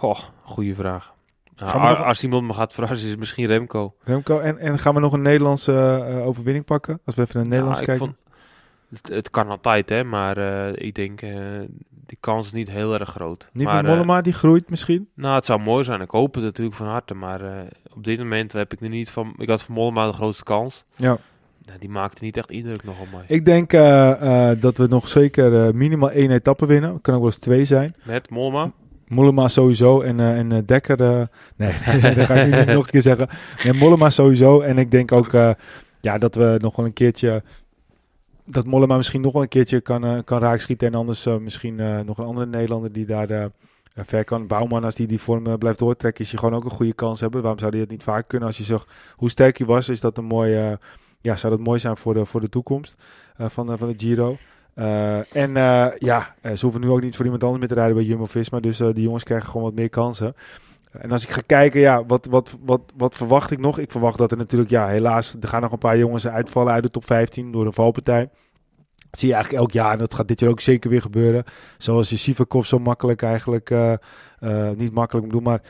Goh, 0.00 0.18
goede 0.42 0.74
vraag. 0.74 1.14
Nou, 1.56 1.80
nog- 1.88 2.02
Als 2.04 2.22
iemand 2.22 2.46
me 2.46 2.52
gaat 2.52 2.72
verrassen, 2.72 3.04
is 3.04 3.10
het 3.10 3.18
misschien 3.20 3.46
Remco. 3.46 3.94
Remco. 4.00 4.38
En, 4.38 4.58
en 4.58 4.78
gaan 4.78 4.94
we 4.94 5.00
nog 5.00 5.12
een 5.12 5.22
Nederlandse 5.22 6.04
eh, 6.08 6.26
overwinning 6.26 6.64
pakken? 6.64 7.00
Als 7.04 7.14
we 7.14 7.22
even 7.22 7.36
naar 7.40 7.48
Nederlands 7.48 7.80
Nou, 7.80 7.92
ik 7.92 7.98
kijken. 7.98 8.16
vond- 8.16 8.28
het, 9.02 9.14
het 9.14 9.30
kan 9.30 9.48
altijd, 9.48 9.88
hè. 9.88 10.04
Maar 10.04 10.36
eh, 10.36 10.86
ik 10.86 10.94
denk, 10.94 11.22
eh, 11.22 11.30
die 12.06 12.16
kans 12.20 12.46
is 12.46 12.52
niet 12.52 12.70
heel 12.70 12.94
erg 12.94 13.08
groot. 13.08 13.48
Niet 13.52 13.66
maar, 13.66 13.84
eh, 13.84 13.90
Mollema, 13.90 14.20
die 14.20 14.32
groeit 14.32 14.70
misschien. 14.70 15.08
nou, 15.14 15.34
het 15.34 15.44
zou 15.44 15.60
mooi 15.60 15.84
zijn. 15.84 16.00
Ik 16.00 16.10
hoop 16.10 16.34
het 16.34 16.44
natuurlijk 16.44 16.76
van 16.76 16.86
harte. 16.86 17.14
Maar 17.14 17.40
eh, 17.40 17.62
op 17.94 18.04
dit 18.04 18.18
moment 18.18 18.52
heb 18.52 18.72
ik 18.72 18.80
er 18.80 18.88
niet 18.88 19.10
van... 19.10 19.34
Ik 19.36 19.48
had 19.48 19.62
van 19.62 19.74
Mollema 19.74 20.06
de 20.06 20.12
grootste 20.12 20.44
kans. 20.44 20.84
Ja. 20.96 21.18
Nou, 21.66 21.78
die 21.78 21.88
maakte 21.90 22.24
niet 22.24 22.36
echt 22.36 22.50
indruk 22.50 22.84
nog 22.84 23.00
op 23.00 23.06
mij. 23.12 23.24
Ik 23.26 23.44
denk 23.44 23.72
eh, 23.72 24.50
eh, 24.50 24.60
dat 24.60 24.78
we 24.78 24.86
nog 24.86 25.08
zeker 25.08 25.66
eh, 25.66 25.72
minimaal 25.72 26.10
één 26.10 26.30
etappe 26.30 26.66
winnen. 26.66 27.00
Kan 27.00 27.14
ook 27.14 27.20
wel 27.20 27.28
eens 27.30 27.38
twee 27.38 27.64
zijn. 27.64 27.94
Met 28.02 28.30
Mollema? 28.30 28.72
Mollema 29.10 29.48
sowieso 29.48 30.00
en, 30.00 30.20
eh, 30.20 30.38
en 30.38 30.52
eh, 30.52 30.58
Dekker. 30.66 31.00
eh, 31.00 31.26
nee, 31.56 31.72
dat 32.14 32.26
ga 32.26 32.34
ik 32.34 32.66
nu 32.66 32.72
nog 32.74 32.84
een 32.84 32.90
keer 32.90 33.02
zeggen. 33.02 33.28
Nee, 33.64 33.72
Mollema 33.72 34.10
sowieso. 34.10 34.60
En 34.60 34.78
ik 34.78 34.90
denk 34.90 35.12
ook 35.12 35.32
ja, 36.00 36.18
dat 36.18 36.34
we 36.34 36.56
nog 36.60 36.76
wel 36.76 36.86
een 36.86 36.92
keertje. 36.92 37.42
Dat 38.44 38.66
Mollema 38.66 38.96
misschien 38.96 39.20
nog 39.20 39.32
wel 39.32 39.42
een 39.42 39.48
keertje 39.48 39.80
kan, 39.80 40.24
kan 40.24 40.40
raakschieten. 40.40 40.88
En 40.88 40.94
anders 40.94 41.24
misschien 41.40 42.04
nog 42.04 42.18
een 42.18 42.24
andere 42.24 42.46
Nederlander 42.46 42.92
die 42.92 43.06
daar 43.06 43.50
ver 43.94 44.24
kan 44.24 44.46
Bouwman, 44.46 44.84
als 44.84 44.94
die 44.94 45.06
die 45.06 45.20
vorm 45.20 45.58
blijft 45.58 45.78
doortrekken, 45.78 46.24
is 46.24 46.30
hij 46.30 46.38
gewoon 46.38 46.54
ook 46.54 46.64
een 46.64 46.70
goede 46.70 46.92
kans 46.92 47.20
hebben. 47.20 47.40
Waarom 47.40 47.58
zou 47.58 47.70
hij 47.70 47.80
het 47.80 47.90
niet 47.90 48.02
vaak 48.02 48.28
kunnen? 48.28 48.48
Als 48.48 48.58
je 48.58 48.64
zag 48.64 48.86
hoe 49.16 49.30
sterk 49.30 49.58
hij 49.58 49.66
was, 49.66 49.88
is 49.88 50.00
dat 50.00 50.18
een 50.18 50.24
mooie, 50.24 50.78
ja, 51.20 51.36
zou 51.36 51.56
dat 51.56 51.66
mooi 51.66 51.78
zijn 51.78 51.96
voor 51.96 52.14
de, 52.14 52.24
voor 52.24 52.40
de 52.40 52.48
toekomst 52.48 52.96
van, 53.36 53.78
van 53.78 53.88
de 53.88 53.94
Giro. 53.96 54.36
Eh, 54.80 55.36
en 55.36 55.56
eh, 55.56 55.86
ja, 55.98 56.34
eh, 56.40 56.52
ze 56.52 56.60
hoeven 56.64 56.80
nu 56.80 56.88
ook 56.88 57.02
niet 57.02 57.16
voor 57.16 57.24
iemand 57.24 57.42
anders 57.42 57.60
meer 57.60 57.68
te 57.68 57.74
rijden 57.74 57.96
bij 57.96 58.04
Jumbo-Visma. 58.04 58.60
Dus 58.60 58.78
die 58.78 59.02
jongens 59.02 59.24
krijgen 59.24 59.48
gewoon 59.48 59.62
wat 59.62 59.74
meer 59.74 59.88
kansen. 59.88 60.34
En 60.90 61.10
als 61.10 61.22
ik 61.22 61.30
ga 61.30 61.40
kijken, 61.46 61.80
ja, 61.80 62.04
wat, 62.06 62.26
wat, 62.26 62.56
wat, 62.60 62.80
wat 62.96 63.14
verwacht 63.14 63.50
ik 63.50 63.58
nog? 63.58 63.78
Ik 63.78 63.90
verwacht 63.90 64.18
dat 64.18 64.30
er 64.30 64.36
natuurlijk, 64.36 64.70
ja, 64.70 64.86
helaas, 64.86 65.36
er 65.40 65.48
gaan 65.48 65.62
nog 65.62 65.72
een 65.72 65.78
paar 65.78 65.98
jongens 65.98 66.26
uitvallen 66.26 66.72
uit 66.72 66.82
de 66.82 66.90
top 66.90 67.06
15 67.06 67.52
door 67.52 67.66
een 67.66 67.72
valpartij. 67.72 68.28
Zie 69.10 69.28
je 69.28 69.34
eigenlijk 69.34 69.62
elk 69.62 69.72
jaar 69.72 69.92
en 69.92 69.98
dat 69.98 70.14
gaat 70.14 70.28
dit 70.28 70.40
jaar 70.40 70.50
ook 70.50 70.60
zeker 70.60 70.90
weer 70.90 71.02
gebeuren. 71.02 71.44
Zoals 71.78 72.10
je 72.10 72.16
Sivakov 72.16 72.66
zo 72.66 72.78
makkelijk 72.78 73.22
eigenlijk, 73.22 73.70
eh, 73.70 73.92
eh, 74.38 74.76
niet 74.76 74.92
makkelijk 74.92 75.26
bedoel, 75.26 75.42
maar 75.42 75.62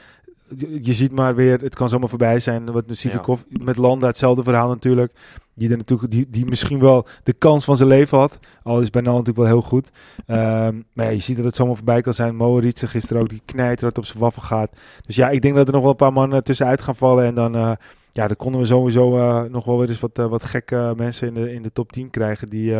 je, 0.56 0.78
je 0.82 0.92
ziet 0.92 1.12
maar 1.12 1.34
weer, 1.34 1.60
het 1.60 1.74
kan 1.74 1.88
zomaar 1.88 2.08
voorbij 2.08 2.38
zijn. 2.38 2.72
Wat 2.72 2.84
Sivakov 2.88 3.40
met 3.48 3.76
Landa, 3.76 4.06
hetzelfde 4.06 4.42
verhaal 4.42 4.68
natuurlijk. 4.68 5.12
Die, 5.54 5.70
er 5.70 5.76
natuurlijk 5.76 6.10
die, 6.10 6.26
die 6.30 6.46
misschien 6.46 6.80
wel 6.80 7.06
de 7.22 7.32
kans 7.32 7.64
van 7.64 7.76
zijn 7.76 7.88
leven 7.88 8.18
had. 8.18 8.38
Al 8.62 8.80
is 8.80 8.90
Bernal 8.90 9.16
natuurlijk 9.16 9.38
wel 9.38 9.46
heel 9.46 9.68
goed. 9.68 9.90
Ehm, 10.26 10.80
maar 10.92 11.04
ja, 11.04 11.10
je 11.10 11.18
ziet 11.18 11.36
dat 11.36 11.44
het 11.44 11.56
zomaar 11.56 11.76
voorbij 11.76 12.00
kan 12.00 12.14
zijn. 12.14 12.36
Moritz 12.36 12.84
gisteren 12.86 13.22
ook, 13.22 13.28
die 13.28 13.42
knijter 13.44 13.84
dat 13.84 13.98
op 13.98 14.04
zijn 14.04 14.18
waffen 14.18 14.42
gaat. 14.42 14.70
Dus 15.06 15.16
ja, 15.16 15.28
ik 15.28 15.42
denk 15.42 15.54
dat 15.54 15.66
er 15.66 15.72
nog 15.72 15.82
wel 15.82 15.90
een 15.90 15.96
paar 15.96 16.12
mannen 16.12 16.44
tussenuit 16.44 16.82
gaan 16.82 16.96
vallen. 16.96 17.24
En 17.24 17.34
dan, 17.34 17.54
eh, 17.54 17.72
ja, 18.12 18.26
dan 18.26 18.36
konden 18.36 18.60
we 18.60 18.66
sowieso 18.66 19.18
eh, 19.18 19.42
nog 19.42 19.64
wel 19.64 19.78
weer 19.78 19.88
eens 19.88 20.00
wat, 20.00 20.18
eh, 20.18 20.26
wat 20.26 20.44
gekke 20.44 20.92
mensen 20.96 21.28
in 21.28 21.34
de, 21.34 21.52
in 21.52 21.62
de 21.62 21.72
top 21.72 21.92
10 21.92 22.10
krijgen. 22.10 22.48
Die 22.48 22.74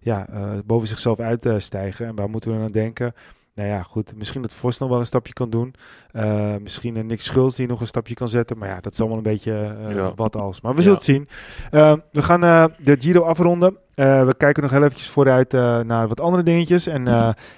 ja, 0.00 0.26
boven 0.66 0.88
zichzelf 0.88 1.18
uitstijgen. 1.18 2.06
en 2.06 2.14
waar 2.14 2.30
moeten 2.30 2.56
we 2.56 2.64
aan 2.64 2.72
denken? 2.72 3.14
Nou 3.60 3.72
ja, 3.72 3.82
goed. 3.82 4.16
Misschien 4.16 4.42
dat 4.42 4.52
Vos 4.54 4.78
nog 4.78 4.88
wel 4.88 4.98
een 4.98 5.06
stapje 5.06 5.32
kan 5.32 5.50
doen. 5.50 5.74
Eh, 6.12 6.54
misschien 6.62 6.96
een 6.96 7.06
Nick 7.06 7.20
Schultz 7.20 7.56
die 7.56 7.66
nog 7.66 7.80
een 7.80 7.86
stapje 7.86 8.14
kan 8.14 8.28
zetten. 8.28 8.58
Maar 8.58 8.68
ja, 8.68 8.80
dat 8.80 8.92
is 8.92 8.98
allemaal 9.00 9.16
een 9.18 9.22
beetje 9.24 9.76
eh, 9.88 9.94
Ja. 9.94 10.12
wat 10.14 10.36
als. 10.36 10.60
Maar 10.60 10.70
we 10.74 10.76
Ja. 10.76 10.82
zullen 10.82 10.96
het 10.98 11.06
zien. 11.06 11.28
Eh, 11.70 11.94
we 12.12 12.22
gaan 12.22 12.40
de 12.82 12.96
Giro 12.98 13.22
afronden. 13.22 13.76
We 13.94 14.34
kijken 14.36 14.62
nog 14.62 14.70
heel 14.72 14.82
eventjes 14.82 15.08
vooruit 15.08 15.52
naar 15.86 16.08
wat 16.08 16.20
andere 16.20 16.42
dingetjes. 16.42 16.86
En 16.86 17.06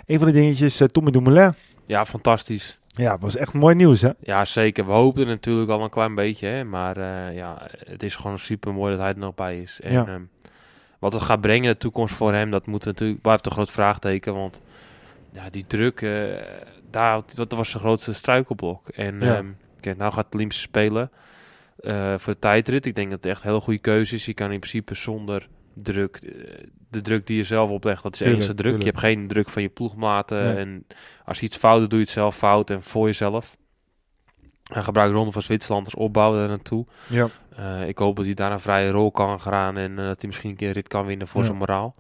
een 0.07 0.19
van 0.19 0.27
de 0.27 0.33
dingetjes, 0.33 0.81
uh, 0.81 0.89
Tommy 0.89 1.11
Dumoulin. 1.11 1.53
Ja, 1.87 2.05
fantastisch. 2.07 2.79
Ja, 2.87 3.19
was 3.19 3.37
echt 3.37 3.53
mooi 3.55 3.75
nieuws, 3.75 4.01
hè? 4.03 4.11
Ja, 4.21 4.45
zeker. 4.45 4.87
We 4.87 4.93
hoopten 4.93 5.27
natuurlijk 5.27 5.71
al 5.71 5.83
een 5.83 5.91
klein 5.91 6.15
beetje, 6.15 6.47
hè? 6.47 6.65
maar 6.65 6.99
ja, 7.35 7.67
het 7.87 8.03
is 8.03 8.17
gewoon 8.17 8.39
super 8.39 8.75
mooi 8.75 8.91
dat 8.93 9.01
hij 9.01 9.11
er 9.13 9.19
nog 9.19 9.35
bij 9.35 9.61
is. 9.61 9.81
En 9.81 9.93
Ja. 9.93 10.07
ehm, 10.07 10.21
wat 10.99 11.13
het 11.13 11.23
gaat 11.23 11.41
brengen, 11.41 11.71
de 11.73 11.79
toekomst 11.79 12.15
voor 12.15 12.33
hem, 12.33 12.51
dat 12.51 12.67
moet 12.67 12.85
natuurlijk, 12.85 13.21
blijft 13.21 13.47
een 13.47 13.53
groot 13.53 13.71
vraagteken. 13.71 14.35
Want 14.35 14.61
ja, 15.33 15.51
die 15.51 15.65
druk, 15.67 16.01
eh, 16.03 16.25
daar, 16.91 17.21
dat 17.35 17.53
was 17.53 17.71
zijn 17.71 17.83
grootste 17.83 18.13
struikelblok. 18.13 18.89
En 18.89 19.21
Ja. 19.21 19.37
ehm, 19.37 19.47
kijk, 19.81 19.97
nou 19.97 20.13
gaat 20.13 20.35
Olympische 20.35 20.63
Spelen 20.63 21.11
eh, 21.77 22.15
voor 22.19 22.33
de 22.33 22.39
tijdrit. 22.39 22.87
Ik 22.87 22.95
denk 22.95 23.11
dat 23.11 23.19
het 23.25 23.33
echt 23.33 23.43
een 23.43 23.49
hele 23.49 23.61
goede 23.61 23.79
keuze 23.79 24.15
is. 24.15 24.27
Je 24.27 24.35
kan 24.35 24.53
in 24.53 24.59
principe 24.59 24.95
zonder 24.95 25.49
druk, 25.75 26.17
eh, 26.17 26.65
de 26.91 27.01
druk 27.01 27.27
die 27.27 27.37
je 27.37 27.45
zelf 27.45 27.71
oplegt, 27.71 28.03
dat 28.03 28.13
is 28.13 28.19
de 28.19 28.25
Tuurlijk, 28.25 28.45
enige 28.49 28.63
druk. 28.63 28.79
Je 28.79 28.85
hebt 28.85 28.99
geen 28.99 29.29
druk 29.29 29.49
van 29.49 29.63
je 29.63 29.69
ploegmaten. 29.69 30.43
Nee. 30.45 30.57
En 30.57 30.87
als 31.25 31.41
je 31.41 31.47
iets 31.47 31.57
fout 31.57 31.81
doet, 31.81 31.91
doe 31.91 31.99
je 31.99 32.05
het 32.05 32.15
zelf 32.15 32.37
fout 32.37 32.71
en 32.71 32.83
voor 32.83 33.07
jezelf. 33.07 33.57
Hij 34.63 34.83
gebruikt 34.83 35.15
Ronde 35.15 35.33
van 35.33 35.43
Zwitserland 35.43 35.85
als 35.85 35.95
opbouw 35.95 36.33
daar 36.35 36.49
naartoe. 36.49 36.87
Ja. 37.07 37.29
Ik 37.87 37.99
hoop 37.99 38.17
dat 38.17 38.25
hij 38.25 38.35
daar 38.35 38.53
een 38.53 38.61
vrije 38.61 38.91
rol 38.91 39.11
kan 39.11 39.41
gaan 39.41 39.77
en 39.77 39.97
dat 39.97 40.21
hij 40.21 40.27
misschien 40.27 40.51
een 40.51 40.57
keer 40.57 40.69
een 40.69 40.75
rit 40.75 40.89
kan 40.89 41.05
winnen 41.07 41.29
voor 41.29 41.41
Ja. 41.41 41.47
zijn 41.47 41.59
moraal. 41.59 41.95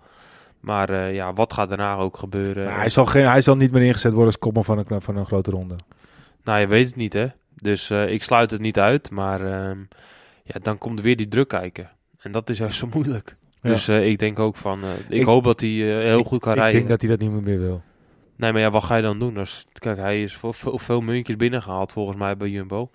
Maar 0.62 0.90
eh, 0.90 1.14
ja, 1.14 1.32
wat 1.32 1.52
gaat 1.52 1.68
daarna 1.68 1.96
ook 1.96 2.16
gebeuren? 2.16 2.74
Hij, 2.74 2.88
zal 2.88 3.04
geen, 3.06 3.26
hij 3.26 3.40
zal 3.40 3.56
niet 3.56 3.72
meer 3.72 3.82
ingezet 3.82 4.10
worden 4.12 4.26
als 4.26 4.38
kopman 4.38 4.64
van 4.64 4.84
een, 4.88 5.00
van 5.02 5.16
een 5.16 5.26
grote 5.26 5.50
ronde. 5.50 5.76
Nou, 6.44 6.60
je 6.60 6.66
weet 6.66 6.86
het 6.86 6.96
niet, 6.96 7.12
hè. 7.12 7.26
Dus 7.54 7.90
eh, 7.90 8.12
ik 8.12 8.22
sluit 8.22 8.50
het 8.50 8.60
niet 8.60 8.78
uit, 8.78 9.10
maar 9.10 9.40
ehm, 9.40 9.78
ja, 10.44 10.58
dan 10.62 10.78
komt 10.78 10.98
er 10.98 11.04
weer 11.04 11.16
die 11.16 11.28
druk 11.28 11.48
kijken. 11.48 11.90
En 12.18 12.32
dat 12.32 12.50
is 12.50 12.58
juist 12.58 12.76
zo 12.78 12.88
moeilijk. 12.92 13.36
Ja. 13.62 13.70
Dus 13.70 13.88
eh, 13.88 14.06
ik 14.08 14.18
denk 14.18 14.38
ook 14.38 14.56
van, 14.56 14.80
ik, 15.08 15.18
Ik- 15.18 15.24
hoop 15.24 15.44
dat 15.44 15.60
hij 15.60 15.68
heel 15.70 16.22
goed 16.24 16.40
kan 16.40 16.52
ik 16.52 16.58
rijden. 16.58 16.76
denk 16.76 16.88
dat 16.90 17.00
hij 17.00 17.10
dat 17.10 17.18
niet 17.20 17.44
meer 17.44 17.60
wil. 17.60 17.82
Nee, 18.36 18.52
maar 18.52 18.60
ja, 18.60 18.70
wat 18.70 18.84
ga 18.84 18.96
je 18.96 19.02
dan 19.02 19.18
doen? 19.18 19.38
Als, 19.38 19.66
kijk, 19.72 19.98
hij 19.98 20.22
is 20.22 20.34
voor 20.36 20.54
veel, 20.54 20.78
veel 20.78 21.00
muntjes 21.00 21.36
binnengehaald 21.36 21.92
volgens 21.92 22.16
mij 22.16 22.36
bij 22.36 22.48
Jumbo. 22.48 22.90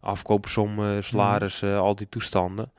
Afkoopsom, 0.00 0.78
salaris, 1.02 1.62
eh, 1.62 1.78
al 1.78 1.94
die 1.94 2.08
toestanden. 2.08 2.70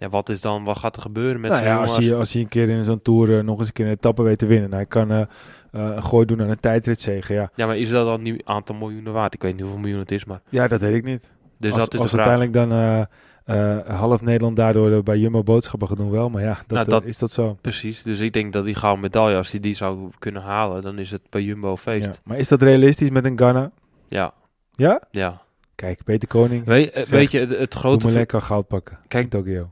Ja, 0.00 0.08
wat 0.08 0.28
is 0.28 0.40
dan, 0.40 0.64
wat 0.64 0.78
gaat 0.78 0.96
er 0.96 1.02
gebeuren 1.02 1.40
met 1.40 1.50
Nou 1.50 1.64
ja, 1.64 1.76
als, 1.80 1.96
hij, 1.96 2.14
als 2.14 2.32
hij 2.32 2.42
een 2.42 2.48
keer 2.48 2.68
in 2.68 2.84
zo'n 2.84 3.02
tour 3.02 3.38
eh, 3.38 3.44
nog 3.44 3.58
eens 3.58 3.66
een 3.66 3.72
keer 3.72 3.84
een 3.86 3.90
etappe 3.92 4.22
weet 4.22 4.38
te 4.38 4.46
winnen. 4.46 4.70
en 4.70 4.74
Hij 4.76 4.86
kan 4.86 5.10
eh, 5.10 5.22
een 5.70 6.02
gooi 6.02 6.26
doen 6.26 6.40
aan 6.42 6.48
een 6.50 6.60
tijdritzege. 6.60 7.32
Ja. 7.34 7.50
Ja, 7.54 7.66
maar 7.66 7.76
is 7.76 7.90
dat 7.90 8.06
dan 8.06 8.26
een 8.26 8.40
aantal 8.44 8.74
miljoenen 8.76 9.12
waard? 9.12 9.34
Ik 9.34 9.42
weet 9.42 9.52
niet 9.52 9.60
hoeveel 9.62 9.80
miljoen 9.80 9.98
het 9.98 10.10
is, 10.10 10.24
maar... 10.24 10.40
ja, 10.48 10.66
dat 10.66 10.80
weet 10.80 10.94
ik 10.94 11.04
niet. 11.04 11.30
Dus 11.58 11.72
als 11.72 11.80
dat 11.82 11.94
is 11.94 12.00
als 12.00 12.10
de 12.10 12.16
vraag. 12.16 12.28
uiteindelijk 12.28 12.70
dan 12.70 13.96
half 13.96 14.22
Nederland 14.22 14.56
daardoor 14.56 15.02
bij 15.02 15.18
Jumbo 15.18 15.42
boodschappen 15.42 15.88
gaat 15.88 15.96
doen 15.96 16.10
wel. 16.10 16.30
Maar 16.30 16.42
ja, 16.42 16.54
dat, 16.54 16.68
Nou, 16.68 16.88
dat- 16.88 17.04
is 17.04 17.18
dat 17.18 17.30
zo. 17.30 17.58
Precies, 17.60 18.02
dus 18.02 18.20
ik 18.20 18.32
denk 18.32 18.52
dat 18.52 18.64
die 18.64 18.74
gouden 18.74 19.02
medaille, 19.02 19.36
als 19.36 19.50
hij 19.50 19.60
die 19.60 19.74
zou 19.74 20.10
kunnen 20.18 20.42
halen, 20.42 20.82
dan 20.82 20.98
is 20.98 21.10
het 21.10 21.22
bij 21.30 21.42
Jumbo 21.42 21.76
feest. 21.76 22.06
Ja. 22.06 22.12
Maar 22.24 22.38
is 22.38 22.48
dat 22.48 22.62
realistisch 22.62 23.10
met 23.10 23.24
een 23.24 23.36
Ghana? 23.38 23.70
Ja, 24.08 24.32
Ja? 24.72 25.02
ja. 25.10 25.42
Kijk, 25.74 26.04
Peter 26.04 26.28
Koning. 26.28 26.64
Weet, 26.64 26.90
Zeg, 26.94 27.08
weet 27.08 27.30
je, 27.30 27.38
het, 27.38 27.58
het 27.58 27.74
grote... 27.74 28.06
ver- 28.08 28.16
lekker 28.18 28.40
goud 28.42 28.66
pakken. 28.66 28.98
Kijk, 29.08 29.30
Tokio. 29.30 29.70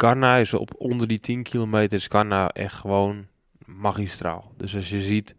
Ghana 0.00 0.36
is 0.36 0.54
op 0.54 0.70
onder 0.78 1.06
die 1.08 1.20
10 1.20 1.42
kilometer, 1.42 1.98
is 1.98 2.06
Ghana 2.06 2.50
echt 2.50 2.74
gewoon 2.74 3.26
magistraal. 3.64 4.52
Dus 4.56 4.74
als 4.74 4.90
je 4.90 5.00
ziet 5.00 5.34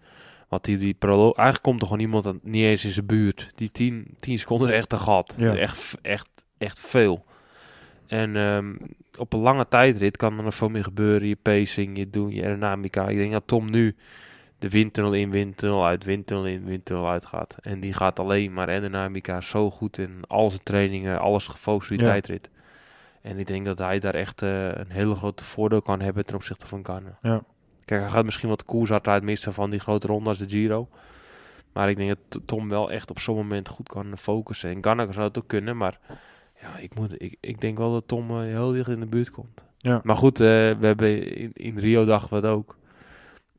wat 0.50 0.66
die, 0.66 0.78
die 0.78 0.94
proloog... 0.94 1.36
Eigenlijk 1.36 1.64
komt 1.64 1.82
er 1.82 1.88
gewoon 1.88 2.02
iemand 2.02 2.26
aan, 2.28 2.40
niet 2.44 2.64
eens 2.64 2.86
in 2.86 2.92
zijn 2.92 3.06
buurt. 3.06 3.50
Die 3.56 3.72
10, 3.72 4.16
10 4.20 4.40
seconden 4.40 4.70
is 4.70 4.76
echt 4.76 4.92
een 4.92 5.00
gat. 5.00 5.36
Ja. 5.38 5.56
Echt, 5.56 5.96
echt, 6.02 6.30
echt 6.58 6.80
veel. 6.80 7.26
En 8.08 8.36
ehm, 8.36 8.76
op 9.18 9.34
een 9.34 9.40
lange 9.40 9.68
tijdrit 9.68 10.18
kan 10.18 10.38
er 10.38 10.44
nog 10.44 10.56
veel 10.56 10.70
meer 10.70 10.84
gebeuren. 10.84 11.28
Je 11.28 11.36
pacing, 11.36 11.98
je 11.98 12.10
doen, 12.10 12.30
je 12.30 12.42
aerodynamica. 12.42 13.08
Ik 13.08 13.18
denk 13.18 13.32
dat 13.32 13.44
Tom 13.48 13.70
nu 13.70 13.96
de 14.60 14.70
windtunnel 14.70 15.14
in, 15.14 15.32
windtunnel 15.32 15.86
uit, 15.86 16.04
windtunnel 16.04 16.46
in, 16.46 16.66
windtunnel 16.66 17.10
uit 17.10 17.26
gaat. 17.26 17.56
En 17.62 17.80
die 17.80 17.94
gaat 17.94 18.20
alleen 18.20 18.54
maar 18.54 18.68
aerodynamica 18.68 19.42
zo 19.42 19.70
goed 19.72 19.98
in 19.98 20.20
al 20.28 20.50
zijn 20.50 20.64
trainingen, 20.64 21.20
alles 21.20 21.48
gefocust 21.48 21.92
op 21.92 21.98
die 21.98 22.06
Ja. 22.06 22.12
tijdrit. 22.12 22.50
En 23.22 23.40
ik 23.40 23.48
denk 23.48 23.66
dat 23.66 23.80
hij 23.80 24.00
daar 24.00 24.14
echt 24.14 24.42
eh, 24.42 24.68
een 24.68 24.90
hele 24.90 25.16
grote 25.16 25.44
voordeel 25.44 25.82
kan 25.82 26.02
hebben 26.02 26.26
ten 26.26 26.36
opzichte 26.36 26.68
van 26.68 26.84
Ghana. 26.84 27.18
Ja. 27.22 27.44
Kijk, 27.86 28.02
hij 28.02 28.10
gaat 28.10 28.26
misschien 28.26 28.50
wat 28.50 28.66
koershardheid 28.66 29.24
missen 29.24 29.54
van 29.54 29.70
die 29.70 29.80
grote 29.80 30.08
ronde 30.08 30.30
als 30.30 30.38
de 30.38 30.50
Giro. 30.50 30.88
Maar 31.74 31.90
ik 31.90 31.98
denk 31.98 32.10
dat 32.10 32.42
Tom 32.48 32.70
wel 32.70 32.92
echt 32.92 33.10
op 33.10 33.20
zo'n 33.20 33.36
moment 33.36 33.68
goed 33.68 33.88
kan 33.88 34.18
focussen. 34.18 34.70
En 34.70 34.84
Ghana 34.84 35.12
zou 35.12 35.28
het 35.28 35.38
ook 35.38 35.48
kunnen, 35.48 35.78
maar 35.78 36.00
ja, 36.62 36.78
ik, 36.78 36.96
moet, 36.96 37.22
ik, 37.22 37.38
ik 37.40 37.62
denk 37.62 37.78
wel 37.78 37.92
dat 37.92 38.08
Tom 38.08 38.30
eh, 38.30 38.38
heel 38.38 38.72
dicht 38.72 38.88
in 38.88 39.00
de 39.00 39.06
buurt 39.06 39.32
komt. 39.32 39.64
Ja. 39.78 40.02
Maar 40.04 40.16
goed, 40.16 40.40
eh, 40.40 40.48
we 40.48 40.86
hebben 40.86 41.36
in, 41.36 41.52
in 41.54 41.78
Rio 41.78 42.06
we 42.06 42.36
het 42.36 42.46
ook. 42.46 42.78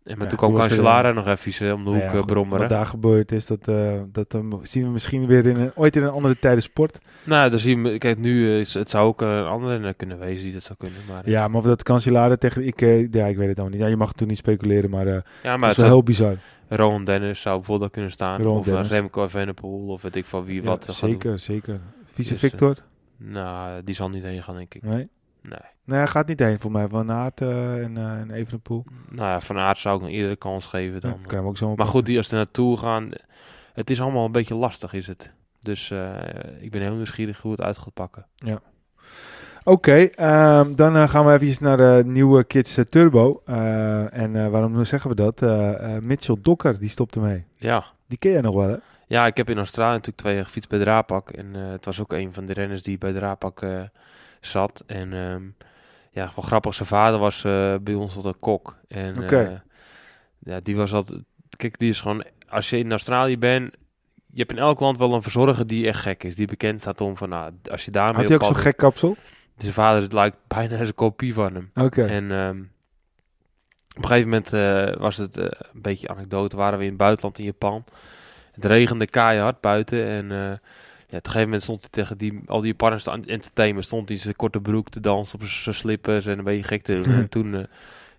En 0.05 0.13
maar 0.19 0.23
Ja, 0.23 0.29
toen 0.29 0.39
kwam 0.39 0.55
Cancellara 0.55 1.13
nog 1.13 1.27
even 1.29 1.67
eh, 1.67 1.75
om 1.75 1.85
de 1.85 1.91
hoek 1.91 1.99
Nou 1.99 2.09
ja, 2.09 2.13
eh, 2.13 2.19
goed, 2.19 2.27
brommeren. 2.27 2.61
Wat 2.61 2.69
daar 2.69 2.87
gebeurd 2.87 3.33
is, 3.33 3.47
dat, 3.47 3.69
eh, 3.69 4.01
dat 4.13 4.35
eh, 4.35 4.41
zien 4.63 4.85
we 4.85 4.91
misschien 4.91 5.27
weer 5.27 5.47
in 5.47 5.57
een, 5.57 5.71
ooit 5.75 5.97
in 5.97 6.03
een 6.03 6.11
andere 6.11 6.39
tijden 6.39 6.63
sport. 6.63 6.99
Nou, 7.25 7.51
dan 7.51 7.59
zien 7.59 7.83
we, 7.83 7.99
kijk, 7.99 8.19
nu 8.19 8.49
eh, 8.49 8.61
is 8.61 8.75
het 8.75 8.91
zou 8.91 9.07
ook 9.07 9.21
een 9.21 9.45
andere 9.45 9.95
kunnen 9.95 10.19
wezen 10.19 10.43
die 10.45 10.53
dat 10.53 10.63
zou 10.63 10.79
kunnen. 10.79 10.99
Maar, 11.09 11.31
Ja, 11.31 11.49
maar 11.49 11.59
of 11.59 11.67
dat 11.67 11.83
Cancellara 11.83 12.37
tegen... 12.37 12.67
Ik, 12.67 12.83
eh, 12.83 13.11
ja, 13.11 13.27
ik 13.27 13.37
weet 13.37 13.49
het 13.49 13.59
allemaal 13.59 13.69
niet. 13.77 13.81
Ja, 13.81 13.87
je 13.87 13.97
mag 13.97 14.13
toen 14.13 14.29
niet 14.29 14.37
speculeren, 14.37 14.91
maar 14.91 15.07
eh 15.07 15.19
ja, 15.43 15.57
maar 15.57 15.69
het 15.69 15.71
is 15.71 15.77
wel 15.77 15.93
heel 15.93 16.03
bizar. 16.03 16.37
Rowan 16.69 17.05
Dennis 17.05 17.41
zou 17.41 17.57
bijvoorbeeld 17.57 17.91
kunnen 17.91 18.11
staan. 18.11 18.47
Of 18.47 18.65
Dennis. 18.65 18.91
Remco 18.91 19.25
Evenepoel, 19.25 19.89
of 19.89 20.03
weet 20.03 20.17
ik 20.17 20.25
van 20.25 20.45
wie 20.45 20.63
wat. 20.63 20.87
eh, 20.89 20.95
zeker, 20.95 21.39
zeker. 21.39 21.81
Vice 22.05 22.33
Dus, 22.33 22.43
eh, 22.43 22.49
Victor? 22.49 22.77
Nou, 23.17 23.83
die 23.85 23.95
zal 23.95 24.09
niet 24.09 24.23
heen 24.23 24.43
gaan, 24.43 24.57
denk 24.57 24.75
ik. 24.75 24.83
Nee. 24.83 25.09
Nee. 25.43 25.59
Nee, 25.85 25.99
hij 25.99 26.07
gaat 26.07 26.27
niet 26.27 26.39
heen 26.39 26.61
voor 26.61 26.71
mij. 26.71 26.89
Van 26.89 27.11
Aert 27.13 27.41
eh, 27.41 27.83
en, 27.83 27.97
eh 27.97 28.21
en 28.21 28.31
Evenepoel. 28.31 28.85
Nou 29.09 29.29
ja, 29.29 29.41
Van 29.41 29.59
Aert 29.59 29.79
zou 29.79 29.97
ik 29.97 30.03
een 30.03 30.09
eerder 30.09 30.37
kans 30.37 30.67
geven 30.67 31.01
dan. 31.01 31.11
Ja, 31.11 31.27
kan 31.27 31.39
hem 31.39 31.47
ook 31.47 31.57
zo 31.57 31.75
maar 31.75 31.87
goed, 31.87 32.07
die 32.07 32.17
als 32.17 32.31
er 32.31 32.37
naartoe 32.37 32.77
gaan, 32.77 33.11
het 33.73 33.91
is 33.91 34.01
allemaal 34.01 34.25
een 34.25 34.33
beetje 34.33 34.55
lastig, 34.55 34.93
is 34.93 35.07
het. 35.07 35.33
Dus 35.61 35.91
eh, 35.91 36.15
ik 36.61 36.71
ben 36.71 36.81
heel 36.81 36.95
nieuwsgierig 36.95 37.41
hoe 37.41 37.51
het 37.51 37.61
uit 37.61 37.79
gaat 37.79 37.95
pakken. 37.95 38.27
Oké, 39.65 39.97
ehm, 39.97 40.75
dan 40.75 40.97
eh, 40.97 41.09
gaan 41.09 41.27
we 41.27 41.33
even 41.33 41.65
naar 41.65 41.77
de 41.77 42.03
nieuwe 42.07 42.45
Kids 42.45 42.77
eh, 42.77 42.85
Turbo. 42.85 43.43
Eh, 43.45 44.17
en 44.19 44.37
eh, 44.37 44.49
waarom 44.49 44.85
zeggen 44.85 45.11
we 45.11 45.17
dat? 45.17 45.43
Eh, 45.43 45.95
eh, 45.97 46.03
Mitchell 46.03 46.37
Dokker, 46.41 46.79
die 46.79 46.89
stopte 46.89 47.21
mee. 47.21 47.45
Ja. 47.57 47.85
Die 48.07 48.19
ken 48.19 48.31
jij 48.31 48.41
nog 48.41 48.55
wel, 48.55 48.69
hè? 48.69 48.77
Ja, 49.07 49.27
ik 49.27 49.37
heb 49.37 49.51
in 49.51 49.57
Australië 49.57 49.91
natuurlijk 49.91 50.19
twee 50.19 50.35
jaar 50.35 50.45
gefietst 50.45 50.69
bij 50.69 50.79
Drapak. 50.79 51.31
En 51.31 51.55
eh, 51.55 51.71
het 51.71 51.85
was 51.85 52.01
ook 52.01 52.13
een 52.13 52.33
van 52.33 52.47
de 52.47 52.53
renners 52.53 52.83
die 52.83 52.99
bij 52.99 53.13
Drapak 53.13 53.63
eh 53.63 53.81
zat. 54.47 54.83
En 54.87 55.13
ehm, 55.13 55.43
ja, 56.11 56.33
wel 56.35 56.45
grappig, 56.45 56.75
zijn 56.75 56.89
vader 56.89 57.21
was 57.21 57.45
eh, 57.45 57.75
bij 57.83 57.95
ons 57.95 58.17
altijd 58.17 58.37
kok. 58.39 58.77
En 58.89 59.23
Oké. 59.23 59.43
eh, 59.43 59.59
ja, 60.39 60.61
die 60.61 60.77
was 60.77 60.93
altijd... 60.93 61.21
Kijk, 61.57 61.79
die 61.79 61.89
is 61.89 62.01
gewoon... 62.01 62.25
Als 62.49 62.71
je 62.71 62.79
in 62.79 62.91
Australië 62.91 63.39
bent... 63.39 63.75
Je 64.27 64.39
hebt 64.39 64.51
in 64.51 64.59
elk 64.59 64.81
land 64.81 64.99
wel 64.99 65.15
een 65.15 65.23
verzorger 65.23 65.67
die 65.67 65.87
echt 65.87 66.01
gek 66.01 66.25
is. 66.25 66.35
Die 66.35 66.47
bekend 66.47 66.81
staat 66.81 67.01
om 67.01 67.17
van, 67.17 67.29
nou, 67.29 67.53
als 67.71 67.85
je 67.85 67.91
daarmee 67.91 68.15
Had 68.15 68.29
hij 68.29 68.37
ook 68.37 68.45
zo'n 68.45 68.57
gek 68.57 68.77
kapsel? 68.77 69.17
Zijn 69.57 69.73
vader 69.73 70.03
het 70.03 70.13
lijkt 70.13 70.37
bijna 70.47 70.81
een 70.81 70.95
kopie 70.95 71.35
van 71.35 71.55
hem. 71.55 71.71
Oké. 71.75 72.05
En 72.05 72.31
ehm, 72.31 72.61
op 73.97 74.03
een 74.03 74.07
gegeven 74.07 74.29
moment 74.29 74.53
eh, 74.53 75.01
was 75.01 75.17
het 75.17 75.37
een 75.37 75.53
beetje 75.73 76.09
anekdote. 76.09 76.57
Waren 76.57 76.79
we 76.79 76.85
in 76.85 76.91
het 76.91 76.99
buitenland 76.99 77.39
in 77.39 77.45
Japan. 77.45 77.85
Het 78.53 78.65
regende 78.65 79.07
keihard 79.07 79.61
buiten 79.61 80.07
en 80.07 80.61
ja, 81.13 81.19
op 81.19 81.25
een 81.25 81.31
gegeven 81.31 81.43
moment 81.43 81.63
stond 81.63 81.81
hij 81.81 81.91
tegen 81.91 82.19
die, 82.19 82.41
al 82.47 82.61
die 82.61 82.75
partners 82.75 83.05
te 83.05 83.11
en- 83.11 83.25
entertainen. 83.25 83.85
Stond 83.85 84.09
hij 84.09 84.17
in 84.17 84.23
zijn 84.23 84.37
korte 84.37 84.61
broek 84.61 84.89
te 84.89 85.01
dansen 85.01 85.41
op 85.41 85.47
zijn 85.47 85.75
slippers 85.75 86.27
en 86.27 86.39
een 86.39 86.45
beetje 86.45 86.63
gek 86.63 86.83
te 86.83 86.95
doen. 87.03 87.15
en 87.23 87.29
toen 87.29 87.55
eh, 87.55 87.63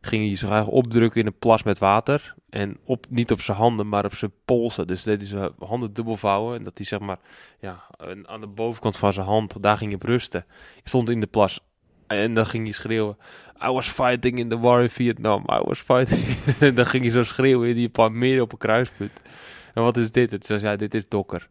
ging 0.02 0.28
hij 0.28 0.36
zich 0.36 0.50
eigenlijk 0.50 0.86
opdrukken 0.86 1.22
in 1.22 1.28
een 1.28 1.38
plas 1.39 1.64
met 1.64 1.80
water. 1.80 2.36
En 2.50 2.78
op, 2.84 3.06
niet 3.10 3.32
op 3.32 3.41
zijn 3.41 3.58
handen, 3.58 3.89
maar 3.89 4.06
op 4.06 4.16
zijn 4.16 4.32
polsen. 4.46 4.88
Dus 4.88 5.04
deed 5.04 5.20
hij 5.20 5.30
zijn 5.30 5.52
handen 5.60 5.94
dubbel 5.94 6.18
vouwen. 6.18 6.58
En 6.58 6.64
dat 6.64 6.78
hij 6.78 6.86
zeg 6.86 7.00
maar 7.00 7.18
ja, 7.60 7.84
aan- 8.26 8.41
de 8.41 8.48
bovenkant 8.48 8.98
van 8.98 9.14
zijn 9.14 9.26
hand, 9.26 9.64
daar 9.64 9.78
ging 9.78 9.89
hij 9.91 10.00
op 10.02 10.08
rusten. 10.08 10.46
Hij 10.48 10.82
stond 10.84 11.10
in 11.10 11.20
de 11.20 11.28
plas. 11.28 11.60
En 12.08 12.34
dan 12.34 12.46
ging 12.46 12.64
hij 12.64 12.74
schreeuwen. 12.74 13.18
I 13.64 13.68
was 13.72 13.88
fighting 13.89 14.39
in 14.39 14.50
the 14.50 14.60
war 14.60 14.82
in 14.82 14.89
Vietnam. 14.89 15.41
I 15.41 15.60
was 15.64 15.80
fighting. 15.80 16.38
en 16.70 16.76
dan 16.76 16.86
ging 16.86 17.04
hij 17.04 17.12
zo 17.12 17.24
schreeuwen 17.24 17.70
in 17.70 17.76
die 17.76 17.89
paar 17.89 18.12
meer 18.12 18.41
op 18.41 18.52
een 18.52 18.58
kruispunt. 18.58 19.22
En 19.74 19.84
wat 19.84 19.98
is 19.98 20.12
dit? 20.12 20.32
Het 20.32 20.46
zei, 20.46 20.62
ja, 20.62 20.76
dit 20.76 20.94
is 20.94 21.08
Dokker. 21.08 21.50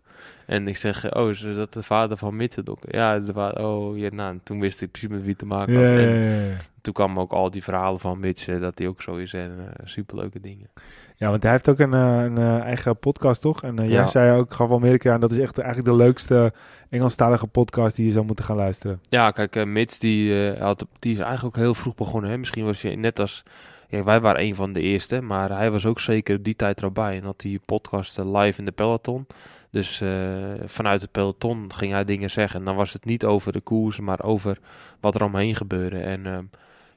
En 0.52 0.68
ik 0.68 0.76
zeg, 0.76 1.14
oh, 1.14 1.30
is 1.30 1.40
dat 1.56 1.72
de 1.72 1.82
vader 1.82 2.16
van 2.16 2.36
Mitte 2.36 2.62
Dokker? 2.62 2.94
Ja, 2.94 3.18
de 3.18 3.32
vader. 3.32 3.64
Oh, 3.66 3.98
ja, 3.98 4.08
nou, 4.12 4.30
en 4.32 4.40
toen 4.44 4.60
wist 4.60 4.80
ik 4.82 4.90
precies 4.90 5.08
met 5.08 5.22
wie 5.24 5.36
te 5.36 5.46
maken 5.46 5.74
had. 5.74 5.82
ja, 5.82 5.90
En 5.98 6.22
ja, 6.50 6.56
toen 6.80 6.92
kwamen 6.92 7.22
ook 7.22 7.32
al 7.32 7.50
die 7.50 7.62
verhalen 7.62 8.00
van 8.00 8.20
Mitch, 8.20 8.48
eh, 8.48 8.60
dat 8.60 8.78
hij 8.78 8.88
ook 8.88 9.02
zo 9.02 9.16
is. 9.16 9.32
En 9.32 9.52
eh, 9.58 9.86
superleuke 9.86 10.40
dingen. 10.40 10.68
Ja, 11.16 11.30
want 11.30 11.42
hij 11.42 11.52
heeft 11.52 11.68
ook 11.68 11.78
een, 11.78 11.94
eh, 11.94 12.22
een 12.22 12.38
eigen 12.62 12.98
podcast, 12.98 13.40
toch? 13.42 13.62
En 13.62 13.74
jij 13.76 13.86
Ja. 13.88 14.06
zei 14.06 14.38
ook, 14.38 14.54
gaf 14.54 14.70
al 14.70 14.78
meer 14.78 14.98
keer 14.98 15.12
aan, 15.12 15.20
dat 15.20 15.30
is 15.30 15.38
echt 15.38 15.58
eigenlijk 15.58 15.88
de 15.96 16.04
leukste 16.04 16.52
Engelstalige 16.90 17.46
podcast 17.46 17.96
die 17.96 18.06
je 18.06 18.12
zou 18.12 18.24
moeten 18.26 18.44
gaan 18.44 18.56
luisteren. 18.56 19.00
Ja, 19.08 19.30
kijk, 19.30 19.56
eh, 19.56 19.64
Mitch 19.64 19.98
die, 19.98 20.52
had, 20.58 20.86
die 20.98 21.12
is 21.12 21.18
eigenlijk 21.18 21.56
ook 21.56 21.62
heel 21.62 21.74
vroeg 21.74 21.94
begonnen. 21.94 22.30
Hè? 22.30 22.38
Misschien 22.38 22.64
was 22.64 22.82
je 22.82 22.90
net 22.96 23.18
als... 23.20 23.42
Ja, 23.88 24.04
wij 24.04 24.20
waren 24.20 24.42
een 24.42 24.54
van 24.54 24.72
de 24.72 24.80
eerste, 24.80 25.20
maar 25.20 25.50
hij 25.56 25.70
was 25.70 25.86
ook 25.86 26.00
zeker 26.00 26.42
die 26.42 26.56
tijd 26.56 26.82
erbij. 26.82 27.16
En 27.16 27.24
had 27.24 27.40
die 27.40 27.60
podcast 27.66 28.18
live 28.18 28.58
in 28.58 28.64
de 28.64 28.72
peloton. 28.72 29.26
Dus 29.72 30.00
eh, 30.00 30.52
vanuit 30.64 31.02
het 31.02 31.10
peloton 31.10 31.72
ging 31.74 31.92
hij 31.92 32.04
dingen 32.04 32.30
zeggen. 32.30 32.58
En 32.58 32.64
dan 32.66 32.76
was 32.76 32.92
het 32.92 33.04
niet 33.04 33.24
over 33.24 33.52
de 33.52 33.60
koers, 33.60 34.00
maar 34.00 34.22
over 34.22 34.58
wat 35.00 35.14
er 35.14 35.24
omheen 35.24 35.54
gebeurde. 35.54 35.98
En 35.98 36.50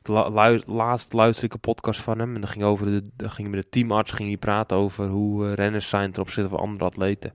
lu- 0.10 0.62
laatst 0.66 1.14
luisterde 1.14 1.48
ik 1.48 1.54
een 1.54 1.74
podcast 1.74 2.02
van 2.02 2.20
hem. 2.20 2.36
En 2.36 2.42
dan 2.42 2.50
ging, 2.50 2.64
over 2.64 2.86
de, 2.86 3.30
ging 3.30 3.50
met 3.50 3.62
de 3.62 3.70
teamarts 3.70 4.12
ging 4.12 4.28
hij 4.28 4.38
praten 4.38 4.78
over 4.78 5.08
hoe 5.08 5.48
eh, 5.48 5.54
renners 5.54 5.90
zijn 5.90 6.12
ten 6.12 6.22
opzichte 6.22 6.50
van 6.50 6.60
andere 6.60 6.86
atleten. 6.86 7.34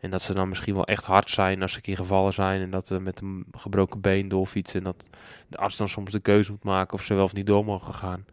En 0.00 0.10
dat 0.10 0.22
ze 0.22 0.34
dan 0.34 0.48
misschien 0.48 0.74
wel 0.74 0.86
echt 0.86 1.04
hard 1.04 1.30
zijn 1.30 1.62
als 1.62 1.70
ze 1.70 1.76
een 1.76 1.82
keer 1.82 1.96
gevallen 1.96 2.32
zijn. 2.32 2.60
En 2.60 2.70
dat 2.70 2.86
ze 2.86 3.00
met 3.00 3.20
een 3.20 3.46
gebroken 3.50 4.00
been 4.00 4.28
doorfietsen. 4.28 4.78
En 4.78 4.84
dat 4.84 5.04
de 5.48 5.56
arts 5.56 5.76
dan 5.76 5.88
soms 5.88 6.10
de 6.10 6.20
keuze 6.20 6.50
moet 6.50 6.64
maken 6.64 6.94
of 6.94 7.02
ze 7.02 7.14
wel 7.14 7.24
of 7.24 7.34
niet 7.34 7.46
door 7.46 7.64
mogen 7.64 7.94
gaan. 7.94 8.24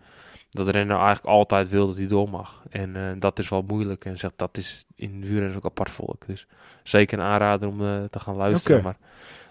Dat 0.56 0.66
de 0.66 0.72
renner 0.72 0.98
eigenlijk 0.98 1.26
altijd 1.26 1.70
wil 1.70 1.88
dat 1.88 1.96
hij 1.96 2.08
door 2.08 2.30
mag. 2.30 2.64
En 2.70 2.96
eh, 2.96 3.12
dat 3.20 3.40
is 3.40 3.50
wel 3.50 3.62
moeilijk. 3.68 4.06
En 4.06 4.18
zegt 4.18 4.34
dat 4.36 4.58
is 4.58 4.86
in 4.96 5.22
wielrennen 5.22 5.58
ook 5.58 5.66
apart 5.66 5.90
volk. 5.90 6.28
Dus 6.28 6.48
zeker 6.84 7.20
een 7.20 7.26
aanrader 7.26 7.68
om 7.70 7.82
eh, 7.82 8.04
te 8.04 8.20
gaan 8.20 8.36
luisteren. 8.36 8.84
Maar 8.84 8.98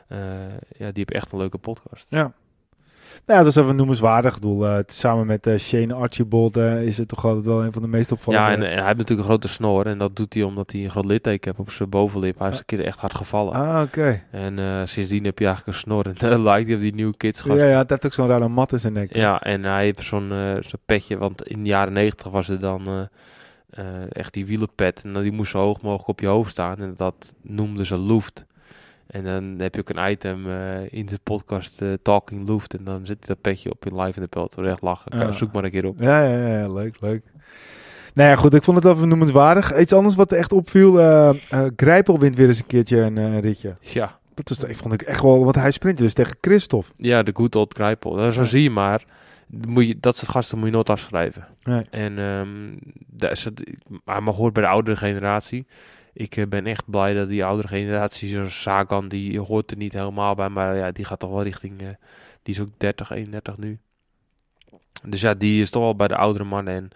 eh, 0.09 0.19
ja, 0.77 0.91
die 0.91 0.93
heeft 0.93 1.13
echt 1.13 1.33
een 1.33 1.39
leuke 1.39 1.59
podcast. 1.59 2.07
Ja. 2.11 2.33
Nou 3.27 3.39
ja, 3.39 3.45
dat 3.45 3.47
is 3.47 3.57
even 3.57 3.77
noemenswaardig. 3.77 4.35
Ik 4.35 4.41
bedoel, 4.41 4.67
eh, 4.67 4.79
samen 4.87 5.27
met 5.27 5.47
eh, 5.47 5.59
Shane 5.59 5.95
Archibald 5.95 6.57
eh, 6.57 6.83
is 6.83 6.99
het 6.99 7.09
toch 7.09 7.25
altijd 7.25 7.47
wel 7.47 7.65
een 7.65 7.73
van 7.73 7.83
de 7.83 7.89
meest 7.89 8.12
opvallende. 8.12 8.47
Ja, 8.47 8.53
en, 8.53 8.62
en 8.62 8.77
hij 8.77 8.87
heeft 8.87 8.99
natuurlijk 8.99 9.19
een 9.29 9.35
grote 9.35 9.49
snor. 9.49 9.87
En 9.87 9.99
dat 9.99 10.17
doet 10.17 10.35
hij 10.35 10.43
omdat 10.43 10.73
hij 10.73 10.85
een 10.85 10.91
groot 10.91 11.05
litteken 11.05 11.51
heeft 11.51 11.69
op 11.69 11.75
zijn 11.75 11.89
bovenlip. 11.89 12.39
Hij 12.39 12.51
is 12.51 12.59
een 12.59 12.65
keer 12.65 12.85
echt 12.85 12.99
hard 12.99 13.15
gevallen. 13.15 13.53
Ah, 13.53 13.83
oké. 13.83 14.23
En 14.31 14.89
sindsdien 14.89 15.25
heb 15.25 15.39
je 15.39 15.47
eigenlijk 15.47 15.77
een 15.77 15.83
snor. 15.83 16.07
En 16.07 16.15
dat 16.31 16.41
lijkt 16.41 16.67
hij 16.67 16.77
op 16.77 16.83
die 16.83 16.95
nieuwe 16.95 17.17
kids 17.17 17.43
Ja, 17.43 17.51
gasten. 17.51 17.69
ja, 17.69 17.79
het 17.79 17.91
heeft 17.91 18.07
ook 18.07 18.12
zo'n 18.12 18.29
rare 18.29 18.49
mat 18.49 18.73
in 18.73 18.79
zijn 18.79 18.93
nek. 18.93 19.15
Ja, 19.15 19.41
en 19.41 19.65
hij 19.65 19.85
heeft 19.85 20.05
zo'n 20.05 20.29
zo'n 20.61 20.81
petje, 20.87 21.19
want 21.19 21.43
in 21.43 21.62
de 21.62 21.69
jaren 21.69 21.93
negentig 21.93 22.29
was 22.29 22.49
er 22.49 22.61
dan 22.61 23.09
echt 24.09 24.33
die 24.33 24.47
wielenpet. 24.47 25.03
En 25.05 25.23
die 25.23 25.33
moest 25.33 25.51
zo 25.51 25.59
hoog 25.59 25.83
mogelijk 25.83 26.09
op 26.09 26.21
je 26.21 26.27
hoofd 26.27 26.51
staan. 26.51 26.79
En 26.79 26.95
dat 26.97 27.35
noemden 27.43 27.87
ze 27.87 27.99
Luft. 27.99 28.45
En 29.07 29.25
dan 29.25 29.55
heb 29.59 29.75
je 29.75 29.81
ook 29.81 29.89
een 29.89 30.11
item 30.11 30.47
eh, 30.51 30.93
in 30.93 31.07
de 31.07 31.19
podcast 31.23 31.83
eh, 31.83 31.89
Talking 32.03 32.49
Luft. 32.49 32.75
En 32.77 32.85
dan 32.85 33.07
zit 33.07 33.27
dat 33.27 33.41
petje 33.41 33.71
op 33.71 33.87
in 33.87 34.01
live 34.01 34.17
in 34.17 34.23
de 34.23 34.29
pelt. 34.29 34.55
Dat 34.55 34.67
echt 34.67 34.83
lachen. 34.83 35.35
Zoek 35.35 35.53
maar 35.53 35.65
een 35.65 35.71
keer 35.71 35.87
op. 35.87 36.01
Ja, 36.01 36.25
ja, 36.25 36.59
ja, 36.59 36.67
leuk, 36.67 36.97
leuk. 37.01 37.23
Nou 38.15 38.29
ja, 38.29 38.37
goed, 38.37 38.55
ik 38.55 38.63
vond 38.63 38.77
het 38.77 38.87
wel 38.87 38.95
even 38.95 39.09
noemenswaardig. 39.09 39.79
Iets 39.79 39.93
anders 39.93 40.15
wat 40.15 40.33
echt 40.33 40.53
opviel, 40.53 41.01
eh 41.01 41.31
Grijpel 41.77 42.19
wint 42.19 42.37
weer 42.37 42.47
eens 42.47 42.59
een 42.59 42.67
keertje 42.67 42.99
een 43.01 43.41
ritje. 43.41 43.77
Ja, 43.81 44.19
Dat 44.35 44.51
is, 44.51 44.65
ik 44.65 44.77
vond 44.77 44.95
ik 44.95 45.03
echt 45.03 45.23
wel, 45.23 45.45
want 45.45 45.57
hij 45.57 45.71
sprintte 45.71 46.03
dus 46.03 46.13
tegen 46.15 46.37
Christophe. 46.41 46.93
ja 46.97 47.23
de 47.23 47.31
good 47.35 47.57
old 47.57 47.75
Grijpel. 47.75 48.15
Nou, 48.15 48.31
zo 48.33 48.41
Ja. 48.41 48.47
zie 48.47 48.63
je 48.63 48.71
maar. 48.71 49.05
Moet 49.69 49.87
je, 49.87 49.97
dat 50.01 50.17
soort 50.17 50.31
gasten 50.31 50.59
moet 50.59 50.67
je 50.67 50.73
nooit 50.73 50.91
afschrijven. 50.91 51.47
Nee. 51.63 51.85
En 51.91 52.19
ehm 52.19 52.49
daar 53.07 53.31
is 53.31 53.45
het, 53.45 53.71
hij 54.05 54.21
mag 54.21 54.37
hoort 54.37 54.53
bij 54.53 54.63
de 54.63 54.69
oudere 54.69 54.97
generatie. 54.97 55.67
Ik 56.15 56.37
eh, 56.37 56.47
ben 56.47 56.67
echt 56.67 56.91
blij 56.91 57.15
dat 57.15 57.29
die 57.29 57.45
oudere 57.45 57.69
generatie, 57.69 58.29
zoals 58.29 58.62
Sagan, 58.62 59.09
die 59.09 59.41
hoort 59.41 59.71
er 59.71 59.77
niet 59.77 59.93
helemaal 59.93 60.35
bij. 60.35 60.49
Maar 60.49 60.77
ja, 60.77 60.91
die 60.91 61.05
gaat 61.05 61.19
toch 61.19 61.31
wel 61.31 61.43
richting, 61.43 61.81
eh, 61.81 61.89
die 62.43 62.55
is 62.55 62.61
ook 62.61 62.71
30, 62.77 63.11
31 63.11 63.57
nu. 63.57 63.79
Dus 65.03 65.21
ja, 65.21 65.35
die 65.35 65.61
is 65.61 65.71
toch 65.71 65.83
wel 65.83 65.97
bij 65.97 66.09
de 66.09 66.17
oudere 66.17 66.45
mannen. 66.45 66.75
En 66.75 66.91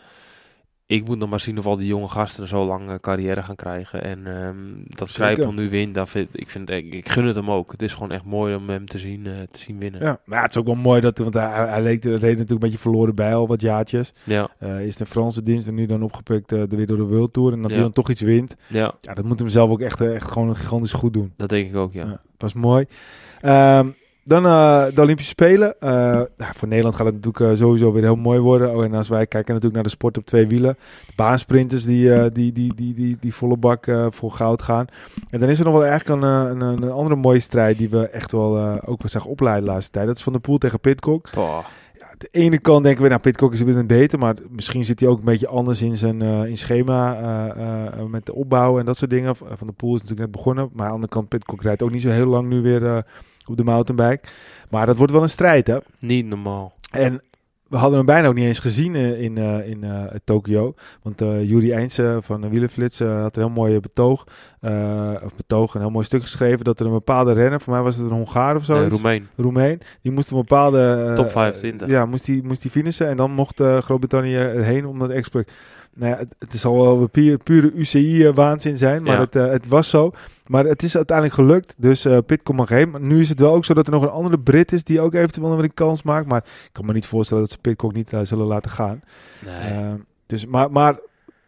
ik 0.91 1.07
moet 1.07 1.18
nog 1.18 1.30
maar 1.30 1.41
zien 1.41 1.59
of 1.59 1.66
al 1.66 1.76
die 1.76 1.86
jonge 1.86 2.09
gasten 2.09 2.47
zo 2.47 2.66
lang 2.66 3.01
carrière 3.01 3.43
gaan 3.43 3.57
krijgen. 3.57 4.03
En 4.05 4.26
ehm, 4.26 4.57
dat 4.86 5.09
Zeker. 5.09 5.32
Grijpel 5.34 5.53
nu 5.53 5.70
wint, 5.70 5.95
dat 5.95 6.09
vind, 6.09 6.28
ik, 6.32 6.49
vind, 6.51 6.70
ik, 6.70 6.93
ik 6.93 7.09
gun 7.09 7.24
het 7.26 7.36
hem 7.36 7.51
ook. 7.51 7.72
Het 7.72 7.82
is 7.82 7.93
gewoon 7.93 8.11
echt 8.12 8.24
mooi 8.24 8.55
om 8.55 8.68
hem 8.68 8.86
te 8.86 8.99
zien, 8.99 9.26
eh, 9.26 9.32
te 9.51 9.59
zien 9.59 9.78
winnen. 9.78 10.01
Ja, 10.03 10.20
maar 10.24 10.41
het 10.43 10.51
is 10.51 10.57
ook 10.57 10.66
wel 10.66 10.74
mooi 10.74 11.01
dat, 11.01 11.18
want 11.18 11.34
hij, 11.34 11.45
hij 11.68 11.82
leek, 11.82 12.05
reed 12.05 12.20
natuurlijk 12.22 12.51
een 12.51 12.59
beetje 12.59 12.78
verloren 12.78 13.14
bij 13.14 13.34
al 13.34 13.47
wat 13.47 13.61
jaartjes. 13.61 14.12
Ja, 14.24 14.49
Eh 14.59 14.86
is 14.86 14.97
de 14.97 15.07
Franse 15.07 15.43
dienst 15.43 15.68
en 15.68 15.74
nu 15.74 15.86
dan 15.86 16.03
opgepikt 16.03 16.53
eh, 16.53 16.62
weer 16.68 16.86
door 16.86 16.97
de 16.97 17.03
World 17.03 17.32
Tour. 17.32 17.53
En 17.53 17.59
dat 17.61 17.68
hij 17.70 17.76
Ja. 17.78 17.84
dan 17.84 17.93
toch 17.93 18.11
iets 18.11 18.20
wint. 18.20 18.55
ja, 18.68 18.95
Ja, 19.01 19.14
dat 19.14 19.24
moet 19.24 19.39
hem 19.39 19.49
zelf 19.49 19.70
ook 19.70 19.80
echt, 19.80 20.01
echt 20.01 20.30
gewoon 20.30 20.57
gigantisch 20.57 20.93
goed 20.93 21.12
doen. 21.12 21.32
dat 21.36 21.49
denk 21.49 21.68
ik 21.68 21.76
ook, 21.76 21.93
ja. 21.93 22.05
Ja, 22.05 22.11
dat 22.11 22.20
was 22.36 22.53
mooi. 22.55 22.86
Ehm, 23.41 23.89
dan 24.29 24.47
eh, 24.47 24.85
de 24.95 25.01
Olympische 25.01 25.31
Spelen. 25.31 25.81
Eh, 25.81 25.91
nou, 26.37 26.53
voor 26.55 26.68
Nederland 26.68 26.97
gaat 26.97 27.07
het 27.07 27.14
natuurlijk 27.14 27.53
eh, 27.53 27.59
sowieso 27.59 27.93
weer 27.93 28.03
heel 28.03 28.16
mooi 28.16 28.39
worden. 28.39 28.76
Oh, 28.76 28.85
en 28.85 28.95
als 28.95 29.09
wij 29.09 29.26
kijken 29.26 29.55
natuurlijk 29.55 29.74
naar 29.74 29.83
de 29.83 29.89
sport 29.89 30.18
op 30.18 30.26
twee 30.26 30.47
wielen. 30.47 30.76
De 31.07 31.12
baansprinters 31.16 31.85
die, 31.85 32.31
die, 32.33 32.53
die, 32.53 32.74
die, 32.74 32.95
die, 32.95 33.16
die 33.20 33.35
volle 33.35 33.57
bak 33.57 33.87
voor 34.11 34.31
goud 34.31 34.62
gaan. 34.62 34.87
En 35.31 35.41
dan 35.41 35.49
is 35.49 35.59
er 35.59 35.64
nog 35.64 35.74
wel 35.74 35.85
eigenlijk 35.85 36.22
een, 36.22 36.29
een, 36.29 36.83
een 36.83 36.91
andere 36.91 37.16
mooie 37.16 37.39
strijd 37.39 37.79
die 37.79 37.91
we 37.91 38.09
echt 38.09 38.33
wel 38.33 38.59
ook 38.87 39.03
wel 39.03 39.11
zagen 39.11 39.31
opleiden 39.31 39.64
de 39.64 39.70
laatste 39.70 39.93
tijd. 39.93 40.07
Dat 40.07 40.16
is 40.16 40.22
Van 40.22 40.33
de 40.33 40.39
Poel 40.39 40.59
tegen 40.59 40.81
Pitcock. 40.81 41.29
Ja, 41.35 42.14
de 42.18 42.29
ene 42.31 42.59
kant 42.59 42.83
denken 42.83 43.03
we, 43.03 43.09
nou 43.09 43.20
Pitcock 43.20 43.53
is 43.53 43.62
weer 43.62 43.87
beter. 43.87 44.18
Maar 44.18 44.35
misschien 44.51 44.85
zit 44.85 45.01
hij 45.01 45.09
ook 45.09 45.18
een 45.18 45.24
beetje 45.24 45.49
anders 45.49 45.83
in 45.83 45.97
zijn 45.97 46.22
in 46.22 46.59
schema 46.59 47.16
met 48.09 48.26
de 48.26 48.35
opbouw 48.35 48.79
en 48.79 48.85
dat 48.85 48.97
soort 48.97 49.11
dingen. 49.11 49.37
Van 49.37 49.66
de 49.66 49.72
Poel 49.72 49.95
is 49.95 50.01
natuurlijk 50.01 50.29
net 50.29 50.37
begonnen. 50.37 50.68
Maar 50.72 50.83
aan 50.83 50.89
de 50.89 50.95
andere 50.95 51.12
kant, 51.12 51.29
Pitcock 51.29 51.62
rijdt 51.62 51.83
ook 51.83 51.91
niet 51.91 52.03
zo 52.03 52.11
heel 52.11 52.26
lang 52.26 52.49
nu 52.49 52.61
weer 52.61 53.05
op 53.49 53.57
de 53.57 53.64
mountainbike. 53.64 54.28
Maar 54.70 54.86
dat 54.86 54.96
wordt 54.96 55.12
wel 55.12 55.22
een 55.22 55.28
strijd, 55.28 55.66
hè. 55.66 55.78
Niet 55.99 56.26
normaal. 56.26 56.72
En 56.90 57.22
we 57.68 57.76
hadden 57.76 57.96
hem 57.96 58.07
bijna 58.07 58.28
ook 58.28 58.34
niet 58.34 58.44
eens 58.44 58.59
gezien 58.59 58.94
eh, 58.94 59.20
in, 59.20 59.38
eh, 59.38 59.68
in 59.68 59.84
eh, 59.84 60.05
Tokio. 60.24 60.74
Want 61.03 61.20
eh 61.20 61.49
Juri 61.49 61.72
Eindse 61.72 62.18
van 62.22 62.44
uh, 62.44 62.51
Wielenflits 62.51 62.99
had 62.99 63.36
een 63.36 63.42
heel 63.42 63.49
mooi 63.51 63.80
betoog. 63.80 64.26
of 65.24 65.34
betoog, 65.36 65.74
een 65.74 65.80
heel 65.80 65.90
mooi 65.90 66.05
stuk 66.05 66.22
geschreven. 66.22 66.64
Dat 66.64 66.80
er 66.80 66.86
een 66.86 66.92
bepaalde 66.92 67.32
renner, 67.32 67.61
voor 67.61 67.72
mij 67.72 67.82
was 67.82 67.96
het 67.96 68.11
een 68.11 68.16
Hongaar 68.16 68.57
of 68.57 68.64
zo. 68.64 68.78
Nee, 68.78 68.88
Roemeen. 68.88 69.28
Roemeen. 69.36 69.80
Die 70.03 70.12
moest 70.12 70.30
een 70.30 70.36
bepaalde... 70.36 71.12
Top 71.14 71.30
25. 71.30 71.88
ja, 71.88 72.07
moest 72.07 72.24
die, 72.24 72.42
moest 72.42 72.62
die 72.62 72.70
finishen. 72.70 73.09
En 73.09 73.16
dan 73.16 73.30
mocht 73.30 73.61
Groot-Brittannië 73.61 74.36
heen 74.38 74.86
om 74.86 74.99
dat 74.99 75.11
export... 75.11 75.51
Nou 75.99 76.12
ja, 76.12 76.18
het, 76.18 76.34
het 76.38 76.53
is 76.53 76.64
al 76.64 76.96
wel 76.99 77.07
pure, 77.07 77.36
pure 77.36 77.72
UCI-waanzin 77.72 78.76
zijn, 78.78 79.03
maar 79.03 79.12
Ja. 79.14 79.20
het, 79.20 79.36
eh, 79.36 79.46
het 79.46 79.68
was 79.68 79.90
zo. 79.90 80.11
Maar 80.46 80.64
het 80.64 80.82
is 80.82 80.96
uiteindelijk 80.96 81.36
gelukt, 81.36 81.74
dus 81.76 82.05
eh 82.05 82.18
Pitcock 82.26 82.57
mag 82.57 82.68
heen. 82.68 82.90
Maar 82.90 83.01
nu 83.01 83.20
is 83.20 83.28
het 83.28 83.40
wel 83.40 83.55
ook 83.55 83.64
zo 83.64 83.74
dat 83.74 83.86
er 83.86 83.92
nog 83.92 84.03
een 84.03 84.09
andere 84.09 84.38
Brit 84.38 84.72
is 84.72 84.84
die 84.84 85.01
ook 85.01 85.14
eventueel 85.14 85.49
nog 85.49 85.62
een 85.62 85.74
kans 85.74 86.03
maakt. 86.03 86.26
Maar 86.28 86.44
ik 86.44 86.70
kan 86.72 86.86
me 86.86 86.92
niet 86.92 87.07
voorstellen 87.07 87.42
dat 87.42 87.53
ze 87.53 87.59
Pitcock 87.59 87.92
niet 87.92 88.12
eh, 88.12 88.20
zullen 88.22 88.46
laten 88.46 88.70
gaan. 88.70 89.01
Nee. 89.44 89.55
Eh, 89.72 89.92
dus, 90.26 90.46
maar, 90.46 90.70
maar 90.70 90.99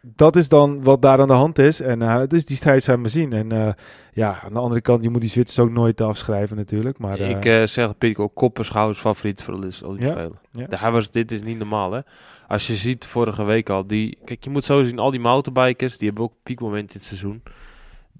dat 0.01 0.35
is 0.35 0.49
dan 0.49 0.83
wat 0.83 1.01
daar 1.01 1.19
aan 1.21 1.27
de 1.27 1.33
hand 1.33 1.59
is. 1.59 1.81
En 1.81 2.01
eh, 2.01 2.21
dus 2.27 2.45
die 2.45 2.57
strijd 2.57 2.83
zijn 2.83 3.03
we 3.03 3.09
zien. 3.09 3.33
En 3.33 3.51
eh, 3.51 3.73
ja, 4.13 4.39
aan 4.43 4.53
de 4.53 4.59
andere 4.59 4.81
kant, 4.81 5.03
je 5.03 5.09
moet 5.09 5.21
die 5.21 5.29
Zwitsers 5.29 5.59
ook 5.67 5.71
nooit 5.73 6.01
afschrijven 6.01 6.57
natuurlijk. 6.57 6.97
Maar 6.97 7.19
ik 7.19 7.45
eh, 7.45 7.53
zeg 7.65 7.85
dat 7.85 7.97
Pitcock 7.97 8.35
kop 8.35 8.57
en 8.57 8.65
schouders 8.65 8.99
favoriet 8.99 9.43
voor 9.43 9.53
de 9.53 9.59
Olympische 9.59 10.05
Ja, 10.05 10.11
Spelen. 10.11 10.39
ja. 10.51 10.65
De- 10.67 10.77
Hij 10.77 10.91
was, 10.91 11.11
dit 11.11 11.31
is 11.31 11.43
niet 11.43 11.57
normaal, 11.57 11.91
hè. 11.91 11.99
Als 12.47 12.67
je 12.67 12.75
ziet 12.75 13.05
vorige 13.05 13.43
week 13.43 13.69
al, 13.69 13.87
die, 13.87 14.17
kijk, 14.25 14.43
je 14.43 14.49
moet 14.49 14.63
zo 14.63 14.83
zien, 14.83 14.99
al 14.99 15.11
die 15.11 15.19
mountainbikers, 15.19 15.97
die 15.97 16.07
hebben 16.07 16.25
ook 16.25 16.33
piekmoment 16.43 16.93
dit 16.93 17.03
seizoen. 17.03 17.41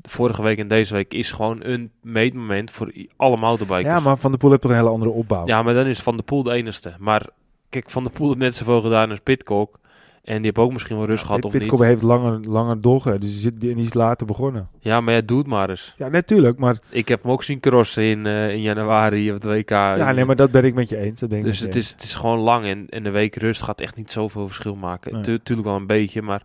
Vorige 0.02 0.42
week 0.42 0.58
en 0.58 0.68
deze 0.68 0.94
week 0.94 1.14
is 1.14 1.32
gewoon 1.32 1.60
een 1.64 1.92
meetmoment 2.02 2.72
voor 2.72 2.94
alle 3.18 3.38
mountainbikers. 3.38 3.94
ja, 3.96 4.00
maar 4.00 4.18
Van 4.18 4.32
der 4.32 4.40
Poel 4.40 4.50
heeft 4.50 4.62
toch 4.62 4.72
een 4.72 4.78
hele 4.78 4.90
andere 4.90 5.12
opbouw. 5.12 5.46
Ja, 5.46 5.64
maar 5.64 5.74
dan 5.74 5.86
is 5.86 6.00
Van 6.02 6.16
der 6.16 6.26
Poel 6.26 6.44
de 6.44 6.52
enigste. 6.52 6.94
Maar 7.00 7.28
kijk, 7.70 7.90
Van 7.90 8.04
der 8.04 8.12
Poel 8.12 8.28
heeft 8.28 8.40
net 8.40 8.56
zoveel 8.56 8.82
gedaan 8.82 9.10
als 9.10 9.20
Pitcock. 9.20 9.80
En 10.24 10.36
die 10.36 10.46
heeft 10.46 10.58
ook 10.58 10.72
misschien 10.74 10.98
wel 10.98 11.06
rust 11.06 11.24
gehad 11.26 11.46
of 11.46 11.52
Pitcock 11.52 11.80
niet. 11.80 11.88
heeft 11.88 12.02
langer, 12.02 12.40
langer 12.40 12.82
doorgereden, 12.82 13.22
dus 13.22 13.32
die, 13.32 13.40
zit, 13.40 13.60
die 13.62 13.76
is 13.76 13.94
later 13.94 14.26
begonnen. 14.28 14.68
Ja, 14.80 15.02
maar 15.02 15.14
ja, 15.14 15.22
doe 15.22 15.38
het 15.38 15.48
maar 15.48 15.70
eens. 15.70 15.94
Ja, 15.98 16.08
natuurlijk, 16.08 16.58
maar, 16.58 16.78
Ik 16.90 17.08
heb 17.08 17.24
hem 17.24 17.32
ook 17.32 17.44
zien 17.44 17.60
crossen 17.60 18.04
in, 18.04 18.26
eh, 18.26 18.52
in 18.54 18.62
januari 18.62 19.28
op 19.32 19.42
het 19.42 19.44
WK. 19.44 19.70
ja, 19.70 20.12
nee, 20.12 20.26
maar 20.26 20.36
dat 20.36 20.52
ben 20.52 20.64
ik 20.64 20.74
met 20.74 20.90
je 20.90 20.98
eens. 20.98 21.20
Dat 21.20 21.30
ben 21.30 21.38
ik 21.38 21.44
Dus 21.44 21.60
het 21.60 21.76
is, 21.76 21.90
het 21.90 22.04
is 22.04 22.16
gewoon 22.16 22.40
lang 22.40 22.66
en, 22.66 22.86
en 22.90 23.04
de 23.04 23.10
week 23.10 23.36
rust 23.36 23.62
gaat 23.62 23.82
echt 23.82 23.96
niet 23.96 24.12
zoveel 24.12 24.46
verschil 24.48 24.76
maken. 24.76 25.14
Nee. 25.14 25.22
Tu- 25.22 25.40
Tuurlijk 25.44 25.68
wel 25.68 25.78
een 25.78 25.88
beetje, 25.88 26.22
maar 26.22 26.44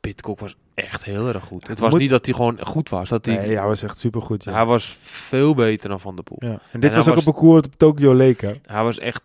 Pitcock 0.00 0.40
was 0.40 0.56
echt 0.74 1.04
heel 1.04 1.28
erg 1.28 1.44
goed. 1.44 1.66
Het 1.68 1.78
was 1.78 1.90
moet- 1.90 2.00
niet 2.00 2.10
dat 2.10 2.24
hij 2.24 2.34
gewoon 2.34 2.58
goed 2.60 2.88
was. 2.88 3.08
Dat 3.08 3.26
hij, 3.26 3.36
Nee, 3.36 3.50
ja, 3.50 3.58
hij 3.58 3.66
was 3.68 3.82
echt 3.82 3.98
supergoed. 3.98 4.44
Ja. 4.44 4.52
Hij 4.52 4.64
was 4.64 4.96
veel 5.00 5.54
beter 5.54 5.88
dan 5.88 6.00
Van 6.00 6.14
der 6.14 6.24
Poel. 6.24 6.38
Ja. 6.40 6.58
En 6.72 6.80
dit 6.80 6.90
En 6.90 6.96
was 6.96 7.08
ook 7.08 7.14
was- 7.14 7.26
een 7.26 7.32
parcours 7.32 7.66
op 7.66 7.74
Tokyo 7.76 8.14
leek, 8.14 8.40
hè? 8.40 8.50
Hij 8.66 8.82
was 8.82 8.98
echt... 8.98 9.22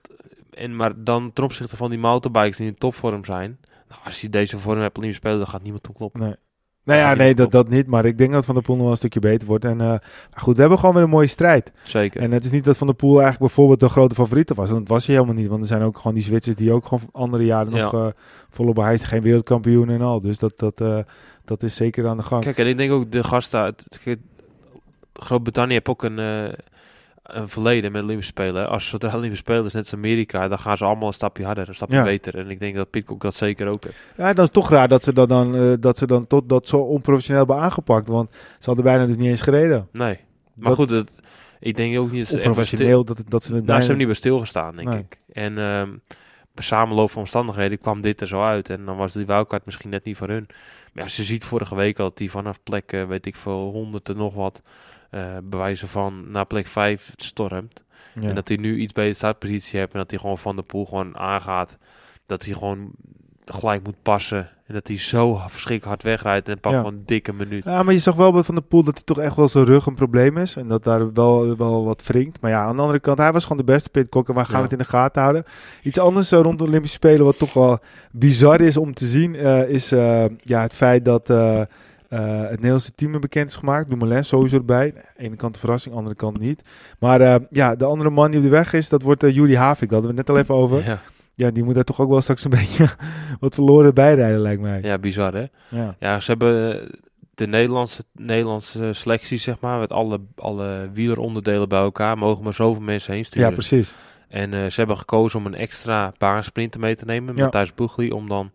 En 0.59 0.75
maar 0.75 1.03
dan 1.03 1.33
ten 1.33 1.43
opzichte 1.43 1.75
van 1.75 1.89
die 1.89 1.99
motorbikes 1.99 2.57
die 2.57 2.67
in 2.67 2.75
topvorm 2.75 3.25
zijn... 3.25 3.57
Nou, 3.89 4.01
als 4.05 4.21
je 4.21 4.29
deze 4.29 4.57
vorm 4.57 4.79
hebt 4.79 5.01
niet 5.01 5.15
spelen, 5.15 5.37
dan 5.37 5.47
gaat 5.47 5.63
niemand 5.63 5.83
toe 5.83 5.95
kloppen. 5.95 6.21
Nee. 6.21 6.35
Nou 6.83 6.99
ja, 6.99 7.13
nee, 7.13 7.35
dat, 7.35 7.51
dat 7.51 7.69
niet. 7.69 7.87
Maar 7.87 8.05
ik 8.05 8.17
denk 8.17 8.31
dat 8.31 8.45
Van 8.45 8.53
der 8.55 8.63
Poel 8.63 8.75
nog 8.75 8.83
wel 8.83 8.91
een 8.93 8.97
stukje 8.97 9.19
beter 9.19 9.47
wordt. 9.47 9.65
En 9.65 9.81
eh, 9.81 9.87
maar 9.87 10.01
goed, 10.35 10.55
we 10.55 10.61
hebben 10.61 10.79
gewoon 10.79 10.95
weer 10.95 11.03
een 11.03 11.09
mooie 11.09 11.27
strijd. 11.27 11.71
Zeker. 11.83 12.21
En 12.21 12.31
het 12.31 12.45
is 12.45 12.51
niet 12.51 12.63
dat 12.63 12.77
Van 12.77 12.87
der 12.87 12.95
Poel 12.95 13.21
eigenlijk 13.21 13.39
bijvoorbeeld 13.39 13.79
de 13.79 13.89
grote 13.89 14.15
favoriete 14.15 14.53
was. 14.53 14.69
Dat 14.69 14.87
was 14.87 15.05
hij 15.05 15.15
helemaal 15.15 15.35
niet. 15.35 15.47
Want 15.47 15.61
er 15.61 15.67
zijn 15.67 15.81
ook 15.81 15.97
gewoon 15.97 16.13
die 16.13 16.23
Zwitsers 16.23 16.55
die 16.55 16.71
ook 16.71 16.85
gewoon 16.85 17.09
andere 17.11 17.45
jaren 17.45 17.73
Ja. 17.75 17.81
nog 17.81 17.93
eh, 17.93 18.07
volop... 18.49 18.77
Hij 18.77 18.93
is 18.93 19.03
geen 19.03 19.21
wereldkampioen 19.21 19.89
en 19.89 20.01
al. 20.01 20.21
Dus 20.21 20.39
dat, 20.39 20.59
dat, 20.59 20.81
eh, 20.81 20.99
dat 21.45 21.63
is 21.63 21.75
zeker 21.75 22.07
aan 22.07 22.17
de 22.17 22.23
gang. 22.23 22.43
Kijk, 22.43 22.57
en 22.57 22.67
ik 22.67 22.77
denk 22.77 22.91
ook 22.91 23.11
de 23.11 23.23
gasten 23.23 23.59
uit 23.59 23.99
Groot-Brittannië 25.13 25.73
heeft 25.73 25.89
ook 25.89 26.03
een, 26.03 26.19
een 27.37 27.49
verleden 27.49 27.91
met 27.91 28.03
Olympische 28.03 28.31
Spelen. 28.31 28.69
Als 28.69 28.87
zodra 28.87 29.09
Olympische 29.15 29.43
Spelen 29.43 29.65
is, 29.65 29.73
net 29.73 29.83
als 29.83 29.93
Amerika, 29.93 30.47
dan 30.47 30.59
gaan 30.59 30.77
ze 30.77 30.85
allemaal 30.85 31.07
een 31.07 31.13
stapje 31.13 31.45
harder, 31.45 31.67
een 31.67 31.75
stapje 31.75 31.95
Ja. 31.95 32.03
beter. 32.03 32.37
En 32.37 32.49
ik 32.49 32.59
denk 32.59 32.75
dat 32.75 32.89
Pitcock 32.89 33.21
dat 33.21 33.35
zeker 33.35 33.67
ook 33.67 33.83
heeft. 33.83 33.97
Ja, 34.17 34.33
dat 34.33 34.45
is 34.45 34.53
toch 34.53 34.69
raar 34.69 34.87
dat 34.87 35.03
ze 35.03 35.13
dat 35.13 35.29
dan, 35.29 35.55
eh, 35.55 35.73
dat 35.79 35.97
ze 35.97 36.07
dan 36.07 36.27
tot 36.27 36.49
dat 36.49 36.67
zo 36.67 36.77
onprofessioneel 36.77 37.45
hebben 37.45 37.63
aangepakt. 37.63 38.07
Want 38.07 38.29
ze 38.31 38.65
hadden 38.65 38.83
bijna 38.83 39.05
dus 39.05 39.17
niet 39.17 39.27
eens 39.27 39.41
gereden. 39.41 39.87
Nee. 39.91 40.19
Maar 40.53 40.75
Dat- 40.75 40.75
goed, 40.89 41.03
ik 41.59 41.75
denk 41.75 41.97
ook 41.97 42.11
niet 42.11 42.19
dat 42.19 42.29
ze 42.29 42.35
Onprofessioneel, 42.35 43.03
dat, 43.05 43.21
dat 43.27 43.43
ze 43.43 43.51
Nou, 43.51 43.63
bijna... 43.63 43.81
ze 43.81 43.87
hebben 43.87 43.97
niet 43.97 44.07
bij 44.07 44.15
stilgestaan, 44.15 44.75
denk 44.75 44.87
Nee. 44.89 44.99
ik. 44.99 45.17
En 45.33 45.53
bij 46.53 46.63
samenloop 46.63 47.09
van 47.11 47.21
omstandigheden 47.21 47.79
kwam 47.79 48.01
dit 48.01 48.21
er 48.21 48.27
zo 48.27 48.43
uit. 48.43 48.69
En 48.69 48.85
dan 48.85 48.97
was 48.97 49.13
die 49.13 49.25
wildcard 49.25 49.65
misschien 49.65 49.89
net 49.89 50.03
niet 50.05 50.17
voor 50.17 50.27
hun. 50.27 50.45
Maar 50.93 51.03
ja, 51.03 51.09
ze 51.09 51.23
ziet 51.23 51.43
vorige 51.43 51.75
week 51.75 51.99
al 51.99 52.07
dat 52.07 52.17
die 52.17 52.31
vanaf 52.31 52.63
plek, 52.63 52.91
eh, 52.91 53.03
weet 53.05 53.25
ik 53.25 53.35
veel, 53.35 53.69
honderd 53.71 54.09
en 54.09 54.17
nog 54.17 54.33
wat... 54.33 54.61
eh, 55.09 55.21
bewijzen 55.43 55.87
van 55.87 56.31
naar 56.31 56.45
plek 56.45 56.67
5 56.67 57.11
stormt. 57.15 57.83
Ja. 58.19 58.29
En 58.29 58.35
dat 58.35 58.47
hij 58.47 58.57
nu 58.57 58.77
iets 58.77 58.93
beter 58.93 59.15
startpositie 59.15 59.79
heeft. 59.79 59.93
En 59.93 59.99
dat 59.99 60.09
hij 60.11 60.19
gewoon 60.19 60.37
van 60.37 60.55
de 60.55 60.61
poel 60.61 60.85
gewoon 60.85 61.17
aangaat. 61.17 61.77
Dat 62.25 62.45
hij 62.45 62.53
gewoon 62.53 62.91
gelijk 63.45 63.83
moet 63.83 64.01
passen. 64.01 64.49
En 64.65 64.73
dat 64.73 64.87
hij 64.87 64.97
zo 64.97 65.33
verschrikkelijk 65.35 65.85
hard 65.85 66.03
wegrijdt. 66.03 66.49
En 66.49 66.59
pakt 66.59 66.75
Ja. 66.75 66.81
gewoon 66.81 66.95
een 66.97 67.05
dikke 67.05 67.33
minuut. 67.33 67.63
Ja, 67.63 67.83
maar 67.83 67.93
je 67.93 67.99
zag 67.99 68.15
wel 68.15 68.31
bij 68.31 68.43
Van 68.43 68.55
der 68.55 68.63
Poel 68.63 68.83
dat 68.83 68.93
hij 68.93 69.03
toch 69.03 69.19
echt 69.19 69.35
wel 69.35 69.47
zijn 69.47 69.65
rug 69.65 69.85
een 69.85 69.95
probleem 69.95 70.37
is. 70.37 70.55
En 70.55 70.67
dat 70.67 70.83
daar 70.83 71.13
wel, 71.13 71.57
wel 71.57 71.85
wat 71.85 72.05
wringt. 72.07 72.41
Maar 72.41 72.51
ja, 72.51 72.63
aan 72.63 72.75
de 72.75 72.81
andere 72.81 72.99
kant, 72.99 73.17
hij 73.17 73.31
was 73.31 73.43
gewoon 73.43 73.57
de 73.65 73.71
beste 73.71 73.89
pitcock. 73.89 74.29
En 74.29 74.35
we 74.35 74.45
gaan 74.45 74.55
Ja. 74.57 74.61
het 74.63 74.71
in 74.71 74.77
de 74.77 74.83
gaten 74.83 75.21
houden. 75.21 75.43
Iets 75.83 75.99
anders 75.99 76.31
eh, 76.31 76.39
rond 76.41 76.59
de 76.59 76.65
Olympische 76.65 76.95
Spelen, 76.95 77.25
wat 77.25 77.37
toch 77.39 77.53
wel 77.53 77.79
bizar 78.11 78.61
is 78.61 78.77
om 78.77 78.93
te 78.93 79.07
zien, 79.07 79.35
eh, 79.35 79.69
is 79.69 79.89
ja, 80.43 80.61
het 80.61 80.73
feit 80.73 81.05
dat 81.05 81.29
eh, 82.09 82.19
eh, 82.33 82.41
het 82.41 82.49
Nederlandse 82.55 82.95
team 82.95 83.19
bekend 83.19 83.49
is 83.49 83.55
gemaakt. 83.55 83.89
Dumoulin 83.89 84.25
sowieso 84.25 84.55
erbij. 84.57 84.91
De 84.91 85.01
ene 85.17 85.35
kant 85.35 85.53
de 85.53 85.59
verrassing, 85.59 85.95
andere 85.95 86.15
kant 86.15 86.39
niet. 86.39 86.61
Maar 86.99 87.21
eh, 87.21 87.35
ja, 87.49 87.75
de 87.75 87.85
andere 87.85 88.09
man 88.09 88.29
die 88.31 88.39
op 88.39 88.45
de 88.45 88.51
weg 88.51 88.73
is, 88.73 88.89
dat 88.89 89.01
wordt 89.01 89.23
uh, 89.23 89.35
Juri 89.35 89.55
Havik. 89.55 89.89
Daar 89.89 90.01
hadden 90.01 90.11
we 90.15 90.17
het 90.17 90.27
net 90.27 90.35
al 90.35 90.41
even 90.41 90.55
over. 90.63 90.85
Ja, 90.89 91.01
Ja, 91.35 91.51
die 91.51 91.63
moet 91.63 91.75
daar 91.75 91.83
toch 91.83 91.99
ook 92.01 92.09
wel 92.09 92.21
straks 92.21 92.43
een 92.43 92.49
beetje 92.61 92.89
wat 93.39 93.53
verloren 93.53 93.93
bijrijden, 93.93 94.39
lijkt 94.39 94.61
mij. 94.61 94.81
ja, 94.81 94.97
bizar 94.97 95.33
hè. 95.33 95.45
Ja. 95.69 95.95
Ja, 95.99 96.19
ze 96.19 96.31
hebben 96.31 96.81
eh, 96.81 96.89
de 97.35 97.47
Nederlandse, 97.47 98.03
Nederlandse 98.13 98.93
selectie, 98.93 99.37
zeg 99.37 99.59
maar, 99.59 99.79
met 99.79 99.91
alle, 99.91 100.19
alle 100.35 100.89
wieleronderdelen 100.93 101.69
bij 101.69 101.79
elkaar, 101.81 102.17
mogen 102.17 102.43
maar 102.43 102.53
zoveel 102.53 102.81
mensen 102.83 103.11
heen 103.11 103.21
ja, 103.21 103.27
sturen. 103.27 103.53
precies. 103.53 103.93
en 104.27 104.53
eh, 104.53 104.59
ze 104.65 104.73
hebben 104.75 104.97
gekozen 104.97 105.39
om 105.39 105.45
een 105.45 105.55
extra 105.55 106.13
baansprinter 106.17 106.79
mee 106.79 106.95
te 106.95 107.05
nemen, 107.05 107.35
Ja. 107.35 107.43
Matthijs 107.43 107.73
Boegli, 107.73 108.11
om 108.11 108.27
dan, 108.29 108.51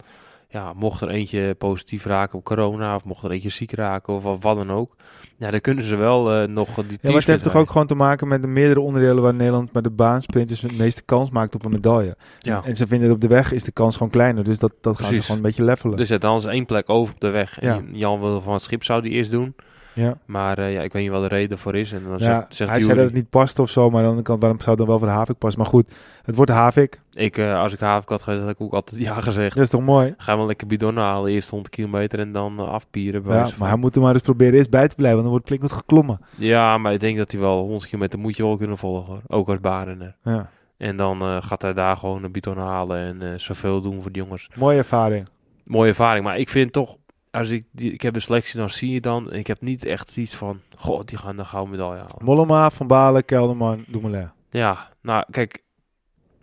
ja, 0.55 0.73
mocht 0.73 1.01
er 1.01 1.09
eentje 1.09 1.55
positief 1.55 2.05
raken 2.05 2.39
op 2.39 2.45
corona, 2.45 2.95
of 2.95 3.05
mocht 3.05 3.25
er 3.25 3.31
eentje 3.31 3.49
ziek 3.49 3.73
raken, 3.73 4.15
of 4.15 4.43
wat, 4.43 4.57
dan 4.57 4.71
ook, 4.73 4.97
ja, 5.37 5.51
dan 5.51 5.61
kunnen 5.61 5.85
ze 5.85 5.97
wel 5.97 6.33
eh, 6.33 6.49
nog 6.49 6.75
die 6.75 6.99
Ja, 7.01 7.11
maar 7.11 7.15
het 7.15 7.27
heeft 7.27 7.43
toch 7.43 7.57
ook 7.57 7.71
gewoon 7.71 7.87
te 7.87 7.95
maken 7.95 8.29
met 8.29 8.43
de 8.43 8.49
meerdere 8.49 8.81
onderdelen 8.81 9.23
waar 9.23 9.35
Nederland 9.35 9.73
bij 9.73 9.83
de 9.83 9.91
baansprinters 9.91 10.61
het 10.61 10.79
meeste 10.79 11.03
kans 11.03 11.31
maakt 11.31 11.55
op 11.55 11.65
een 11.65 11.71
medaille. 11.71 12.17
Ja. 12.39 12.65
En 12.65 12.77
ze 12.77 12.87
vinden 12.87 13.09
dat 13.09 13.17
op 13.17 13.23
de 13.23 13.29
weg 13.29 13.53
is 13.53 13.65
de 13.65 13.73
kans 13.73 13.97
gewoon 13.97 14.13
kleiner. 14.13 14.45
Dus 14.45 14.59
dat, 14.59 14.73
dat 14.81 14.99
gaan 14.99 15.15
ze 15.15 15.21
gewoon 15.21 15.37
een 15.37 15.43
beetje 15.43 15.65
levelen. 15.65 15.97
Dus 15.97 16.09
ja, 16.09 16.19
dan 16.19 16.37
is 16.37 16.45
één 16.45 16.67
plek 16.67 16.91
over 16.91 17.15
op 17.15 17.21
de 17.21 17.31
weg. 17.31 17.61
Ja. 17.61 17.75
En 17.75 17.89
Jan 17.93 18.21
wil 18.21 18.41
van 18.41 18.53
het 18.53 18.63
schip 18.63 18.85
zou 18.85 19.03
die 19.03 19.13
eerst 19.13 19.31
doen. 19.31 19.55
Ja. 19.95 20.17
Maar 20.27 20.59
eh, 20.59 20.73
ja, 20.73 20.83
ik 20.83 20.93
weet 20.93 21.03
niet 21.03 21.11
wat 21.11 21.21
de 21.23 21.29
reden 21.29 21.59
voor 21.59 21.75
is. 21.77 21.93
En 21.93 22.03
dan 22.03 22.13
Ja, 22.13 22.19
zegt, 22.19 22.55
zegt 22.55 22.71
hij 22.71 22.79
Jury, 22.79 22.83
zei 22.85 22.97
dat 22.97 23.05
het 23.07 23.15
niet 23.15 23.29
past 23.31 23.59
of 23.59 23.71
zo, 23.71 23.83
maar 23.91 23.97
aan 23.97 24.03
de 24.03 24.09
andere 24.09 24.27
kant, 24.27 24.41
waarom 24.41 24.59
zou 24.61 24.71
het 24.71 24.79
dan 24.79 24.89
wel 24.89 24.99
voor 24.99 25.07
de 25.09 25.13
Havik 25.15 25.39
passen? 25.39 25.61
Maar 25.61 25.71
goed, 25.71 25.95
het 26.23 26.35
wordt 26.35 26.51
de 26.51 26.57
Havik. 26.57 27.01
ik, 27.13 27.39
eh, 27.39 27.59
als 27.61 27.73
ik 27.73 27.79
Havik 27.81 28.09
had 28.09 28.23
gezegd, 28.23 28.43
had 28.43 28.51
ik 28.53 28.61
ook 28.61 28.73
altijd 28.73 29.01
ja 29.01 29.21
gezegd. 29.21 29.55
Dat 29.55 29.65
is 29.65 29.71
toch 29.71 29.83
mooi? 29.83 30.15
Ga 30.17 30.37
wel 30.37 30.47
lekker 30.47 30.67
bidon 30.67 30.97
halen, 30.97 31.31
eerst 31.33 31.49
100 31.51 31.75
kilometer 31.75 32.19
en 32.19 32.33
dan 32.33 32.59
eh, 32.59 32.69
afpieren. 32.69 33.23
bij 33.23 33.37
Ja, 33.37 33.47
van. 33.47 33.55
maar 33.59 33.69
hij 33.69 33.79
moet 33.79 33.95
er 33.95 34.01
maar 34.03 34.13
eens 34.13 34.23
proberen 34.23 34.55
eerst 34.55 34.71
bij 34.71 34.89
te 34.89 34.95
blijven, 34.95 35.23
want 35.23 35.23
dan 35.23 35.33
wordt 35.33 35.47
Flinkwood 35.47 35.73
geklommen. 35.73 36.21
ja, 36.37 36.79
maar 36.79 36.93
ik 36.93 37.01
denk 37.01 37.19
dat 37.19 37.31
hij 37.33 37.41
wel 37.41 37.59
100 37.63 37.87
kilometer 37.87 38.19
moet 38.19 38.37
je 38.37 38.43
wel 38.43 38.57
kunnen 38.57 38.79
volgen. 38.79 39.13
hoor. 39.13 39.39
Ook 39.39 39.49
als 39.49 39.61
barenner. 39.61 40.17
Ja. 40.23 40.51
En 40.77 40.97
dan 40.97 41.43
gaat 41.43 41.63
hij 41.63 41.73
daar 41.73 41.97
gewoon 41.97 42.25
een 42.25 42.33
bidon 42.33 42.59
halen 42.59 43.21
en 43.23 43.41
zoveel 43.41 43.81
doen 43.81 44.03
voor 44.03 44.13
de 44.13 44.19
jongens. 44.19 44.49
Mooie 44.55 44.79
ervaring. 44.79 45.29
Mooie 45.65 45.89
ervaring. 45.89 46.25
Maar 46.25 46.39
ik 46.39 46.49
vind 46.49 46.73
toch, 46.73 46.97
als 47.35 47.49
ik, 47.51 47.65
die, 47.71 47.93
ik 47.93 48.01
heb 48.01 48.15
de 48.15 48.21
selectie, 48.21 48.59
dan 48.59 48.71
zie 48.71 48.91
je 48.91 49.01
dan. 49.01 49.31
En 49.31 49.39
ik 49.39 49.47
heb 49.47 49.61
niet 49.61 49.85
echt 49.85 50.17
iets 50.17 50.35
van, 50.35 50.61
god, 50.77 51.09
die 51.09 51.19
gaan 51.19 51.37
de 51.37 51.45
gouden 51.45 51.71
medaille 51.71 51.99
halen. 52.01 52.25
Mollema, 52.25 52.71
Van 52.71 52.87
Balen, 52.87 53.25
Kelderman, 53.25 53.85
Dumoulin. 53.89 54.31
Ja, 54.51 54.89
nou 55.03 55.25
kijk, 55.31 55.63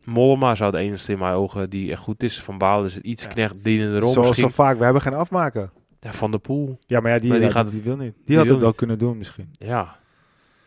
Mollema 0.03 0.55
zou 0.55 0.71
de 0.71 0.77
enige 0.77 1.11
in 1.11 1.19
mijn 1.19 1.33
ogen 1.33 1.69
die 1.69 1.91
echt 1.91 2.01
goed 2.01 2.23
is. 2.23 2.41
Van 2.41 2.57
Balen 2.57 2.85
is 2.85 2.95
het 2.95 3.03
iets 3.03 3.23
Ja. 3.23 3.29
knecht 3.29 3.63
dienende 3.63 3.99
rol 3.99 4.11
Zoals 4.11 4.27
misschien. 4.27 4.49
zo 4.49 4.55
vaak, 4.55 4.77
we 4.77 4.83
hebben 4.83 5.01
geen 5.01 5.13
afmaker. 5.13 5.69
Ja, 5.99 6.13
van 6.13 6.31
de 6.31 6.37
Poel, 6.39 6.77
Ja, 6.87 6.99
maar 6.99 7.11
ja, 7.11 7.17
die, 7.17 7.29
Maar 7.29 7.37
die 7.37 7.47
ja, 7.47 7.53
gaat- 7.53 7.71
die 7.71 7.81
wil 7.81 7.95
niet. 7.97 8.13
Die, 8.15 8.23
die 8.25 8.37
had 8.37 8.47
het 8.47 8.59
wel 8.59 8.73
kunnen 8.73 8.99
doen 8.99 9.17
misschien. 9.17 9.49
ja. 9.57 9.99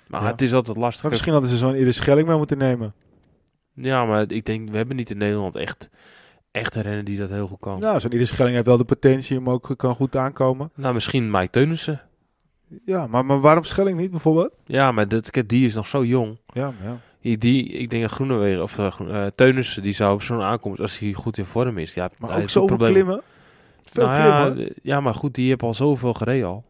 Maar 0.07 0.23
Ja. 0.23 0.27
het 0.31 0.41
is 0.43 0.53
altijd 0.55 0.77
lastig. 0.77 1.03
Maar 1.03 1.11
misschien 1.11 1.33
hadden 1.33 1.51
ze 1.51 1.57
zo'n 1.57 1.75
Iris 1.75 1.97
Schelling 1.97 2.29
mee 2.29 2.37
moeten 2.37 2.59
nemen. 2.59 2.95
Ja, 3.75 4.05
maar 4.05 4.33
ik 4.33 4.45
denk, 4.45 4.71
we 4.71 4.77
hebben 4.77 4.97
niet 4.97 5.11
in 5.11 5.19
Nederland 5.19 5.57
echt, 5.57 5.89
echt 6.55 6.75
een 6.75 6.83
renner 6.83 7.05
die 7.05 7.19
dat 7.19 7.31
heel 7.31 7.47
goed 7.47 7.61
kan. 7.61 7.79
Nou, 7.79 8.01
zo'n 8.01 8.11
Iris 8.11 8.29
Schelling 8.29 8.55
heeft 8.55 8.67
wel 8.67 8.77
de 8.77 8.85
potentie 8.85 9.39
om 9.39 9.51
ook 9.51 9.75
kan 9.77 9.95
goed 9.95 10.17
aankomen. 10.17 10.71
Nou, 10.75 10.95
misschien 10.95 11.31
Mike 11.31 11.51
Teunissen. 11.51 12.01
Ja, 12.85 13.07
maar, 13.07 13.25
maar 13.25 13.41
waarom 13.41 13.65
Schelling 13.65 13.99
niet 13.99 14.11
bijvoorbeeld? 14.11 14.53
Ja, 14.67 14.93
maar 14.93 15.09
dat, 15.09 15.31
die 15.47 15.67
is 15.67 15.75
nog 15.75 15.87
zo 15.87 16.05
jong. 16.05 16.39
Ja, 16.47 16.73
ja. 16.83 16.99
Die, 17.21 17.39
die, 17.39 17.65
ik 17.65 17.91
denk 17.91 18.03
dat 18.03 18.11
Groenewegen, 18.13 18.63
of 18.63 18.79
uh, 18.79 18.87
eh, 18.99 19.33
Teunissen, 19.35 19.83
die 19.83 19.93
zou 19.93 20.15
op 20.15 20.23
zo'n 20.23 20.43
aankomst, 20.43 20.81
als 20.81 20.99
hij 20.99 21.13
goed 21.13 21.39
in 21.39 21.45
vorm 21.45 21.79
is. 21.79 21.95
Ja, 21.95 22.11
Maar 22.19 22.43
ook 22.43 22.67
problemen. 22.67 22.93
klimmen. 22.93 23.23
Veel 23.85 24.07
Nou 24.07 24.17
klimmen. 24.17 24.65
ja, 24.65 24.71
ja, 24.83 25.01
maar 25.01 25.15
goed, 25.15 25.35
die 25.35 25.49
heeft 25.49 25.63
al 25.63 25.75
zoveel 25.75 26.15
gereden 26.15 26.49
al. 26.49 26.65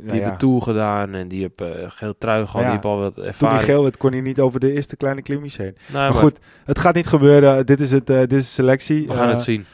Die 0.00 0.08
Nou 0.08 0.20
ja, 0.20 0.30
de 0.30 0.36
Tour 0.36 0.62
gedaan 0.62 1.14
en 1.14 1.28
die 1.28 1.40
heeft 1.40 1.60
uh, 1.62 1.68
geel 1.88 2.14
trui 2.18 2.46
gehad. 2.46 2.52
Ja, 2.54 2.60
Die 2.62 2.70
heeft 2.70 2.84
al 2.84 2.98
wat 2.98 3.12
Toen 3.14 3.22
hij 3.22 3.32
ervaring. 3.32 3.62
geel 3.62 3.82
werd, 3.82 3.96
kon 3.96 4.12
hij 4.12 4.20
niet 4.20 4.40
over 4.40 4.60
de 4.60 4.72
eerste 4.72 4.96
kleine 4.96 5.22
klimmetjes 5.22 5.56
heen. 5.56 5.76
Maar 5.92 6.14
goed, 6.14 6.38
het 6.64 6.78
gaat 6.78 6.94
niet 6.94 7.06
gebeuren. 7.06 7.66
Dit 7.66 7.80
is, 7.80 7.90
het, 7.90 8.10
eh, 8.10 8.18
dit 8.18 8.32
is 8.32 8.44
de 8.44 8.52
selectie. 8.52 9.06
we 9.06 9.14
gaan 9.14 9.26
Eh, 9.28 9.32
het 9.34 9.40
zien. 9.42 9.64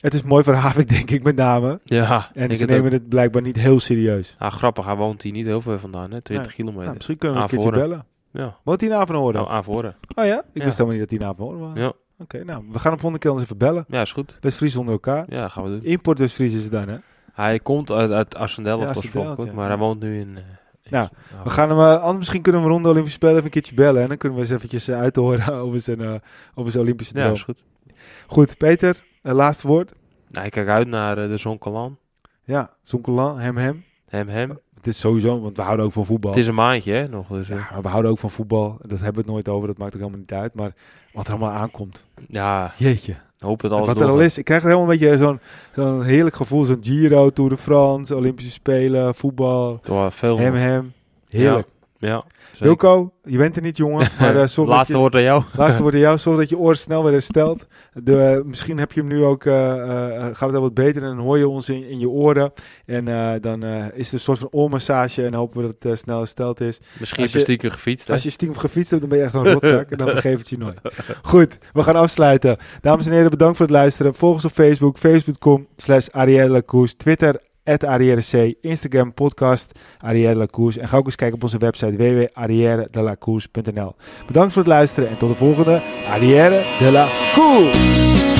het 0.00 0.14
is 0.14 0.22
mooi 0.22 0.44
voor 0.44 0.54
Havik, 0.54 0.88
denk 0.96 1.10
ik, 1.10 1.22
met 1.22 1.36
name. 1.36 1.80
Ja, 1.84 2.30
En 2.34 2.48
ik 2.48 2.54
ze 2.54 2.60
het 2.62 2.70
nemen 2.70 2.86
ook. 2.86 2.92
het 2.92 3.08
blijkbaar 3.08 3.42
niet 3.42 3.56
heel 3.56 3.80
serieus. 3.80 4.34
Ah, 4.38 4.50
grappig, 4.52 4.84
hij 4.84 4.94
woont 4.96 5.22
hier 5.22 5.32
niet 5.32 5.46
heel 5.46 5.60
veel 5.60 5.78
vandaan, 5.78 6.10
hè? 6.10 6.20
20 6.20 6.54
kilometer. 6.54 6.82
Nou, 6.84 6.94
misschien 6.94 7.18
kunnen 7.18 7.36
we 7.36 7.42
een 7.42 7.48
keertje 7.48 7.70
bellen. 7.70 8.04
Ja, 8.30 8.56
Woont 8.64 8.80
hij 8.80 8.90
in 8.90 8.96
Avanhoorn? 8.96 9.34
nou, 9.34 9.48
aan 9.50 9.64
voren. 9.64 9.96
Oh 10.14 10.24
ja? 10.24 10.38
Ik 10.38 10.44
Ja. 10.52 10.64
wist 10.64 10.78
helemaal 10.78 10.98
niet 10.98 11.08
dat 11.10 11.18
hij 11.18 11.28
in 11.28 11.34
Avanhoorn 11.34 11.58
was. 11.60 11.70
Ja. 11.78 11.92
Oké, 12.18 12.44
nou, 12.44 12.64
we 12.72 12.78
gaan 12.78 12.92
op 12.92 13.00
volgende 13.00 13.18
keer 13.24 13.30
eens 13.32 13.42
even 13.42 13.58
bellen. 13.58 13.84
Ja, 13.88 14.00
is 14.00 14.12
goed. 14.12 14.38
West-Fries 14.40 14.76
onder 14.76 14.92
elkaar. 14.92 15.24
Ja, 15.28 15.48
gaan 15.48 15.62
we 15.64 15.70
doen. 15.70 15.82
Import 15.82 16.18
West-Fries 16.18 16.52
is 16.52 16.62
het 16.62 16.72
dan, 16.72 16.88
hè? 16.88 16.96
Hij 17.36 17.58
komt 17.58 17.90
uit, 17.90 18.10
uit 18.10 18.34
Ascendel 18.36 18.78
Ja, 18.78 18.84
of 18.84 18.96
Ascendel, 18.96 19.44
ja. 19.46 19.52
maar 19.52 19.68
hij 19.68 19.76
woont 19.78 20.00
nu 20.00 20.18
in... 20.20 20.36
eh, 20.36 20.42
Nou, 20.92 21.08
in- 21.30 21.42
We 21.44 21.50
gaan 21.50 21.68
hem, 21.68 21.78
eh, 21.78 21.96
anders 22.00 22.16
misschien 22.16 22.42
kunnen 22.42 22.62
we 22.62 22.68
rond 22.68 22.82
de 22.84 22.88
Olympische 22.90 23.16
Spelen 23.18 23.34
even 23.34 23.44
een 23.46 23.52
keertje 23.52 23.74
bellen. 23.74 24.02
En 24.02 24.08
dan 24.08 24.16
kunnen 24.16 24.38
we 24.38 24.44
eens 24.44 24.52
eventjes 24.54 24.88
uh, 24.88 24.98
uit 24.98 25.16
horen 25.16 25.54
over 25.64 25.80
zijn, 25.80 26.00
eh, 26.00 26.14
over 26.54 26.70
zijn 26.70 26.84
Olympische 26.84 27.14
Ja, 27.14 27.20
droom. 27.20 27.34
is 27.34 27.42
goed. 27.42 27.62
Goed, 28.26 28.56
Peter, 28.56 29.02
eh, 29.22 29.32
laatste 29.34 29.66
woord. 29.66 29.92
Nou, 30.28 30.46
ik 30.46 30.52
kijk 30.52 30.68
uit 30.68 30.88
naar 30.88 31.18
eh, 31.18 31.28
de 31.28 31.36
Zonkelan. 31.36 31.98
Ja, 32.44 32.70
Zonkelan, 32.82 33.38
hem, 33.38 33.56
hem. 33.56 33.84
Hem, 34.08 34.28
hem. 34.28 34.58
Het 34.74 34.86
is 34.86 35.00
sowieso, 35.00 35.40
want 35.40 35.56
we 35.56 35.62
houden 35.62 35.86
ook 35.86 35.92
van 35.92 36.04
voetbal. 36.06 36.30
Het 36.30 36.40
is 36.40 36.46
een 36.46 36.54
maandje, 36.54 36.92
hè, 36.92 37.08
nog. 37.08 37.28
Dus, 37.28 37.50
eh, 37.50 37.56
Ja, 37.56 37.68
maar 37.72 37.82
we 37.82 37.88
houden 37.88 38.10
ook 38.10 38.18
van 38.18 38.30
voetbal. 38.30 38.76
Dat 38.80 38.90
hebben 39.00 39.12
we 39.12 39.18
het 39.18 39.26
nooit 39.30 39.48
over, 39.48 39.66
dat 39.68 39.78
maakt 39.78 39.92
ook 39.94 39.98
helemaal 39.98 40.20
niet 40.20 40.32
uit. 40.32 40.54
Maar 40.54 40.72
wat 41.12 41.26
er 41.26 41.30
allemaal 41.32 41.50
aankomt. 41.52 42.04
ja, 42.28 42.72
Jeetje. 42.76 43.14
Hoop 43.38 43.60
dat 43.60 43.70
alles 43.70 43.86
wat 43.86 44.00
er 44.00 44.08
al 44.08 44.20
is. 44.20 44.38
Ik 44.38 44.44
krijg 44.44 44.62
er 44.62 44.68
helemaal 44.68 44.92
een 44.92 44.98
beetje 44.98 45.16
zo'n 45.16 45.40
zo'n 45.74 46.02
heerlijk 46.02 46.36
gevoel. 46.36 46.64
Zo'n 46.64 46.78
Giro, 46.80 47.30
Tour 47.30 47.50
de 47.50 47.56
France, 47.56 48.16
Olympische 48.16 48.50
Spelen, 48.50 49.14
voetbal. 49.14 49.80
Door 49.82 50.12
veel. 50.12 50.38
Hem, 50.38 50.54
hem. 50.54 50.92
Heerlijk. 51.28 51.68
Ja, 51.98 52.24
zeker. 52.56 52.66
Wilco, 52.66 53.12
je 53.24 53.36
bent 53.38 53.56
er 53.56 53.62
niet, 53.62 53.76
jongen. 53.76 54.08
Maar 54.20 54.36
eh, 54.42 54.56
Laatste 54.56 54.92
je- 54.92 54.98
woord 54.98 55.14
aan 55.14 55.22
jou. 55.22 55.42
Laatste 55.56 55.82
woord 55.82 55.94
aan 55.94 56.00
jou. 56.00 56.18
Zorg 56.18 56.38
dat 56.38 56.48
je 56.48 56.58
oor 56.58 56.76
snel 56.76 57.02
weer 57.02 57.12
herstelt. 57.12 57.66
De, 57.94 58.22
eh, 58.22 58.44
misschien 58.44 58.78
heb 58.78 58.92
je 58.92 59.00
hem 59.00 59.08
nu 59.08 59.24
ook, 59.24 59.44
eh, 59.44 59.54
gaat 60.32 60.40
het 60.40 60.54
al 60.54 60.60
wat 60.60 60.74
beter 60.74 61.02
en 61.02 61.08
dan 61.08 61.18
hoor 61.18 61.38
je 61.38 61.48
ons 61.48 61.68
in, 61.68 61.88
in 61.88 61.98
je 61.98 62.08
oren. 62.08 62.52
En 62.86 63.04
dan 63.40 63.62
is 63.94 64.04
het 64.04 64.12
een 64.12 64.18
soort 64.20 64.38
van 64.38 64.48
oormassage 64.50 65.24
en 65.24 65.34
hopen 65.34 65.60
we 65.62 65.74
dat 65.78 65.90
het 65.90 65.98
snel 65.98 66.18
hersteld 66.18 66.60
is. 66.60 66.78
Misschien 66.98 67.22
Als 67.22 67.32
je- 67.32 67.38
je 67.38 67.44
stiekem 67.44 67.70
gefietst. 67.70 68.06
hè? 68.06 68.12
Als 68.12 68.22
je 68.22 68.30
stiekem 68.30 68.58
gefietst 68.58 68.90
hebt, 68.90 69.00
dan 69.02 69.10
ben 69.10 69.18
je 69.18 69.24
echt 69.24 69.34
een 69.34 69.52
rotzak 69.52 69.90
en 69.90 69.98
dan 69.98 70.08
vergeef 70.18 70.38
het 70.38 70.48
je 70.48 70.58
nooit. 70.58 70.80
Goed, 71.22 71.58
we 71.72 71.82
gaan 71.82 71.96
afsluiten. 71.96 72.56
Dames 72.80 73.06
en 73.06 73.12
heren, 73.12 73.30
bedankt 73.30 73.56
voor 73.56 73.66
het 73.66 73.74
luisteren. 73.74 74.14
Volg 74.14 74.34
ons 74.34 74.44
op 74.44 74.50
Facebook, 74.52 74.98
facebook.com 74.98 75.66
slash 75.76 76.08
Arielle 76.08 76.62
Koes. 76.62 76.94
Twitter, 76.94 77.40
arrière 77.66 78.20
C, 78.30 78.54
Instagram, 78.60 79.14
podcast, 79.14 79.78
Arrière 79.98 80.34
la 80.34 80.46
Course. 80.46 80.80
En 80.80 80.88
ga 80.88 80.96
ook 80.96 81.06
eens 81.06 81.16
kijken 81.16 81.36
op 81.36 81.42
onze 81.42 81.58
website 81.58 81.96
www.arrièredelacours.nl. 81.96 83.94
Bedankt 84.26 84.52
voor 84.52 84.62
het 84.62 84.72
luisteren 84.72 85.08
en 85.08 85.16
tot 85.16 85.28
de 85.28 85.34
volgende 85.34 85.82
Arrière 86.08 86.64
de 86.78 86.90
la 86.90 87.08
Course. 87.34 88.35